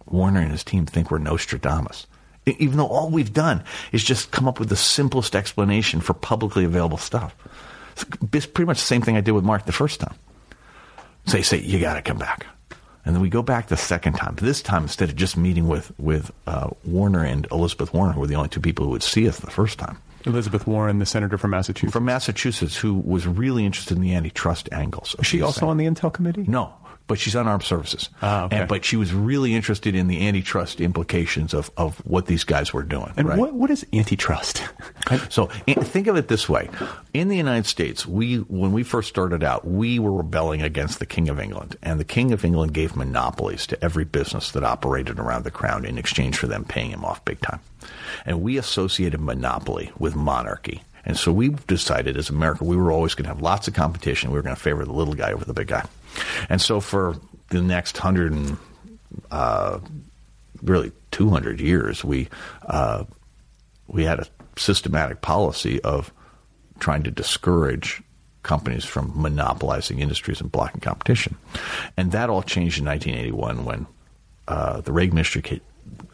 Warner 0.05 0.41
and 0.41 0.51
his 0.51 0.63
team 0.63 0.85
think 0.85 1.11
we're 1.11 1.17
Nostradamus. 1.17 2.07
Even 2.45 2.77
though 2.77 2.87
all 2.87 3.09
we've 3.09 3.33
done 3.33 3.63
is 3.91 4.03
just 4.03 4.31
come 4.31 4.47
up 4.47 4.59
with 4.59 4.69
the 4.69 4.75
simplest 4.75 5.35
explanation 5.35 6.01
for 6.01 6.13
publicly 6.13 6.65
available 6.65 6.97
stuff. 6.97 7.35
It's 8.33 8.45
pretty 8.45 8.65
much 8.65 8.79
the 8.79 8.85
same 8.85 9.01
thing 9.01 9.15
I 9.15 9.21
did 9.21 9.31
with 9.31 9.45
Mark 9.45 9.65
the 9.65 9.71
first 9.71 9.99
time. 9.99 10.15
So 11.25 11.37
they 11.37 11.43
say, 11.43 11.59
you 11.59 11.79
got 11.79 11.95
to 11.95 12.01
come 12.01 12.17
back. 12.17 12.45
And 13.05 13.13
then 13.13 13.21
we 13.21 13.29
go 13.29 13.41
back 13.41 13.67
the 13.67 13.77
second 13.77 14.13
time. 14.13 14.35
This 14.35 14.61
time, 14.61 14.83
instead 14.83 15.09
of 15.09 15.15
just 15.15 15.35
meeting 15.35 15.67
with, 15.67 15.91
with 15.99 16.31
uh, 16.47 16.69
Warner 16.85 17.23
and 17.23 17.45
Elizabeth 17.51 17.93
Warren, 17.93 18.13
who 18.13 18.21
were 18.21 18.27
the 18.27 18.35
only 18.35 18.49
two 18.49 18.61
people 18.61 18.85
who 18.85 18.91
would 18.91 19.03
see 19.03 19.27
us 19.27 19.39
the 19.39 19.51
first 19.51 19.77
time, 19.77 19.97
Elizabeth 20.25 20.65
Warren, 20.65 20.99
the 20.99 21.05
senator 21.05 21.37
from 21.37 21.51
Massachusetts. 21.51 21.91
from 21.91 22.05
Massachusetts, 22.05 22.77
who 22.77 22.93
was 22.93 23.27
really 23.27 23.65
interested 23.65 23.97
in 23.97 24.01
the 24.01 24.15
antitrust 24.15 24.69
angles. 24.71 25.17
Is 25.19 25.27
she 25.27 25.41
also 25.41 25.61
things. 25.61 25.69
on 25.69 25.77
the 25.77 25.85
Intel 25.85 26.13
committee? 26.13 26.45
No, 26.47 26.73
but 27.07 27.19
she's 27.19 27.35
on 27.35 27.47
armed 27.47 27.63
services. 27.63 28.09
Ah, 28.21 28.45
okay. 28.45 28.59
And, 28.59 28.69
but 28.69 28.85
she 28.85 28.95
was 28.95 29.13
really 29.13 29.53
interested 29.53 29.93
in 29.93 30.07
the 30.07 30.27
antitrust 30.27 30.79
implications 30.79 31.53
of, 31.53 31.69
of 31.77 31.97
what 32.05 32.27
these 32.27 32.43
guys 32.43 32.73
were 32.73 32.83
doing. 32.83 33.11
And 33.17 33.27
right? 33.27 33.37
what 33.37 33.53
what 33.53 33.69
is 33.69 33.85
antitrust? 33.93 34.63
So 35.29 35.47
think 35.47 36.07
of 36.07 36.15
it 36.15 36.27
this 36.27 36.47
way: 36.47 36.69
in 37.13 37.27
the 37.27 37.37
United 37.37 37.65
States, 37.65 38.05
we 38.05 38.37
when 38.37 38.71
we 38.71 38.83
first 38.83 39.09
started 39.09 39.43
out, 39.43 39.67
we 39.67 39.99
were 39.99 40.13
rebelling 40.13 40.61
against 40.61 40.99
the 40.99 41.05
King 41.05 41.29
of 41.29 41.39
England, 41.39 41.75
and 41.83 41.99
the 41.99 42.05
King 42.05 42.31
of 42.31 42.45
England 42.45 42.73
gave 42.73 42.95
monopolies 42.95 43.67
to 43.67 43.83
every 43.83 44.05
business 44.05 44.51
that 44.51 44.63
operated 44.63 45.19
around 45.19 45.43
the 45.43 45.51
crown 45.51 45.85
in 45.85 45.97
exchange 45.97 46.37
for 46.37 46.47
them 46.47 46.63
paying 46.63 46.91
him 46.91 47.03
off 47.03 47.23
big 47.25 47.41
time. 47.41 47.59
And 48.25 48.41
we 48.41 48.57
associated 48.57 49.19
monopoly 49.19 49.91
with 49.99 50.15
monarchy, 50.15 50.83
And 51.05 51.17
so 51.17 51.31
we 51.31 51.49
decided 51.67 52.17
as 52.17 52.29
America, 52.29 52.63
we 52.63 52.77
were 52.77 52.91
always 52.91 53.13
going 53.13 53.25
to 53.25 53.29
have 53.29 53.41
lots 53.41 53.67
of 53.67 53.73
competition. 53.73 54.31
We 54.31 54.37
were 54.37 54.41
going 54.43 54.55
to 54.55 54.61
favor 54.61 54.85
the 54.85 54.93
little 54.93 55.13
guy 55.13 55.31
over 55.33 55.43
the 55.43 55.53
big 55.53 55.67
guy. 55.67 55.85
And 56.49 56.61
so 56.61 56.79
for 56.79 57.15
the 57.49 57.61
next 57.61 57.97
hundred 57.97 58.33
and 58.33 58.57
uh, 59.31 59.79
really 60.61 60.91
200 61.11 61.59
years, 61.59 62.03
we 62.03 62.29
uh, 62.65 63.05
we 63.87 64.03
had 64.03 64.19
a 64.19 64.27
systematic 64.55 65.21
policy 65.21 65.81
of 65.81 66.11
trying 66.79 67.03
to 67.03 67.11
discourage 67.11 68.01
companies 68.43 68.83
from 68.83 69.11
monopolizing 69.15 69.99
industries 69.99 70.41
and 70.41 70.51
blocking 70.51 70.81
competition. 70.81 71.37
And 71.95 72.11
that 72.11 72.29
all 72.29 72.43
changed 72.43 72.79
in 72.79 72.85
1981 72.85 73.65
when 73.65 73.87
uh, 74.47 74.81
the 74.81 74.91
Reagan 74.91 75.17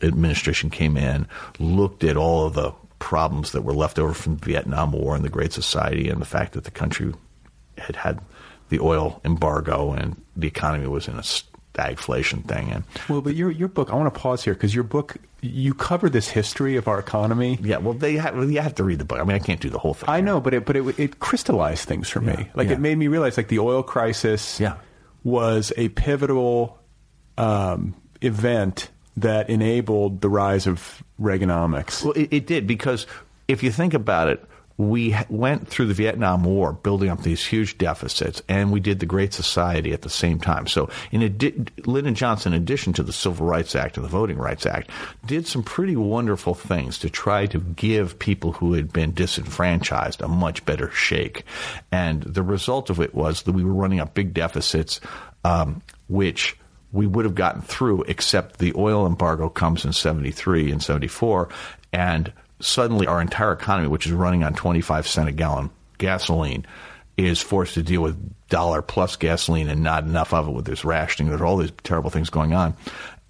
administration 0.03 0.69
came 0.69 0.95
in, 0.95 1.27
looked 1.57 2.03
at 2.03 2.17
all 2.17 2.45
of 2.45 2.53
the 2.53 2.71
problems 2.99 3.53
that 3.53 3.63
were 3.63 3.73
left 3.73 3.97
over 3.97 4.13
from 4.13 4.37
the 4.37 4.45
Vietnam 4.45 4.91
War 4.91 5.15
and 5.15 5.25
the 5.25 5.29
Great 5.29 5.53
Society, 5.53 6.09
and 6.09 6.21
the 6.21 6.25
fact 6.25 6.53
that 6.53 6.65
the 6.65 6.71
country 6.71 7.13
had 7.77 7.95
had 7.95 8.19
the 8.69 8.79
oil 8.79 9.19
embargo 9.25 9.91
and 9.91 10.21
the 10.35 10.47
economy 10.47 10.87
was 10.87 11.07
in 11.07 11.15
a 11.15 11.23
stagflation 11.73 12.47
thing. 12.47 12.71
And 12.71 12.83
well, 13.07 13.21
but 13.21 13.35
your 13.35 13.51
your 13.51 13.67
book, 13.67 13.91
I 13.91 13.95
want 13.95 14.13
to 14.13 14.19
pause 14.19 14.43
here 14.43 14.53
because 14.53 14.73
your 14.73 14.83
book 14.83 15.17
you 15.41 15.73
cover 15.73 16.09
this 16.09 16.27
history 16.27 16.75
of 16.75 16.87
our 16.89 16.99
economy. 16.99 17.57
Yeah, 17.61 17.77
well, 17.77 17.93
they 17.93 18.15
have, 18.17 18.35
well, 18.35 18.49
you 18.49 18.59
have 18.59 18.75
to 18.75 18.83
read 18.83 18.99
the 18.99 19.05
book. 19.05 19.19
I 19.19 19.23
mean, 19.23 19.35
I 19.35 19.39
can't 19.39 19.61
do 19.61 19.69
the 19.69 19.79
whole 19.79 19.93
thing. 19.93 20.09
I 20.09 20.19
know, 20.19 20.41
but 20.41 20.53
it 20.53 20.65
but 20.65 20.75
it, 20.75 20.99
it 20.99 21.19
crystallized 21.19 21.87
things 21.87 22.09
for 22.09 22.21
Yeah, 22.21 22.35
me. 22.35 22.49
Like 22.55 22.67
yeah. 22.67 22.73
it 22.73 22.79
made 22.79 22.97
me 22.97 23.07
realize 23.07 23.37
like 23.37 23.47
the 23.47 23.59
oil 23.59 23.81
crisis 23.83 24.59
Yeah. 24.59 24.75
was 25.23 25.71
a 25.77 25.89
pivotal 25.89 26.77
um, 27.37 27.95
event 28.21 28.89
that 29.17 29.49
enabled 29.49 30.21
the 30.21 30.29
rise 30.29 30.67
of 30.67 31.03
Reaganomics. 31.21 32.03
Well, 32.03 32.13
it, 32.13 32.29
it 32.31 32.47
did 32.47 32.67
because 32.67 33.07
if 33.47 33.63
you 33.63 33.71
think 33.71 33.93
about 33.93 34.27
it, 34.29 34.43
we 34.79 35.13
went 35.27 35.67
through 35.67 35.87
the 35.87 35.93
Vietnam 35.93 36.45
War 36.45 36.71
building 36.71 37.09
up 37.09 37.21
these 37.21 37.45
huge 37.45 37.77
deficits, 37.77 38.41
and 38.47 38.71
we 38.71 38.79
did 38.79 39.01
the 39.01 39.05
Great 39.05 39.33
Society 39.33 39.91
at 39.91 40.03
the 40.03 40.09
same 40.09 40.39
time. 40.39 40.67
So, 40.67 40.89
in 41.11 41.19
addi- 41.19 41.69
Lyndon 41.85 42.15
Johnson, 42.15 42.53
in 42.53 42.61
addition 42.61 42.93
to 42.93 43.03
the 43.03 43.11
Civil 43.11 43.45
Rights 43.45 43.75
Act 43.75 43.97
and 43.97 44.05
the 44.05 44.09
Voting 44.09 44.37
Rights 44.37 44.65
Act, 44.65 44.89
did 45.25 45.45
some 45.45 45.63
pretty 45.63 45.97
wonderful 45.97 46.53
things 46.53 46.97
to 46.99 47.09
try 47.09 47.45
to 47.47 47.59
give 47.59 48.19
people 48.19 48.53
who 48.53 48.71
had 48.71 48.93
been 48.93 49.13
disenfranchised 49.13 50.21
a 50.21 50.29
much 50.29 50.65
better 50.65 50.89
shake. 50.91 51.43
And 51.91 52.23
the 52.23 52.41
result 52.41 52.89
of 52.89 53.01
it 53.01 53.13
was 53.13 53.43
that 53.43 53.51
we 53.51 53.65
were 53.65 53.73
running 53.73 53.99
up 53.99 54.13
big 54.13 54.33
deficits, 54.33 55.01
um, 55.43 55.81
which 56.07 56.55
we 56.93 57.05
would 57.05 57.25
have 57.25 57.35
gotten 57.35 57.61
through, 57.63 58.03
except 58.03 58.59
the 58.59 58.73
oil 58.77 59.05
embargo 59.05 59.49
comes 59.49 59.83
in 59.83 59.91
73 59.91 60.71
and 60.71 60.81
74, 60.81 61.49
and 61.91 62.31
suddenly 62.59 63.07
our 63.07 63.21
entire 63.21 63.51
economy, 63.51 63.87
which 63.87 64.05
is 64.05 64.11
running 64.11 64.43
on 64.43 64.53
25 64.53 65.07
cent 65.07 65.29
a 65.29 65.31
gallon 65.31 65.69
gasoline, 65.97 66.65
is 67.17 67.41
forced 67.41 67.73
to 67.73 67.83
deal 67.83 68.01
with 68.01 68.17
dollar 68.49 68.81
plus 68.81 69.15
gasoline 69.15 69.69
and 69.69 69.83
not 69.83 70.03
enough 70.03 70.33
of 70.33 70.47
it 70.47 70.51
with 70.51 70.65
this 70.65 70.85
rationing. 70.85 71.29
There's 71.29 71.41
all 71.41 71.57
these 71.57 71.71
terrible 71.83 72.09
things 72.09 72.29
going 72.29 72.53
on. 72.53 72.75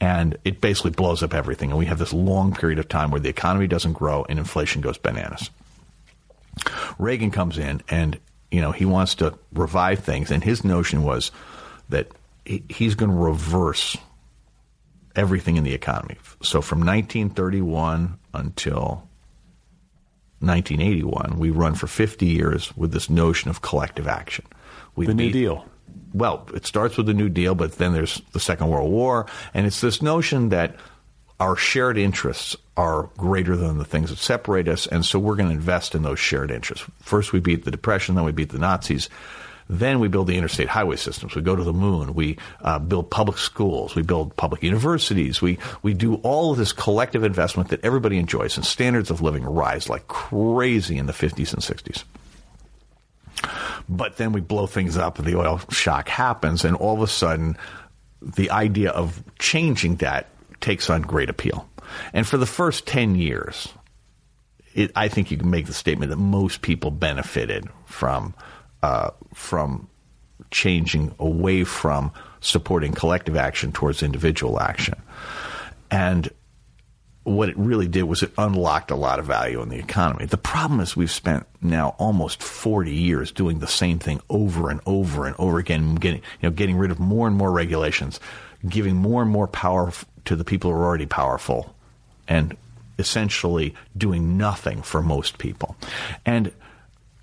And 0.01 0.37
it 0.45 0.61
basically 0.61 0.91
blows 0.91 1.23
up 1.23 1.33
everything. 1.33 1.71
And 1.71 1.79
we 1.79 1.87
have 1.87 1.99
this 1.99 2.13
long 2.13 2.53
period 2.53 2.79
of 2.79 2.87
time 2.87 3.11
where 3.11 3.19
the 3.19 3.29
economy 3.29 3.67
doesn't 3.67 3.93
grow 3.93 4.25
and 4.29 4.39
inflation 4.39 4.81
goes 4.81 4.97
bananas. 4.97 5.49
Reagan 6.97 7.31
comes 7.31 7.57
in 7.57 7.81
and 7.89 8.19
you 8.51 8.61
know 8.61 8.71
he 8.71 8.85
wants 8.85 9.15
to 9.15 9.37
revive 9.53 9.99
things, 9.99 10.31
and 10.31 10.43
his 10.43 10.63
notion 10.63 11.03
was 11.03 11.31
that 11.89 12.07
he, 12.45 12.63
he's 12.69 12.95
going 12.95 13.11
to 13.11 13.17
reverse 13.17 13.97
everything 15.15 15.57
in 15.57 15.63
the 15.63 15.73
economy. 15.73 16.17
So 16.41 16.61
from 16.61 16.79
1931 16.79 18.17
until 18.33 19.08
1981, 20.41 21.37
we 21.37 21.49
run 21.49 21.75
for 21.75 21.87
50 21.87 22.25
years 22.25 22.75
with 22.77 22.91
this 22.91 23.09
notion 23.09 23.49
of 23.49 23.61
collective 23.61 24.07
action. 24.07 24.45
We 24.95 25.05
the 25.05 25.13
New 25.13 25.31
Deal. 25.31 25.65
well, 26.13 26.47
it 26.53 26.65
starts 26.65 26.97
with 26.97 27.05
the 27.05 27.13
New 27.13 27.29
Deal, 27.29 27.55
but 27.55 27.73
then 27.73 27.93
there's 27.93 28.21
the 28.31 28.39
Second 28.39 28.67
World 28.67 28.91
War, 28.91 29.25
and 29.53 29.65
it's 29.65 29.81
this 29.81 30.01
notion 30.01 30.49
that 30.49 30.75
our 31.39 31.55
shared 31.55 31.97
interests 31.97 32.55
are 32.75 33.09
greater 33.17 33.55
than 33.55 33.77
the 33.77 33.85
things 33.85 34.09
that 34.09 34.19
separate 34.19 34.67
us, 34.67 34.87
and 34.87 35.05
so 35.05 35.19
we're 35.19 35.35
going 35.35 35.49
to 35.49 35.55
invest 35.55 35.95
in 35.95 36.03
those 36.03 36.19
shared 36.19 36.51
interests. 36.51 36.85
First, 36.99 37.31
we 37.31 37.39
beat 37.39 37.65
the 37.65 37.71
Depression, 37.71 38.15
then 38.15 38.25
we 38.25 38.31
beat 38.31 38.49
the 38.49 38.59
Nazis. 38.59 39.09
Then 39.71 39.99
we 39.99 40.07
build 40.07 40.25
the 40.25 40.35
interstate 40.35 40.67
highway 40.67 40.95
systems. 40.95 41.35
We 41.35 41.43
go 41.43 41.55
to 41.55 41.63
the 41.63 41.73
moon. 41.73 42.15
We 42.15 42.37
uh, 42.61 42.79
build 42.79 43.11
public 43.11 43.37
schools. 43.37 43.93
We 43.93 44.01
build 44.01 44.35
public 44.35 44.63
universities. 44.63 45.43
We 45.43 45.59
we 45.83 45.93
do 45.93 46.15
all 46.15 46.51
of 46.51 46.57
this 46.57 46.73
collective 46.73 47.23
investment 47.23 47.69
that 47.69 47.85
everybody 47.85 48.17
enjoys, 48.17 48.57
and 48.57 48.65
standards 48.65 49.11
of 49.11 49.21
living 49.21 49.43
rise 49.43 49.87
like 49.87 50.07
crazy 50.07 50.97
in 50.97 51.05
the 51.05 51.13
50s 51.13 51.53
and 51.53 51.61
60s. 51.61 52.03
But 53.87 54.17
then 54.17 54.31
we 54.31 54.41
blow 54.41 54.65
things 54.65 54.97
up, 54.97 55.19
and 55.19 55.27
the 55.27 55.37
oil 55.37 55.61
shock 55.69 56.09
happens, 56.09 56.65
and 56.65 56.75
all 56.75 56.95
of 56.95 57.01
a 57.01 57.07
sudden, 57.07 57.55
the 58.21 58.49
idea 58.49 58.89
of 58.89 59.23
changing 59.37 59.97
that 59.97 60.27
takes 60.61 60.89
on 60.89 61.03
great 61.03 61.29
appeal. 61.29 61.69
And 62.11 62.27
for 62.27 62.37
the 62.37 62.45
first 62.45 62.85
10 62.85 63.15
years, 63.15 63.69
it, 64.73 64.91
I 64.95 65.07
think 65.07 65.31
you 65.31 65.37
can 65.37 65.49
make 65.49 65.67
the 65.67 65.73
statement 65.73 66.09
that 66.09 66.17
most 66.17 66.61
people 66.61 66.91
benefited 66.91 67.67
from 67.85 68.33
uh, 68.83 69.11
from 69.33 69.87
changing 70.51 71.13
away 71.19 71.63
from 71.63 72.11
supporting 72.41 72.93
collective 72.93 73.35
action 73.35 73.71
towards 73.71 74.01
individual 74.01 74.59
action. 74.59 74.95
And 75.91 76.29
what 77.23 77.49
it 77.49 77.57
really 77.57 77.87
did 77.87 78.03
was 78.03 78.23
it 78.23 78.31
unlocked 78.37 78.91
a 78.91 78.95
lot 78.95 79.19
of 79.19 79.25
value 79.25 79.61
in 79.61 79.69
the 79.69 79.77
economy. 79.77 80.25
The 80.25 80.37
problem 80.37 80.79
is 80.79 80.95
we've 80.95 81.11
spent 81.11 81.45
now 81.61 81.89
almost 81.97 82.41
40 82.41 82.91
years 82.91 83.31
doing 83.31 83.59
the 83.59 83.67
same 83.67 83.99
thing 83.99 84.21
over 84.29 84.69
and 84.69 84.79
over 84.85 85.25
and 85.25 85.35
over 85.37 85.59
again, 85.59 85.95
getting, 85.95 86.21
you 86.21 86.49
know, 86.49 86.51
getting 86.51 86.77
rid 86.77 86.91
of 86.91 86.99
more 86.99 87.27
and 87.27 87.35
more 87.35 87.51
regulations, 87.51 88.19
giving 88.67 88.95
more 88.95 89.21
and 89.21 89.29
more 89.29 89.47
power 89.47 89.91
to 90.25 90.35
the 90.35 90.43
people 90.43 90.71
who 90.71 90.77
are 90.77 90.85
already 90.85 91.05
powerful, 91.05 91.75
and 92.27 92.55
essentially 92.97 93.75
doing 93.97 94.37
nothing 94.37 94.81
for 94.81 95.01
most 95.01 95.37
people. 95.37 95.75
And, 96.25 96.51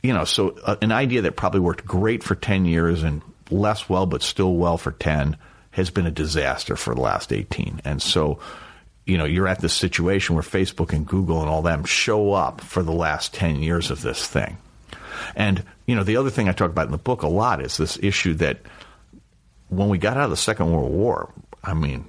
you 0.02 0.12
know, 0.12 0.24
so 0.24 0.56
uh, 0.64 0.76
an 0.82 0.92
idea 0.92 1.22
that 1.22 1.36
probably 1.36 1.60
worked 1.60 1.84
great 1.84 2.22
for 2.22 2.34
10 2.34 2.64
years 2.64 3.02
and 3.02 3.22
less 3.50 3.88
well, 3.88 4.06
but 4.06 4.22
still 4.22 4.54
well 4.54 4.78
for 4.78 4.92
10 4.92 5.36
has 5.70 5.90
been 5.90 6.06
a 6.06 6.10
disaster 6.10 6.76
for 6.76 6.94
the 6.94 7.00
last 7.00 7.32
18. 7.32 7.82
And 7.84 8.00
so, 8.00 8.38
you 9.04 9.18
know, 9.18 9.24
you're 9.24 9.48
at 9.48 9.60
this 9.60 9.74
situation 9.74 10.34
where 10.34 10.42
Facebook 10.42 10.92
and 10.92 11.06
Google 11.06 11.40
and 11.40 11.50
all 11.50 11.62
them 11.62 11.84
show 11.84 12.32
up 12.32 12.60
for 12.60 12.82
the 12.82 12.92
last 12.92 13.34
10 13.34 13.62
years 13.62 13.90
of 13.90 14.02
this 14.02 14.26
thing. 14.26 14.58
And, 15.34 15.64
you 15.86 15.94
know, 15.94 16.04
the 16.04 16.16
other 16.16 16.30
thing 16.30 16.48
I 16.48 16.52
talk 16.52 16.70
about 16.70 16.86
in 16.86 16.92
the 16.92 16.98
book 16.98 17.22
a 17.22 17.28
lot 17.28 17.62
is 17.62 17.76
this 17.76 17.98
issue 18.02 18.34
that 18.34 18.58
when 19.68 19.88
we 19.88 19.98
got 19.98 20.16
out 20.16 20.24
of 20.24 20.30
the 20.30 20.36
Second 20.36 20.72
World 20.72 20.92
War, 20.92 21.32
I 21.62 21.74
mean, 21.74 22.06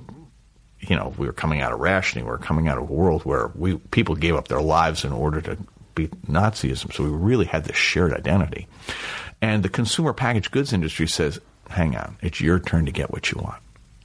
you 0.79 0.95
know, 0.95 1.13
we 1.17 1.25
were 1.25 1.33
coming 1.33 1.61
out 1.61 1.73
of 1.73 1.79
rationing. 1.79 2.25
We 2.25 2.31
were 2.31 2.37
coming 2.37 2.67
out 2.67 2.77
of 2.77 2.89
a 2.89 2.93
world 2.93 3.23
where 3.23 3.47
we 3.55 3.77
people 3.77 4.15
gave 4.15 4.35
up 4.35 4.47
their 4.47 4.61
lives 4.61 5.03
in 5.03 5.11
order 5.11 5.41
to 5.41 5.57
beat 5.97 6.21
Nazism. 6.27 6.93
So 6.93 7.03
we 7.03 7.09
really 7.09 7.45
had 7.45 7.65
this 7.65 7.75
shared 7.75 8.13
identity. 8.13 8.67
And 9.41 9.63
the 9.63 9.69
consumer 9.69 10.13
packaged 10.13 10.51
goods 10.51 10.71
industry 10.71 11.07
says, 11.07 11.41
hang 11.69 11.95
on, 11.95 12.17
it's 12.21 12.39
your 12.39 12.59
turn 12.59 12.85
to 12.85 12.91
get 12.91 13.11
what 13.11 13.31
you 13.31 13.41
want. 13.41 13.61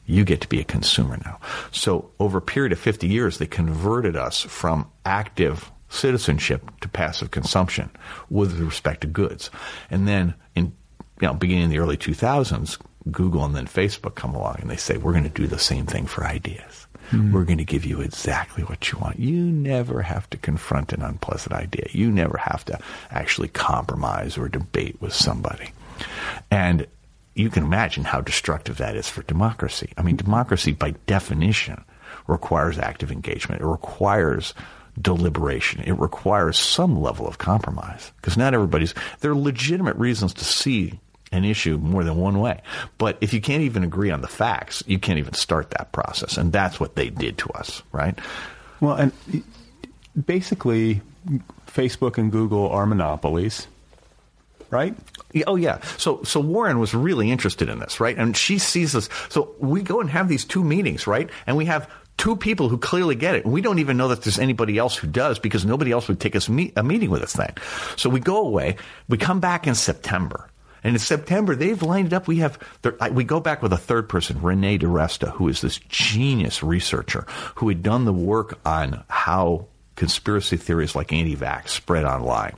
You 0.06 0.24
get 0.24 0.40
to 0.40 0.48
be 0.48 0.60
a 0.60 0.64
consumer 0.64 1.18
now. 1.24 1.38
So 1.70 2.10
over 2.18 2.38
a 2.38 2.42
period 2.42 2.72
of 2.72 2.78
50 2.80 3.06
years, 3.06 3.38
they 3.38 3.46
converted 3.46 4.16
us 4.16 4.40
from 4.40 4.90
active 5.06 5.70
citizenship 5.90 6.68
to 6.80 6.88
passive 6.88 7.30
consumption 7.30 7.90
with 8.30 8.58
respect 8.58 9.02
to 9.02 9.06
goods. 9.06 9.50
And 9.90 10.08
then 10.08 10.34
in 10.54 10.72
you 11.20 11.28
know, 11.28 11.34
beginning 11.34 11.64
in 11.64 11.70
the 11.70 11.78
early 11.78 11.96
2000s, 11.96 12.78
Google 13.10 13.44
and 13.44 13.54
then 13.54 13.66
Facebook 13.66 14.14
come 14.14 14.34
along 14.34 14.56
and 14.60 14.70
they 14.70 14.76
say, 14.76 14.96
we're 14.96 15.12
going 15.12 15.24
to 15.24 15.30
do 15.30 15.46
the 15.46 15.58
same 15.58 15.86
thing 15.86 16.06
for 16.06 16.24
ideas. 16.24 16.81
Hmm. 17.12 17.30
We're 17.30 17.44
going 17.44 17.58
to 17.58 17.64
give 17.64 17.84
you 17.84 18.00
exactly 18.00 18.64
what 18.64 18.90
you 18.90 18.98
want. 18.98 19.18
You 19.18 19.44
never 19.44 20.00
have 20.00 20.28
to 20.30 20.38
confront 20.38 20.94
an 20.94 21.02
unpleasant 21.02 21.52
idea. 21.52 21.86
You 21.92 22.10
never 22.10 22.38
have 22.38 22.64
to 22.66 22.78
actually 23.10 23.48
compromise 23.48 24.38
or 24.38 24.48
debate 24.48 24.96
with 25.00 25.12
somebody. 25.12 25.72
And 26.50 26.86
you 27.34 27.50
can 27.50 27.64
imagine 27.64 28.04
how 28.04 28.22
destructive 28.22 28.78
that 28.78 28.96
is 28.96 29.10
for 29.10 29.22
democracy. 29.24 29.92
I 29.98 30.02
mean, 30.02 30.16
democracy 30.16 30.72
by 30.72 30.92
definition 31.06 31.84
requires 32.26 32.78
active 32.78 33.12
engagement. 33.12 33.60
It 33.60 33.66
requires 33.66 34.54
deliberation. 35.00 35.82
It 35.82 35.98
requires 35.98 36.58
some 36.58 36.98
level 36.98 37.28
of 37.28 37.36
compromise 37.36 38.10
because 38.16 38.38
not 38.38 38.54
everybody's, 38.54 38.94
there 39.20 39.32
are 39.32 39.36
legitimate 39.36 39.96
reasons 39.96 40.32
to 40.34 40.44
see 40.44 40.98
an 41.32 41.44
issue 41.44 41.78
more 41.78 42.04
than 42.04 42.16
one 42.16 42.38
way. 42.38 42.60
But 42.98 43.18
if 43.20 43.32
you 43.32 43.40
can't 43.40 43.62
even 43.62 43.82
agree 43.82 44.10
on 44.10 44.20
the 44.20 44.28
facts, 44.28 44.82
you 44.86 44.98
can't 44.98 45.18
even 45.18 45.34
start 45.34 45.70
that 45.70 45.92
process. 45.92 46.36
And 46.36 46.52
that's 46.52 46.78
what 46.78 46.94
they 46.94 47.10
did 47.10 47.38
to 47.38 47.48
us, 47.50 47.82
right? 47.90 48.18
Well, 48.80 48.94
and 48.94 49.12
basically, 50.26 51.00
Facebook 51.66 52.18
and 52.18 52.30
Google 52.30 52.68
are 52.68 52.86
monopolies, 52.86 53.66
right? 54.70 54.94
Oh 55.46 55.56
yeah. 55.56 55.80
So 55.96 56.22
so 56.24 56.40
Warren 56.40 56.78
was 56.78 56.94
really 56.94 57.30
interested 57.30 57.68
in 57.68 57.78
this, 57.78 58.00
right? 58.00 58.16
And 58.16 58.36
she 58.36 58.58
sees 58.58 58.92
this. 58.92 59.08
So 59.28 59.54
we 59.58 59.82
go 59.82 60.00
and 60.00 60.10
have 60.10 60.28
these 60.28 60.44
two 60.44 60.62
meetings, 60.62 61.06
right? 61.06 61.30
And 61.46 61.56
we 61.56 61.64
have 61.66 61.88
two 62.18 62.36
people 62.36 62.68
who 62.68 62.78
clearly 62.78 63.14
get 63.14 63.34
it. 63.34 63.44
And 63.44 63.52
we 63.52 63.60
don't 63.60 63.78
even 63.78 63.96
know 63.96 64.08
that 64.08 64.22
there's 64.22 64.38
anybody 64.38 64.78
else 64.78 64.96
who 64.96 65.06
does 65.06 65.38
because 65.38 65.64
nobody 65.64 65.92
else 65.92 66.08
would 66.08 66.20
take 66.20 66.36
us 66.36 66.48
meet, 66.48 66.72
a 66.76 66.82
meeting 66.82 67.10
with 67.10 67.22
us 67.22 67.32
then. 67.32 67.54
So 67.96 68.10
we 68.10 68.20
go 68.20 68.46
away. 68.46 68.76
We 69.08 69.18
come 69.18 69.40
back 69.40 69.66
in 69.66 69.74
September. 69.74 70.48
And 70.84 70.94
in 70.94 70.98
September, 70.98 71.54
they've 71.54 71.82
lined 71.82 72.12
up. 72.12 72.26
We 72.26 72.38
have, 72.38 72.58
we 73.12 73.24
go 73.24 73.40
back 73.40 73.62
with 73.62 73.72
a 73.72 73.78
third 73.78 74.08
person, 74.08 74.42
Renee 74.42 74.78
DiResta, 74.78 75.30
who 75.32 75.48
is 75.48 75.60
this 75.60 75.78
genius 75.88 76.62
researcher 76.62 77.26
who 77.56 77.68
had 77.68 77.82
done 77.82 78.04
the 78.04 78.12
work 78.12 78.58
on 78.64 79.04
how 79.08 79.66
conspiracy 79.94 80.56
theories 80.56 80.96
like 80.96 81.12
anti-vax 81.12 81.68
spread 81.68 82.04
online. 82.04 82.56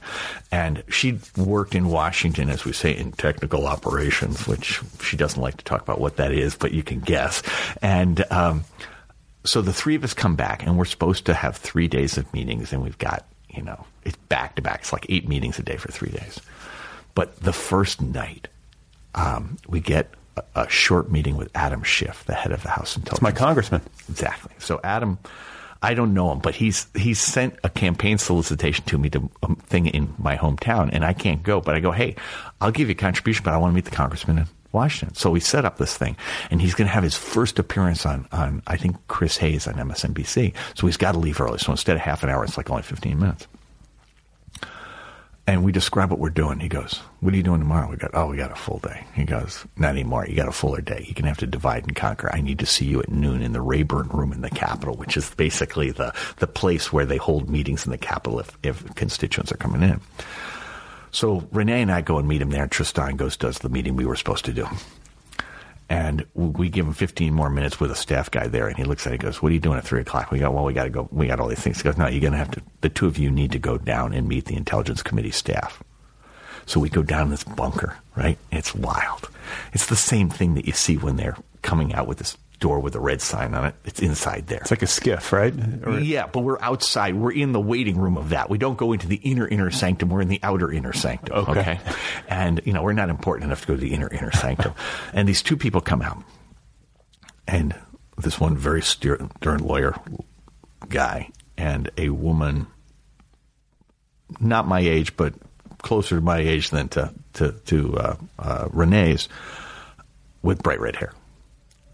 And 0.51 0.83
she 0.89 1.19
worked 1.37 1.75
in 1.75 1.89
Washington, 1.89 2.49
as 2.49 2.65
we 2.65 2.73
say, 2.73 2.97
in 2.97 3.13
technical 3.13 3.67
operations, 3.67 4.47
which 4.47 4.81
she 5.03 5.17
doesn't 5.17 5.43
like 5.43 5.57
to 5.59 5.65
talk 5.65 5.83
about 5.83 6.01
what 6.01 6.17
that 6.17 6.33
is, 6.33 6.55
but 6.55 6.73
you 6.73 6.83
can 6.83 7.01
guess. 7.01 7.43
And, 7.83 8.25
um, 8.31 8.65
so 9.45 9.61
the 9.61 9.75
three 9.75 9.95
of 9.95 10.05
us 10.05 10.15
come 10.15 10.37
back 10.37 10.65
and 10.65 10.79
we're 10.79 10.87
supposed 10.87 11.27
to 11.27 11.35
have 11.35 11.57
three 11.57 11.87
days 11.87 12.17
of 12.17 12.33
meetings 12.33 12.73
and 12.73 12.83
we've 12.83 12.97
got, 12.97 13.27
you 13.51 13.63
know, 13.63 13.85
it's 14.05 14.17
back 14.29 14.57
to 14.57 14.63
back. 14.63 14.81
It's 14.81 14.93
like 14.93 15.05
eight 15.11 15.29
meetings 15.29 15.59
a 15.59 15.63
day 15.63 15.77
for 15.77 15.93
three 15.93 16.11
days. 16.11 16.41
But 17.15 17.37
the 17.41 17.53
first 17.53 18.01
night, 18.01 18.49
um, 19.15 19.57
we 19.69 19.81
get 19.81 20.11
a, 20.37 20.43
a, 20.57 20.69
short 20.69 21.11
meeting 21.11 21.37
with 21.37 21.51
Adam 21.55 21.83
Schiff, 21.83 22.25
the 22.25 22.35
head 22.35 22.53
of 22.53 22.63
the 22.63 22.71
House 22.71 22.97
Intelligence. 22.97 23.19
It's 23.19 23.23
my 23.23 23.33
congressman. 23.33 23.83
Exactly. 24.09 24.53
So 24.59 24.81
Adam, 24.83 25.19
I 25.85 25.95
don't 25.95 26.15
know 26.15 26.33
him, 26.33 26.39
but 26.39 26.55
he's 26.55 26.87
he's 26.95 27.21
sent 27.21 27.57
a 27.63 27.69
campaign 27.69 28.19
solicitation 28.19 28.85
to 28.87 28.99
me 28.99 29.11
to 29.11 29.31
a 29.43 29.47
um, 29.47 29.57
thing 29.57 29.87
in 29.87 30.15
my 30.19 30.37
hometown, 30.37 30.91
and 30.93 31.05
I 31.05 31.13
can't 31.13 31.43
go. 31.43 31.61
But 31.61 31.75
I 31.75 31.81
go, 31.81 31.93
hey, 31.93 32.17
I'll 32.61 32.73
give 32.73 32.89
you 32.89 32.93
a 32.93 32.97
contribution, 32.97 33.45
but 33.45 33.53
I 33.53 33.59
want 33.59 33.73
to 33.73 33.75
meet 33.75 33.85
the 33.85 33.91
congressman 33.91 34.39
in 34.39 34.47
Washington. 34.73 35.15
So 35.15 35.31
we 35.31 35.41
set 35.41 35.65
up 35.65 35.77
this 35.77 35.97
thing, 35.97 36.17
and 36.51 36.61
he's 36.61 36.75
going 36.75 36.89
to 36.89 36.93
have 36.93 37.03
his 37.05 37.17
first 37.17 37.59
appearance 37.59 38.07
on 38.07 38.27
on 38.33 38.63
I 38.67 38.77
think 38.77 38.97
Chris 39.09 39.37
Hayes 39.37 39.69
on 39.69 39.75
MSNBC. 39.75 40.55
So 40.75 40.87
he's 40.87 40.97
got 40.97 41.13
to 41.13 41.19
leave 41.19 41.41
early. 41.41 41.59
So 41.59 41.71
instead 41.71 41.97
of 41.97 42.03
half 42.03 42.23
an 42.23 42.31
hour, 42.31 42.45
it's 42.45 42.57
like 42.57 42.71
only 42.71 42.83
fifteen 42.83 43.19
minutes. 43.21 43.47
And 45.47 45.63
we 45.63 45.73
describe 45.73 46.11
what 46.11 46.21
we're 46.21 46.31
doing. 46.31 46.61
He 46.61 46.69
goes, 46.69 47.03
"What 47.21 47.35
are 47.35 47.37
you 47.37 47.43
doing 47.43 47.61
tomorrow?" 47.61 47.91
We 47.91 47.97
got, 47.97 48.13
"Oh, 48.15 48.29
we 48.29 48.39
got 48.39 48.51
a 48.51 48.57
full 48.57 48.79
day." 48.79 49.05
He 49.15 49.25
goes, 49.25 49.67
"Not 49.77 49.91
anymore. 49.91 50.27
You 50.27 50.37
got 50.37 50.49
a 50.49 50.53
fuller 50.53 50.81
day. 50.81 51.05
You're 51.07 51.15
gonna 51.15 51.29
have 51.29 51.39
to 51.39 51.47
divide 51.47 51.85
and 51.85 51.95
conquer. 51.95 52.35
I 52.35 52.41
need 52.41 52.59
to 52.61 52.67
see 52.67 52.87
you 52.87 53.01
at 53.01 53.11
noon 53.11 53.43
in 53.43 53.53
the 53.53 53.61
Rayburn 53.61 54.09
Room 54.09 54.33
in 54.33 54.41
the 54.41 54.49
Capitol, 54.49 54.97
which 54.97 55.19
is 55.19 55.29
basically 55.37 55.91
the 55.91 56.15
the 56.39 56.47
place 56.47 56.95
where 56.95 57.05
they 57.05 57.19
hold 57.19 57.51
meetings 57.51 57.85
in 57.85 57.91
the 57.93 57.99
Capitol 57.99 58.41
if 58.41 58.57
if 58.63 58.95
constituents 58.95 59.53
are 59.53 59.59
coming 59.59 59.83
in." 59.83 60.01
So 61.11 61.47
Renee 61.53 61.83
and 61.83 61.93
I 61.93 62.01
go 62.01 62.19
and 62.19 62.27
meet 62.27 62.41
him 62.41 62.51
there, 62.51 62.67
Tristan 62.67 63.17
goes 63.17 63.37
does 63.37 63.59
the 63.59 63.69
meeting 63.69 63.97
we 63.97 64.07
were 64.07 64.17
supposed 64.17 64.47
to 64.47 64.53
do. 64.53 64.67
And 65.89 66.25
we 66.35 66.71
give 66.71 66.87
him 66.87 66.95
15 66.95 67.35
more 67.35 67.51
minutes 67.51 67.79
with 67.79 67.91
a 67.91 67.95
staff 67.95 68.31
guy 68.31 68.47
there, 68.47 68.69
and 68.69 68.77
he 68.77 68.85
looks 68.85 69.07
at 69.07 69.13
it 69.13 69.17
and 69.17 69.23
goes, 69.25 69.43
"What 69.43 69.51
are 69.51 69.55
you 69.55 69.61
doing 69.61 69.77
at 69.77 69.85
three 69.85 70.01
o'clock?" 70.01 70.31
We 70.31 70.39
go, 70.39 70.51
"Well, 70.51 70.65
we 70.65 70.73
got 70.73 70.85
to 70.85 70.91
go. 70.91 71.09
We 71.13 71.27
got 71.27 71.41
all 71.41 71.49
these 71.49 71.61
things." 71.61 71.77
He 71.77 71.83
goes, 71.83 71.99
"No, 71.99 72.07
you're 72.07 72.21
going 72.21 72.33
to 72.33 72.39
have 72.39 72.51
to. 72.53 72.63
The 72.81 72.89
two 72.89 73.07
of 73.07 73.19
you 73.19 73.31
need 73.31 73.53
to 73.53 73.59
go 73.59 73.77
down 73.77 74.15
and 74.15 74.27
meet 74.27 74.47
the 74.47 74.57
intelligence 74.57 75.03
committee 75.03 75.31
staff." 75.31 75.83
So 76.67 76.81
we 76.81 76.89
go 76.89 77.03
down 77.03 77.29
this 77.29 77.45
bunker, 77.45 77.99
right? 78.17 78.39
It's 78.51 78.75
wild. 78.75 79.29
It's 79.75 79.87
the 79.87 79.97
same 79.97 80.31
thing 80.31 80.55
that 80.55 80.67
you 80.67 80.73
see 80.73 80.97
when 80.97 81.17
they're 81.17 81.37
coming 81.61 81.95
out 81.95 82.07
with 82.07 82.19
this 82.19 82.39
door 82.65 82.81
with 82.81 82.95
a 82.95 83.01
red 83.01 83.21
sign 83.21 83.53
on 83.55 83.67
it. 83.67 83.75
It's 83.85 84.01
inside 84.01 84.47
there. 84.47 84.61
It's 84.61 84.71
like 84.71 84.81
a 84.81 84.87
SCIF, 84.87 85.33
right? 85.33 85.53
Or... 85.87 86.01
Yeah, 86.01 86.27
but 86.27 86.41
we're 86.41 86.59
outside. 86.63 87.15
We're 87.15 87.31
in 87.31 87.53
the 87.53 87.61
waiting 87.61 87.99
room 87.99 88.17
of 88.17 88.31
that. 88.31 88.49
We 88.49 88.57
don't 88.57 88.79
go 88.79 88.95
into 88.95 89.07
the 89.07 89.17
inner 89.17 89.47
inner 89.47 89.71
sanctum. 89.71 90.09
We're 90.09 90.23
in 90.23 90.29
the 90.29 90.41
outer 90.43 90.73
inner 90.73 90.95
sanctum. 90.95 91.37
Okay. 91.37 91.61
okay? 91.61 91.81
And 92.27 92.63
you 92.65 92.73
know 92.73 92.83
we're 92.83 92.95
not 92.95 93.11
important 93.11 93.45
enough 93.45 93.61
to 93.61 93.67
go 93.67 93.75
to 93.75 93.81
the 93.81 93.93
inner 93.93 94.09
inner 94.09 94.33
sanctum. 94.33 94.73
and 95.13 95.29
these 95.29 95.43
two 95.43 95.59
people 95.59 95.83
come 95.83 96.01
out, 96.01 96.25
and 97.47 97.79
this 98.17 98.41
one 98.41 98.57
very 98.57 98.81
stern 98.81 99.29
lawyer 99.43 99.95
guy 100.89 101.31
and 101.59 101.91
a 101.99 102.09
woman, 102.09 102.67
not 104.41 104.67
my 104.67 104.81
age, 104.81 105.19
but 105.19 105.35
closer 105.83 106.17
to 106.17 106.23
my 106.23 106.39
age 106.39 106.71
than 106.71 106.89
to 106.89 107.13
to, 107.35 107.53
to 107.67 107.99
uh, 107.99 108.17
uh, 108.39 108.69
Renee's, 108.73 109.29
with 110.41 110.63
bright 110.63 110.81
red 110.81 110.97
hair. 110.97 111.13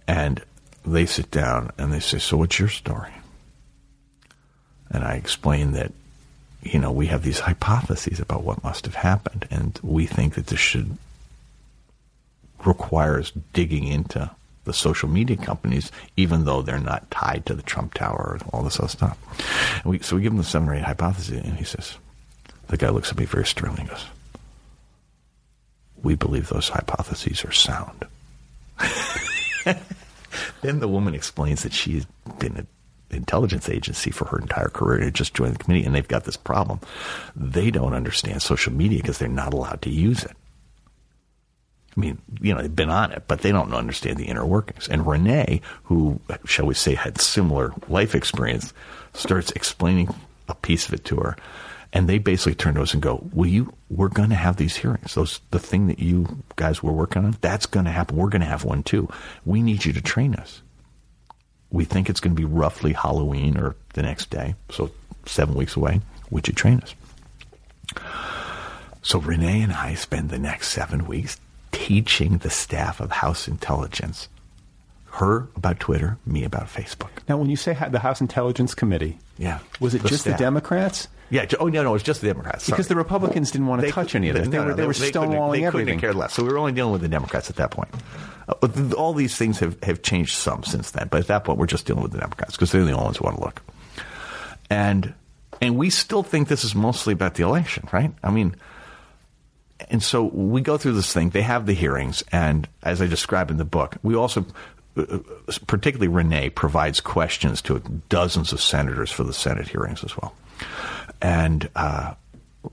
And 0.06 0.40
they 0.84 1.06
sit 1.06 1.30
down 1.30 1.70
and 1.78 1.92
they 1.92 2.00
say, 2.00 2.18
So 2.18 2.36
what's 2.36 2.58
your 2.58 2.68
story? 2.68 3.12
And 4.90 5.04
I 5.04 5.14
explain 5.14 5.72
that, 5.72 5.92
you 6.62 6.78
know, 6.78 6.90
we 6.90 7.06
have 7.06 7.22
these 7.22 7.40
hypotheses 7.40 8.20
about 8.20 8.42
what 8.42 8.64
must 8.64 8.84
have 8.84 8.96
happened, 8.96 9.46
and 9.50 9.78
we 9.82 10.06
think 10.06 10.34
that 10.34 10.48
this 10.48 10.60
should 10.60 10.98
requires 12.66 13.32
digging 13.52 13.86
into 13.86 14.30
the 14.64 14.72
social 14.72 15.08
media 15.08 15.36
companies, 15.36 15.90
even 16.16 16.44
though 16.44 16.60
they're 16.60 16.78
not 16.78 17.10
tied 17.10 17.46
to 17.46 17.54
the 17.54 17.62
Trump 17.62 17.94
Tower 17.94 18.38
or 18.38 18.46
all 18.52 18.62
this 18.62 18.78
other 18.78 18.88
stuff. 18.88 19.18
We, 19.84 20.00
so 20.00 20.16
we 20.16 20.22
give 20.22 20.32
him 20.32 20.38
the 20.38 20.44
seven 20.44 20.68
or 20.68 20.74
eight 20.74 20.84
hypotheses, 20.84 21.42
and 21.42 21.56
he 21.56 21.64
says, 21.64 21.96
the 22.70 22.76
guy 22.76 22.90
looks 22.90 23.10
at 23.10 23.18
me 23.18 23.24
very 23.24 23.46
sternly 23.46 23.80
and 23.80 23.88
goes, 23.88 24.04
We 26.02 26.14
believe 26.14 26.48
those 26.48 26.68
hypotheses 26.68 27.44
are 27.44 27.52
sound. 27.52 28.04
then 30.62 30.80
the 30.80 30.88
woman 30.88 31.14
explains 31.14 31.62
that 31.62 31.72
she's 31.72 32.06
been 32.38 32.56
an 32.56 32.66
intelligence 33.10 33.68
agency 33.68 34.10
for 34.10 34.26
her 34.26 34.38
entire 34.38 34.68
career 34.68 35.00
and 35.00 35.14
just 35.14 35.34
joined 35.34 35.54
the 35.54 35.62
committee, 35.62 35.84
and 35.84 35.94
they've 35.94 36.06
got 36.06 36.24
this 36.24 36.36
problem. 36.36 36.80
They 37.34 37.70
don't 37.70 37.94
understand 37.94 38.42
social 38.42 38.72
media 38.72 39.00
because 39.00 39.18
they're 39.18 39.28
not 39.28 39.54
allowed 39.54 39.82
to 39.82 39.90
use 39.90 40.24
it. 40.24 40.36
I 41.96 42.00
mean, 42.00 42.18
you 42.40 42.54
know, 42.54 42.62
they've 42.62 42.74
been 42.74 42.90
on 42.90 43.10
it, 43.10 43.24
but 43.26 43.40
they 43.40 43.50
don't 43.50 43.74
understand 43.74 44.16
the 44.16 44.26
inner 44.26 44.46
workings. 44.46 44.88
And 44.88 45.06
Renee, 45.06 45.60
who, 45.84 46.20
shall 46.44 46.66
we 46.66 46.74
say, 46.74 46.94
had 46.94 47.20
similar 47.20 47.74
life 47.88 48.14
experience, 48.14 48.72
starts 49.12 49.50
explaining 49.52 50.14
a 50.48 50.54
piece 50.54 50.86
of 50.86 50.94
it 50.94 51.04
to 51.06 51.16
her. 51.16 51.36
And 51.92 52.08
they 52.08 52.18
basically 52.18 52.54
turn 52.54 52.74
to 52.74 52.82
us 52.82 52.94
and 52.94 53.02
go, 53.02 53.26
"Will 53.32 53.48
you? 53.48 53.72
We're 53.88 54.08
going 54.08 54.28
to 54.30 54.36
have 54.36 54.56
these 54.56 54.76
hearings. 54.76 55.14
Those 55.14 55.40
the 55.50 55.58
thing 55.58 55.88
that 55.88 55.98
you 55.98 56.44
guys 56.54 56.82
were 56.82 56.92
working 56.92 57.24
on. 57.24 57.36
That's 57.40 57.66
going 57.66 57.86
to 57.86 57.90
happen. 57.90 58.16
We're 58.16 58.28
going 58.28 58.42
to 58.42 58.46
have 58.46 58.64
one 58.64 58.84
too. 58.84 59.08
We 59.44 59.60
need 59.60 59.84
you 59.84 59.92
to 59.94 60.00
train 60.00 60.34
us. 60.36 60.62
We 61.72 61.84
think 61.84 62.08
it's 62.08 62.20
going 62.20 62.34
to 62.36 62.40
be 62.40 62.44
roughly 62.44 62.92
Halloween 62.92 63.56
or 63.56 63.74
the 63.94 64.02
next 64.02 64.30
day, 64.30 64.54
so 64.70 64.90
seven 65.26 65.54
weeks 65.56 65.74
away. 65.74 66.00
Would 66.30 66.46
you 66.46 66.54
train 66.54 66.80
us?" 66.80 66.94
So 69.02 69.18
Renee 69.18 69.62
and 69.62 69.72
I 69.72 69.94
spend 69.94 70.30
the 70.30 70.38
next 70.38 70.68
seven 70.68 71.06
weeks 71.06 71.38
teaching 71.72 72.38
the 72.38 72.50
staff 72.50 73.00
of 73.00 73.10
House 73.10 73.48
Intelligence, 73.48 74.28
her 75.12 75.48
about 75.56 75.80
Twitter, 75.80 76.18
me 76.26 76.44
about 76.44 76.66
Facebook. 76.66 77.08
Now, 77.28 77.38
when 77.38 77.48
you 77.50 77.56
say 77.56 77.76
the 77.90 77.98
House 78.00 78.20
Intelligence 78.20 78.74
Committee, 78.74 79.18
yeah, 79.38 79.58
was 79.80 79.94
it 79.94 80.02
the 80.02 80.08
just 80.08 80.22
staff. 80.22 80.38
the 80.38 80.44
Democrats? 80.44 81.08
Yeah. 81.30 81.46
Oh 81.60 81.68
no, 81.68 81.82
no, 81.82 81.90
it 81.90 81.92
was 81.92 82.02
just 82.02 82.20
the 82.20 82.26
Democrats. 82.26 82.64
Sorry. 82.64 82.74
Because 82.76 82.88
the 82.88 82.96
Republicans 82.96 83.50
didn't 83.50 83.68
want 83.68 83.80
to 83.82 83.86
They- 83.86 83.92
touch 83.92 84.14
any 84.14 84.28
of 84.30 84.36
this. 84.36 84.48
They, 84.48 84.56
no, 84.56 84.64
were, 84.64 84.70
no, 84.70 84.74
they 84.76 84.86
were 84.86 84.92
couldn't- 84.92 85.12
stonewalling 85.14 85.52
They 85.52 85.58
couldn't 85.58 85.66
everything. 85.80 86.00
cared 86.00 86.14
less. 86.16 86.34
So 86.34 86.42
we 86.42 86.50
were 86.50 86.58
only 86.58 86.72
dealing 86.72 86.92
with 86.92 87.02
the 87.02 87.08
Democrats 87.08 87.48
at 87.50 87.56
that 87.56 87.70
point. 87.70 87.88
Uh, 88.48 88.68
all 88.96 89.12
these 89.14 89.36
things 89.36 89.58
have, 89.60 89.80
have 89.84 90.02
changed 90.02 90.34
some 90.36 90.64
since 90.64 90.90
then. 90.90 91.06
But 91.10 91.20
at 91.20 91.26
that 91.28 91.44
point, 91.44 91.58
we're 91.58 91.66
just 91.66 91.86
dealing 91.86 92.02
with 92.02 92.12
the 92.12 92.18
Democrats 92.18 92.52
because 92.56 92.72
they're 92.72 92.84
the 92.84 92.90
only 92.92 93.04
ones 93.04 93.18
who 93.18 93.24
want 93.24 93.36
to 93.36 93.42
look. 93.44 93.62
And 94.68 95.14
and 95.60 95.76
we 95.76 95.90
still 95.90 96.22
think 96.22 96.48
this 96.48 96.64
is 96.64 96.74
mostly 96.74 97.12
about 97.12 97.34
the 97.34 97.42
election, 97.44 97.86
right? 97.92 98.12
I 98.24 98.30
mean, 98.30 98.56
and 99.90 100.02
so 100.02 100.24
we 100.24 100.60
go 100.62 100.78
through 100.78 100.92
this 100.94 101.12
thing. 101.12 101.30
They 101.30 101.42
have 101.42 101.66
the 101.66 101.74
hearings, 101.74 102.22
and 102.32 102.68
as 102.82 103.00
I 103.02 103.06
describe 103.06 103.50
in 103.50 103.56
the 103.56 103.64
book, 103.64 103.96
we 104.02 104.14
also, 104.14 104.44
uh, 104.96 105.18
particularly 105.66 106.08
Renee, 106.08 106.50
provides 106.50 107.00
questions 107.00 107.60
to 107.62 107.78
dozens 108.08 108.52
of 108.52 108.60
senators 108.60 109.10
for 109.10 109.22
the 109.24 109.32
Senate 109.34 109.68
hearings 109.68 110.02
as 110.04 110.16
well. 110.16 110.34
And 111.22 111.68
uh, 111.76 112.14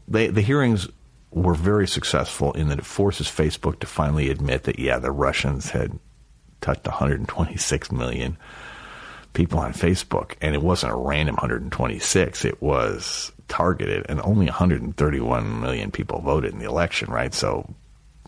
they, 0.08 0.28
the 0.28 0.42
hearings 0.42 0.88
were 1.32 1.54
very 1.54 1.88
successful 1.88 2.54
in 2.54 2.70
that 2.70 2.80
it 2.80 2.86
forces 2.86 3.28
Facebook 3.28 3.80
to 3.80 3.88
finally 3.88 4.30
admit 4.30 4.64
that, 4.64 4.80
yeah, 4.80 4.98
the 5.00 5.12
Russians 5.12 5.70
had 5.70 6.00
touched 6.62 6.86
126 6.86 7.92
million 7.92 8.38
people 9.34 9.60
on 9.60 9.74
Facebook, 9.74 10.34
and 10.42 10.56
it 10.56 10.62
wasn't 10.62 10.92
a 10.92 10.96
random 10.96 11.36
126. 11.36 12.46
It 12.46 12.62
was 12.62 13.32
targeted, 13.48 14.06
and 14.10 14.20
only 14.22 14.46
131 14.46 15.62
million 15.62 15.92
people 15.92 16.22
voted 16.22 16.54
in 16.54 16.60
the 16.60 16.66
election, 16.66 17.12
right? 17.12 17.34
So, 17.34 17.74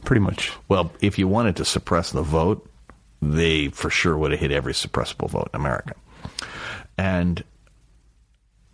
Pretty 0.05 0.19
much. 0.19 0.51
well, 0.67 0.91
if 1.01 1.17
you 1.17 1.27
wanted 1.27 1.55
to 1.57 1.65
suppress 1.65 2.11
the 2.11 2.21
vote, 2.21 2.69
they 3.21 3.69
for 3.69 3.89
sure 3.89 4.17
would 4.17 4.31
have 4.31 4.39
hit 4.39 4.51
every 4.51 4.73
suppressible 4.73 5.29
vote 5.29 5.49
in 5.53 5.59
America. 5.59 5.93
And 6.97 7.43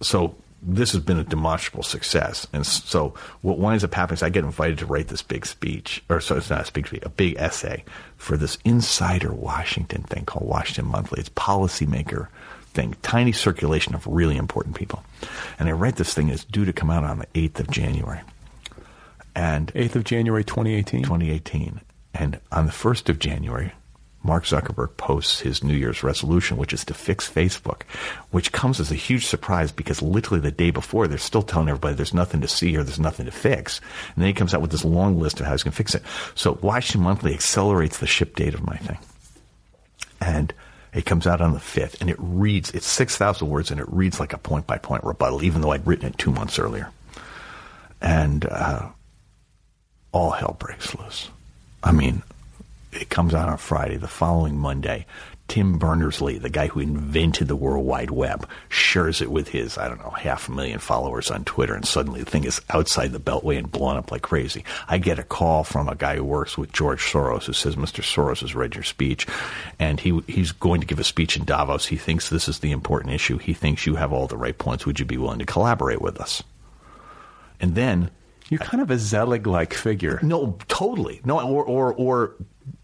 so 0.01 0.35
this 0.67 0.91
has 0.93 1.01
been 1.01 1.19
a 1.19 1.23
demonstrable 1.23 1.83
success. 1.83 2.47
And 2.51 2.65
so 2.65 3.13
what 3.41 3.59
winds 3.59 3.83
up 3.83 3.93
happening 3.93 4.15
is 4.15 4.23
I 4.23 4.29
get 4.29 4.43
invited 4.43 4.79
to 4.79 4.85
write 4.85 5.09
this 5.09 5.21
big 5.21 5.45
speech, 5.45 6.03
or 6.09 6.19
so 6.19 6.37
it's 6.37 6.49
not 6.49 6.67
a 6.67 6.73
big 6.73 6.87
speech, 6.87 7.03
a 7.03 7.09
big 7.09 7.35
essay 7.37 7.83
for 8.17 8.35
this 8.35 8.57
Insider 8.65 9.31
Washington 9.31 10.03
thing 10.03 10.25
called 10.25 10.47
Washington 10.47 10.85
Monthly. 10.85 11.19
It's 11.19 11.29
policymaker 11.29 12.27
thing, 12.65 12.95
tiny 13.01 13.31
circulation 13.31 13.95
of 13.95 14.05
really 14.07 14.37
important 14.37 14.75
people. 14.75 15.03
And 15.59 15.69
I 15.69 15.73
write 15.73 15.97
this 15.97 16.13
thing. 16.13 16.29
It's 16.29 16.43
due 16.43 16.65
to 16.65 16.73
come 16.73 16.89
out 16.89 17.03
on 17.03 17.19
the 17.19 17.27
8th 17.27 17.59
of 17.59 17.69
January. 17.69 18.21
And 19.35 19.73
8th 19.73 19.95
of 19.95 20.03
January 20.03 20.43
2018. 20.43 21.03
2018. 21.03 21.81
And 22.13 22.39
on 22.51 22.65
the 22.65 22.71
1st 22.71 23.09
of 23.09 23.19
January, 23.19 23.73
Mark 24.25 24.45
Zuckerberg 24.45 24.97
posts 24.97 25.41
his 25.41 25.63
New 25.63 25.75
Year's 25.75 26.03
resolution, 26.03 26.57
which 26.57 26.73
is 26.73 26.83
to 26.85 26.93
fix 26.93 27.29
Facebook, 27.29 27.83
which 28.31 28.51
comes 28.51 28.79
as 28.79 28.91
a 28.91 28.95
huge 28.95 29.27
surprise 29.27 29.71
because 29.71 30.01
literally 30.01 30.41
the 30.41 30.51
day 30.51 30.71
before 30.71 31.07
they're 31.07 31.17
still 31.19 31.43
telling 31.43 31.69
everybody 31.69 31.93
there's 31.93 32.13
nothing 32.13 32.41
to 32.41 32.47
see 32.47 32.75
or 32.75 32.83
there's 32.83 32.99
nothing 32.99 33.27
to 33.27 33.31
fix. 33.31 33.79
And 34.15 34.23
then 34.23 34.27
he 34.27 34.33
comes 34.33 34.53
out 34.53 34.61
with 34.61 34.71
this 34.71 34.83
long 34.83 35.19
list 35.19 35.39
of 35.39 35.45
how 35.45 35.51
he's 35.51 35.63
going 35.63 35.73
to 35.73 35.77
fix 35.77 35.93
it. 35.93 36.01
So 36.33 36.57
Washington 36.61 37.03
Monthly 37.03 37.33
accelerates 37.33 37.99
the 37.99 38.07
ship 38.07 38.35
date 38.35 38.55
of 38.55 38.65
my 38.65 38.77
thing. 38.77 38.97
And 40.19 40.53
it 40.91 41.05
comes 41.05 41.27
out 41.27 41.41
on 41.41 41.53
the 41.53 41.59
5th 41.59 42.01
and 42.01 42.09
it 42.09 42.15
reads, 42.17 42.71
it's 42.71 42.87
6,000 42.87 43.47
words 43.47 43.69
and 43.69 43.79
it 43.79 43.87
reads 43.89 44.19
like 44.19 44.33
a 44.33 44.37
point 44.39 44.65
by 44.65 44.79
point 44.79 45.03
rebuttal, 45.03 45.43
even 45.43 45.61
though 45.61 45.71
I'd 45.71 45.85
written 45.85 46.07
it 46.07 46.17
two 46.17 46.31
months 46.31 46.57
earlier. 46.57 46.89
And 48.01 48.45
uh, 48.45 48.89
all 50.11 50.31
hell 50.31 50.55
breaks 50.57 50.95
loose. 50.95 51.29
I 51.83 51.91
mean, 51.91 52.23
it 52.95 53.09
comes 53.09 53.33
out 53.33 53.49
on 53.49 53.57
Friday. 53.57 53.97
The 53.97 54.07
following 54.07 54.57
Monday, 54.57 55.05
Tim 55.47 55.77
Berners-Lee, 55.77 56.39
the 56.39 56.49
guy 56.49 56.67
who 56.67 56.79
invented 56.79 57.47
the 57.47 57.55
World 57.55 57.85
Wide 57.85 58.09
Web, 58.09 58.49
shares 58.69 59.21
it 59.21 59.29
with 59.29 59.49
his, 59.49 59.77
I 59.77 59.87
don't 59.87 59.99
know, 59.99 60.09
half 60.09 60.47
a 60.47 60.51
million 60.51 60.79
followers 60.79 61.29
on 61.29 61.45
Twitter, 61.45 61.75
and 61.75 61.85
suddenly 61.87 62.21
the 62.23 62.29
thing 62.29 62.45
is 62.45 62.61
outside 62.71 63.11
the 63.11 63.19
Beltway 63.19 63.57
and 63.57 63.71
blown 63.71 63.97
up 63.97 64.11
like 64.11 64.23
crazy. 64.23 64.63
I 64.87 64.97
get 64.97 65.19
a 65.19 65.23
call 65.23 65.63
from 65.63 65.87
a 65.87 65.95
guy 65.95 66.15
who 66.15 66.23
works 66.23 66.57
with 66.57 66.71
George 66.71 67.01
Soros 67.03 67.43
who 67.43 67.53
says, 67.53 67.75
Mr. 67.75 68.01
Soros 68.01 68.39
has 68.41 68.55
read 68.55 68.73
your 68.73 68.83
speech, 68.83 69.27
and 69.77 69.99
he 69.99 70.19
he's 70.27 70.51
going 70.51 70.81
to 70.81 70.87
give 70.87 70.99
a 70.99 71.03
speech 71.03 71.37
in 71.37 71.45
Davos. 71.45 71.85
He 71.85 71.97
thinks 71.97 72.29
this 72.29 72.47
is 72.47 72.59
the 72.59 72.71
important 72.71 73.13
issue. 73.13 73.37
He 73.37 73.53
thinks 73.53 73.85
you 73.85 73.95
have 73.95 74.11
all 74.11 74.27
the 74.27 74.37
right 74.37 74.57
points. 74.57 74.85
Would 74.87 74.99
you 74.99 75.05
be 75.05 75.17
willing 75.17 75.39
to 75.39 75.45
collaborate 75.45 76.01
with 76.01 76.19
us? 76.19 76.41
And 77.59 77.75
then 77.75 78.09
You're 78.49 78.59
kind 78.59 78.81
of 78.81 78.89
a 78.91 78.97
Zelig 78.97 79.45
like 79.47 79.73
figure. 79.75 80.19
no, 80.23 80.57
totally. 80.67 81.21
No, 81.23 81.39
or 81.47 81.63
or 81.63 81.93
or 81.93 82.35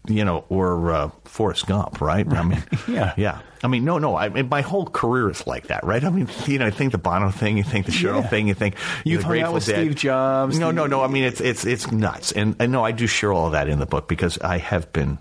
you 0.08 0.24
know, 0.24 0.44
or 0.48 0.92
uh, 0.92 1.10
Forrest 1.24 1.66
Gump, 1.66 2.00
right? 2.00 2.26
I 2.26 2.42
mean, 2.42 2.62
Yeah. 2.88 3.14
yeah. 3.16 3.40
I 3.62 3.68
mean, 3.68 3.84
no, 3.84 3.98
no. 3.98 4.16
I 4.16 4.28
mean, 4.28 4.48
my 4.48 4.60
whole 4.60 4.86
career 4.86 5.30
is 5.30 5.46
like 5.46 5.68
that, 5.68 5.84
right? 5.84 6.02
I 6.02 6.10
mean, 6.10 6.28
you 6.46 6.58
know, 6.58 6.66
I 6.66 6.70
think 6.70 6.90
the 6.90 6.98
Bono 6.98 7.30
thing, 7.30 7.56
you 7.56 7.62
think 7.62 7.86
the 7.86 7.92
Sheryl 7.92 8.22
Yeah. 8.22 8.28
thing, 8.28 8.48
you 8.48 8.54
think 8.54 8.74
hung 8.76 9.14
out 9.16 9.24
Grateful 9.24 9.54
with 9.54 9.66
Dead. 9.66 9.74
Steve 9.76 9.94
Jobs, 9.94 10.58
No, 10.58 10.72
no, 10.72 10.86
no. 10.88 11.02
I 11.02 11.06
mean, 11.06 11.22
it's 11.22 11.40
it's 11.40 11.64
it's 11.64 11.92
nuts, 11.92 12.32
and 12.32 12.56
I 12.58 12.66
know 12.66 12.84
I 12.84 12.90
do 12.90 13.06
share 13.06 13.32
all 13.32 13.46
of 13.46 13.52
that 13.52 13.68
in 13.68 13.78
the 13.78 13.86
book 13.86 14.08
because 14.08 14.38
I 14.38 14.58
have 14.58 14.92
been 14.92 15.18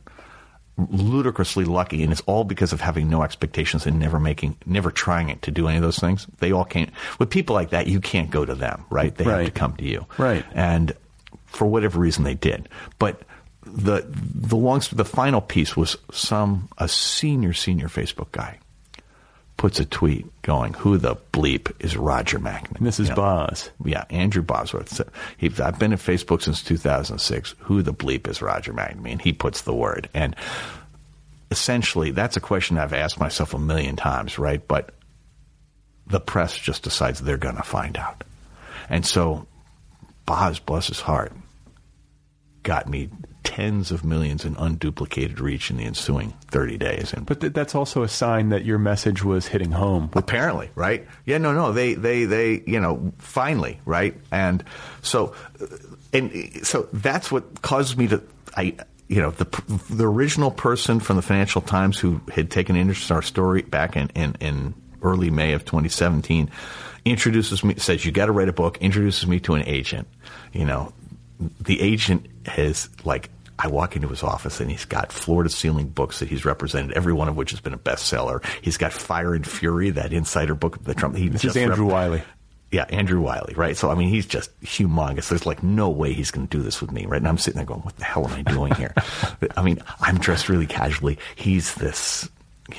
ludicrously 0.89 1.65
lucky, 1.65 2.01
and 2.03 2.11
it's 2.11 2.21
all 2.21 2.43
because 2.43 2.73
of 2.73 2.81
having 2.81 3.09
no 3.09 3.21
expectations 3.23 3.85
and 3.85 3.99
never 3.99 4.19
making, 4.19 4.57
never 4.65 4.89
trying 4.89 5.29
it 5.29 5.41
to 5.43 5.51
do 5.51 5.67
any 5.67 5.77
of 5.77 5.83
those 5.83 5.99
things. 5.99 6.25
They 6.39 6.51
all 6.51 6.65
can't. 6.65 6.89
With 7.19 7.29
people 7.29 7.53
like 7.53 7.69
that, 7.71 7.87
you 7.87 7.99
can't 7.99 8.29
go 8.31 8.45
to 8.45 8.55
them, 8.55 8.85
right? 8.89 9.13
They 9.13 9.23
have 9.25 9.45
to 9.45 9.51
come 9.51 9.75
to 9.77 9.83
you, 9.85 10.05
Right. 10.17 10.43
And 10.53 10.93
for 11.45 11.67
whatever 11.67 11.99
reason, 11.99 12.23
they 12.23 12.33
did. 12.33 12.69
But 12.97 13.21
the 13.71 14.05
the 14.07 14.55
long 14.55 14.81
the 14.91 15.05
final 15.05 15.41
piece 15.41 15.75
was 15.75 15.97
some 16.11 16.69
a 16.77 16.87
senior 16.87 17.53
senior 17.53 17.87
Facebook 17.87 18.31
guy 18.31 18.57
puts 19.57 19.79
a 19.79 19.85
tweet 19.85 20.25
going, 20.41 20.73
"Who 20.73 20.97
the 20.97 21.15
bleep 21.31 21.71
is 21.79 21.95
Roger 21.95 22.39
McNamee?" 22.39 22.79
This 22.79 22.99
is 22.99 23.09
You 23.09 23.15
know, 23.15 23.21
Boz. 23.21 23.69
yeah, 23.85 24.05
Andrew 24.09 24.41
Bosworth. 24.41 24.89
So 24.89 25.07
he, 25.37 25.51
I've 25.61 25.77
been 25.77 25.93
at 25.93 25.99
Facebook 25.99 26.41
since 26.41 26.63
2006. 26.63 27.55
Who 27.59 27.81
the 27.81 27.93
bleep 27.93 28.27
is 28.27 28.41
Roger 28.41 28.73
McNamee? 28.73 29.21
He 29.21 29.33
puts 29.33 29.61
the 29.61 29.73
word. 29.73 30.09
And 30.13 30.35
essentially, 31.51 32.11
that's 32.11 32.37
a 32.37 32.41
question 32.41 32.77
I've 32.77 32.93
asked 32.93 33.19
myself 33.19 33.53
a 33.53 33.59
million 33.59 33.95
times, 33.95 34.39
right? 34.39 34.67
But 34.67 34.93
the 36.07 36.19
press 36.19 36.57
just 36.57 36.83
decides 36.83 37.19
they're 37.21 37.37
going 37.37 37.57
to 37.57 37.63
find 37.63 37.97
out. 37.97 38.23
And 38.89 39.05
so, 39.05 39.45
Boz, 40.25 40.59
bless 40.59 40.87
his 40.87 40.99
heart, 40.99 41.33
got 42.63 42.89
me 42.89 43.09
tens 43.55 43.91
of 43.91 44.03
millions 44.05 44.45
in 44.45 44.55
unduplicated 44.55 45.39
reach 45.41 45.69
in 45.69 45.77
the 45.77 45.83
ensuing 45.83 46.33
30 46.47 46.77
days. 46.77 47.11
And 47.13 47.25
But 47.25 47.41
th- 47.41 47.53
that's 47.53 47.75
also 47.75 48.01
a 48.03 48.07
sign 48.07 48.49
that 48.49 48.63
your 48.63 48.79
message 48.79 49.23
was 49.23 49.47
hitting 49.47 49.71
home. 49.71 50.09
apparently 50.15 50.69
right 50.75 51.05
yeah 51.25 51.37
no 51.37 51.51
no 51.53 51.73
they 51.73 51.93
they 51.95 52.23
they 52.25 52.63
you 52.65 52.79
know 52.79 53.11
finally 53.17 53.79
right 53.85 54.15
and 54.31 54.63
so 55.01 55.33
uh, 55.61 55.65
and 56.13 56.31
so 56.65 56.87
that's 56.93 57.31
what 57.31 57.61
caused 57.61 57.97
me 57.97 58.07
to 58.07 58.21
i 58.55 58.73
you 59.09 59.19
know 59.21 59.31
the 59.31 59.45
the 59.89 60.07
original 60.07 60.51
person 60.51 60.99
from 61.01 61.17
the 61.17 61.21
financial 61.21 61.61
times 61.61 61.99
who 61.99 62.21
had 62.33 62.49
taken 62.49 62.75
interest 62.77 63.09
in 63.09 63.15
our 63.15 63.21
story 63.21 63.61
back 63.63 63.97
in 63.97 64.07
in, 64.15 64.35
in 64.39 64.73
early 65.01 65.29
may 65.29 65.51
of 65.53 65.65
2017 65.65 66.49
introduces 67.05 67.63
me 67.63 67.75
says 67.75 68.05
you 68.05 68.11
got 68.11 68.27
to 68.27 68.31
write 68.31 68.47
a 68.49 68.53
book 68.53 68.77
introduces 68.79 69.27
me 69.27 69.39
to 69.39 69.55
an 69.55 69.63
agent 69.67 70.07
you 70.53 70.63
know 70.65 70.93
the 71.59 71.81
agent 71.81 72.27
has 72.45 72.89
like 73.03 73.29
I 73.63 73.67
walk 73.67 73.95
into 73.95 74.07
his 74.07 74.23
office 74.23 74.59
and 74.59 74.71
he's 74.71 74.85
got 74.85 75.11
floor 75.11 75.43
to 75.43 75.49
ceiling 75.49 75.87
books 75.87 76.19
that 76.19 76.29
he's 76.29 76.45
represented, 76.45 76.93
every 76.93 77.13
one 77.13 77.27
of 77.27 77.37
which 77.37 77.51
has 77.51 77.59
been 77.59 77.73
a 77.73 77.77
bestseller. 77.77 78.43
He's 78.61 78.77
got 78.77 78.91
Fire 78.91 79.35
and 79.35 79.45
Fury, 79.45 79.91
that 79.91 80.13
insider 80.13 80.55
book 80.55 80.77
of 80.77 80.85
the 80.85 80.95
Trump. 80.95 81.15
He 81.15 81.27
This 81.29 81.41
is 81.45 81.53
just 81.53 81.57
Andrew 81.57 81.85
Wylie. 81.85 82.23
Yeah, 82.71 82.85
Andrew 82.89 83.21
Wylie, 83.21 83.53
right? 83.55 83.77
So 83.77 83.91
I 83.91 83.95
mean, 83.95 84.09
he's 84.09 84.25
just 84.25 84.57
humongous. 84.61 85.29
There's 85.29 85.45
like 85.45 85.61
no 85.61 85.89
way 85.89 86.13
he's 86.13 86.31
going 86.31 86.47
to 86.47 86.57
do 86.57 86.63
this 86.63 86.81
with 86.81 86.91
me, 86.91 87.05
right? 87.05 87.17
And 87.17 87.27
I'm 87.27 87.37
sitting 87.37 87.57
there 87.57 87.65
going, 87.65 87.81
"What 87.81 87.97
the 87.97 88.05
hell 88.05 88.27
am 88.27 88.33
I 88.33 88.41
doing 88.43 88.73
here?" 88.75 88.95
I 89.57 89.61
mean, 89.61 89.79
I'm 89.99 90.17
dressed 90.17 90.49
really 90.49 90.67
casually. 90.67 91.19
He's 91.35 91.75
this, 91.75 92.29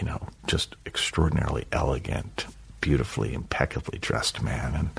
you 0.01 0.07
know, 0.07 0.21
just 0.47 0.75
extraordinarily 0.87 1.67
elegant, 1.73 2.47
beautifully, 2.83 3.33
impeccably 3.33 3.99
dressed 3.99 4.43
man. 4.43 4.75
And 4.75 4.91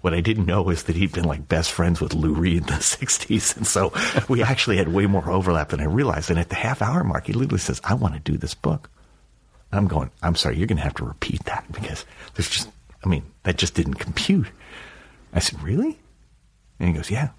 what 0.00 0.14
I 0.14 0.22
didn't 0.22 0.46
know 0.46 0.70
is 0.70 0.84
that 0.84 0.96
he'd 0.96 1.12
been 1.12 1.26
like 1.26 1.48
best 1.48 1.70
friends 1.70 2.00
with 2.00 2.14
Lou 2.14 2.32
Reed 2.32 2.62
in 2.62 2.66
the 2.66 2.72
'60s, 2.72 3.54
and 3.54 3.66
so 3.66 3.92
we 4.30 4.42
actually 4.42 4.78
had 4.78 4.88
way 4.88 5.04
more 5.04 5.30
overlap 5.30 5.68
than 5.68 5.80
I 5.80 5.84
realized. 5.84 6.30
And 6.30 6.38
at 6.38 6.48
the 6.48 6.54
half 6.54 6.80
hour 6.80 7.04
mark, 7.04 7.26
he 7.26 7.34
literally 7.34 7.58
says, 7.58 7.82
"I 7.84 7.92
want 7.92 8.14
to 8.14 8.20
do 8.20 8.38
this 8.38 8.54
book." 8.54 8.88
And 9.72 9.78
I'm 9.78 9.88
going, 9.88 10.10
I'm 10.22 10.36
sorry, 10.36 10.58
you're 10.58 10.66
going 10.66 10.76
to 10.76 10.82
have 10.82 10.94
to 10.96 11.04
repeat 11.04 11.44
that 11.44 11.64
because 11.72 12.04
there's 12.34 12.50
just, 12.50 12.68
I 13.02 13.08
mean, 13.08 13.24
that 13.44 13.56
just 13.56 13.74
didn't 13.74 13.94
compute. 13.94 14.46
I 15.32 15.38
said, 15.40 15.62
really? 15.62 15.98
And 16.78 16.90
he 16.90 16.94
goes, 16.94 17.10
yeah. 17.10 17.30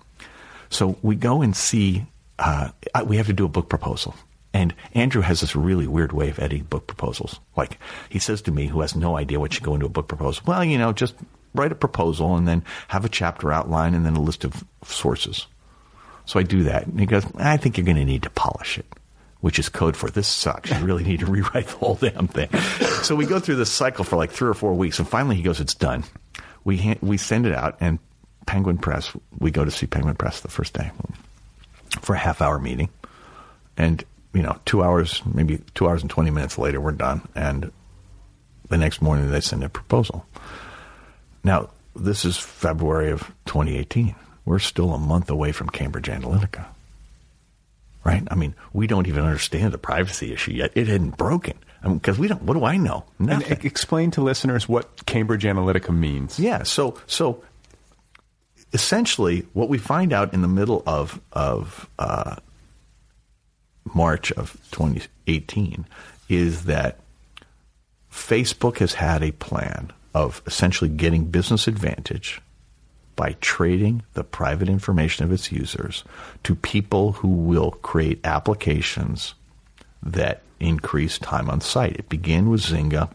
So 0.70 0.98
we 1.04 1.16
go 1.16 1.44
and 1.44 1.56
see, 1.56 2.08
uh, 2.40 2.70
we 3.06 3.18
have 3.18 3.28
to 3.28 3.34
do 3.34 3.46
a 3.46 3.50
book 3.50 3.70
proposal. 3.70 4.16
And 4.54 4.74
Andrew 4.94 5.22
has 5.22 5.42
this 5.42 5.56
really 5.56 5.88
weird 5.88 6.12
way 6.12 6.30
of 6.30 6.38
editing 6.38 6.66
book 6.66 6.86
proposals. 6.86 7.40
Like, 7.58 7.80
he 8.10 8.20
says 8.20 8.42
to 8.44 8.52
me, 8.52 8.68
who 8.68 8.82
has 8.82 8.96
no 8.96 9.18
idea 9.18 9.40
what 9.40 9.52
should 9.52 9.64
go 9.64 9.74
into 9.74 9.88
a 9.88 9.90
book 9.90 10.08
proposal, 10.08 10.44
well, 10.46 10.64
you 10.64 10.78
know, 10.78 10.94
just 10.94 11.16
write 11.56 11.72
a 11.72 11.76
proposal 11.76 12.36
and 12.36 12.48
then 12.48 12.64
have 12.88 13.06
a 13.06 13.10
chapter 13.10 13.52
outline 13.52 13.96
and 13.96 14.06
then 14.06 14.16
a 14.16 14.22
list 14.22 14.44
of 14.44 14.64
sources. 14.84 15.48
So 16.26 16.40
I 16.40 16.44
do 16.44 16.64
that. 16.64 16.86
And 16.86 17.00
he 17.00 17.06
goes, 17.06 17.26
I 17.36 17.58
think 17.58 17.78
you're 17.78 17.86
going 17.86 17.98
to 17.98 18.06
need 18.06 18.24
to 18.24 18.30
polish 18.30 18.78
it, 18.78 18.86
which 19.42 19.60
is 19.60 19.70
code 19.70 19.98
for 19.98 20.10
this 20.10 20.28
sucks. 20.28 20.70
You 20.70 20.86
really 20.86 21.04
need 21.04 21.22
to 21.22 21.26
rewrite 21.32 21.68
the 21.68 21.78
whole 21.78 21.96
damn 21.96 22.28
thing. 22.28 22.50
So 23.02 23.16
we 23.16 23.26
go 23.26 23.40
through 23.40 23.56
this 23.56 23.72
cycle 23.72 24.06
for 24.06 24.16
like 24.18 24.32
three 24.32 24.50
or 24.50 24.54
four 24.54 24.74
weeks. 24.74 25.00
And 25.00 25.08
finally 25.08 25.36
he 25.36 25.42
goes, 25.42 25.60
it's 25.60 25.76
done. 25.76 26.04
We, 26.64 26.78
ha- 26.78 27.00
we 27.02 27.18
send 27.18 27.46
it 27.46 27.54
out 27.54 27.78
and 27.82 28.00
Penguin 28.46 28.78
Press, 28.78 29.12
we 29.40 29.52
go 29.52 29.66
to 29.66 29.72
see 29.72 29.88
Penguin 29.88 30.16
Press 30.16 30.42
the 30.42 30.48
first 30.48 30.74
day 30.74 30.92
for 32.02 32.16
a 32.16 32.20
half 32.20 32.42
hour 32.42 32.60
meeting. 32.60 32.90
And, 33.78 34.04
you 34.34 34.42
know, 34.42 34.58
two 34.66 34.84
hours, 34.84 35.22
maybe 35.26 35.60
two 35.76 35.88
hours 35.88 36.02
and 36.02 36.10
20 36.10 36.32
minutes 36.32 36.58
later, 36.58 36.82
we're 36.82 36.92
done. 36.92 37.22
And 37.36 37.72
the 38.70 38.78
next 38.78 39.02
morning 39.02 39.30
they 39.32 39.42
send 39.42 39.64
a 39.64 39.70
proposal. 39.70 40.26
Now, 41.44 41.70
this 41.96 42.26
is 42.26 42.38
February 42.38 43.12
of 43.12 43.22
2018. 43.46 44.16
We're 44.46 44.60
still 44.60 44.94
a 44.94 44.98
month 44.98 45.30
away 45.30 45.52
from 45.52 45.70
Cambridge 45.70 46.08
Analytica. 46.08 46.66
Right? 48.04 48.24
I 48.30 48.36
mean, 48.36 48.56
we 48.74 48.88
don't 48.88 49.08
even 49.08 49.24
understand 49.24 49.72
the 49.72 49.78
privacy 49.78 50.34
issue 50.34 50.52
yet. 50.52 50.72
It 50.76 50.88
hadn't 50.88 51.18
broken. 51.18 51.54
I 51.82 51.88
mean, 51.88 51.98
because 51.98 52.18
we 52.20 52.28
don't, 52.28 52.42
what 52.44 52.56
do 52.56 52.66
I 52.66 52.78
know? 52.78 53.06
And 53.20 53.28
Nothing. 53.30 53.58
e- 53.64 53.68
explain 53.68 54.12
to 54.12 54.22
listeners 54.22 54.68
what 54.68 55.06
Cambridge 55.06 55.44
Analytica 55.44 55.96
means. 55.96 56.40
Yeah. 56.40 56.64
So 56.64 57.00
so 57.08 57.44
essentially, 58.74 59.46
what 59.54 59.70
we 59.70 59.78
find 59.78 60.12
out 60.14 60.34
in 60.34 60.42
the 60.42 60.48
middle 60.48 60.84
of 60.86 61.22
of 61.32 61.90
uh, 62.00 62.38
March 63.94 64.32
of 64.34 64.58
2018 64.72 65.86
is 66.30 66.66
that 66.66 67.00
Facebook 68.12 68.78
has 68.78 68.94
had 68.94 69.24
a 69.24 69.32
plan 69.32 69.92
of 70.14 70.42
essentially 70.46 70.90
getting 70.90 71.26
business 71.26 71.68
advantage 71.68 72.42
by 73.16 73.36
trading 73.42 74.04
the 74.14 74.24
private 74.24 74.70
information 74.70 75.26
of 75.26 75.32
its 75.32 75.52
users 75.52 76.04
to 76.44 76.56
people 76.56 77.14
who 77.14 77.28
will 77.28 77.72
create 77.72 78.20
applications 78.24 79.36
that 80.02 80.42
increase 80.60 81.18
time 81.18 81.50
on 81.50 81.62
site. 81.62 81.96
It 81.98 82.10
began 82.10 82.50
with 82.50 82.62
Zynga 82.62 83.10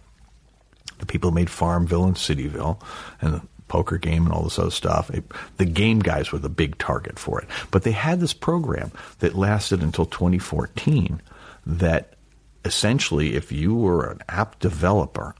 the 0.99 1.07
people 1.07 1.31
who 1.31 1.35
made 1.35 1.51
Farmville 1.51 2.05
and 2.05 2.16
Cityville 2.16 2.81
and 3.20 3.47
poker 3.69 3.99
game 3.99 4.24
and 4.24 4.32
all 4.32 4.43
this 4.43 4.59
other 4.59 4.70
stuff. 4.70 5.11
It, 5.11 5.24
the 5.57 5.65
game 5.65 6.01
guys 6.01 6.32
were 6.32 6.39
the 6.39 6.49
big 6.49 6.78
target 6.78 7.19
for 7.19 7.40
it. 7.40 7.49
But 7.70 7.82
they 7.85 7.93
had 7.93 8.20
this 8.20 8.35
program 8.35 8.90
that 9.20 9.35
lasted 9.36 9.82
until 9.82 10.07
2014 10.07 11.20
that 11.66 12.15
essentially, 12.65 13.35
if 13.35 13.53
you 13.53 13.74
were 13.74 14.11
an 14.11 14.20
app 14.28 14.59
developer 14.59 15.35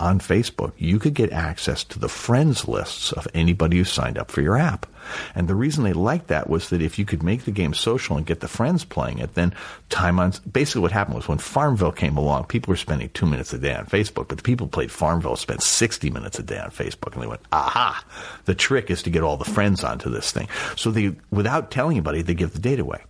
on 0.00 0.20
Facebook, 0.20 0.72
you 0.76 0.98
could 0.98 1.14
get 1.14 1.32
access 1.32 1.82
to 1.84 1.98
the 1.98 2.08
friends 2.08 2.68
lists 2.68 3.12
of 3.12 3.26
anybody 3.34 3.78
who 3.78 3.84
signed 3.84 4.18
up 4.18 4.30
for 4.30 4.40
your 4.40 4.56
app. 4.56 4.86
And 5.34 5.48
the 5.48 5.54
reason 5.54 5.84
they 5.84 5.92
liked 5.92 6.28
that 6.28 6.48
was 6.48 6.68
that 6.68 6.82
if 6.82 6.98
you 6.98 7.04
could 7.04 7.22
make 7.22 7.44
the 7.44 7.50
game 7.50 7.74
social 7.74 8.16
and 8.16 8.26
get 8.26 8.40
the 8.40 8.48
friends 8.48 8.84
playing 8.84 9.18
it, 9.18 9.34
then 9.34 9.54
time 9.88 10.20
on 10.20 10.32
basically 10.50 10.82
what 10.82 10.92
happened 10.92 11.16
was 11.16 11.28
when 11.28 11.38
Farmville 11.38 11.92
came 11.92 12.16
along, 12.16 12.44
people 12.44 12.72
were 12.72 12.76
spending 12.76 13.08
two 13.10 13.26
minutes 13.26 13.52
a 13.52 13.58
day 13.58 13.74
on 13.74 13.86
Facebook, 13.86 14.28
but 14.28 14.36
the 14.36 14.42
people 14.42 14.66
who 14.66 14.70
played 14.70 14.90
Farmville 14.92 15.36
spent 15.36 15.62
60 15.62 16.10
minutes 16.10 16.38
a 16.38 16.42
day 16.42 16.58
on 16.58 16.70
Facebook. 16.70 17.14
And 17.14 17.22
they 17.22 17.26
went, 17.26 17.40
aha, 17.52 18.04
the 18.44 18.54
trick 18.54 18.90
is 18.90 19.02
to 19.04 19.10
get 19.10 19.22
all 19.22 19.36
the 19.36 19.44
friends 19.44 19.82
onto 19.82 20.10
this 20.10 20.30
thing. 20.30 20.48
So 20.76 20.90
they, 20.90 21.16
without 21.30 21.70
telling 21.70 21.96
anybody, 21.96 22.22
they 22.22 22.34
give 22.34 22.52
the 22.52 22.58
data 22.58 22.82
away. 22.82 23.02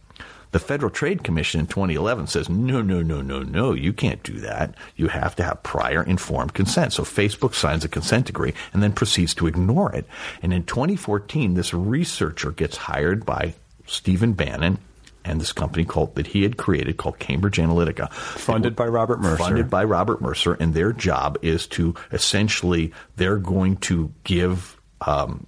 The 0.50 0.58
Federal 0.58 0.90
Trade 0.90 1.24
Commission 1.24 1.60
in 1.60 1.66
2011 1.66 2.26
says, 2.26 2.48
no, 2.48 2.80
no, 2.80 3.02
no, 3.02 3.20
no, 3.20 3.42
no, 3.42 3.72
you 3.72 3.92
can't 3.92 4.22
do 4.22 4.40
that. 4.40 4.74
You 4.96 5.08
have 5.08 5.36
to 5.36 5.42
have 5.42 5.62
prior 5.62 6.02
informed 6.02 6.54
consent. 6.54 6.94
So 6.94 7.02
Facebook 7.02 7.54
signs 7.54 7.84
a 7.84 7.88
consent 7.88 8.26
decree 8.26 8.54
and 8.72 8.82
then 8.82 8.92
proceeds 8.92 9.34
to 9.34 9.46
ignore 9.46 9.92
it. 9.94 10.06
And 10.42 10.52
in 10.52 10.64
2014, 10.64 11.54
this 11.54 11.74
researcher 11.74 12.50
gets 12.50 12.76
hired 12.76 13.26
by 13.26 13.54
Stephen 13.86 14.32
Bannon 14.32 14.78
and 15.24 15.40
this 15.40 15.52
company 15.52 15.84
called 15.84 16.14
that 16.14 16.28
he 16.28 16.42
had 16.42 16.56
created 16.56 16.96
called 16.96 17.18
Cambridge 17.18 17.58
Analytica, 17.58 18.10
Funded 18.12 18.74
by 18.74 18.86
Robert 18.86 19.20
Mercer. 19.20 19.36
funded 19.36 19.68
by 19.68 19.84
Robert 19.84 20.20
Mercer, 20.22 20.54
and 20.54 20.72
their 20.72 20.92
job 20.92 21.38
is 21.42 21.66
to 21.68 21.94
essentially 22.12 22.92
they're 23.16 23.36
going 23.36 23.76
to 23.76 24.12
give 24.24 24.80
um, 25.02 25.46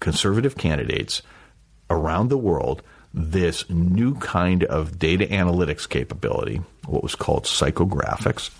conservative 0.00 0.56
candidates 0.56 1.22
around 1.90 2.28
the 2.28 2.38
world 2.38 2.82
this 3.14 3.68
new 3.70 4.14
kind 4.16 4.64
of 4.64 4.98
data 4.98 5.26
analytics 5.26 5.88
capability, 5.88 6.60
what 6.86 7.02
was 7.02 7.14
called 7.14 7.44
psychographics, 7.44 8.50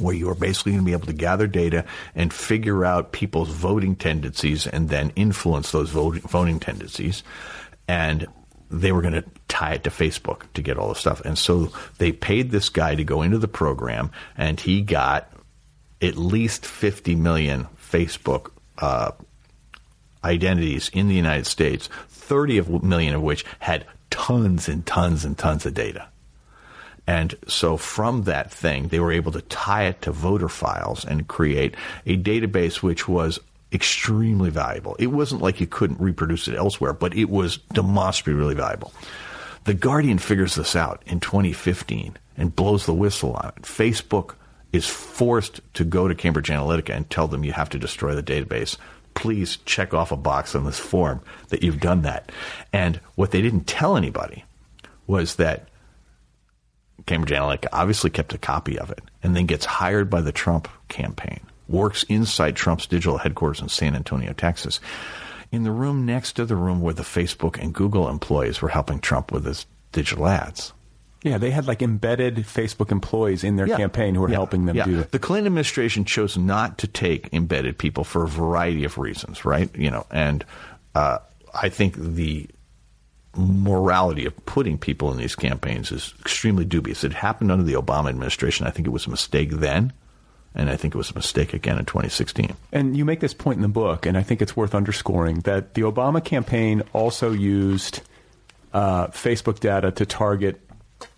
where 0.00 0.14
you 0.14 0.28
are 0.28 0.34
basically 0.34 0.72
going 0.72 0.84
to 0.84 0.86
be 0.86 0.92
able 0.92 1.06
to 1.06 1.12
gather 1.12 1.46
data 1.46 1.84
and 2.14 2.32
figure 2.32 2.84
out 2.84 3.12
people's 3.12 3.48
voting 3.48 3.96
tendencies 3.96 4.66
and 4.66 4.88
then 4.88 5.12
influence 5.16 5.72
those 5.72 5.90
voting, 5.90 6.60
tendencies. 6.60 7.22
And 7.88 8.26
they 8.70 8.92
were 8.92 9.02
going 9.02 9.14
to 9.14 9.24
tie 9.48 9.74
it 9.74 9.84
to 9.84 9.90
Facebook 9.90 10.42
to 10.54 10.62
get 10.62 10.76
all 10.76 10.88
the 10.88 10.94
stuff. 10.94 11.20
And 11.24 11.38
so 11.38 11.72
they 11.98 12.12
paid 12.12 12.50
this 12.50 12.68
guy 12.68 12.94
to 12.94 13.04
go 13.04 13.22
into 13.22 13.38
the 13.38 13.48
program, 13.48 14.10
and 14.36 14.58
he 14.58 14.82
got 14.82 15.30
at 16.02 16.16
least 16.16 16.66
50 16.66 17.14
million 17.14 17.68
Facebook 17.78 18.50
uh, 18.78 19.12
identities 20.26 20.90
in 20.92 21.08
the 21.08 21.14
United 21.14 21.46
States, 21.46 21.88
30 22.08 22.58
of 22.58 22.82
million 22.82 23.14
of 23.14 23.22
which 23.22 23.44
had 23.60 23.86
tons 24.10 24.68
and 24.68 24.84
tons 24.84 25.24
and 25.24 25.38
tons 25.38 25.64
of 25.66 25.74
data. 25.74 26.08
And 27.06 27.36
so 27.46 27.76
from 27.76 28.24
that 28.24 28.50
thing, 28.50 28.88
they 28.88 28.98
were 28.98 29.12
able 29.12 29.32
to 29.32 29.42
tie 29.42 29.84
it 29.84 30.02
to 30.02 30.10
voter 30.10 30.48
files 30.48 31.04
and 31.04 31.28
create 31.28 31.76
a 32.04 32.16
database 32.16 32.82
which 32.82 33.06
was 33.06 33.38
extremely 33.72 34.50
valuable. 34.50 34.96
It 34.98 35.08
wasn't 35.08 35.42
like 35.42 35.60
you 35.60 35.66
couldn't 35.66 36.00
reproduce 36.00 36.48
it 36.48 36.56
elsewhere, 36.56 36.92
but 36.92 37.14
it 37.14 37.30
was 37.30 37.58
demonstrably 37.72 38.34
really 38.34 38.54
valuable. 38.54 38.92
The 39.64 39.74
Guardian 39.74 40.18
figures 40.18 40.54
this 40.54 40.74
out 40.74 41.02
in 41.06 41.20
2015 41.20 42.16
and 42.36 42.54
blows 42.54 42.86
the 42.86 42.94
whistle 42.94 43.34
on 43.34 43.52
it. 43.56 43.62
Facebook 43.62 44.34
is 44.72 44.86
forced 44.86 45.60
to 45.74 45.84
go 45.84 46.08
to 46.08 46.14
Cambridge 46.14 46.48
Analytica 46.48 46.94
and 46.94 47.08
tell 47.08 47.28
them 47.28 47.44
you 47.44 47.52
have 47.52 47.70
to 47.70 47.78
destroy 47.78 48.14
the 48.14 48.22
database. 48.22 48.76
Please 49.16 49.56
check 49.64 49.92
off 49.92 50.12
a 50.12 50.16
box 50.16 50.54
on 50.54 50.64
this 50.64 50.78
form 50.78 51.20
that 51.48 51.64
you've 51.64 51.80
done 51.80 52.02
that. 52.02 52.30
And 52.72 53.00
what 53.16 53.32
they 53.32 53.42
didn't 53.42 53.66
tell 53.66 53.96
anybody 53.96 54.44
was 55.08 55.36
that 55.36 55.68
Cambridge 57.06 57.32
Analytica 57.36 57.66
obviously 57.72 58.10
kept 58.10 58.34
a 58.34 58.38
copy 58.38 58.78
of 58.78 58.90
it 58.90 59.00
and 59.22 59.34
then 59.34 59.46
gets 59.46 59.64
hired 59.64 60.08
by 60.10 60.20
the 60.20 60.32
Trump 60.32 60.68
campaign, 60.88 61.40
works 61.68 62.04
inside 62.04 62.54
Trump's 62.56 62.86
digital 62.86 63.18
headquarters 63.18 63.60
in 63.60 63.68
San 63.68 63.96
Antonio, 63.96 64.32
Texas, 64.32 64.80
in 65.50 65.62
the 65.62 65.72
room 65.72 66.04
next 66.04 66.32
to 66.32 66.44
the 66.44 66.56
room 66.56 66.80
where 66.80 66.94
the 66.94 67.02
Facebook 67.02 67.58
and 67.58 67.72
Google 67.74 68.08
employees 68.08 68.60
were 68.60 68.68
helping 68.68 69.00
Trump 69.00 69.32
with 69.32 69.44
his 69.44 69.66
digital 69.92 70.26
ads. 70.26 70.72
Yeah, 71.22 71.38
they 71.38 71.50
had 71.50 71.66
like 71.66 71.82
embedded 71.82 72.36
Facebook 72.36 72.92
employees 72.92 73.42
in 73.42 73.56
their 73.56 73.66
Yeah. 73.66 73.76
campaign 73.76 74.14
who 74.14 74.20
were 74.20 74.28
Yeah. 74.28 74.34
helping 74.36 74.66
them 74.66 74.76
Yeah. 74.76 74.84
do 74.84 75.00
it. 75.00 75.10
The 75.12 75.18
Clinton 75.18 75.46
administration 75.46 76.04
chose 76.04 76.36
not 76.36 76.78
to 76.78 76.86
take 76.86 77.28
embedded 77.32 77.78
people 77.78 78.04
for 78.04 78.22
a 78.24 78.28
variety 78.28 78.84
of 78.84 78.96
reasons, 78.98 79.44
right? 79.44 79.68
You 79.74 79.90
know, 79.90 80.06
and 80.10 80.44
uh, 80.94 81.18
I 81.54 81.68
think 81.68 81.96
the 81.96 82.48
morality 83.36 84.24
of 84.24 84.46
putting 84.46 84.78
people 84.78 85.10
in 85.12 85.18
these 85.18 85.34
campaigns 85.34 85.92
is 85.92 86.14
extremely 86.20 86.64
dubious. 86.64 87.04
It 87.04 87.12
happened 87.12 87.50
under 87.52 87.64
the 87.64 87.74
Obama 87.74 88.08
administration. 88.08 88.66
I 88.66 88.70
think 88.70 88.86
it 88.86 88.90
was 88.90 89.06
a 89.06 89.10
mistake 89.10 89.50
then, 89.50 89.92
and 90.54 90.70
I 90.70 90.76
think 90.76 90.94
it 90.94 90.98
was 90.98 91.10
a 91.10 91.14
mistake 91.14 91.52
again 91.52 91.78
in 91.78 91.84
2016. 91.84 92.54
And 92.72 92.96
you 92.96 93.04
make 93.04 93.20
this 93.20 93.34
point 93.34 93.56
in 93.56 93.62
the 93.62 93.68
book, 93.68 94.06
and 94.06 94.16
I 94.16 94.22
think 94.22 94.40
it's 94.40 94.56
worth 94.56 94.74
underscoring 94.74 95.40
that 95.40 95.74
the 95.74 95.82
Obama 95.82 96.24
campaign 96.24 96.82
also 96.92 97.32
used 97.32 98.00
uh, 98.72 99.08
Facebook 99.08 99.60
data 99.60 99.90
to 99.90 100.04
target 100.06 100.60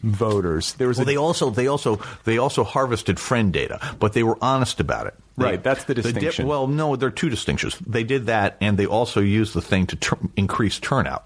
voters. 0.02 0.74
There 0.74 0.88
was 0.88 0.98
Well, 0.98 1.02
a, 1.04 1.06
they 1.06 1.16
also 1.16 1.50
they 1.50 1.66
also 1.66 2.00
they 2.24 2.38
also 2.38 2.64
harvested 2.64 3.18
friend 3.20 3.52
data, 3.52 3.80
but 3.98 4.12
they 4.12 4.22
were 4.22 4.38
honest 4.42 4.80
about 4.80 5.06
it. 5.06 5.14
They- 5.36 5.44
Right, 5.44 5.62
that's 5.62 5.84
the 5.84 5.94
did- 5.94 6.02
distinction. 6.02 6.46
well, 6.48 6.66
no, 6.66 6.96
there 6.96 7.08
are 7.08 7.12
two 7.12 7.28
distinctions. 7.30 7.76
They 7.86 8.02
did 8.04 8.26
that, 8.26 8.56
and 8.60 8.76
they 8.76 8.86
also 8.86 9.20
used 9.20 9.54
the 9.54 9.62
thing 9.62 9.86
to 9.86 9.96
tur- 9.96 10.18
increase 10.36 10.78
turnout. 10.80 11.24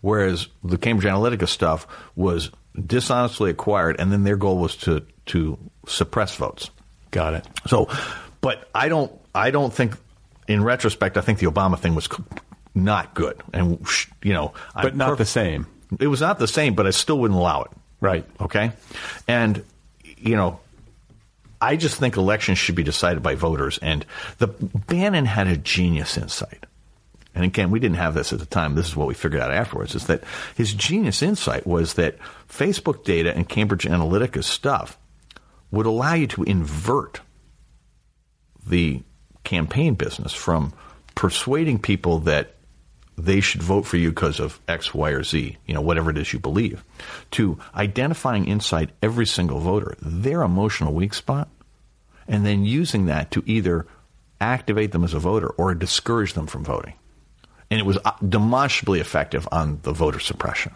Whereas 0.00 0.48
the 0.62 0.76
Cambridge 0.78 1.10
Analytica 1.10 1.48
stuff 1.48 1.86
was 2.14 2.50
dishonestly 2.86 3.50
acquired, 3.50 3.96
and 3.98 4.12
then 4.12 4.24
their 4.24 4.36
goal 4.36 4.58
was 4.58 4.76
to 4.76 5.02
to 5.26 5.58
suppress 5.86 6.36
votes. 6.36 6.70
got 7.10 7.34
it. 7.34 7.46
So, 7.66 7.88
but 8.40 8.68
I 8.74 8.88
don't 8.88 9.12
I 9.34 9.50
don't 9.50 9.72
think, 9.72 9.94
in 10.48 10.62
retrospect, 10.62 11.16
I 11.16 11.20
think 11.22 11.38
the 11.38 11.46
Obama 11.46 11.78
thing 11.78 11.94
was 11.94 12.08
not 12.74 13.14
good, 13.14 13.40
and 13.52 13.86
you 14.22 14.32
know, 14.32 14.52
But 14.74 14.92
I'm 14.92 14.98
not 14.98 15.12
perf- 15.12 15.18
the 15.18 15.24
same. 15.24 15.66
It 16.00 16.08
was 16.08 16.20
not 16.20 16.38
the 16.38 16.48
same, 16.48 16.74
but 16.74 16.86
I 16.86 16.90
still 16.90 17.18
wouldn't 17.18 17.38
allow 17.38 17.62
it. 17.62 17.70
Right. 18.00 18.24
Okay. 18.40 18.72
And, 19.26 19.64
you 20.18 20.36
know, 20.36 20.60
I 21.60 21.76
just 21.76 21.96
think 21.96 22.16
elections 22.16 22.58
should 22.58 22.74
be 22.74 22.82
decided 22.82 23.22
by 23.22 23.34
voters. 23.34 23.78
And 23.78 24.04
the 24.38 24.48
Bannon 24.48 25.24
had 25.24 25.46
a 25.46 25.56
genius 25.56 26.18
insight. 26.18 26.66
And 27.34 27.44
again, 27.44 27.70
we 27.70 27.80
didn't 27.80 27.96
have 27.96 28.14
this 28.14 28.32
at 28.32 28.38
the 28.38 28.46
time. 28.46 28.74
This 28.74 28.88
is 28.88 28.96
what 28.96 29.08
we 29.08 29.14
figured 29.14 29.42
out 29.42 29.50
afterwards 29.50 29.94
is 29.94 30.06
that 30.06 30.22
his 30.54 30.72
genius 30.72 31.22
insight 31.22 31.66
was 31.66 31.94
that 31.94 32.16
Facebook 32.48 33.04
data 33.04 33.34
and 33.34 33.48
Cambridge 33.48 33.84
Analytica 33.84 34.44
stuff 34.44 34.98
would 35.70 35.86
allow 35.86 36.14
you 36.14 36.28
to 36.28 36.44
invert 36.44 37.20
the 38.66 39.02
campaign 39.42 39.94
business 39.94 40.32
from 40.32 40.72
persuading 41.14 41.78
people 41.78 42.20
that 42.20 42.53
they 43.16 43.40
should 43.40 43.62
vote 43.62 43.86
for 43.86 43.96
you 43.96 44.10
because 44.10 44.40
of 44.40 44.60
X, 44.66 44.92
Y, 44.92 45.10
or 45.10 45.22
Z, 45.22 45.56
you 45.66 45.74
know, 45.74 45.80
whatever 45.80 46.10
it 46.10 46.18
is 46.18 46.32
you 46.32 46.38
believe, 46.38 46.84
to 47.32 47.58
identifying 47.74 48.46
inside 48.46 48.92
every 49.02 49.26
single 49.26 49.60
voter 49.60 49.96
their 50.02 50.42
emotional 50.42 50.92
weak 50.92 51.14
spot, 51.14 51.48
and 52.26 52.44
then 52.44 52.64
using 52.64 53.06
that 53.06 53.30
to 53.30 53.42
either 53.46 53.86
activate 54.40 54.92
them 54.92 55.04
as 55.04 55.14
a 55.14 55.18
voter 55.18 55.48
or 55.48 55.74
discourage 55.74 56.34
them 56.34 56.46
from 56.46 56.64
voting. 56.64 56.94
And 57.70 57.80
it 57.80 57.86
was 57.86 57.98
uh, 58.04 58.12
demonstrably 58.26 59.00
effective 59.00 59.48
on 59.50 59.80
the 59.82 59.92
voter 59.92 60.20
suppression. 60.20 60.72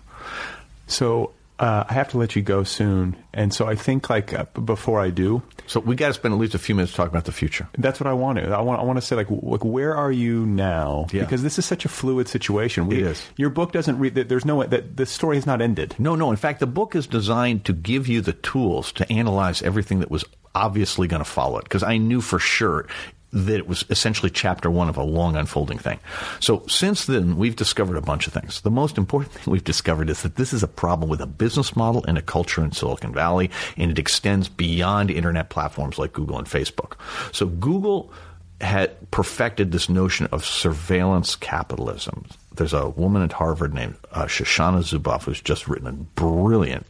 So 0.86 1.32
uh, 1.58 1.84
I 1.88 1.92
have 1.94 2.08
to 2.10 2.18
let 2.18 2.36
you 2.36 2.42
go 2.42 2.62
soon, 2.64 3.16
and 3.34 3.52
so 3.52 3.66
I 3.66 3.74
think 3.74 4.08
like 4.08 4.32
uh, 4.32 4.44
before 4.44 5.00
I 5.00 5.10
do, 5.10 5.42
So 5.66 5.80
we 5.80 5.96
got 5.96 6.08
to 6.08 6.14
spend 6.14 6.32
at 6.34 6.40
least 6.40 6.54
a 6.54 6.58
few 6.58 6.74
minutes 6.74 6.92
talking 6.94 7.10
about 7.10 7.24
the 7.24 7.32
future. 7.32 7.68
that's 7.78 7.98
what 8.00 8.06
I 8.06 8.12
want 8.12 8.38
to. 8.38 8.48
I 8.50 8.60
want. 8.60 8.80
I 8.80 8.84
want 8.84 8.96
to 8.98 9.02
say 9.04 9.16
like, 9.16 9.28
like, 9.30 9.64
where 9.64 9.94
are 9.94 10.12
you 10.12 10.46
now? 10.46 11.06
Yeah. 11.12 11.22
Because 11.22 11.42
this 11.42 11.58
is 11.58 11.64
such 11.66 11.84
a 11.84 11.88
fluid 11.88 12.28
situation. 12.28 12.86
We, 12.86 12.98
It 12.98 13.06
is. 13.08 13.22
Your 13.36 13.50
book 13.50 13.72
doesn't 13.72 13.98
read. 13.98 14.14
There's 14.14 14.44
no 14.44 14.62
that 14.62 14.96
the 14.96 15.06
story 15.06 15.36
has 15.36 15.46
not 15.46 15.60
ended. 15.60 15.94
No, 15.98 16.14
no. 16.14 16.30
In 16.30 16.36
fact, 16.36 16.60
the 16.60 16.66
book 16.66 16.94
is 16.94 17.06
designed 17.06 17.64
to 17.64 17.72
give 17.72 18.06
you 18.08 18.20
the 18.20 18.34
tools 18.34 18.92
to 18.92 19.12
analyze 19.12 19.60
everything 19.62 19.98
that 20.00 20.10
was 20.10 20.24
obviously 20.54 21.08
going 21.08 21.22
to 21.22 21.28
follow 21.28 21.58
it. 21.58 21.64
Because 21.64 21.82
I 21.82 21.98
knew 21.98 22.20
for 22.20 22.38
sure 22.38 22.86
that 23.32 23.56
it 23.56 23.68
was 23.68 23.84
essentially 23.90 24.30
chapter 24.30 24.70
one 24.70 24.88
of 24.88 24.96
a 24.96 25.02
long 25.02 25.36
unfolding 25.36 25.78
thing. 25.78 25.98
So 26.40 26.64
since 26.66 27.04
then, 27.06 27.36
we've 27.36 27.56
discovered 27.56 27.96
a 27.96 28.02
bunch 28.02 28.26
of 28.26 28.32
things. 28.32 28.62
The 28.62 28.70
most 28.70 28.96
important 28.96 29.32
thing 29.34 29.52
we've 29.52 29.64
discovered 29.64 30.08
is 30.08 30.22
that 30.22 30.36
this 30.36 30.52
is 30.52 30.62
a 30.62 30.68
problem 30.68 31.10
with 31.10 31.20
a 31.20 31.26
business 31.26 31.76
model 31.76 32.04
and 32.06 32.16
a 32.16 32.22
culture 32.22 32.64
in 32.64 32.72
Silicon 32.72 33.12
Valley, 33.12 33.50
and 33.76 33.90
it 33.90 33.98
extends 33.98 34.48
beyond 34.48 35.10
internet 35.10 35.50
platforms 35.50 35.98
like 35.98 36.12
Google 36.12 36.38
and 36.38 36.46
Facebook. 36.46 36.94
So 37.32 37.46
Google 37.46 38.12
had 38.60 39.10
perfected 39.10 39.72
this 39.72 39.88
notion 39.88 40.26
of 40.32 40.44
surveillance 40.44 41.36
capitalism. 41.36 42.24
There's 42.54 42.72
a 42.72 42.88
woman 42.88 43.22
at 43.22 43.32
Harvard 43.32 43.72
named 43.72 43.94
uh, 44.10 44.24
Shoshana 44.24 44.82
Zuboff 44.82 45.24
who's 45.24 45.40
just 45.40 45.68
written 45.68 45.86
a 45.86 45.92
brilliant, 45.92 46.86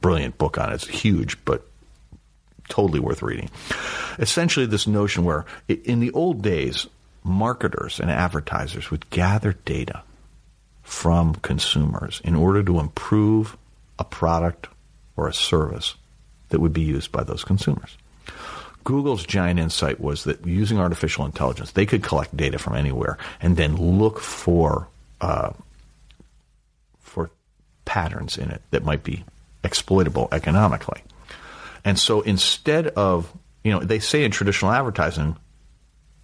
brilliant 0.00 0.38
book 0.38 0.56
on 0.56 0.70
it. 0.70 0.74
It's 0.74 0.86
huge, 0.86 1.42
but 1.44 1.66
totally 2.68 3.00
worth 3.00 3.22
reading. 3.22 3.50
Essentially, 4.18 4.66
this 4.66 4.86
notion 4.86 5.24
where 5.24 5.44
in 5.68 6.00
the 6.00 6.10
old 6.12 6.42
days, 6.42 6.86
marketers 7.22 8.00
and 8.00 8.10
advertisers 8.10 8.90
would 8.90 9.08
gather 9.10 9.54
data 9.64 10.02
from 10.82 11.34
consumers 11.36 12.20
in 12.24 12.34
order 12.34 12.62
to 12.62 12.78
improve 12.78 13.56
a 13.98 14.04
product 14.04 14.68
or 15.16 15.28
a 15.28 15.34
service 15.34 15.94
that 16.50 16.60
would 16.60 16.72
be 16.72 16.82
used 16.82 17.10
by 17.10 17.24
those 17.24 17.44
consumers. 17.44 17.96
Google's 18.84 19.24
giant 19.24 19.58
insight 19.58 19.98
was 19.98 20.24
that 20.24 20.46
using 20.46 20.78
artificial 20.78 21.24
intelligence, 21.24 21.72
they 21.72 21.86
could 21.86 22.02
collect 22.02 22.36
data 22.36 22.58
from 22.58 22.74
anywhere 22.74 23.16
and 23.40 23.56
then 23.56 23.76
look 23.76 24.20
for 24.20 24.88
uh, 25.22 25.52
for 27.00 27.30
patterns 27.86 28.36
in 28.36 28.50
it 28.50 28.60
that 28.72 28.84
might 28.84 29.02
be 29.02 29.24
exploitable 29.62 30.28
economically. 30.32 31.02
And 31.84 31.98
so 31.98 32.20
instead 32.22 32.88
of, 32.88 33.32
you 33.62 33.72
know, 33.72 33.80
they 33.80 33.98
say 33.98 34.24
in 34.24 34.30
traditional 34.30 34.72
advertising, 34.72 35.36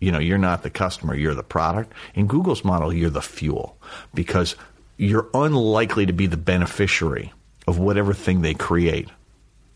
you 0.00 0.10
know, 0.12 0.18
you're 0.18 0.38
not 0.38 0.62
the 0.62 0.70
customer, 0.70 1.14
you're 1.14 1.34
the 1.34 1.42
product. 1.42 1.92
In 2.14 2.26
Google's 2.26 2.64
model, 2.64 2.92
you're 2.92 3.10
the 3.10 3.20
fuel 3.20 3.76
because 4.14 4.56
you're 4.96 5.28
unlikely 5.34 6.06
to 6.06 6.12
be 6.12 6.26
the 6.26 6.36
beneficiary 6.36 7.32
of 7.66 7.78
whatever 7.78 8.14
thing 8.14 8.40
they 8.40 8.54
create 8.54 9.08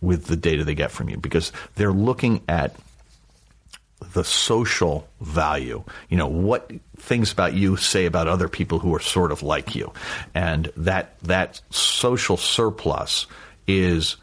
with 0.01 0.27
the 0.27 0.37
data 0.37 0.65
they 0.65 0.75
get 0.75 0.91
from 0.91 1.09
you 1.09 1.17
because 1.17 1.53
they're 1.77 1.93
looking 1.93 2.43
at 2.49 2.75
the 4.13 4.25
social 4.25 5.09
value. 5.21 5.83
You 6.09 6.17
know, 6.17 6.27
what 6.27 6.71
things 6.97 7.33
about 7.33 7.55
you 7.55 7.77
say 7.77 8.07
about 8.07 8.29
other 8.29 8.49
people 8.49 8.79
who 8.79 8.95
are 8.95 9.01
sort 9.01 9.33
of 9.33 9.43
like 9.43 9.75
you. 9.75 9.93
And 10.35 10.71
that 10.77 11.19
that 11.23 11.61
social 11.71 12.37
surplus 12.37 13.27
is 13.67 14.17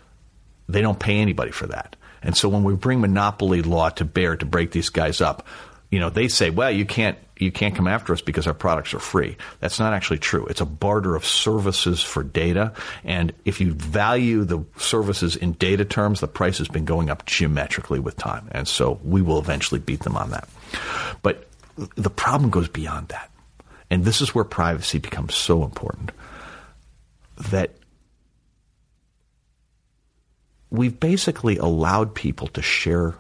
they 0.72 0.82
don't 0.82 1.00
pay 1.00 1.18
anybody 1.18 1.52
for 1.52 1.68
that. 1.68 1.96
And 2.24 2.36
so 2.36 2.50
when 2.50 2.64
we 2.64 2.76
bring 2.76 3.02
monopoly 3.02 3.62
law 3.62 3.90
to 3.90 4.06
bear 4.06 4.36
to 4.36 4.46
break 4.46 4.72
these 4.72 4.90
guys 4.90 5.22
up, 5.22 5.48
you 5.90 6.00
know, 6.00 6.10
they 6.10 6.28
say, 6.28 6.50
well, 6.50 6.72
you 6.72 6.86
can't 6.86 7.18
you 7.38 7.52
can't 7.52 7.76
come 7.76 7.88
after 7.88 8.14
us 8.14 8.22
because 8.22 8.46
our 8.46 8.54
products 8.54 8.94
are 8.94 9.00
free. 9.00 9.36
That's 9.60 9.80
not 9.80 9.94
actually 9.94 10.20
true. 10.20 10.46
It's 10.46 10.62
a 10.62 10.66
barter 10.66 11.16
of 11.16 11.26
services 11.26 12.02
for 12.02 12.24
data. 12.24 12.74
And 13.04 13.34
if 13.46 13.60
you 13.60 13.74
value 13.74 14.44
the 14.44 14.64
services 14.78 15.36
in 15.36 15.54
data 15.54 15.84
terms, 15.84 16.20
the 16.20 16.28
price 16.28 16.60
has 16.60 16.68
been 16.68 16.86
going 16.86 17.10
up 17.10 17.26
geometrically 17.26 18.00
with 18.00 18.16
time. 18.16 18.48
And 18.52 18.68
so 18.68 19.00
we 19.04 19.24
will 19.24 19.40
eventually 19.40 19.80
beat 19.80 20.02
them 20.02 20.16
on 20.16 20.30
that. 20.30 20.48
But 21.24 21.48
the 21.96 22.12
problem 22.12 22.52
goes 22.52 22.68
beyond 22.68 23.08
that. 23.08 23.32
And 23.90 24.06
this 24.06 24.22
is 24.22 24.36
where 24.36 24.46
privacy 24.46 25.00
becomes 25.00 25.34
so 25.34 25.64
important 25.64 26.12
that 27.50 27.72
we've 30.72 31.00
basically 31.00 31.58
allowed 31.58 32.16
people 32.16 32.48
to 32.48 32.62
share 32.62 33.16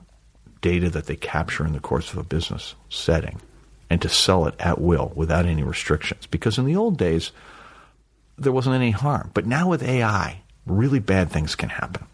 data 0.62 0.90
that 0.90 1.06
they 1.06 1.16
capture 1.16 1.66
in 1.66 1.74
the 1.74 1.80
course 1.80 2.12
of 2.12 2.18
a 2.18 2.24
business 2.24 2.76
setting 2.90 3.42
and 3.90 4.02
to 4.02 4.10
sell 4.10 4.48
it 4.48 4.56
at 4.60 4.80
will 4.80 5.12
without 5.16 5.46
any 5.46 5.64
restrictions. 5.64 6.26
Because 6.26 6.58
in 6.58 6.66
the 6.66 6.78
old 6.78 6.98
days, 6.98 7.32
there 8.38 8.54
wasn't 8.54 8.76
any 8.76 8.92
harm. 8.92 9.32
But 9.34 9.46
now 9.46 9.68
with 9.68 9.84
AI, 9.84 10.42
really 10.66 11.00
bad 11.00 11.30
things 11.30 11.56
can 11.56 11.70
happen. 11.70 12.06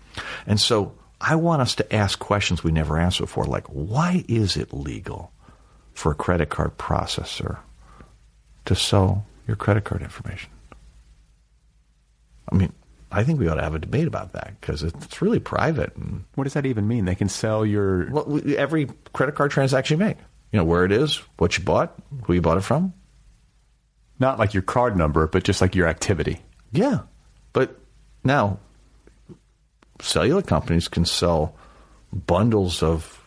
And 0.48 0.60
so 0.60 0.94
I 1.22 1.36
want 1.36 1.62
us 1.62 1.76
to 1.76 1.96
ask 1.96 2.18
questions 2.18 2.64
we 2.64 2.72
never 2.72 2.98
asked 2.98 3.20
before, 3.20 3.46
like 3.46 3.68
why 3.68 4.26
is 4.28 4.58
it 4.58 4.74
legal 4.74 5.32
for 5.94 6.12
a 6.12 6.16
credit 6.16 6.50
card 6.50 6.78
processor 6.78 7.60
to 8.66 8.76
sell 8.76 9.26
your 9.46 9.56
credit 9.56 9.84
card 9.84 10.02
information? 10.02 10.50
I 12.52 12.56
mean, 12.56 12.74
I 13.12 13.24
think 13.24 13.40
we 13.40 13.48
ought 13.48 13.56
to 13.56 13.64
have 13.64 13.76
a 13.76 13.80
debate 13.80 14.08
about 14.08 14.34
that 14.34 14.60
because 14.60 14.84
it's 14.84 15.22
really 15.22 15.40
private. 15.40 15.96
And 15.96 16.26
What 16.36 16.44
does 16.44 16.54
that 16.54 16.66
even 16.66 16.88
mean? 16.88 17.06
They 17.06 17.16
can 17.16 17.30
sell 17.30 17.66
your. 17.66 18.10
well, 18.12 18.42
every 18.58 18.90
credit 19.14 19.36
card 19.36 19.52
transaction 19.52 20.00
you 20.00 20.06
make, 20.06 20.18
you 20.52 20.58
know, 20.58 20.66
where 20.66 20.84
it 20.84 20.92
is, 20.92 21.18
what 21.38 21.58
you 21.58 21.64
bought, 21.64 21.96
who 22.26 22.34
you 22.34 22.42
bought 22.42 22.58
it 22.58 22.62
from. 22.62 22.94
Not 24.20 24.40
like 24.40 24.54
your 24.54 24.64
card 24.64 24.98
number, 24.98 25.28
but 25.28 25.44
just 25.44 25.62
like 25.62 25.76
your 25.76 25.88
activity. 25.88 26.42
Yeah. 26.72 27.02
But 27.54 27.80
now, 28.24 28.60
cellular 30.02 30.42
companies 30.42 30.88
can 30.88 31.06
sell 31.06 31.56
bundles 32.12 32.84
of 32.84 33.24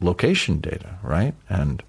location 0.00 0.60
data, 0.60 0.98
right? 1.02 1.34
And 1.48 1.82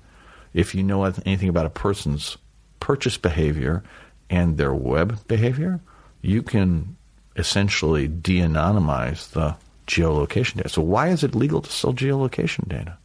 if 0.53 0.75
you 0.75 0.83
know 0.83 1.03
anything 1.03 1.49
about 1.49 1.65
a 1.65 1.71
person's 1.71 2.37
purchase 2.79 3.17
behavior 3.17 3.83
and 4.29 4.57
their 4.57 4.73
web 4.73 5.27
behavior, 5.27 5.79
you 6.21 6.43
can 6.43 6.94
essentially 7.35 8.07
de 8.07 8.39
anonymize 8.39 9.31
the 9.31 9.55
geolocation 9.87 10.57
data. 10.57 10.69
So, 10.69 10.81
why 10.81 11.09
is 11.09 11.23
it 11.23 11.35
legal 11.35 11.61
to 11.61 11.71
sell 11.71 11.93
geolocation 11.93 12.67
data? 12.67 12.97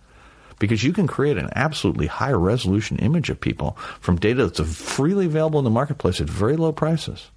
Because 0.58 0.84
you 0.84 0.92
can 0.92 1.06
create 1.06 1.38
an 1.38 1.48
absolutely 1.56 2.06
high 2.06 2.32
resolution 2.32 2.98
image 2.98 3.30
of 3.30 3.40
people 3.40 3.78
from 4.00 4.18
data 4.18 4.46
that's 4.46 4.60
freely 4.74 5.26
available 5.26 5.58
in 5.58 5.64
the 5.64 5.70
marketplace 5.70 6.20
at 6.20 6.28
very 6.28 6.56
low 6.56 6.72
prices. 6.72 7.30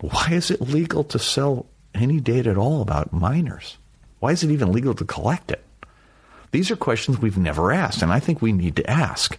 Why 0.00 0.28
is 0.32 0.50
it 0.50 0.60
legal 0.60 1.04
to 1.04 1.18
sell 1.18 1.66
any 1.94 2.20
data 2.20 2.50
at 2.50 2.56
all 2.56 2.82
about 2.82 3.12
minors? 3.12 3.76
Why 4.18 4.32
is 4.32 4.42
it 4.42 4.50
even 4.50 4.72
legal 4.72 4.94
to 4.94 5.04
collect 5.04 5.50
it? 5.50 5.64
These 6.52 6.70
are 6.70 6.76
questions 6.76 7.20
we've 7.20 7.38
never 7.38 7.70
asked, 7.70 8.02
and 8.02 8.12
I 8.12 8.18
think 8.18 8.42
we 8.42 8.52
need 8.52 8.76
to 8.76 8.90
ask. 8.90 9.38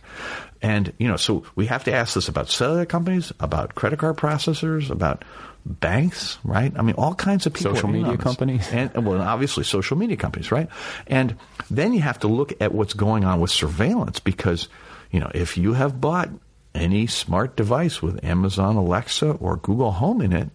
And, 0.62 0.94
you 0.98 1.08
know, 1.08 1.18
so 1.18 1.44
we 1.56 1.66
have 1.66 1.84
to 1.86 1.94
ask 1.94 2.14
this 2.14 2.30
about 2.30 2.50
cellular 2.50 2.86
companies, 2.86 3.34
about 3.40 3.76
credit 3.76 4.00
card 4.00 4.16
processors, 4.16 4.90
about 4.90 5.26
banks, 5.66 6.38
right? 6.44 6.74
I 6.76 6.82
mean, 6.82 6.96
all 6.96 7.14
kinds 7.14 7.46
of 7.46 7.54
people. 7.54 7.76
Social 7.76 7.90
media 7.90 8.18
companies. 8.18 8.68
And, 8.72 9.06
well, 9.06 9.22
obviously 9.22 9.64
social 9.64 9.98
media 9.98 10.18
companies, 10.18 10.52
right? 10.52 10.68
And 11.08 11.36
then 11.70 11.94
you 11.94 12.02
have 12.02 12.20
to 12.20 12.28
look 12.28 12.54
at 12.62 12.74
what's 12.74 12.94
going 12.94 13.26
on 13.26 13.40
with 13.40 13.52
surveillance 13.52 14.20
because, 14.20 14.68
you 15.12 15.20
know, 15.20 15.32
if 15.34 15.58
you 15.58 15.74
have 15.74 16.02
bought 16.02 16.30
any 16.74 17.06
smart 17.08 17.56
device 17.56 18.02
with 18.02 18.24
Amazon 18.24 18.76
Alexa 18.76 19.32
or 19.32 19.58
Google 19.58 19.92
Home 19.92 20.22
in 20.22 20.34
it, 20.34 20.50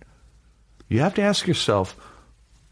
you 0.89 1.01
have 1.01 1.15
to 1.15 1.23
ask 1.23 1.47
yourself, 1.47 1.97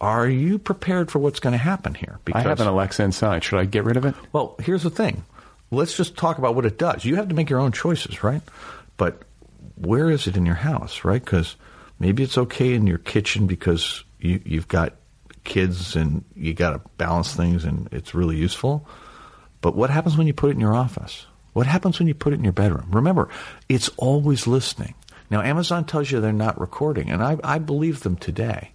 are 0.01 0.29
you 0.29 0.59
prepared 0.59 1.11
for 1.11 1.19
what's 1.19 1.41
going 1.41 1.53
to 1.53 1.59
happen 1.59 1.95
here? 1.95 2.19
Because, 2.25 2.45
I 2.45 2.49
have 2.49 2.61
an 2.61 2.67
Alexa 2.67 3.03
inside. 3.03 3.45
Should 3.45 3.59
I 3.59 3.65
get 3.65 3.85
rid 3.85 3.97
of 3.97 4.05
it? 4.05 4.15
Well, 4.33 4.57
here's 4.61 4.83
the 4.83 4.91
thing. 4.91 5.25
Let's 5.71 5.97
just 5.97 6.17
talk 6.17 6.39
about 6.39 6.55
what 6.55 6.67
it 6.67 6.79
does. 6.79 7.05
You 7.05 7.17
have 7.17 7.29
to 7.29 7.35
make 7.35 7.51
your 7.51 7.61
own 7.61 7.73
choices, 7.73 8.23
right? 8.23 8.43
But 8.97 9.23
where 9.77 10.11
is 10.11 10.27
it 10.27 10.37
in 10.37 10.47
your 10.47 10.55
house, 10.55 11.05
right? 11.05 11.25
Because 11.25 11.57
maybe 11.99 12.23
it's 12.23 12.39
okay 12.39 12.75
in 12.75 12.87
your 12.87 12.99
kitchen 12.99 13.47
because 13.47 14.05
you, 14.19 14.41
you've 14.45 14.69
got 14.69 14.95
kids 15.45 15.95
and 15.97 16.25
you 16.35 16.55
got 16.55 16.71
to 16.71 16.91
balance 16.97 17.35
things 17.35 17.65
and 17.65 17.89
it's 17.93 18.15
really 18.15 18.37
useful. 18.37 18.89
But 19.61 19.77
what 19.77 19.91
happens 19.91 20.17
when 20.17 20.27
you 20.27 20.35
put 20.35 20.51
it 20.51 20.55
in 20.55 20.61
your 20.61 20.75
office? 20.75 21.27
What 21.53 21.67
happens 21.67 21.99
when 21.99 22.09
you 22.09 22.15
put 22.15 22.33
it 22.33 22.37
in 22.37 22.45
your 22.45 22.53
bedroom? 22.53 22.89
Remember, 22.91 23.29
it's 23.69 23.89
always 23.97 24.47
listening. 24.47 24.95
Now, 25.31 25.41
Amazon 25.41 25.85
tells 25.85 26.11
you 26.11 26.21
they're 26.21 26.33
not 26.33 26.61
recording, 26.61 27.11
and 27.11 27.23
I, 27.23 27.39
I 27.43 27.59
believe 27.59 28.01
them 28.01 28.17
today. 28.17 28.74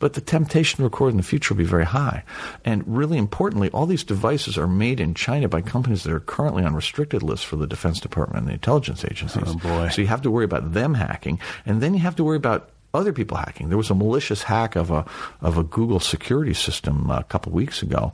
But 0.00 0.14
the 0.14 0.20
temptation 0.20 0.78
to 0.78 0.82
record 0.82 1.12
in 1.12 1.18
the 1.18 1.22
future 1.22 1.54
will 1.54 1.58
be 1.58 1.64
very 1.64 1.84
high. 1.84 2.24
And 2.64 2.82
really 2.86 3.18
importantly, 3.18 3.70
all 3.70 3.86
these 3.86 4.02
devices 4.02 4.58
are 4.58 4.66
made 4.66 4.98
in 4.98 5.14
China 5.14 5.46
by 5.46 5.60
companies 5.60 6.02
that 6.02 6.12
are 6.12 6.20
currently 6.20 6.64
on 6.64 6.74
restricted 6.74 7.22
lists 7.22 7.44
for 7.44 7.56
the 7.56 7.66
Defense 7.66 8.00
Department 8.00 8.40
and 8.40 8.48
the 8.48 8.54
intelligence 8.54 9.04
agencies. 9.04 9.44
Oh, 9.46 9.54
boy. 9.54 9.88
So 9.90 10.02
you 10.02 10.08
have 10.08 10.22
to 10.22 10.30
worry 10.30 10.44
about 10.44 10.72
them 10.72 10.94
hacking, 10.94 11.38
and 11.64 11.80
then 11.80 11.94
you 11.94 12.00
have 12.00 12.16
to 12.16 12.24
worry 12.24 12.38
about 12.38 12.70
other 12.92 13.12
people 13.12 13.36
hacking. 13.36 13.68
There 13.68 13.78
was 13.78 13.90
a 13.90 13.94
malicious 13.94 14.42
hack 14.42 14.74
of 14.74 14.90
a 14.90 15.04
of 15.40 15.56
a 15.56 15.62
Google 15.62 16.00
security 16.00 16.54
system 16.54 17.08
a 17.10 17.22
couple 17.22 17.52
weeks 17.52 17.82
ago, 17.82 18.12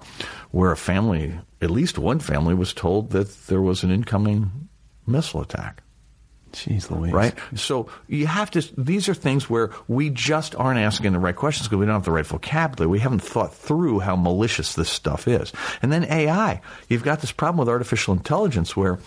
where 0.51 0.73
a 0.73 0.77
family, 0.77 1.39
at 1.63 1.71
least 1.71 1.99
one 1.99 2.19
family, 2.19 2.55
was 2.55 2.75
told 2.75 3.11
that 3.11 3.47
there 3.47 3.63
was 3.63 3.83
an 3.83 3.91
incoming 3.91 4.69
missile 5.07 5.41
attack 5.41 5.83
Jeez 6.57 6.91
Louise. 6.91 7.13
right? 7.13 7.35
So 7.55 7.89
you 8.09 8.27
have 8.27 8.51
to. 8.53 8.63
These 8.79 9.09
are 9.09 9.15
things 9.15 9.51
where 9.51 9.71
we 9.89 10.11
just 10.11 10.55
aren't 10.55 10.81
asking 10.81 11.13
the 11.13 11.19
right 11.19 11.37
questions 11.37 11.69
because 11.69 11.79
we 11.79 11.87
don't 11.87 11.95
have 11.95 12.05
the 12.05 12.13
right 12.13 12.27
vocabulary. 12.27 12.91
We 12.91 13.01
haven't 13.01 13.21
thought 13.21 13.55
through 13.55 14.01
how 14.01 14.17
malicious 14.17 14.75
this 14.75 14.89
stuff 14.89 15.29
is. 15.29 15.53
And 15.83 15.93
then 15.93 16.05
AI, 16.05 16.61
you've 16.89 17.05
got 17.05 17.21
this 17.21 17.33
problem 17.33 17.59
with 17.59 17.69
artificial 17.69 18.15
intelligence 18.15 18.77
where, 18.77 18.99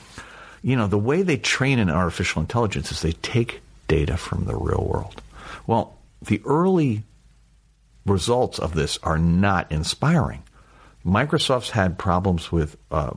you 0.61 0.75
know, 0.75 0.87
the 0.87 0.97
way 0.97 1.23
they 1.23 1.37
train 1.37 1.79
an 1.79 1.89
artificial 1.89 2.41
intelligence 2.41 2.91
is 2.91 3.01
they 3.01 3.13
take 3.13 3.61
data 3.87 4.15
from 4.15 4.45
the 4.45 4.55
real 4.55 4.85
world. 4.87 5.21
Well, 5.65 5.97
the 6.21 6.41
early 6.45 7.03
results 8.05 8.59
of 8.59 8.75
this 8.75 8.97
are 9.03 9.17
not 9.17 9.71
inspiring. 9.71 10.43
Microsoft's 11.05 11.71
had 11.71 11.97
problems 11.97 12.51
with 12.51 12.77
uh, 12.91 13.11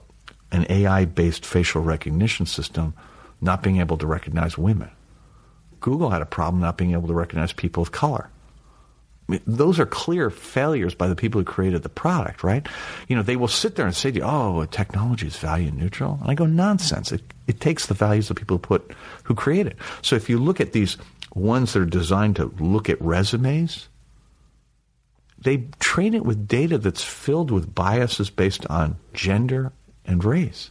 an 0.50 0.66
AI-based 0.68 1.44
facial 1.44 1.82
recognition 1.82 2.46
system 2.46 2.94
not 3.42 3.62
being 3.62 3.80
able 3.80 3.98
to 3.98 4.06
recognize 4.06 4.56
women. 4.56 4.90
Google 5.80 6.10
had 6.10 6.22
a 6.22 6.26
problem 6.26 6.62
not 6.62 6.78
being 6.78 6.92
able 6.92 7.08
to 7.08 7.14
recognize 7.14 7.52
people 7.52 7.82
of 7.82 7.92
color. 7.92 8.30
I 9.28 9.32
mean, 9.32 9.40
those 9.46 9.78
are 9.78 9.86
clear 9.86 10.30
failures 10.30 10.94
by 10.94 11.08
the 11.08 11.16
people 11.16 11.40
who 11.40 11.44
created 11.44 11.82
the 11.82 11.88
product, 11.88 12.42
right? 12.42 12.66
You 13.08 13.16
know, 13.16 13.22
they 13.22 13.36
will 13.36 13.48
sit 13.48 13.76
there 13.76 13.86
and 13.86 13.94
say 13.94 14.10
to 14.10 14.18
you, 14.18 14.24
"Oh, 14.24 14.64
technology 14.66 15.26
is 15.26 15.36
value 15.36 15.70
neutral," 15.70 16.18
and 16.20 16.30
I 16.30 16.34
go, 16.34 16.46
"Nonsense! 16.46 17.12
It, 17.12 17.22
it 17.46 17.60
takes 17.60 17.86
the 17.86 17.94
values 17.94 18.30
of 18.30 18.36
people 18.36 18.56
who 18.56 18.62
put 18.62 18.94
who 19.24 19.34
create 19.34 19.66
it." 19.66 19.76
So 20.02 20.16
if 20.16 20.28
you 20.28 20.38
look 20.38 20.60
at 20.60 20.72
these 20.72 20.96
ones 21.34 21.72
that 21.72 21.82
are 21.82 21.86
designed 21.86 22.36
to 22.36 22.52
look 22.58 22.90
at 22.90 23.00
resumes, 23.00 23.88
they 25.38 25.68
train 25.78 26.14
it 26.14 26.24
with 26.24 26.48
data 26.48 26.76
that's 26.78 27.02
filled 27.02 27.50
with 27.50 27.74
biases 27.74 28.28
based 28.28 28.66
on 28.66 28.96
gender 29.14 29.72
and 30.04 30.24
race. 30.24 30.70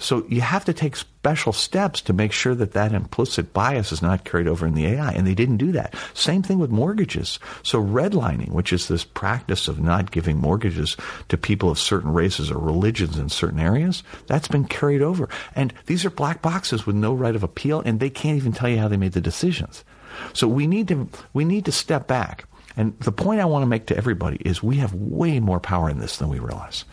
So 0.00 0.24
you 0.28 0.40
have 0.40 0.64
to 0.64 0.72
take 0.72 0.96
special 0.96 1.52
steps 1.52 2.00
to 2.02 2.14
make 2.14 2.32
sure 2.32 2.54
that 2.54 2.72
that 2.72 2.94
implicit 2.94 3.52
bias 3.52 3.92
is 3.92 4.00
not 4.00 4.24
carried 4.24 4.48
over 4.48 4.66
in 4.66 4.72
the 4.72 4.86
AI, 4.86 5.12
and 5.12 5.26
they 5.26 5.34
didn't 5.34 5.58
do 5.58 5.72
that. 5.72 5.94
Same 6.14 6.42
thing 6.42 6.58
with 6.58 6.70
mortgages. 6.70 7.38
So 7.62 7.84
redlining, 7.84 8.52
which 8.52 8.72
is 8.72 8.88
this 8.88 9.04
practice 9.04 9.68
of 9.68 9.78
not 9.78 10.10
giving 10.10 10.38
mortgages 10.38 10.96
to 11.28 11.36
people 11.36 11.70
of 11.70 11.78
certain 11.78 12.14
races 12.14 12.50
or 12.50 12.58
religions 12.58 13.18
in 13.18 13.28
certain 13.28 13.60
areas, 13.60 14.02
that's 14.26 14.48
been 14.48 14.64
carried 14.64 15.02
over. 15.02 15.28
And 15.54 15.74
these 15.84 16.06
are 16.06 16.10
black 16.10 16.40
boxes 16.40 16.86
with 16.86 16.96
no 16.96 17.12
right 17.12 17.36
of 17.36 17.42
appeal, 17.42 17.80
and 17.80 18.00
they 18.00 18.10
can't 18.10 18.38
even 18.38 18.52
tell 18.52 18.70
you 18.70 18.78
how 18.78 18.88
they 18.88 18.96
made 18.96 19.12
the 19.12 19.20
decisions. 19.20 19.84
So 20.32 20.48
we 20.48 20.66
need 20.66 20.88
to 20.88 21.08
we 21.32 21.44
need 21.44 21.66
to 21.66 21.72
step 21.72 22.06
back. 22.06 22.44
And 22.80 22.98
the 23.00 23.12
point 23.12 23.42
I 23.42 23.44
want 23.44 23.60
to 23.60 23.66
make 23.66 23.84
to 23.86 23.96
everybody 23.98 24.38
is 24.42 24.62
we 24.62 24.76
have 24.76 24.94
way 24.94 25.38
more 25.38 25.60
power 25.60 25.90
in 25.90 26.00
this 26.00 26.16
than 26.16 26.30
we 26.30 26.38
realize. 26.38 26.86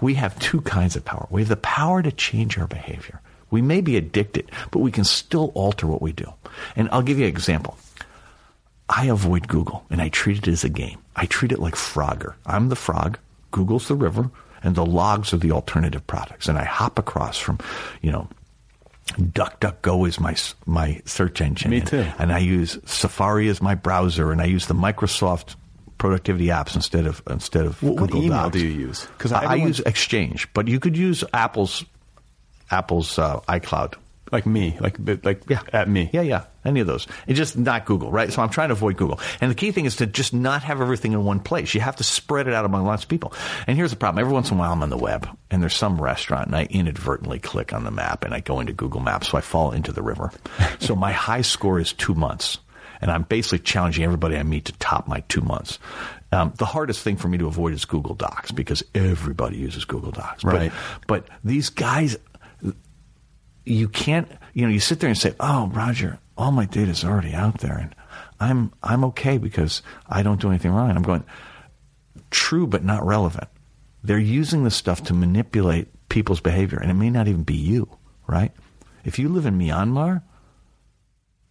We 0.00 0.14
have 0.14 0.38
two 0.38 0.62
kinds 0.62 0.96
of 0.96 1.04
power. 1.04 1.26
We 1.28 1.42
have 1.42 1.50
the 1.50 1.58
power 1.58 2.02
to 2.02 2.10
change 2.10 2.56
our 2.56 2.66
behavior. 2.66 3.20
We 3.50 3.60
may 3.60 3.82
be 3.82 3.98
addicted, 3.98 4.50
but 4.70 4.78
we 4.78 4.90
can 4.90 5.04
still 5.04 5.52
alter 5.54 5.86
what 5.86 6.00
we 6.00 6.12
do. 6.12 6.32
And 6.74 6.88
I'll 6.90 7.02
give 7.02 7.18
you 7.18 7.24
an 7.24 7.30
example. 7.30 7.76
I 8.88 9.08
avoid 9.08 9.46
Google 9.46 9.84
and 9.90 10.00
I 10.00 10.08
treat 10.08 10.38
it 10.38 10.48
as 10.48 10.64
a 10.64 10.70
game. 10.70 11.00
I 11.14 11.26
treat 11.26 11.52
it 11.52 11.58
like 11.58 11.74
Frogger. 11.74 12.32
I'm 12.46 12.70
the 12.70 12.74
frog, 12.74 13.18
Google's 13.50 13.88
the 13.88 13.94
river, 13.94 14.30
and 14.62 14.74
the 14.74 14.86
logs 14.86 15.34
are 15.34 15.36
the 15.36 15.52
alternative 15.52 16.06
products. 16.06 16.48
And 16.48 16.56
I 16.56 16.64
hop 16.64 16.98
across 16.98 17.36
from, 17.36 17.58
you 18.00 18.10
know, 18.10 18.26
DuckDuckGo 19.06 20.08
is 20.08 20.20
my 20.20 20.36
my 20.66 21.00
search 21.04 21.40
engine. 21.40 21.70
Me 21.70 21.78
and- 21.78 21.86
too. 21.86 22.06
And, 22.18 22.32
I 22.32 22.38
use 22.38 22.78
Safari 22.84 23.48
as 23.48 23.62
my 23.62 23.74
browser, 23.74 24.32
and 24.32 24.40
I 24.40 24.46
use 24.46 24.66
the 24.66 24.74
Microsoft 24.74 25.54
productivity 25.98 26.46
apps 26.46 26.74
instead 26.74 27.06
of 27.06 27.22
instead 27.30 27.64
of 27.66 27.82
What, 27.82 27.94
what 27.94 28.10
Google 28.10 28.24
email 28.24 28.42
Docs. 28.44 28.52
do 28.58 28.66
you 28.66 28.72
use? 28.86 29.06
Because 29.16 29.32
I, 29.32 29.44
I 29.44 29.54
use 29.54 29.80
Exchange, 29.80 30.52
but 30.52 30.68
you 30.68 30.80
could 30.80 30.96
use 30.96 31.24
Apple's 31.32 31.84
Apple's 32.70 33.18
uh, 33.18 33.40
iCloud. 33.48 33.94
Like 34.32 34.46
me, 34.46 34.76
like 34.80 34.96
like 35.24 35.42
Yeah. 35.48 35.60
at 35.72 35.88
me. 35.88 36.10
Yeah, 36.12 36.22
yeah. 36.22 36.44
Any 36.64 36.80
of 36.80 36.86
those. 36.88 37.06
It's 37.28 37.38
just 37.38 37.56
not 37.56 37.84
Google, 37.86 38.10
right? 38.10 38.32
So 38.32 38.42
I'm 38.42 38.48
trying 38.48 38.68
to 38.68 38.72
avoid 38.72 38.96
Google. 38.96 39.20
And 39.40 39.50
the 39.50 39.54
key 39.54 39.70
thing 39.70 39.84
is 39.84 39.96
to 39.96 40.06
just 40.06 40.34
not 40.34 40.64
have 40.64 40.80
everything 40.80 41.12
in 41.12 41.24
one 41.24 41.38
place. 41.38 41.74
You 41.74 41.80
have 41.80 41.96
to 41.96 42.04
spread 42.04 42.48
it 42.48 42.54
out 42.54 42.64
among 42.64 42.84
lots 42.84 43.04
of 43.04 43.08
people. 43.08 43.32
And 43.68 43.76
here's 43.76 43.90
the 43.92 43.96
problem. 43.96 44.20
Every 44.20 44.32
once 44.32 44.50
in 44.50 44.56
a 44.56 44.60
while 44.60 44.72
I'm 44.72 44.82
on 44.82 44.90
the 44.90 44.96
web 44.96 45.28
and 45.50 45.62
there's 45.62 45.76
some 45.76 46.00
restaurant 46.00 46.48
and 46.48 46.56
I 46.56 46.64
inadvertently 46.64 47.38
click 47.38 47.72
on 47.72 47.84
the 47.84 47.90
map 47.92 48.24
and 48.24 48.34
I 48.34 48.40
go 48.40 48.58
into 48.58 48.72
Google 48.72 49.00
Maps, 49.00 49.28
so 49.28 49.38
I 49.38 49.42
fall 49.42 49.70
into 49.70 49.92
the 49.92 50.02
river. 50.02 50.32
so 50.80 50.96
my 50.96 51.12
high 51.12 51.42
score 51.42 51.78
is 51.78 51.92
two 51.92 52.14
months. 52.14 52.58
And 53.00 53.10
I'm 53.10 53.22
basically 53.24 53.58
challenging 53.60 54.04
everybody 54.04 54.36
I 54.38 54.42
meet 54.42 54.64
to 54.64 54.72
top 54.72 55.06
my 55.06 55.20
two 55.28 55.42
months. 55.42 55.78
Um, 56.32 56.52
the 56.56 56.64
hardest 56.64 57.02
thing 57.02 57.16
for 57.18 57.28
me 57.28 57.36
to 57.38 57.46
avoid 57.46 57.74
is 57.74 57.84
Google 57.84 58.14
Docs 58.14 58.50
because 58.52 58.82
everybody 58.94 59.58
uses 59.58 59.84
Google 59.84 60.10
Docs. 60.12 60.42
But- 60.42 60.54
Right. 60.54 60.72
but 61.06 61.28
these 61.44 61.68
guys, 61.68 62.16
you 63.66 63.88
can't 63.88 64.30
you 64.54 64.62
know 64.62 64.72
you 64.72 64.80
sit 64.80 65.00
there 65.00 65.08
and 65.10 65.18
say 65.18 65.34
oh 65.40 65.66
roger 65.74 66.18
all 66.38 66.52
my 66.52 66.64
data 66.64 66.90
is 66.90 67.04
already 67.04 67.34
out 67.34 67.58
there 67.58 67.76
and 67.76 67.94
i'm 68.40 68.72
i'm 68.82 69.04
okay 69.04 69.36
because 69.36 69.82
i 70.08 70.22
don't 70.22 70.40
do 70.40 70.48
anything 70.48 70.70
wrong. 70.70 70.88
And 70.88 70.96
i'm 70.96 71.04
going 71.04 71.24
true 72.30 72.66
but 72.66 72.84
not 72.84 73.04
relevant. 73.06 73.48
They're 74.02 74.18
using 74.18 74.64
this 74.64 74.74
stuff 74.74 75.04
to 75.04 75.14
manipulate 75.14 75.88
people's 76.08 76.40
behavior 76.40 76.78
and 76.78 76.90
it 76.90 76.94
may 76.94 77.10
not 77.10 77.28
even 77.28 77.42
be 77.42 77.56
you 77.56 77.88
right? 78.26 78.52
If 79.04 79.18
you 79.18 79.28
live 79.28 79.46
in 79.46 79.58
myanmar 79.58 80.22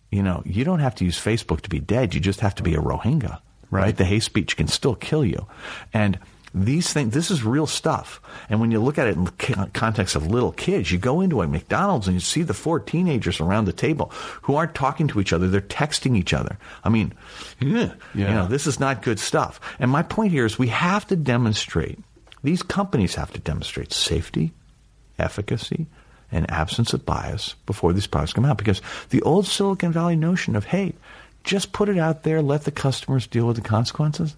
you 0.10 0.24
know 0.24 0.42
you 0.46 0.64
don't 0.64 0.80
have 0.80 0.96
to 0.96 1.06
use 1.06 1.20
facebook 1.20 1.62
to 1.62 1.70
be 1.70 1.80
dead. 1.80 2.14
You 2.14 2.22
just 2.22 2.40
have 2.40 2.56
to 2.56 2.64
be 2.64 2.74
a 2.74 2.80
rohingya 2.80 3.42
right, 3.72 3.96
the 3.96 4.06
hate 4.06 4.24
speech 4.24 4.58
can 4.58 4.68
still 4.68 4.96
kill 4.96 5.26
you. 5.26 5.48
And 5.94 6.20
these 6.56 6.92
things 6.92 7.14
this 7.14 7.30
is 7.30 7.44
real 7.44 7.68
stuff. 7.68 8.22
And 8.50 8.60
when 8.60 8.72
you 8.72 8.80
look 8.80 8.98
at 8.98 9.08
it 9.08 9.16
in 9.16 9.26
the 9.26 9.70
context 9.74 10.16
of 10.16 10.28
little 10.28 10.52
kids 10.52 10.92
you 10.92 10.98
go 10.98 11.22
into 11.22 11.42
a 11.42 11.48
mcdonald's 11.48 12.08
and 12.08 12.16
you 12.16 12.22
see 12.22 12.42
the 12.42 12.54
four 12.54 12.80
teenagers 12.80 13.40
around 13.40 13.66
the 13.66 13.74
table 13.74 14.12
who 14.44 14.56
aren't 14.56 14.74
talking 14.74 15.08
to 15.10 15.20
each 15.20 15.34
other. 15.34 15.48
They're 15.48 15.62
texting 15.62 16.18
each 16.18 16.34
other. 16.34 16.58
I 16.84 16.90
mean 16.90 17.14
yeah, 17.60 17.94
you 18.14 18.24
know 18.26 18.48
this 18.48 18.68
is 18.68 18.80
not 18.80 19.04
good 19.04 19.20
stuff. 19.20 19.60
And 19.80 19.92
my 19.92 20.02
point 20.02 20.32
here 20.32 20.46
is 20.46 20.58
we 20.58 20.68
have 20.70 21.06
to 21.08 21.16
demonstrate 21.16 22.00
these 22.44 22.64
companies 22.64 23.16
have 23.16 23.34
to 23.34 23.40
demonstrate 23.40 23.92
safety 23.92 24.54
efficacy 25.18 25.88
and 26.32 26.50
absence 26.52 26.94
of 26.94 27.06
bias 27.06 27.56
before 27.66 27.94
these 27.94 28.08
products 28.08 28.34
come 28.34 28.46
out. 28.46 28.58
Because 28.58 28.82
the 29.10 29.22
old 29.22 29.48
Silicon 29.48 29.92
Valley 29.92 30.16
notion 30.16 30.56
of, 30.56 30.66
hey, 30.66 30.94
just 31.44 31.72
put 31.72 31.90
it 31.90 31.98
out 31.98 32.24
there, 32.24 32.42
let 32.42 32.64
the 32.64 32.72
customers 32.72 33.28
deal 33.28 33.48
with 33.48 33.56
the 33.56 33.62
consequences, 33.62 34.36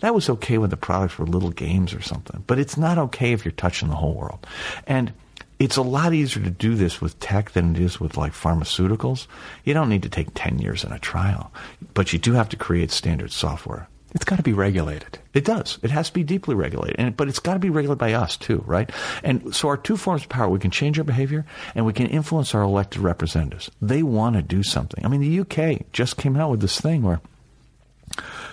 that 0.00 0.14
was 0.14 0.28
okay 0.28 0.58
when 0.58 0.70
the 0.70 0.76
products 0.76 1.18
were 1.18 1.26
little 1.26 1.50
games 1.50 1.94
or 1.94 2.02
something. 2.02 2.44
But 2.46 2.58
it's 2.58 2.76
not 2.76 2.98
okay 2.98 3.32
if 3.32 3.44
you're 3.44 3.52
touching 3.52 3.88
the 3.88 3.94
whole 3.94 4.14
world. 4.14 4.46
And 4.86 5.12
it's 5.58 5.76
a 5.76 5.82
lot 5.82 6.12
easier 6.12 6.42
to 6.44 6.50
do 6.50 6.74
this 6.74 7.00
with 7.00 7.18
tech 7.18 7.52
than 7.52 7.74
it 7.74 7.82
is 7.82 7.98
with 7.98 8.16
like 8.16 8.32
pharmaceuticals. 8.32 9.26
You 9.64 9.74
don't 9.74 9.88
need 9.88 10.02
to 10.02 10.08
take 10.08 10.28
10 10.34 10.58
years 10.58 10.84
in 10.84 10.92
a 10.92 10.98
trial, 10.98 11.50
but 11.94 12.12
you 12.12 12.18
do 12.18 12.32
have 12.32 12.48
to 12.50 12.56
create 12.56 12.90
standard 12.90 13.32
software. 13.32 13.88
It's 14.14 14.24
got 14.24 14.36
to 14.36 14.42
be 14.42 14.52
regulated. 14.52 15.18
It 15.34 15.44
does. 15.44 15.78
It 15.82 15.90
has 15.90 16.08
to 16.08 16.14
be 16.14 16.22
deeply 16.22 16.54
regulated, 16.54 16.96
and 16.98 17.14
but 17.14 17.28
it's 17.28 17.38
got 17.38 17.52
to 17.52 17.58
be 17.58 17.68
regulated 17.68 17.98
by 17.98 18.14
us 18.14 18.38
too, 18.38 18.62
right? 18.66 18.90
And 19.22 19.54
so 19.54 19.68
our 19.68 19.76
two 19.76 19.98
forms 19.98 20.22
of 20.22 20.30
power: 20.30 20.48
we 20.48 20.58
can 20.58 20.70
change 20.70 20.98
our 20.98 21.04
behavior, 21.04 21.44
and 21.74 21.84
we 21.84 21.92
can 21.92 22.06
influence 22.06 22.54
our 22.54 22.62
elected 22.62 23.02
representatives. 23.02 23.70
They 23.82 24.02
want 24.02 24.36
to 24.36 24.42
do 24.42 24.62
something. 24.62 25.04
I 25.04 25.08
mean, 25.08 25.20
the 25.20 25.40
UK 25.40 25.92
just 25.92 26.16
came 26.16 26.36
out 26.36 26.50
with 26.50 26.60
this 26.60 26.80
thing 26.80 27.02
where 27.02 27.20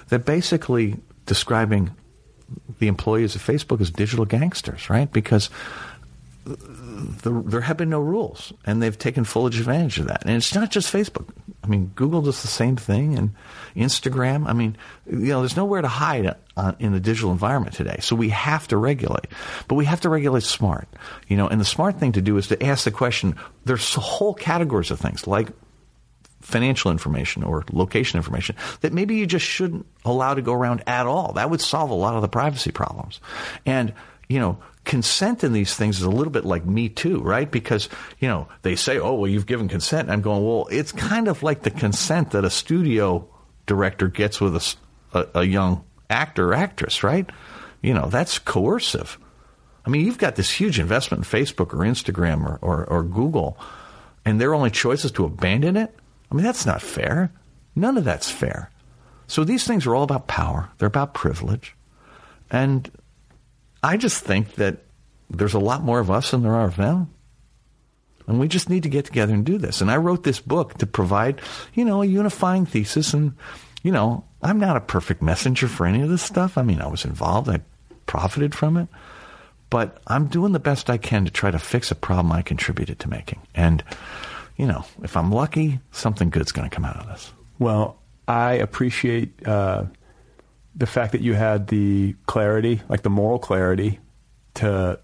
they're 0.09 0.19
basically 0.19 0.97
describing 1.25 1.91
the 2.79 2.87
employees 2.87 3.35
of 3.35 3.41
Facebook 3.41 3.81
as 3.81 3.91
digital 3.91 4.25
gangsters, 4.25 4.89
right? 4.89 5.11
Because 5.11 5.49
the, 6.45 7.41
there 7.45 7.61
have 7.61 7.77
been 7.77 7.89
no 7.89 7.99
rules, 7.99 8.53
and 8.65 8.81
they've 8.81 8.97
taken 8.97 9.23
full 9.23 9.47
advantage 9.47 9.99
of 9.99 10.07
that. 10.07 10.23
And 10.25 10.35
it's 10.35 10.53
not 10.53 10.71
just 10.71 10.91
Facebook. 10.91 11.29
I 11.63 11.67
mean, 11.67 11.91
Google 11.95 12.21
does 12.21 12.41
the 12.41 12.49
same 12.49 12.75
thing, 12.75 13.17
and 13.17 13.33
Instagram. 13.75 14.47
I 14.47 14.53
mean, 14.53 14.75
you 15.09 15.29
know, 15.29 15.39
there's 15.39 15.55
nowhere 15.55 15.81
to 15.81 15.87
hide 15.87 16.35
in 16.79 16.91
the 16.91 16.99
digital 16.99 17.31
environment 17.31 17.75
today. 17.75 17.97
So 18.01 18.15
we 18.15 18.29
have 18.29 18.67
to 18.67 18.77
regulate, 18.77 19.27
but 19.67 19.75
we 19.75 19.85
have 19.85 20.01
to 20.01 20.09
regulate 20.09 20.43
smart. 20.43 20.87
You 21.27 21.37
know, 21.37 21.47
and 21.47 21.61
the 21.61 21.65
smart 21.65 21.99
thing 21.99 22.11
to 22.13 22.21
do 22.21 22.37
is 22.37 22.47
to 22.49 22.61
ask 22.63 22.83
the 22.83 22.91
question. 22.91 23.35
There's 23.65 23.95
whole 23.95 24.33
categories 24.33 24.91
of 24.91 24.99
things 24.99 25.25
like 25.25 25.49
financial 26.43 26.91
information 26.91 27.43
or 27.43 27.63
location 27.71 28.17
information 28.17 28.55
that 28.81 28.93
maybe 28.93 29.15
you 29.15 29.25
just 29.25 29.45
shouldn't 29.45 29.85
allow 30.05 30.33
to 30.33 30.41
go 30.41 30.53
around 30.53 30.83
at 30.87 31.05
all. 31.05 31.33
That 31.33 31.49
would 31.49 31.61
solve 31.61 31.89
a 31.89 31.95
lot 31.95 32.15
of 32.15 32.21
the 32.21 32.27
privacy 32.27 32.71
problems. 32.71 33.19
And, 33.65 33.93
you 34.29 34.39
know, 34.39 34.59
consent 34.83 35.43
in 35.43 35.53
these 35.53 35.73
things 35.73 35.97
is 35.97 36.03
a 36.03 36.09
little 36.09 36.31
bit 36.31 36.45
like 36.45 36.65
me 36.65 36.89
too, 36.89 37.21
right? 37.21 37.49
Because, 37.49 37.89
you 38.19 38.27
know, 38.27 38.47
they 38.61 38.75
say, 38.75 38.99
oh, 38.99 39.13
well, 39.13 39.29
you've 39.29 39.45
given 39.45 39.67
consent. 39.67 40.09
I'm 40.09 40.21
going, 40.21 40.45
well, 40.45 40.67
it's 40.69 40.91
kind 40.91 41.27
of 41.27 41.41
like 41.41 41.63
the 41.63 41.71
consent 41.71 42.31
that 42.31 42.45
a 42.45 42.49
studio 42.49 43.27
director 43.65 44.09
gets 44.09 44.41
with 44.41 44.55
a 44.55 44.75
a 45.13 45.43
young 45.43 45.83
actor 46.09 46.49
or 46.49 46.53
actress, 46.53 47.03
right? 47.03 47.29
You 47.81 47.93
know, 47.93 48.07
that's 48.07 48.39
coercive. 48.39 49.17
I 49.85 49.89
mean, 49.89 50.05
you've 50.05 50.17
got 50.17 50.35
this 50.35 50.49
huge 50.49 50.79
investment 50.79 51.25
in 51.25 51.29
Facebook 51.39 51.73
or 51.73 51.79
Instagram 51.79 52.45
or, 52.45 52.57
or, 52.61 52.85
or 52.85 53.03
Google, 53.03 53.57
and 54.25 54.39
their 54.39 54.53
only 54.53 54.71
choice 54.71 55.03
is 55.03 55.11
to 55.13 55.25
abandon 55.25 55.75
it? 55.75 55.93
I 56.33 56.35
mean, 56.35 56.45
that's 56.45 56.65
not 56.65 56.81
fair. 56.81 57.31
None 57.75 57.95
of 57.95 58.05
that's 58.05 58.29
fair. 58.29 58.71
So 59.27 59.43
these 59.43 59.65
things 59.65 59.85
are 59.85 59.93
all 59.93 60.03
about 60.03 60.27
power, 60.27 60.69
they're 60.77 60.87
about 60.87 61.13
privilege. 61.13 61.75
And 62.49 62.89
I 63.83 63.97
just 63.97 64.23
think 64.23 64.55
that 64.55 64.79
there's 65.29 65.53
a 65.53 65.59
lot 65.59 65.83
more 65.83 65.99
of 65.99 66.09
us 66.09 66.31
than 66.31 66.41
there 66.41 66.55
are 66.55 66.65
of 66.65 66.75
them. 66.75 67.13
And 68.25 68.39
we 68.39 68.47
just 68.47 68.69
need 68.69 68.83
to 68.83 68.89
get 68.89 69.05
together 69.05 69.33
and 69.33 69.45
do 69.45 69.57
this. 69.57 69.81
And 69.81 69.91
I 69.91 69.97
wrote 69.97 70.23
this 70.23 70.39
book 70.39 70.77
to 70.79 70.87
provide, 70.87 71.41
you 71.73 71.85
know, 71.85 72.01
a 72.01 72.05
unifying 72.05 72.65
thesis. 72.65 73.13
And, 73.13 73.35
you 73.83 73.91
know, 73.91 74.23
I'm 74.41 74.59
not 74.59 74.77
a 74.77 74.81
perfect 74.81 75.21
messenger 75.21 75.67
for 75.67 75.85
any 75.85 76.01
of 76.01 76.09
this 76.09 76.21
stuff. 76.21 76.57
I 76.57 76.63
mean, 76.63 76.81
I 76.81 76.87
was 76.87 77.05
involved, 77.05 77.49
I 77.49 77.61
profited 78.05 78.55
from 78.55 78.77
it. 78.77 78.87
But 79.69 80.01
I'm 80.07 80.27
doing 80.27 80.53
the 80.53 80.59
best 80.59 80.89
I 80.89 80.97
can 80.97 81.25
to 81.25 81.31
try 81.31 81.51
to 81.51 81.59
fix 81.59 81.91
a 81.91 81.95
problem 81.95 82.31
I 82.31 82.41
contributed 82.41 82.99
to 82.99 83.09
making. 83.09 83.41
And, 83.53 83.83
you 84.57 84.65
know, 84.65 84.85
if 85.01 85.17
I'm 85.17 85.31
lucky, 85.31 85.79
something 85.91 86.29
good's 86.29 86.51
going 86.51 86.69
to 86.69 86.73
come 86.73 86.85
out 86.85 86.97
of 86.97 87.07
this. 87.07 87.33
Well, 87.59 87.97
I 88.27 88.53
appreciate 88.53 89.45
uh, 89.47 89.85
the 90.75 90.85
fact 90.85 91.11
that 91.11 91.21
you 91.21 91.33
had 91.33 91.67
the 91.67 92.15
clarity, 92.25 92.81
like 92.89 93.01
the 93.01 93.09
moral 93.09 93.39
clarity, 93.39 93.99
to 94.55 94.99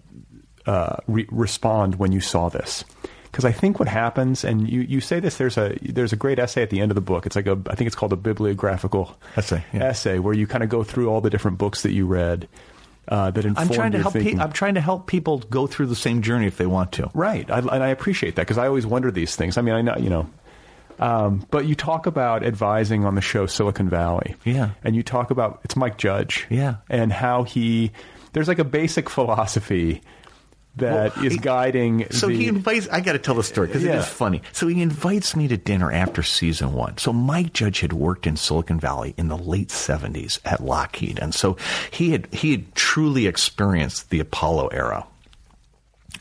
uh, 0.66 0.98
re- 1.08 1.28
respond 1.32 1.96
when 1.96 2.12
you 2.12 2.22
saw 2.22 2.50
this. 2.50 2.84
Because 3.32 3.46
I 3.46 3.52
think 3.52 3.80
what 3.80 3.88
happens, 3.88 4.44
and 4.44 4.68
you, 4.68 4.82
you 4.82 5.02
say 5.02 5.20
this, 5.20 5.38
there's 5.38 5.58
a 5.58 5.78
there's 5.82 6.12
a 6.12 6.16
great 6.16 6.40
essay 6.40 6.64
at 6.64 6.72
the 6.72 6.82
end 6.82 6.90
of 6.90 6.96
the 6.96 7.02
book. 7.02 7.28
It's 7.28 7.36
like 7.36 7.46
a 7.46 7.60
I 7.70 7.76
think 7.76 7.86
it's 7.88 7.96
called 7.96 8.12
a 8.12 8.16
bibliographical 8.16 9.16
Essay, 9.38 9.64
yeah. 9.72 9.84
essay 9.84 10.18
where 10.18 10.34
you 10.34 10.48
kind 10.48 10.64
of 10.64 10.70
go 10.70 10.84
through 10.84 11.10
all 11.10 11.22
the 11.22 11.30
different 11.30 11.60
books 11.60 11.84
that 11.84 11.92
you 11.92 12.08
read 12.08 12.48
uh, 13.10 13.31
that 13.31 13.44
informed 13.44 13.69
I'm 13.72 13.76
trying 13.76 13.91
to 13.94 13.99
help. 14.02 14.14
Pe- 14.14 14.36
I'm 14.38 14.52
trying 14.53 14.76
to 14.76 14.81
help 14.81 15.07
people 15.07 15.40
go 15.40 15.68
through 15.68 15.88
the 15.88 15.95
same 15.95 16.22
journey 16.22 16.45
if 16.48 16.57
they 16.57 16.65
want 16.68 16.91
to. 16.94 17.10
Right, 17.14 17.49
I, 17.52 17.57
and 17.60 17.84
I 17.84 17.88
appreciate 17.90 18.36
that 18.36 18.44
because 18.44 18.57
I 18.57 18.68
always 18.68 18.86
wonder 18.86 19.10
these 19.11 19.36
things. 19.36 19.57
I 19.57 19.61
mean, 19.61 19.73
I 19.76 19.81
know 19.81 19.95
you 19.98 20.10
know, 20.10 20.30
um, 20.99 21.45
but 21.49 21.65
you 21.65 21.76
talk 21.76 22.06
about 22.06 22.44
advising 22.45 23.06
on 23.06 23.15
the 23.15 23.22
show 23.22 23.45
Silicon 23.45 23.90
Valley, 23.90 24.36
Yeah. 24.45 24.72
and 24.84 24.95
you 24.95 25.03
talk 25.03 25.31
about 25.31 25.61
it's 25.64 25.76
Mike 25.76 25.98
Judge, 25.98 26.45
Yeah. 26.49 26.76
and 26.90 27.11
how 27.11 27.44
he 27.44 27.91
there's 28.34 28.48
like 28.48 28.60
a 28.60 28.64
basic 28.64 29.10
philosophy 29.10 30.02
that 30.80 31.16
Well, 31.18 31.26
is 31.26 31.34
he- 31.34 31.40
guiding. 31.40 32.08
So 32.12 32.28
the, 32.28 32.34
he 32.36 32.48
invites. 32.48 32.88
I 32.90 33.00
got 33.02 33.14
to 33.14 33.20
tell 33.20 33.36
the 33.36 33.44
story 33.44 33.68
because 33.68 33.84
it 33.84 33.88
Yeah. 33.90 34.00
is 34.00 34.08
funny. 34.08 34.42
So 34.52 34.68
he 34.68 34.82
invites 34.82 35.36
me 35.36 35.48
to 35.48 35.58
dinner 35.58 35.92
after 35.92 36.24
season 36.24 36.74
one. 36.74 36.98
So 36.98 37.14
Mike 37.14 37.54
Judge 37.54 37.80
had 37.80 37.94
worked 37.94 38.26
in 38.28 38.36
Silicon 38.38 38.80
Valley 38.80 39.14
in 39.18 39.28
the 39.28 39.38
late 39.38 39.72
seventies 39.72 40.40
at 40.46 40.64
Lockheed, 40.64 41.20
and 41.20 41.34
so 41.34 41.58
he 41.92 42.12
had 42.12 42.28
he 42.34 42.52
had 42.52 42.76
truly 42.76 43.28
experienced 43.28 44.10
the 44.10 44.20
Apollo 44.20 44.68
era. 44.70 45.06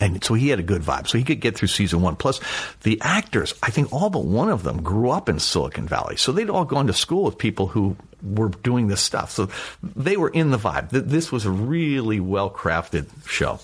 And 0.01 0.23
so 0.23 0.35
he 0.35 0.49
had 0.49 0.61
a 0.61 0.63
good 0.63 0.83
vibe. 0.83 1.09
So 1.09 1.19
he 1.19 1.25
could 1.25 1.41
get 1.41 1.57
through 1.57 1.69
season 1.69 2.03
one. 2.03 2.15
Plus, 2.15 2.41
the 2.83 3.01
actors, 3.03 3.55
I 3.65 3.71
think 3.71 3.93
all 3.93 4.11
but 4.11 4.25
one 4.25 4.49
of 4.49 4.63
them 4.63 4.83
grew 4.83 5.11
up 5.11 5.29
in 5.29 5.41
Silicon 5.41 5.89
Valley. 5.89 6.17
So 6.17 6.31
they'd 6.31 6.51
all 6.51 6.65
gone 6.67 6.87
to 6.87 6.93
school 6.93 7.25
with 7.25 7.37
people 7.37 7.67
who 7.67 7.97
were 8.23 8.51
doing 8.51 8.87
this 8.87 9.01
stuff. 9.01 9.33
So 9.33 9.49
they 9.83 10.17
were 10.17 10.29
in 10.29 10.51
the 10.51 10.59
vibe. 10.59 10.91
This 10.91 11.33
was 11.33 11.47
a 11.47 11.51
really 11.51 12.21
well 12.21 12.49
crafted 12.49 13.07
show. 13.27 13.59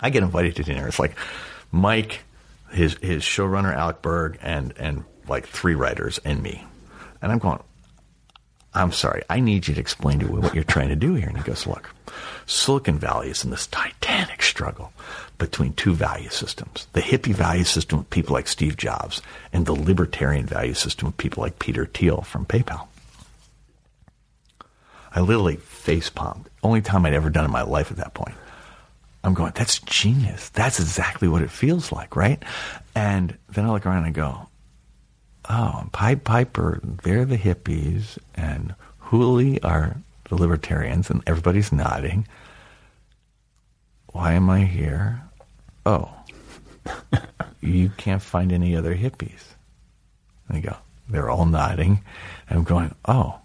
I 0.00 0.10
get 0.10 0.22
invited 0.22 0.56
to 0.56 0.62
dinner. 0.62 0.88
It's 0.88 0.98
like 0.98 1.16
Mike, 1.70 2.20
his 2.70 2.96
his 3.00 3.22
showrunner 3.22 3.74
Alec 3.74 4.02
Berg, 4.02 4.38
and 4.40 4.74
and 4.78 5.04
like 5.28 5.46
three 5.46 5.74
writers 5.74 6.18
and 6.24 6.42
me. 6.42 6.64
And 7.22 7.30
I'm 7.30 7.38
going, 7.38 7.62
I'm 8.72 8.92
sorry, 8.92 9.22
I 9.28 9.40
need 9.40 9.66
you 9.66 9.74
to 9.74 9.80
explain 9.80 10.20
to 10.20 10.26
me 10.26 10.38
what 10.38 10.54
you're 10.54 10.64
trying 10.64 10.88
to 10.90 10.96
do 10.96 11.14
here. 11.14 11.28
And 11.28 11.36
he 11.36 11.42
goes, 11.42 11.66
Look, 11.66 11.90
Silicon 12.46 12.98
Valley 12.98 13.30
is 13.30 13.44
in 13.44 13.50
this 13.50 13.66
titanic 13.66 14.42
struggle 14.42 14.92
between 15.38 15.72
two 15.72 15.94
value 15.94 16.28
systems 16.28 16.86
the 16.92 17.00
hippie 17.00 17.34
value 17.34 17.64
system 17.64 18.00
of 18.00 18.10
people 18.10 18.34
like 18.34 18.46
Steve 18.46 18.76
Jobs, 18.76 19.22
and 19.52 19.66
the 19.66 19.72
libertarian 19.72 20.46
value 20.46 20.74
system 20.74 21.08
of 21.08 21.16
people 21.16 21.42
like 21.42 21.58
Peter 21.58 21.86
Thiel 21.86 22.22
from 22.22 22.46
PayPal. 22.46 22.86
I 25.12 25.20
literally 25.20 25.56
face 25.56 26.08
palmed. 26.08 26.48
Only 26.62 26.82
time 26.82 27.04
I'd 27.04 27.14
ever 27.14 27.30
done 27.30 27.44
in 27.44 27.50
my 27.50 27.62
life 27.62 27.90
at 27.90 27.96
that 27.96 28.14
point. 28.14 28.36
I'm 29.22 29.34
going, 29.34 29.52
that's 29.54 29.80
genius. 29.80 30.48
That's 30.50 30.80
exactly 30.80 31.28
what 31.28 31.42
it 31.42 31.50
feels 31.50 31.92
like, 31.92 32.16
right? 32.16 32.42
And 32.94 33.36
then 33.50 33.66
I 33.66 33.70
look 33.70 33.84
around 33.84 33.98
and 33.98 34.06
I 34.06 34.10
go, 34.10 34.48
oh, 35.48 35.88
Pied 35.92 36.24
Piper, 36.24 36.80
they're 37.02 37.24
the 37.24 37.36
hippies, 37.36 38.18
and 38.34 38.74
Hooli 39.02 39.62
are 39.64 39.96
the 40.28 40.36
libertarians, 40.36 41.10
and 41.10 41.22
everybody's 41.26 41.72
nodding. 41.72 42.26
Why 44.12 44.32
am 44.32 44.48
I 44.48 44.64
here? 44.64 45.22
Oh, 45.84 46.10
you 47.60 47.90
can't 47.90 48.22
find 48.22 48.52
any 48.52 48.74
other 48.74 48.94
hippies. 48.94 49.42
And 50.48 50.56
they 50.56 50.60
go, 50.60 50.76
they're 51.08 51.30
all 51.30 51.46
nodding. 51.46 52.02
And 52.48 52.58
I'm 52.58 52.64
going, 52.64 52.94
oh, 53.06 53.38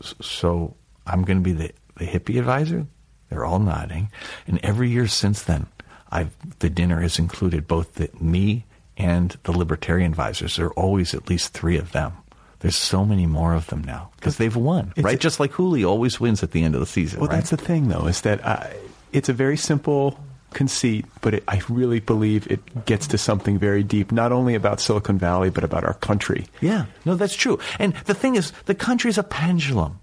so 0.00 0.76
I'm 1.06 1.22
going 1.22 1.38
to 1.38 1.42
be 1.42 1.52
the, 1.52 1.72
the 1.96 2.06
hippie 2.06 2.38
advisor? 2.38 2.86
They're 3.30 3.44
all 3.44 3.58
nodding. 3.60 4.10
And 4.46 4.58
every 4.62 4.90
year 4.90 5.06
since 5.06 5.42
then, 5.42 5.66
I've, 6.10 6.30
the 6.58 6.68
dinner 6.68 7.00
has 7.00 7.18
included 7.18 7.66
both 7.68 7.94
the, 7.94 8.10
me 8.20 8.66
and 8.98 9.36
the 9.44 9.52
libertarian 9.52 10.10
advisors. 10.10 10.56
There 10.56 10.66
are 10.66 10.72
always 10.74 11.14
at 11.14 11.30
least 11.30 11.52
three 11.54 11.78
of 11.78 11.92
them. 11.92 12.12
There's 12.58 12.76
so 12.76 13.06
many 13.06 13.26
more 13.26 13.54
of 13.54 13.68
them 13.68 13.82
now 13.82 14.10
because 14.16 14.36
they've 14.36 14.54
won, 14.54 14.92
right? 14.98 15.14
a- 15.14 15.18
Just 15.18 15.40
like 15.40 15.52
Hooli 15.52 15.86
always 15.88 16.20
wins 16.20 16.42
at 16.42 16.50
the 16.50 16.62
end 16.62 16.74
of 16.74 16.80
the 16.80 16.86
season. 16.86 17.20
Well, 17.20 17.30
right? 17.30 17.36
that's 17.36 17.50
the 17.50 17.56
thing, 17.56 17.88
though, 17.88 18.06
is 18.06 18.20
that 18.22 18.44
I, 18.46 18.76
it's 19.12 19.30
a 19.30 19.32
very 19.32 19.56
simple 19.56 20.18
conceit, 20.52 21.06
but 21.22 21.34
it, 21.34 21.44
I 21.48 21.62
really 21.70 22.00
believe 22.00 22.50
it 22.50 22.84
gets 22.84 23.06
to 23.06 23.18
something 23.18 23.56
very 23.58 23.82
deep, 23.82 24.12
not 24.12 24.32
only 24.32 24.54
about 24.54 24.80
Silicon 24.80 25.16
Valley, 25.16 25.48
but 25.48 25.64
about 25.64 25.84
our 25.84 25.94
country. 25.94 26.48
Yeah, 26.60 26.86
no, 27.06 27.14
that's 27.14 27.34
true. 27.36 27.58
And 27.78 27.94
the 28.04 28.14
thing 28.14 28.34
is, 28.34 28.52
the 28.66 28.74
country's 28.74 29.16
a 29.16 29.22
pendulum. 29.22 30.00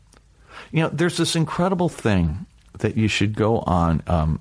You 0.71 0.83
know, 0.83 0.89
there's 0.89 1.17
this 1.17 1.35
incredible 1.35 1.89
thing 1.89 2.47
that 2.79 2.97
you 2.97 3.07
should 3.07 3.35
go 3.35 3.59
on. 3.59 4.01
Um, 4.07 4.39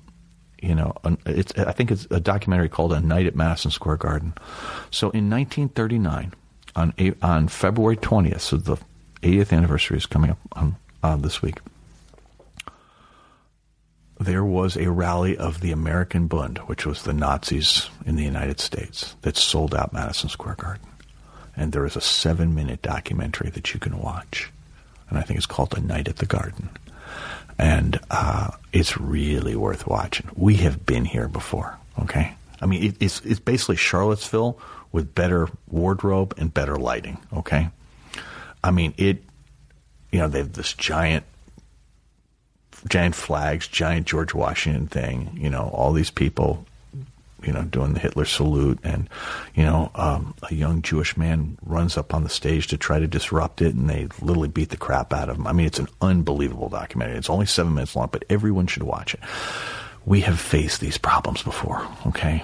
you 0.61 0.73
know, 0.73 0.95
it's, 1.25 1.53
I 1.57 1.71
think 1.71 1.91
it's 1.91 2.07
a 2.09 2.19
documentary 2.19 2.69
called 2.69 2.93
"A 2.93 2.99
Night 2.99 3.27
at 3.27 3.35
Madison 3.35 3.71
Square 3.71 3.97
Garden." 3.97 4.33
So, 4.91 5.09
in 5.11 5.29
1939, 5.29 6.33
on 6.75 6.93
on 7.21 7.47
February 7.47 7.97
20th, 7.97 8.41
so 8.41 8.57
the 8.57 8.77
80th 9.21 9.55
anniversary 9.55 9.97
is 9.97 10.05
coming 10.05 10.31
up 10.31 10.39
on 10.53 10.75
uh, 11.03 11.15
this 11.15 11.41
week. 11.41 11.59
There 14.19 14.43
was 14.43 14.75
a 14.75 14.89
rally 14.89 15.37
of 15.37 15.61
the 15.61 15.71
American 15.71 16.25
Bund, 16.25 16.57
which 16.65 16.87
was 16.87 17.03
the 17.03 17.13
Nazis 17.13 17.91
in 18.03 18.15
the 18.15 18.23
United 18.23 18.59
States, 18.59 19.15
that 19.21 19.37
sold 19.37 19.75
out 19.75 19.93
Madison 19.93 20.27
Square 20.29 20.55
Garden 20.55 20.87
and 21.57 21.73
there 21.73 21.85
is 21.85 21.95
a 21.95 22.01
seven 22.01 22.53
minute 22.53 22.83
documentary 22.83 23.49
that 23.49 23.73
you 23.73 23.79
can 23.79 23.97
watch. 23.97 24.51
And 25.09 25.17
I 25.17 25.23
think 25.23 25.37
it's 25.37 25.47
called 25.47 25.75
A 25.75 25.81
Night 25.81 26.07
at 26.07 26.17
the 26.17 26.25
Garden. 26.25 26.69
And 27.59 27.99
uh, 28.11 28.51
it's 28.71 28.97
really 28.97 29.55
worth 29.55 29.87
watching. 29.87 30.29
We 30.35 30.55
have 30.57 30.85
been 30.85 31.05
here 31.05 31.27
before, 31.27 31.77
okay? 32.03 32.35
I 32.61 32.65
mean, 32.65 32.83
it, 32.83 32.97
it's, 32.99 33.21
it's 33.21 33.39
basically 33.39 33.75
Charlottesville 33.77 34.59
with 34.91 35.15
better 35.15 35.49
wardrobe 35.67 36.33
and 36.37 36.53
better 36.53 36.77
lighting, 36.77 37.17
okay? 37.33 37.69
I 38.63 38.71
mean, 38.71 38.93
it, 38.97 39.23
you 40.11 40.19
know, 40.19 40.27
they 40.27 40.39
have 40.39 40.53
this 40.53 40.73
giant, 40.73 41.25
giant 42.87 43.15
flags, 43.15 43.67
giant 43.67 44.07
George 44.07 44.33
Washington 44.33 44.87
thing, 44.87 45.37
you 45.39 45.49
know, 45.49 45.69
all 45.73 45.93
these 45.93 46.11
people 46.11 46.65
you 47.43 47.53
know, 47.53 47.63
doing 47.63 47.93
the 47.93 47.99
Hitler 47.99 48.25
salute, 48.25 48.79
and 48.83 49.09
you 49.53 49.63
know, 49.63 49.91
um, 49.95 50.33
a 50.49 50.53
young 50.53 50.81
Jewish 50.81 51.15
man 51.17 51.57
runs 51.63 51.97
up 51.97 52.13
on 52.13 52.23
the 52.23 52.29
stage 52.29 52.67
to 52.67 52.77
try 52.77 52.99
to 52.99 53.07
disrupt 53.07 53.61
it, 53.61 53.75
and 53.75 53.89
they 53.89 54.07
literally 54.21 54.47
beat 54.47 54.69
the 54.69 54.77
crap 54.77 55.13
out 55.13 55.29
of 55.29 55.37
him. 55.37 55.47
I 55.47 55.51
mean, 55.51 55.67
it's 55.67 55.79
an 55.79 55.87
unbelievable 56.01 56.69
documentary. 56.69 57.17
It's 57.17 57.29
only 57.29 57.45
seven 57.45 57.75
minutes 57.75 57.95
long, 57.95 58.09
but 58.11 58.25
everyone 58.29 58.67
should 58.67 58.83
watch 58.83 59.13
it. 59.13 59.19
We 60.05 60.21
have 60.21 60.39
faced 60.39 60.81
these 60.81 60.97
problems 60.97 61.43
before. 61.43 61.87
Okay, 62.07 62.43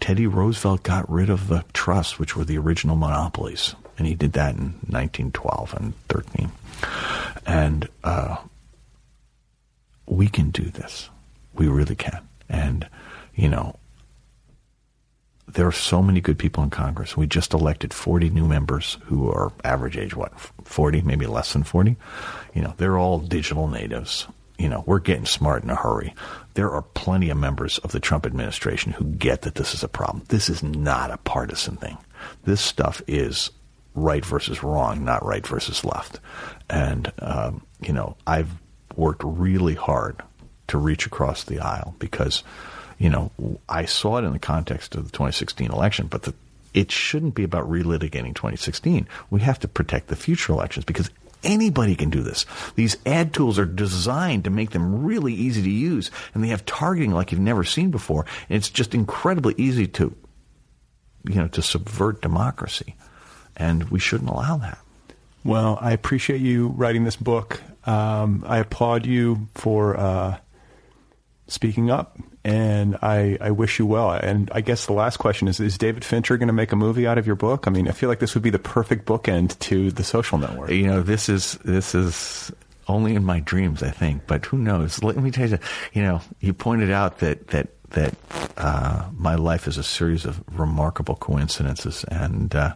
Teddy 0.00 0.26
Roosevelt 0.26 0.82
got 0.82 1.10
rid 1.10 1.30
of 1.30 1.48
the 1.48 1.64
trusts, 1.72 2.18
which 2.18 2.36
were 2.36 2.44
the 2.44 2.58
original 2.58 2.96
monopolies, 2.96 3.74
and 3.98 4.06
he 4.06 4.14
did 4.14 4.32
that 4.32 4.54
in 4.54 4.72
1912 4.88 5.74
and 5.74 5.94
13, 6.08 6.50
and 7.44 7.88
uh, 8.02 8.36
we 10.06 10.28
can 10.28 10.50
do 10.50 10.70
this. 10.70 11.10
We 11.54 11.68
really 11.68 11.96
can, 11.96 12.20
and 12.48 12.88
you 13.34 13.48
know 13.48 13.76
there 15.56 15.66
are 15.66 15.72
so 15.72 16.02
many 16.02 16.20
good 16.20 16.38
people 16.38 16.62
in 16.62 16.68
Congress. 16.68 17.16
We 17.16 17.26
just 17.26 17.54
elected 17.54 17.94
40 17.94 18.28
new 18.28 18.46
members 18.46 18.98
who 19.04 19.30
are 19.30 19.52
average 19.64 19.96
age, 19.96 20.14
what, 20.14 20.38
40, 20.64 21.00
maybe 21.00 21.26
less 21.26 21.54
than 21.54 21.64
40? 21.64 21.96
You 22.54 22.60
know, 22.60 22.74
they're 22.76 22.98
all 22.98 23.18
digital 23.18 23.66
natives. 23.66 24.26
You 24.58 24.68
know, 24.68 24.84
we're 24.86 24.98
getting 24.98 25.24
smart 25.24 25.64
in 25.64 25.70
a 25.70 25.74
hurry. 25.74 26.14
There 26.54 26.70
are 26.70 26.82
plenty 26.82 27.30
of 27.30 27.38
members 27.38 27.78
of 27.78 27.92
the 27.92 28.00
Trump 28.00 28.26
administration 28.26 28.92
who 28.92 29.04
get 29.04 29.42
that 29.42 29.54
this 29.54 29.72
is 29.72 29.82
a 29.82 29.88
problem. 29.88 30.24
This 30.28 30.50
is 30.50 30.62
not 30.62 31.10
a 31.10 31.16
partisan 31.16 31.76
thing. 31.76 31.96
This 32.44 32.60
stuff 32.60 33.00
is 33.06 33.50
right 33.94 34.26
versus 34.26 34.62
wrong, 34.62 35.06
not 35.06 35.24
right 35.24 35.46
versus 35.46 35.86
left. 35.86 36.20
And, 36.68 37.10
um, 37.20 37.64
you 37.80 37.94
know, 37.94 38.14
I've 38.26 38.50
worked 38.94 39.22
really 39.24 39.74
hard 39.74 40.22
to 40.68 40.76
reach 40.76 41.06
across 41.06 41.44
the 41.44 41.60
aisle 41.60 41.94
because 41.98 42.42
you 42.98 43.10
know, 43.10 43.30
I 43.68 43.84
saw 43.84 44.18
it 44.18 44.24
in 44.24 44.32
the 44.32 44.38
context 44.38 44.94
of 44.94 45.04
the 45.04 45.10
2016 45.12 45.70
election, 45.70 46.06
but 46.06 46.22
the, 46.22 46.34
it 46.72 46.90
shouldn't 46.90 47.34
be 47.34 47.44
about 47.44 47.68
relitigating 47.70 48.34
2016. 48.34 49.06
We 49.30 49.40
have 49.40 49.60
to 49.60 49.68
protect 49.68 50.08
the 50.08 50.16
future 50.16 50.52
elections 50.52 50.84
because 50.84 51.10
anybody 51.44 51.94
can 51.94 52.10
do 52.10 52.22
this. 52.22 52.46
These 52.74 52.96
ad 53.06 53.32
tools 53.32 53.58
are 53.58 53.66
designed 53.66 54.44
to 54.44 54.50
make 54.50 54.70
them 54.70 55.04
really 55.04 55.34
easy 55.34 55.62
to 55.62 55.70
use, 55.70 56.10
and 56.34 56.42
they 56.42 56.48
have 56.48 56.64
targeting 56.64 57.12
like 57.12 57.32
you've 57.32 57.40
never 57.40 57.64
seen 57.64 57.90
before. 57.90 58.26
And 58.48 58.56
it's 58.56 58.70
just 58.70 58.94
incredibly 58.94 59.54
easy 59.56 59.86
to, 59.88 60.14
you 61.24 61.34
know, 61.36 61.48
to 61.48 61.62
subvert 61.62 62.22
democracy, 62.22 62.96
and 63.56 63.84
we 63.90 63.98
shouldn't 63.98 64.30
allow 64.30 64.56
that. 64.58 64.78
Well, 65.44 65.78
I 65.80 65.92
appreciate 65.92 66.40
you 66.40 66.68
writing 66.68 67.04
this 67.04 67.16
book. 67.16 67.62
Um, 67.84 68.44
I 68.46 68.58
applaud 68.58 69.06
you 69.06 69.46
for 69.54 69.96
uh, 69.96 70.38
speaking 71.46 71.88
up, 71.88 72.18
and 72.46 72.96
I, 73.02 73.36
I 73.40 73.50
wish 73.50 73.80
you 73.80 73.86
well. 73.86 74.12
And 74.12 74.48
I 74.54 74.60
guess 74.60 74.86
the 74.86 74.92
last 74.92 75.16
question 75.16 75.48
is: 75.48 75.58
Is 75.58 75.76
David 75.76 76.04
Fincher 76.04 76.36
going 76.36 76.46
to 76.46 76.52
make 76.52 76.70
a 76.70 76.76
movie 76.76 77.04
out 77.04 77.18
of 77.18 77.26
your 77.26 77.34
book? 77.34 77.66
I 77.66 77.70
mean, 77.70 77.88
I 77.88 77.90
feel 77.90 78.08
like 78.08 78.20
this 78.20 78.34
would 78.34 78.44
be 78.44 78.50
the 78.50 78.60
perfect 78.60 79.04
bookend 79.04 79.58
to 79.58 79.90
the 79.90 80.04
Social 80.04 80.38
Network. 80.38 80.70
You 80.70 80.86
know, 80.86 81.02
this 81.02 81.28
is 81.28 81.54
this 81.64 81.92
is 81.92 82.52
only 82.86 83.16
in 83.16 83.24
my 83.24 83.40
dreams, 83.40 83.82
I 83.82 83.90
think. 83.90 84.28
But 84.28 84.46
who 84.46 84.58
knows? 84.58 85.02
Let 85.02 85.16
me 85.16 85.32
tell 85.32 85.50
you. 85.50 85.58
You 85.92 86.02
know, 86.02 86.20
you 86.38 86.54
pointed 86.54 86.92
out 86.92 87.18
that 87.18 87.48
that 87.48 87.68
that 87.90 88.14
uh, 88.56 89.08
my 89.12 89.34
life 89.34 89.66
is 89.66 89.76
a 89.76 89.82
series 89.82 90.24
of 90.24 90.40
remarkable 90.56 91.16
coincidences, 91.16 92.04
and 92.04 92.54
uh, 92.54 92.74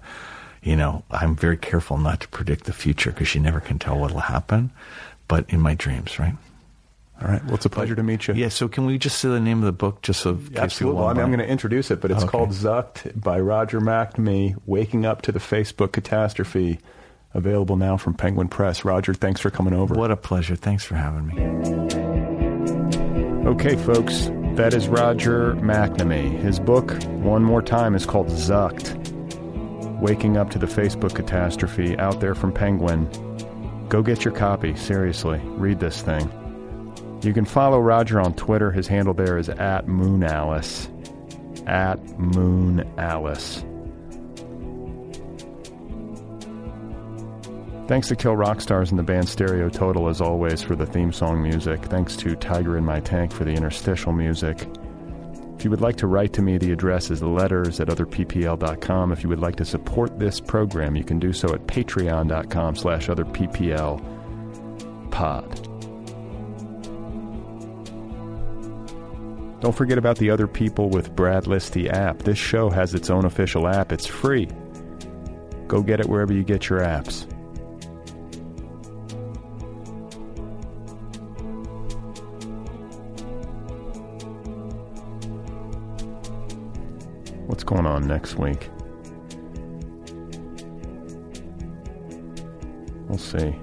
you 0.65 0.75
know, 0.75 1.05
I'm 1.13 1.37
very 1.37 1.57
careful 1.57 1.97
not 1.97 2.19
to 2.23 2.29
predict 2.29 2.65
the 2.65 2.73
future 2.73 3.13
because 3.13 3.37
you 3.37 3.41
never 3.41 3.61
can 3.61 3.79
tell 3.79 3.97
what 3.97 4.11
will 4.11 4.19
happen. 4.19 4.73
But 5.29 5.49
in 5.49 5.61
my 5.61 5.77
dreams, 5.77 6.19
right? 6.19 6.35
All 7.23 7.29
right. 7.29 7.45
Well, 7.45 7.55
it's 7.55 7.67
a 7.67 7.71
pleasure 7.71 7.95
to 7.95 8.03
meet 8.03 8.29
you. 8.29 8.35
Yeah. 8.35 8.49
So 8.49 8.67
can 8.69 8.87
we 8.87 8.97
just 8.99 9.19
say 9.19 9.29
the 9.29 9.41
name 9.41 9.59
of 9.59 9.65
the 9.65 9.73
book, 9.73 10.01
just 10.03 10.21
so 10.21 10.39
Absolutely. 10.57 11.03
I 11.03 11.13
mean, 11.13 11.23
I'm 11.23 11.29
going 11.29 11.39
to 11.41 11.47
introduce 11.49 11.91
it, 11.91 12.01
but 12.01 12.11
it's 12.11 12.23
Okay. 12.23 12.31
called 12.31 12.51
Zucked 12.51 13.21
by 13.21 13.39
Roger 13.39 13.81
McNamee, 13.81 14.57
Waking 14.67 15.05
Up 15.05 15.21
to 15.23 15.33
the 15.33 15.39
Facebook 15.39 15.93
Catastrophe, 15.93 16.79
available 17.35 17.77
now 17.77 17.97
from 17.99 18.15
Penguin 18.15 18.49
Press. 18.49 18.85
Roger, 18.85 19.13
thanks 19.13 19.41
for 19.41 19.51
coming 19.51 19.75
over. 19.75 19.95
What 19.95 20.11
a 20.11 20.17
pleasure. 20.17 20.57
Thanks 20.57 20.85
for 20.85 20.95
having 20.95 21.27
me. 21.27 21.37
Okay, 23.49 23.77
folks, 23.77 24.31
That 24.57 24.75
is 24.75 24.89
Roger 24.89 25.55
McNamee. 25.57 26.39
His 26.41 26.59
book, 26.59 26.91
one 27.05 27.43
more 27.45 27.63
time, 27.63 27.95
is 27.95 28.05
called 28.05 28.27
Zucked 28.29 28.97
Waking 30.01 30.37
Up 30.37 30.51
to 30.51 30.59
the 30.59 30.67
Facebook 30.67 31.15
Catastrophe, 31.15 31.97
out 31.99 32.21
there 32.21 32.35
from 32.35 32.53
Penguin. 32.53 33.09
Go 33.89 34.03
get 34.03 34.25
your 34.25 34.35
copy, 34.35 34.75
seriously. 34.77 35.41
Read 35.45 35.79
this 35.81 36.03
thing. 36.03 36.31
You 37.23 37.35
can 37.35 37.45
follow 37.45 37.79
Roger 37.79 38.21
on 38.21 38.35
Twitter. 38.35 38.71
His 38.71 38.87
handle 38.87 39.15
there 39.15 39.37
is 39.37 39.49
at 39.49 39.87
MoonAlice. 39.87 40.89
At 41.69 41.99
MoonAlice. 42.17 43.67
Thanks 47.89 48.09
to 48.09 48.17
Kill 48.17 48.37
Rock 48.37 48.61
Stars 48.61 48.91
and 48.91 48.99
the 48.99 49.03
band 49.03 49.29
Stereo 49.29 49.69
Total, 49.69 50.09
as 50.09 50.21
always, 50.21 50.63
for 50.63 50.77
the 50.77 50.87
theme 50.87 51.13
song 51.13 51.43
music. 51.43 51.85
Thanks 51.87 52.17
to 52.19 52.37
Tiger 52.37 52.79
in 52.79 52.85
My 52.85 53.01
Tank 53.01 53.33
for 53.33 53.45
the 53.45 53.51
interstitial 53.51 54.13
music. 54.13 54.69
If 55.57 55.65
you 55.65 55.71
would 55.71 55.81
like 55.81 55.97
to 55.97 56.07
write 56.07 56.33
to 56.35 56.43
me, 56.43 56.57
the 56.57 56.71
address 56.73 57.11
is 57.11 57.21
letters 57.21 57.81
at 57.81 57.89
otherppl.com. 57.89 59.13
If 59.13 59.23
you 59.25 59.29
would 59.29 59.41
like 59.41 59.57
to 59.57 59.65
support 59.65 60.19
this 60.19 60.41
program, 60.41 60.97
you 60.97 61.05
can 61.05 61.19
do 61.19 61.33
so 61.33 61.53
at 61.53 61.67
patreon.com 61.67 62.77
slash 62.77 63.09
otherppl 63.09 64.01
Don't 69.61 69.77
forget 69.77 69.99
about 69.99 70.17
the 70.17 70.31
Other 70.31 70.47
People 70.47 70.89
with 70.89 71.15
Brad 71.15 71.45
Listi 71.45 71.93
app. 71.93 72.23
This 72.23 72.39
show 72.39 72.71
has 72.71 72.95
its 72.95 73.11
own 73.11 73.27
official 73.27 73.69
app. 73.69 73.93
It's 73.93 74.07
free. 74.07 74.49
Go 75.69 75.83
get 75.83 76.01
it 76.01 76.09
wherever 76.09 76.33
you 76.33 76.43
get 76.43 76.71
your 76.71 76.81
apps. 76.81 77.27
What's 87.47 87.65
going 87.65 87.85
on 87.85 88.09
next 88.09 88.37
week? 88.37 88.71
We'll 93.09 93.19
see. 93.19 93.55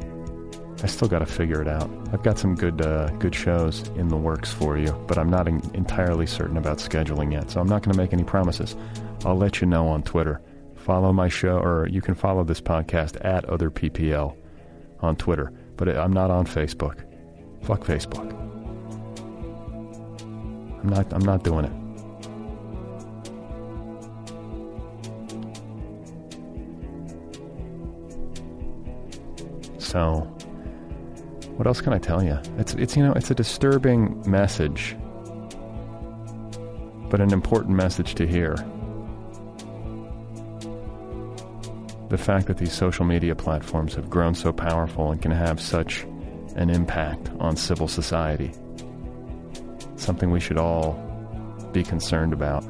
I 0.83 0.85
still 0.87 1.07
got 1.07 1.19
to 1.19 1.25
figure 1.25 1.61
it 1.61 1.67
out. 1.67 1.89
I've 2.13 2.21
got 2.21 2.37
some 2.37 2.53
good 2.53 2.81
uh, 2.81 3.09
good 3.17 3.33
shows 3.33 3.87
in 3.95 4.09
the 4.09 4.17
works 4.17 4.53
for 4.53 4.77
you, 4.77 4.91
but 5.07 5.17
I'm 5.17 5.29
not 5.29 5.47
in- 5.47 5.61
entirely 5.73 6.27
certain 6.27 6.55
about 6.57 6.77
scheduling 6.77 7.33
yet, 7.33 7.49
so 7.49 7.59
I'm 7.59 7.67
not 7.67 7.81
going 7.81 7.93
to 7.93 7.97
make 7.97 8.13
any 8.13 8.23
promises. 8.23 8.75
I'll 9.25 9.37
let 9.37 9.59
you 9.59 9.67
know 9.67 9.87
on 9.87 10.03
Twitter. 10.03 10.39
Follow 10.75 11.11
my 11.11 11.29
show, 11.29 11.57
or 11.57 11.87
you 11.87 12.01
can 12.01 12.13
follow 12.13 12.43
this 12.43 12.61
podcast 12.61 13.17
at 13.25 13.43
other 13.45 13.71
PPL 13.71 14.35
on 14.99 15.15
Twitter, 15.15 15.51
but 15.77 15.89
I'm 15.89 16.13
not 16.13 16.29
on 16.29 16.45
Facebook. 16.45 17.03
Fuck 17.63 17.83
Facebook. 17.83 18.31
I'm 20.79 20.89
not. 20.89 21.11
I'm 21.11 21.25
not 21.25 21.43
doing 21.43 21.65
it. 21.65 21.71
So, 29.79 30.36
what 31.57 31.65
else 31.65 31.81
can 31.81 31.91
I 31.91 31.97
tell 31.97 32.23
you? 32.23 32.37
It's 32.59 32.75
it's 32.75 32.95
you 32.95 33.03
know 33.03 33.13
it's 33.13 33.31
a 33.31 33.35
disturbing 33.35 34.23
message, 34.29 34.95
but 37.09 37.19
an 37.19 37.33
important 37.33 37.75
message 37.75 38.13
to 38.15 38.27
hear. 38.27 38.55
The 42.09 42.17
fact 42.17 42.45
that 42.45 42.59
these 42.59 42.71
social 42.71 43.05
media 43.05 43.35
platforms 43.35 43.95
have 43.95 44.07
grown 44.07 44.35
so 44.35 44.53
powerful 44.53 45.11
and 45.11 45.19
can 45.19 45.31
have 45.31 45.59
such 45.59 46.03
an 46.55 46.69
impact 46.69 47.31
on 47.39 47.57
civil 47.57 47.87
society. 47.87 48.51
Something 49.95 50.29
we 50.29 50.39
should 50.39 50.59
all 50.59 50.93
be 51.73 51.83
concerned 51.83 52.33
about. 52.33 52.63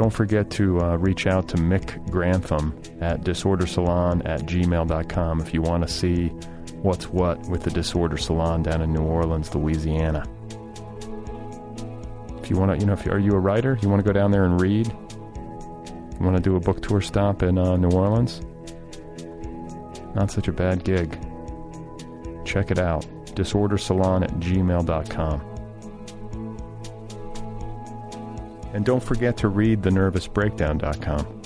Don't 0.00 0.08
forget 0.08 0.48
to 0.52 0.80
uh, 0.80 0.96
reach 0.96 1.26
out 1.26 1.46
to 1.48 1.58
Mick 1.58 2.10
Grantham 2.10 2.74
at 3.02 3.20
disordersalon 3.20 4.26
at 4.26 4.40
gmail.com 4.46 5.42
if 5.42 5.52
you 5.52 5.60
want 5.60 5.86
to 5.86 5.92
see 5.92 6.28
what's 6.80 7.08
what 7.08 7.38
with 7.50 7.64
the 7.64 7.70
Disorder 7.70 8.16
Salon 8.16 8.62
down 8.62 8.80
in 8.80 8.94
New 8.94 9.02
Orleans, 9.02 9.54
Louisiana. 9.54 10.26
If 12.42 12.48
you 12.48 12.56
want 12.56 12.72
to, 12.72 12.78
you 12.78 12.86
know, 12.86 12.94
if 12.94 13.04
you, 13.04 13.12
are 13.12 13.18
you 13.18 13.32
a 13.32 13.38
writer? 13.38 13.78
You 13.82 13.90
want 13.90 14.02
to 14.02 14.02
go 14.02 14.14
down 14.18 14.30
there 14.30 14.46
and 14.46 14.58
read? 14.58 14.86
You 14.86 16.24
want 16.24 16.34
to 16.34 16.42
do 16.42 16.56
a 16.56 16.60
book 16.60 16.80
tour 16.80 17.02
stop 17.02 17.42
in 17.42 17.58
uh, 17.58 17.76
New 17.76 17.90
Orleans? 17.90 18.40
Not 20.14 20.30
such 20.30 20.48
a 20.48 20.52
bad 20.52 20.82
gig. 20.82 21.12
Check 22.46 22.70
it 22.70 22.78
out. 22.78 23.04
Disordersalon 23.34 24.22
at 24.22 24.30
gmail.com. 24.36 25.49
And 28.72 28.84
don't 28.84 29.02
forget 29.02 29.36
to 29.38 29.48
read 29.48 29.82
thenervousbreakdown.com. 29.82 31.42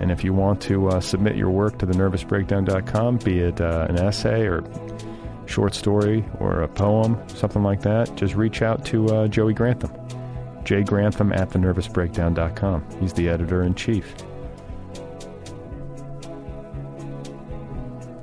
And 0.00 0.12
if 0.12 0.22
you 0.22 0.32
want 0.32 0.60
to 0.62 0.88
uh, 0.88 1.00
submit 1.00 1.36
your 1.36 1.50
work 1.50 1.78
to 1.78 1.86
thenervousbreakdown.com, 1.86 3.18
be 3.18 3.40
it 3.40 3.60
uh, 3.60 3.86
an 3.88 3.98
essay 3.98 4.46
or 4.46 4.62
short 5.46 5.74
story 5.74 6.24
or 6.38 6.62
a 6.62 6.68
poem, 6.68 7.20
something 7.28 7.62
like 7.62 7.82
that, 7.82 8.14
just 8.14 8.34
reach 8.34 8.62
out 8.62 8.84
to 8.86 9.06
uh, 9.08 9.28
Joey 9.28 9.54
Grantham. 9.54 9.90
J. 10.64 10.82
Grantham 10.82 11.32
at 11.32 11.50
thenervousbreakdown.com. 11.50 13.00
He's 13.00 13.14
the 13.14 13.28
editor 13.28 13.62
in 13.62 13.74
chief. 13.74 14.14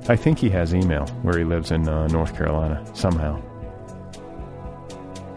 I 0.08 0.14
think 0.14 0.38
he 0.38 0.48
has 0.50 0.72
email 0.72 1.06
where 1.22 1.36
he 1.36 1.44
lives 1.44 1.72
in 1.72 1.88
uh, 1.88 2.06
North 2.06 2.36
Carolina 2.36 2.84
somehow. 2.94 3.42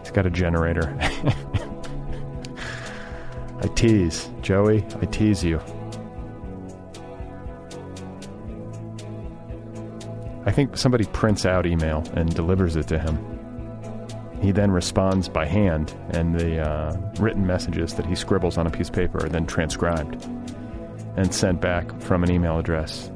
He's 0.00 0.12
got 0.12 0.26
a 0.26 0.30
generator. 0.30 0.96
I 3.62 3.66
tease. 3.68 4.30
Joey, 4.40 4.84
I 5.00 5.04
tease 5.06 5.44
you. 5.44 5.60
I 10.46 10.52
think 10.52 10.76
somebody 10.76 11.04
prints 11.04 11.44
out 11.44 11.66
email 11.66 12.02
and 12.14 12.34
delivers 12.34 12.74
it 12.76 12.88
to 12.88 12.98
him. 12.98 13.18
He 14.40 14.52
then 14.52 14.70
responds 14.70 15.28
by 15.28 15.44
hand, 15.44 15.94
and 16.10 16.34
the 16.34 16.66
uh, 16.66 16.96
written 17.20 17.46
messages 17.46 17.94
that 17.94 18.06
he 18.06 18.14
scribbles 18.14 18.56
on 18.56 18.66
a 18.66 18.70
piece 18.70 18.88
of 18.88 18.94
paper 18.94 19.24
are 19.24 19.28
then 19.28 19.46
transcribed 19.46 20.24
and 21.16 21.34
sent 21.34 21.60
back 21.60 22.00
from 22.00 22.24
an 22.24 22.30
email 22.30 22.58
address 22.58 23.10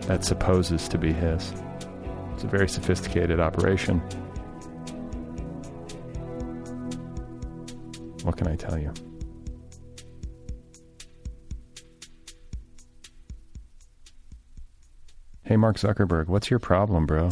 that 0.00 0.24
supposes 0.24 0.88
to 0.88 0.98
be 0.98 1.12
his. 1.12 1.54
It's 2.34 2.42
a 2.42 2.48
very 2.48 2.68
sophisticated 2.68 3.38
operation. 3.38 4.02
What 8.26 8.36
can 8.36 8.48
I 8.48 8.56
tell 8.56 8.76
you? 8.76 8.92
Hey, 15.44 15.56
Mark 15.56 15.76
Zuckerberg, 15.76 16.26
what's 16.26 16.50
your 16.50 16.58
problem, 16.58 17.06
bro? 17.06 17.28